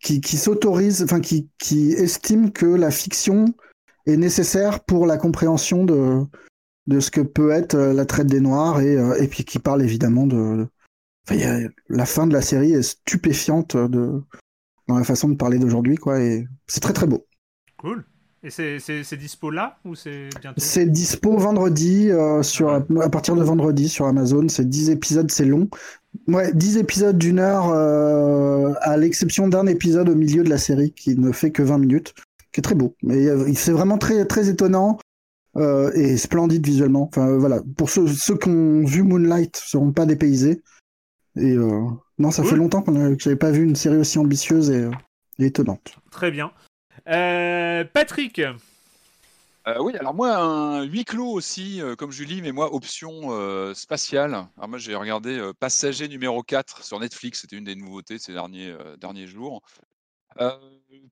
qui, 0.00 0.36
s'autorise, 0.36 1.02
enfin 1.02 1.20
qui, 1.20 1.48
qui 1.58 1.92
estime 1.92 2.52
que 2.52 2.66
la 2.66 2.90
fiction 2.90 3.44
est 4.06 4.16
nécessaire 4.16 4.82
pour 4.84 5.06
la 5.06 5.18
compréhension 5.18 5.84
de, 5.84 6.24
de 6.86 7.00
ce 7.00 7.10
que 7.10 7.20
peut 7.20 7.50
être 7.50 7.74
euh, 7.74 7.92
la 7.92 8.06
traite 8.06 8.26
des 8.26 8.40
Noirs 8.40 8.80
et, 8.80 8.96
euh, 8.96 9.14
et 9.20 9.28
puis 9.28 9.44
qui 9.44 9.58
parle 9.58 9.82
évidemment 9.82 10.26
de. 10.26 10.66
La 11.88 12.06
fin 12.06 12.26
de 12.26 12.32
la 12.32 12.42
série 12.42 12.72
est 12.72 12.82
stupéfiante 12.82 13.76
de, 13.76 14.20
dans 14.88 14.98
la 14.98 15.04
façon 15.04 15.28
de 15.28 15.36
parler 15.36 15.58
d'aujourd'hui, 15.58 15.96
quoi, 15.96 16.20
et 16.20 16.44
c'est 16.66 16.80
très 16.80 16.92
très 16.92 17.06
beau. 17.06 17.24
Cool. 17.78 18.04
Et 18.42 18.48
c'est 18.50 19.16
dispo 19.16 19.50
là 19.50 19.78
ou 19.84 19.94
c'est 19.94 20.30
bientôt 20.40 20.58
C'est 20.58 20.86
dispo 20.86 21.36
vendredi, 21.36 22.10
euh, 22.10 22.42
sur, 22.42 22.70
à 22.70 23.10
partir 23.10 23.36
de 23.36 23.42
vendredi 23.42 23.88
sur 23.88 24.06
Amazon. 24.06 24.48
C'est 24.48 24.66
10 24.66 24.90
épisodes, 24.90 25.30
c'est 25.30 25.44
long. 25.44 25.68
Ouais, 26.26 26.50
10 26.54 26.78
épisodes 26.78 27.18
d'une 27.18 27.38
heure, 27.38 27.68
euh, 27.68 28.72
à 28.80 28.96
l'exception 28.96 29.46
d'un 29.46 29.66
épisode 29.66 30.08
au 30.08 30.14
milieu 30.14 30.42
de 30.42 30.48
la 30.48 30.56
série 30.56 30.92
qui 30.92 31.16
ne 31.16 31.32
fait 31.32 31.50
que 31.50 31.62
20 31.62 31.78
minutes, 31.78 32.14
qui 32.52 32.60
est 32.60 32.62
très 32.62 32.74
beau. 32.74 32.96
Mais 33.02 33.26
euh, 33.26 33.52
c'est 33.54 33.72
vraiment 33.72 33.98
très, 33.98 34.24
très 34.24 34.48
étonnant 34.48 34.98
et 35.94 36.16
splendide 36.16 36.64
visuellement. 36.64 37.02
Enfin 37.02 37.36
voilà, 37.36 37.60
pour 37.76 37.90
ceux, 37.90 38.06
ceux 38.06 38.38
qui 38.38 38.48
ont 38.48 38.84
vu 38.84 39.02
Moonlight, 39.02 39.54
ne 39.54 39.68
seront 39.68 39.92
pas 39.92 40.06
dépaysés. 40.06 40.62
Et 41.36 41.56
non, 42.18 42.30
ça 42.30 42.44
fait 42.44 42.54
longtemps 42.54 42.82
que 42.82 42.92
j'avais 43.18 43.36
pas 43.36 43.50
vu 43.50 43.64
une 43.64 43.74
série 43.74 43.96
aussi 43.96 44.18
ambitieuse 44.18 44.70
et, 44.70 44.88
et 45.40 45.46
étonnante. 45.46 45.98
Très 46.12 46.30
bien. 46.30 46.52
Euh, 47.08 47.84
Patrick 47.84 48.40
euh, 49.68 49.76
oui, 49.78 49.94
alors 49.96 50.14
moi, 50.14 50.36
un 50.36 50.84
huis 50.84 51.04
clos 51.04 51.32
aussi, 51.32 51.82
euh, 51.82 51.94
comme 51.94 52.10
Julie, 52.10 52.40
mais 52.40 52.50
moi, 52.50 52.72
option 52.72 53.74
spatiale. 53.74 54.48
Alors 54.56 54.68
moi, 54.68 54.78
j'ai 54.78 54.94
regardé 54.94 55.50
Passager 55.60 56.08
numéro 56.08 56.42
4 56.42 56.82
sur 56.82 56.98
Netflix, 56.98 57.42
c'était 57.42 57.56
une 57.56 57.64
des 57.64 57.76
nouveautés 57.76 58.18
ces 58.18 58.32
derniers, 58.32 58.74
derniers 58.98 59.26
jours. 59.26 59.60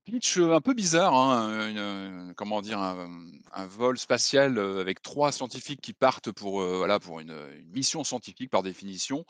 pitch 0.03 0.39
un 0.39 0.61
peu 0.61 0.73
bizarre, 0.73 1.13
hein, 1.13 2.33
comment 2.35 2.63
dire, 2.63 2.79
un, 2.79 3.67
vol 3.67 3.99
spatial 3.99 4.57
avec 4.57 5.03
trois 5.03 5.31
scientifiques 5.31 5.81
qui 5.81 5.93
partent 5.93 6.31
pour, 6.31 6.63
voilà, 6.63 6.99
pour 6.99 7.19
une, 7.19 7.37
une 7.55 7.69
mission 7.69 8.03
scientifique 8.03 8.49
par 8.49 8.63
définition. 8.63 9.25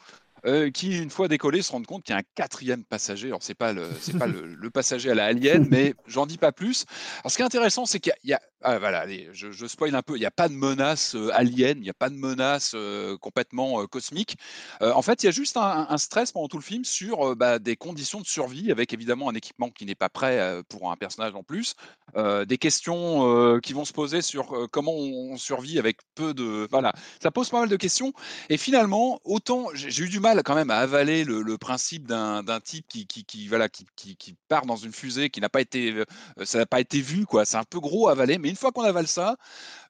Euh, 0.45 0.71
qui, 0.71 0.97
une 0.97 1.09
fois 1.09 1.27
décollé, 1.27 1.61
se 1.61 1.71
rendent 1.71 1.85
compte 1.85 2.03
qu'il 2.03 2.13
y 2.13 2.15
a 2.15 2.19
un 2.19 2.27
quatrième 2.35 2.83
passager. 2.83 3.27
Alors, 3.27 3.43
c'est 3.43 3.55
pas 3.55 3.73
le, 3.73 3.87
c'est 3.99 4.17
pas 4.17 4.27
le, 4.27 4.69
passager 4.69 5.11
à 5.11 5.15
la 5.15 5.25
alien, 5.25 5.67
mais 5.69 5.93
j'en 6.07 6.25
dis 6.25 6.37
pas 6.37 6.51
plus. 6.51 6.85
Alors, 7.19 7.31
ce 7.31 7.35
qui 7.35 7.41
est 7.41 7.45
intéressant, 7.45 7.85
c'est 7.85 7.99
qu'il 7.99 8.13
y 8.23 8.33
a, 8.33 8.41
ah, 8.61 8.77
voilà, 8.77 9.05
je, 9.31 9.51
je, 9.51 9.65
spoil 9.65 9.95
un 9.95 10.01
peu, 10.01 10.15
il 10.15 10.19
n'y 10.19 10.25
a 10.25 10.31
pas 10.31 10.47
de 10.47 10.53
menace 10.53 11.15
euh, 11.15 11.29
alien, 11.33 11.77
il 11.77 11.83
n'y 11.83 11.89
a 11.89 11.93
pas 11.93 12.09
de 12.09 12.15
menace 12.15 12.73
euh, 12.75 13.17
complètement 13.17 13.85
cosmique. 13.87 14.37
en 14.81 15.01
fait, 15.01 15.23
il 15.23 15.25
y 15.25 15.29
a 15.29 15.31
juste 15.31 15.57
un, 15.57 15.97
stress 15.97 16.31
pendant 16.31 16.47
tout 16.47 16.57
le 16.57 16.63
film 16.63 16.85
sur 16.85 17.35
bah, 17.35 17.59
des 17.59 17.75
conditions 17.75 18.21
de 18.21 18.25
survie, 18.25 18.71
avec 18.71 18.93
évidemment 18.93 19.29
un 19.29 19.33
équipement 19.33 19.69
qui 19.69 19.85
n'est 19.85 19.95
pas 19.95 20.09
prêt 20.09 20.61
pour 20.69 20.91
un 20.91 20.95
personnage 20.95 21.35
en 21.35 21.43
plus, 21.43 21.75
des 22.15 22.57
questions 22.57 23.59
qui 23.61 23.73
vont 23.73 23.85
se 23.85 23.93
poser 23.93 24.21
sur 24.21 24.67
comment 24.71 24.93
on, 24.93 25.37
survit 25.37 25.79
avec 25.79 25.97
peu 26.15 26.33
de. 26.33 26.67
Voilà, 26.69 26.93
ça 27.21 27.31
pose 27.31 27.49
pas 27.49 27.61
mal 27.61 27.69
de 27.69 27.75
questions. 27.75 28.13
Et 28.49 28.57
finalement, 28.57 29.19
autant 29.23 29.67
j'ai 29.73 30.03
eu 30.03 30.09
du 30.09 30.19
mal 30.19 30.28
quand 30.43 30.55
même 30.55 30.69
à 30.69 30.77
avaler 30.77 31.23
le, 31.23 31.57
principe 31.57 32.07
d'un 32.07 32.59
type 32.63 32.85
qui, 32.87 33.05
qui, 33.05 33.47
voilà, 33.47 33.69
qui, 33.69 33.85
qui, 33.95 34.35
part 34.47 34.65
dans 34.65 34.75
une 34.75 34.93
fusée 34.93 35.29
qui 35.29 35.41
n'a 35.41 35.49
pas 35.49 35.61
été, 35.61 35.93
euh, 35.93 36.05
ça 36.43 36.59
n'a 36.59 36.65
pas 36.65 36.79
été 36.79 37.01
vu, 37.01 37.25
quoi. 37.25 37.45
C'est 37.45 37.57
un 37.57 37.63
peu 37.63 37.79
gros 37.79 38.07
à 38.07 38.13
avaler, 38.13 38.37
mais 38.37 38.49
une 38.49 38.55
fois 38.55 38.71
qu'on 38.71 38.83
avale 38.83 39.07
ça, 39.07 39.35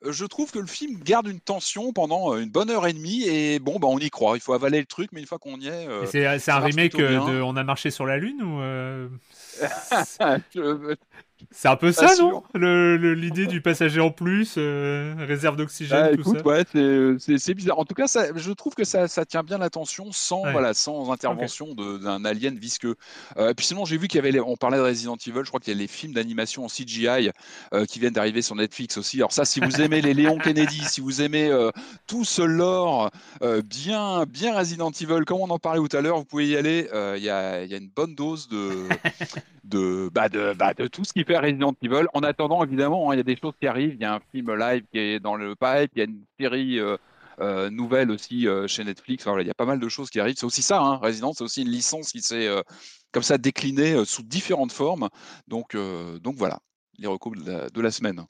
euh, 0.04 0.12
je 0.12 0.26
trouve 0.26 0.52
que 0.52 0.60
le 0.60 0.68
film 0.68 1.00
garde 1.04 1.28
une 1.28 1.40
tension 1.40 1.94
pendant 1.94 2.34
euh, 2.34 2.42
une 2.42 2.50
bonne 2.50 2.70
heure 2.70 2.88
et 2.88 2.94
demie 2.94 3.24
et 3.24 3.60
bon, 3.60 3.80
bah, 3.80 3.88
on 3.90 4.00
y 4.00 4.10
croit. 4.10 4.36
Il 4.36 4.42
faut 4.42 4.54
avaler 4.54 4.80
le 4.80 4.86
truc, 4.86 5.12
mais 5.12 5.22
une 5.22 5.28
fois 5.28 5.40
qu'on 5.40 5.60
y 5.60 5.68
est. 5.68 5.88
c'est 6.08 6.52
un 6.52 6.60
remake 6.60 6.98
de 6.98 7.42
On 7.42 7.56
a 7.56 7.64
marché 7.64 7.92
sur 7.92 8.06
la 8.06 8.18
Lune 8.18 8.42
ou 8.42 8.60
C'est 11.52 11.68
un 11.68 11.76
peu 11.76 11.92
ça, 11.92 12.16
non 12.18 12.44
L'idée 12.56 13.48
du 13.48 13.62
passager 13.62 14.00
en 14.00 14.12
plus, 14.12 14.56
euh, 14.58 15.16
réserve 15.20 15.56
d'oxygène, 15.56 16.18
tout 16.18 16.36
ça. 16.36 16.42
Ouais, 16.46 16.64
c'est 17.18 17.54
bizarre. 17.54 17.80
En 17.80 17.86
tout 17.86 17.96
cas, 17.96 18.08
ça, 18.08 18.28
je 18.36 18.52
trouve 18.52 18.76
que 18.76 18.84
ça, 18.84 19.08
ça 19.08 19.26
tient 19.26 19.44
bien 19.44 19.58
l'attention 19.58 20.12
sans, 20.12 20.42
voilà, 20.52 20.74
sans 20.74 21.12
intervention 21.12 21.74
d'un 21.74 22.26
alien 22.26 22.58
visqueux. 22.58 22.96
Euh, 23.38 23.52
et 23.52 23.54
puis 23.54 23.66
sinon, 23.66 23.86
j'ai 23.86 23.98
vu 23.98 24.08
qu'il 24.08 24.24
y 24.24 24.28
avait, 24.28 24.40
on 24.40 24.58
parlait 24.58 24.78
de 24.78 24.84
Resident 24.84 25.16
Evil, 25.16 25.42
je 25.44 25.50
crois 25.50 25.60
qu'il 25.60 25.74
y 25.74 25.78
a 25.78 25.80
les 25.80 25.88
films 25.88 26.14
d'animation 26.14 26.66
en 26.66 26.68
CGI 26.68 27.32
euh, 27.74 27.86
qui 27.86 28.00
viennent 28.00 28.14
d'arriver 28.14 28.42
sur 28.42 28.56
Netflix 28.56 28.98
aussi. 28.98 29.18
Alors 29.18 29.32
ça, 29.32 29.46
si 29.46 29.60
vous 29.60 29.70
aimez 29.82 30.02
les 30.02 30.14
Léon 30.14 30.38
Kennedy, 30.38 30.82
si 30.86 31.02
vous 31.02 31.22
aimez 31.22 31.50
tout 32.08 32.26
ce 32.26 32.42
lore 32.42 33.12
bien, 33.64 34.26
bien 34.26 34.58
Resident 34.58 34.92
Evil, 34.92 35.26
comme 35.26 35.40
on 35.40 35.50
en 35.50 35.60
parlait 35.60 35.80
tout 35.88 35.96
à 35.96 36.02
l'heure, 36.02 36.18
vous 36.18 36.26
pouvez 36.26 36.48
y 36.48 36.58
aller. 36.58 36.90
Il 37.18 37.24
y 37.24 37.30
a, 37.30 37.64
y, 37.64 37.74
a, 37.74 37.78
une 37.78 37.90
bonne 37.90 38.16
dose 38.16 38.48
de, 38.50 38.88
de, 39.64 40.10
bah, 40.14 40.30
de, 40.30 40.54
bah, 40.54 40.74
de 40.74 40.88
tout 40.88 41.06
ce 41.06 41.14
qui 41.14 41.24
fait 41.30 41.38
Resident 41.38 41.76
Evil. 41.82 42.06
En 42.14 42.22
attendant, 42.22 42.64
évidemment, 42.64 43.10
hein, 43.10 43.14
il 43.14 43.18
y 43.18 43.20
a 43.20 43.24
des 43.24 43.38
choses 43.38 43.54
qui 43.60 43.68
arrivent. 43.68 43.94
Il 43.94 44.02
y 44.02 44.06
a 44.06 44.16
un 44.16 44.20
film 44.32 44.54
live 44.56 44.84
qui 44.92 45.00
est 45.00 45.20
dans 45.20 45.36
le 45.36 45.56
pipe, 45.56 45.92
il 45.96 46.00
y 46.00 46.02
a 46.02 46.06
une 46.06 46.24
série 46.40 46.80
euh, 46.80 46.98
euh, 47.40 47.70
nouvelle 47.70 48.10
aussi 48.10 48.48
euh, 48.48 48.68
chez 48.68 48.84
Netflix. 48.84 49.26
il 49.40 49.48
y 49.48 49.52
a 49.52 49.54
pas 49.54 49.66
mal 49.66 49.80
de 49.80 49.90
choses 49.90 50.10
qui 50.10 50.20
arrivent. 50.20 50.38
C'est 50.38 50.46
aussi 50.46 50.64
ça, 50.64 50.82
hein, 50.82 50.96
Resident, 50.96 51.34
c'est 51.34 51.44
aussi 51.44 51.62
une 51.62 51.70
licence 51.70 52.12
qui 52.12 52.22
s'est 52.22 52.50
comme 53.12 53.24
ça 53.24 53.38
déclinée 53.38 54.04
sous 54.06 54.24
différentes 54.24 54.72
formes. 54.72 55.10
Donc, 55.48 55.76
donc 56.22 56.36
voilà, 56.36 56.60
les 56.98 57.08
recours 57.08 57.36
de 57.36 57.82
la, 57.82 57.92
semaine. 57.92 58.24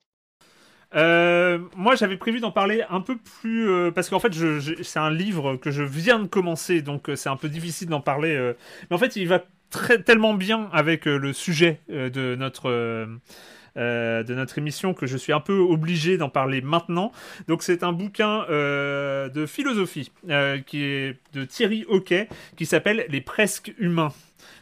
moi, 0.93 1.95
j'avais 1.95 2.17
prévu 2.17 2.41
d'en 2.41 2.51
parler 2.51 2.83
un 2.89 3.01
peu 3.01 3.17
plus 3.17 3.91
parce 3.93 4.09
qu'en 4.09 4.19
fait, 4.19 4.33
c'est 4.83 4.99
un 4.99 5.11
livre 5.11 5.55
que 5.55 5.71
je 5.71 5.83
viens 5.83 6.19
de 6.19 6.27
commencer, 6.27 6.81
donc 6.81 7.09
c'est 7.15 7.29
un 7.29 7.37
peu 7.37 7.49
difficile 7.49 7.87
d'en 7.87 8.01
parler. 8.01 8.53
mais 8.89 8.95
en 8.95 8.99
fait, 8.99 9.15
il 9.15 9.27
va 9.27 9.43
tellement 10.05 10.33
bien 10.33 10.69
avec 10.73 11.07
euh, 11.07 11.17
le 11.17 11.33
sujet 11.33 11.79
euh, 11.91 12.09
de 12.09 12.35
notre. 12.35 12.69
Euh, 12.69 14.23
de 14.23 14.33
notre 14.33 14.57
émission 14.57 14.93
que 14.93 15.05
je 15.05 15.15
suis 15.15 15.31
un 15.31 15.39
peu 15.39 15.57
obligé 15.57 16.17
d'en 16.17 16.27
parler 16.27 16.59
maintenant. 16.59 17.13
Donc 17.47 17.63
c'est 17.63 17.81
un 17.83 17.93
bouquin 17.93 18.45
de 18.49 19.45
philosophie 19.45 20.11
qui 20.65 20.83
est 20.83 21.17
de 21.33 21.45
Thierry 21.45 21.85
Hockey 21.87 22.27
qui 22.57 22.65
s'appelle 22.65 23.05
Les 23.09 23.21
presque 23.21 23.71
humains 23.77 24.11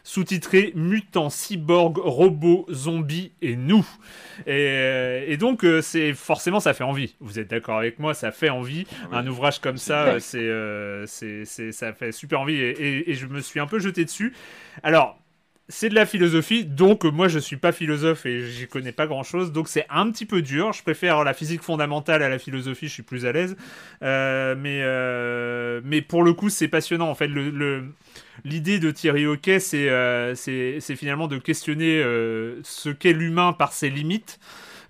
sous-titré 0.02 0.72
Mutants, 0.74 1.30
cyborgs, 1.30 1.98
robots, 1.98 2.66
zombies 2.70 3.32
et 3.42 3.56
nous. 3.56 3.86
Et, 4.46 5.36
donc, 5.38 5.64
euh, 5.64 5.80
c'est 5.82 6.14
forcément, 6.14 6.60
ça 6.60 6.74
fait 6.74 6.84
envie. 6.84 7.16
Vous 7.20 7.38
êtes 7.38 7.48
d'accord 7.48 7.78
avec 7.78 7.98
moi, 7.98 8.14
ça 8.14 8.32
fait 8.32 8.50
envie. 8.50 8.86
Un 9.12 9.26
ouvrage 9.26 9.60
comme 9.60 9.78
ça, 9.78 10.16
euh, 10.34 11.04
c'est, 11.06 11.44
c'est, 11.44 11.72
ça 11.72 11.92
fait 11.92 12.12
super 12.12 12.40
envie. 12.40 12.56
Et, 12.56 13.10
et, 13.10 13.14
je 13.14 13.26
me 13.26 13.40
suis 13.40 13.60
un 13.60 13.66
peu 13.66 13.78
jeté 13.78 14.04
dessus. 14.04 14.34
Alors, 14.82 15.18
c'est 15.70 15.90
de 15.90 15.94
la 15.94 16.06
philosophie, 16.06 16.64
donc 16.64 17.04
moi 17.04 17.28
je 17.28 17.38
suis 17.38 17.58
pas 17.58 17.72
philosophe 17.72 18.24
et 18.24 18.46
j'y 18.46 18.66
connais 18.66 18.92
pas 18.92 19.06
grand 19.06 19.22
chose, 19.22 19.52
donc 19.52 19.68
c'est 19.68 19.84
un 19.90 20.10
petit 20.10 20.24
peu 20.24 20.40
dur. 20.40 20.72
Je 20.72 20.82
préfère 20.82 21.24
la 21.24 21.34
physique 21.34 21.62
fondamentale 21.62 22.22
à 22.22 22.30
la 22.30 22.38
philosophie, 22.38 22.88
je 22.88 22.94
suis 22.94 23.02
plus 23.02 23.26
à 23.26 23.32
l'aise. 23.32 23.54
Euh, 24.02 24.54
mais, 24.58 24.80
euh, 24.82 25.82
mais 25.84 26.00
pour 26.00 26.22
le 26.22 26.32
coup, 26.32 26.48
c'est 26.48 26.68
passionnant. 26.68 27.10
En 27.10 27.14
fait, 27.14 27.28
le, 27.28 27.84
l'idée 28.44 28.78
de 28.78 28.90
Thierry 28.90 29.26
Hockey, 29.26 29.60
c'est, 29.60 29.90
euh, 29.90 30.34
c'est, 30.34 30.80
finalement 30.96 31.28
de 31.28 31.36
questionner 31.36 32.02
ce 32.62 32.88
qu'est 32.88 33.12
l'humain 33.12 33.52
par 33.52 33.74
ses 33.74 33.90
limites. 33.90 34.40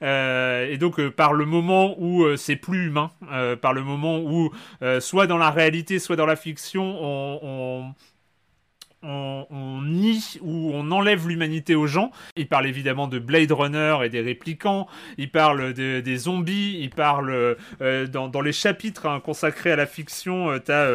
et 0.01 0.77
donc 0.79 1.09
par 1.09 1.33
le 1.33 1.45
moment 1.45 1.97
où 1.99 2.25
c'est 2.37 2.55
plus 2.55 2.87
humain, 2.87 3.11
par 3.61 3.73
le 3.73 3.83
moment 3.83 4.21
où 4.21 4.53
soit 5.01 5.27
dans 5.27 5.39
la 5.39 5.51
réalité, 5.51 5.99
soit 5.99 6.15
dans 6.15 6.27
la 6.27 6.37
fiction, 6.37 6.85
on, 7.03 7.41
on, 7.43 7.95
nie 9.03 10.39
ou 10.41 10.73
on 10.75 10.91
enlève 10.91 11.29
l'humanité 11.29 11.75
aux 11.75 11.87
gens. 11.87 12.11
Il 12.37 12.49
parle 12.49 12.67
évidemment 12.67 13.07
de 13.09 13.19
Blade 13.19 13.53
Runner 13.53 13.99
et 14.05 14.09
des 14.09 14.21
réplicants, 14.21 14.89
il 15.19 15.31
parle 15.31 15.73
des 15.73 16.17
zombies, 16.17 16.79
il 16.81 16.91
parle 16.91 17.57
euh, 17.81 18.07
dans, 18.07 18.41
les 18.41 18.53
chapitres 18.53 19.07
hein, 19.07 19.21
consacrés 19.21 19.73
à 19.73 19.77
la 19.77 19.87
fiction, 19.87 20.51
euh, 20.51 20.59
t'as 20.59 20.87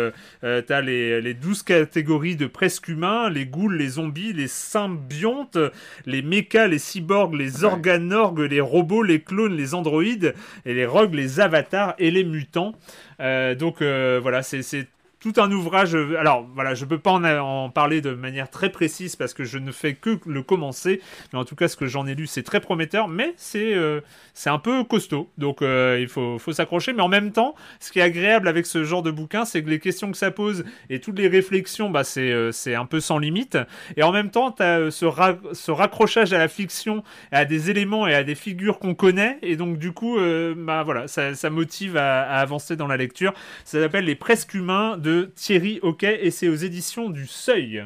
euh, 0.43 0.81
les, 0.81 1.21
les 1.21 1.33
12 1.33 1.63
catégories 1.63 2.35
de 2.35 2.47
presque 2.47 2.87
humains, 2.87 3.29
les 3.29 3.45
ghouls, 3.45 3.75
les 3.77 3.89
zombies, 3.89 4.33
les 4.33 4.47
symbiontes, 4.47 5.57
les 6.05 6.21
mechas, 6.21 6.67
les 6.67 6.79
cyborgs, 6.79 7.35
les 7.35 7.63
organorgues, 7.63 8.39
les 8.39 8.61
robots, 8.61 9.03
les 9.03 9.21
clones, 9.21 9.55
les 9.55 9.73
androïdes, 9.73 10.33
et 10.65 10.73
les 10.73 10.85
rogues, 10.85 11.13
les 11.13 11.39
avatars 11.39 11.95
et 11.99 12.11
les 12.11 12.23
mutants. 12.23 12.73
donc 13.19 13.81
voilà, 13.81 14.41
c'est 14.43 14.87
tout 15.23 15.39
un 15.41 15.49
ouvrage. 15.53 15.95
Alors 16.19 16.45
voilà, 16.53 16.73
je 16.73 16.83
peux 16.83 16.97
pas 16.97 17.11
en, 17.11 17.69
parler 17.69 18.01
de 18.01 18.11
manière 18.11 18.49
très 18.49 18.69
précise 18.69 19.15
parce 19.15 19.33
que 19.33 19.45
je 19.45 19.57
ne 19.57 19.71
fais 19.71 19.93
que 19.93 20.19
le 20.25 20.43
commencer. 20.43 20.99
Mais 21.31 21.39
en 21.39 21.45
tout 21.45 21.55
cas, 21.55 21.69
ce 21.69 21.77
que 21.77 21.87
j'en 21.87 22.05
ai 22.05 22.13
lu, 22.13 22.27
c'est 22.27 22.43
très 22.43 22.59
prometteur, 22.59 23.07
mais 23.07 23.33
c'est 23.37 23.73
euh, 23.73 24.01
c'est 24.33 24.49
un 24.49 24.59
peu 24.59 24.83
costaud. 24.83 25.29
Donc 25.37 25.61
euh, 25.61 25.97
il 26.01 26.09
faut, 26.09 26.39
faut 26.39 26.51
s'accrocher. 26.51 26.91
Mais 26.91 27.01
en 27.01 27.07
même 27.07 27.31
temps, 27.31 27.55
ce 27.79 27.93
qui 27.93 27.99
est 27.99 28.01
agréable 28.01 28.49
avec 28.49 28.65
ce 28.65 28.83
genre 28.83 29.01
de 29.01 29.11
bouquin, 29.11 29.45
c'est 29.45 29.63
que 29.63 29.69
les 29.69 29.79
questions 29.79 30.11
que 30.11 30.17
ça 30.17 30.29
pose 30.29 30.65
et 30.89 30.99
toutes 30.99 31.17
les 31.17 31.29
réflexions, 31.29 31.89
bah, 31.89 32.03
c'est 32.03 32.31
euh, 32.31 32.51
un 32.77 32.85
peu 32.85 32.99
sans 32.99 33.17
limite. 33.17 33.57
Et 33.95 34.03
en 34.03 34.11
même 34.11 34.29
temps, 34.29 34.51
tu 34.51 34.61
as 34.61 34.91
ce, 34.91 35.71
raccrochage 35.71 36.33
à 36.33 36.37
la 36.37 36.49
fiction, 36.49 37.01
à 37.31 37.45
des 37.45 37.69
éléments 37.69 38.07
et 38.07 38.13
à 38.13 38.25
des 38.25 38.35
figures 38.35 38.77
qu'on 38.77 38.93
connaît. 38.93 39.39
Et 39.41 39.55
donc 39.55 39.77
du 39.77 39.93
coup, 39.93 40.17
bah 40.57 40.83
voilà, 40.83 41.07
ça, 41.07 41.49
motive 41.49 41.95
à 41.95 42.23
avancer 42.39 42.75
dans 42.75 42.87
la 42.87 42.97
lecture. 42.97 43.33
Ça 43.63 43.79
s'appelle 43.79 44.03
Les 44.03 44.15
Presque 44.15 44.53
Humains 44.53 44.97
de 44.97 45.12
Thierry 45.35 45.79
Hockey 45.81 46.19
et 46.21 46.31
c'est 46.31 46.47
aux 46.47 46.55
éditions 46.55 47.09
du 47.09 47.27
Seuil. 47.27 47.85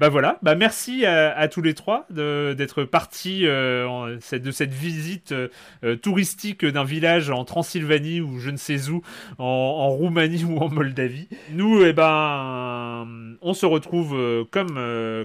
Bah 0.00 0.08
voilà, 0.08 0.38
bah 0.42 0.56
merci 0.56 1.06
à, 1.06 1.46
tous 1.48 1.62
les 1.62 1.74
trois 1.74 2.06
d'être 2.10 2.84
partis 2.84 3.46
euh, 3.46 4.18
de 4.32 4.50
cette 4.50 4.72
visite 4.72 5.32
euh, 5.32 5.96
touristique 5.96 6.64
d'un 6.64 6.84
village 6.84 7.30
en 7.30 7.44
Transylvanie 7.44 8.20
ou 8.20 8.40
je 8.40 8.50
ne 8.50 8.56
sais 8.56 8.90
où, 8.90 9.02
en, 9.38 9.88
Roumanie 9.90 10.44
ou 10.44 10.58
en 10.58 10.68
Moldavie. 10.68 11.28
Nous, 11.52 11.84
eh 11.84 11.92
ben, 11.92 13.06
on 13.40 13.54
se 13.54 13.66
retrouve 13.66 14.16
euh, 14.16 14.44
comme, 14.50 14.80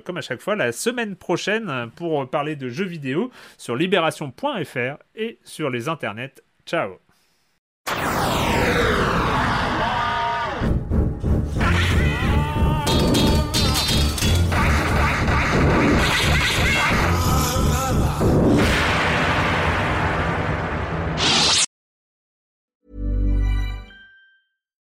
comme 0.06 0.18
à 0.18 0.22
chaque 0.22 0.42
fois 0.42 0.56
la 0.56 0.72
semaine 0.72 1.16
prochaine 1.16 1.90
pour 1.96 2.30
parler 2.30 2.56
de 2.56 2.70
jeux 2.70 2.86
vidéo 2.86 3.32
sur 3.58 3.76
libération.fr 3.76 4.98
et 5.16 5.40
sur 5.44 5.70
les 5.70 5.90
internets. 5.90 6.44
Ciao 6.66 7.00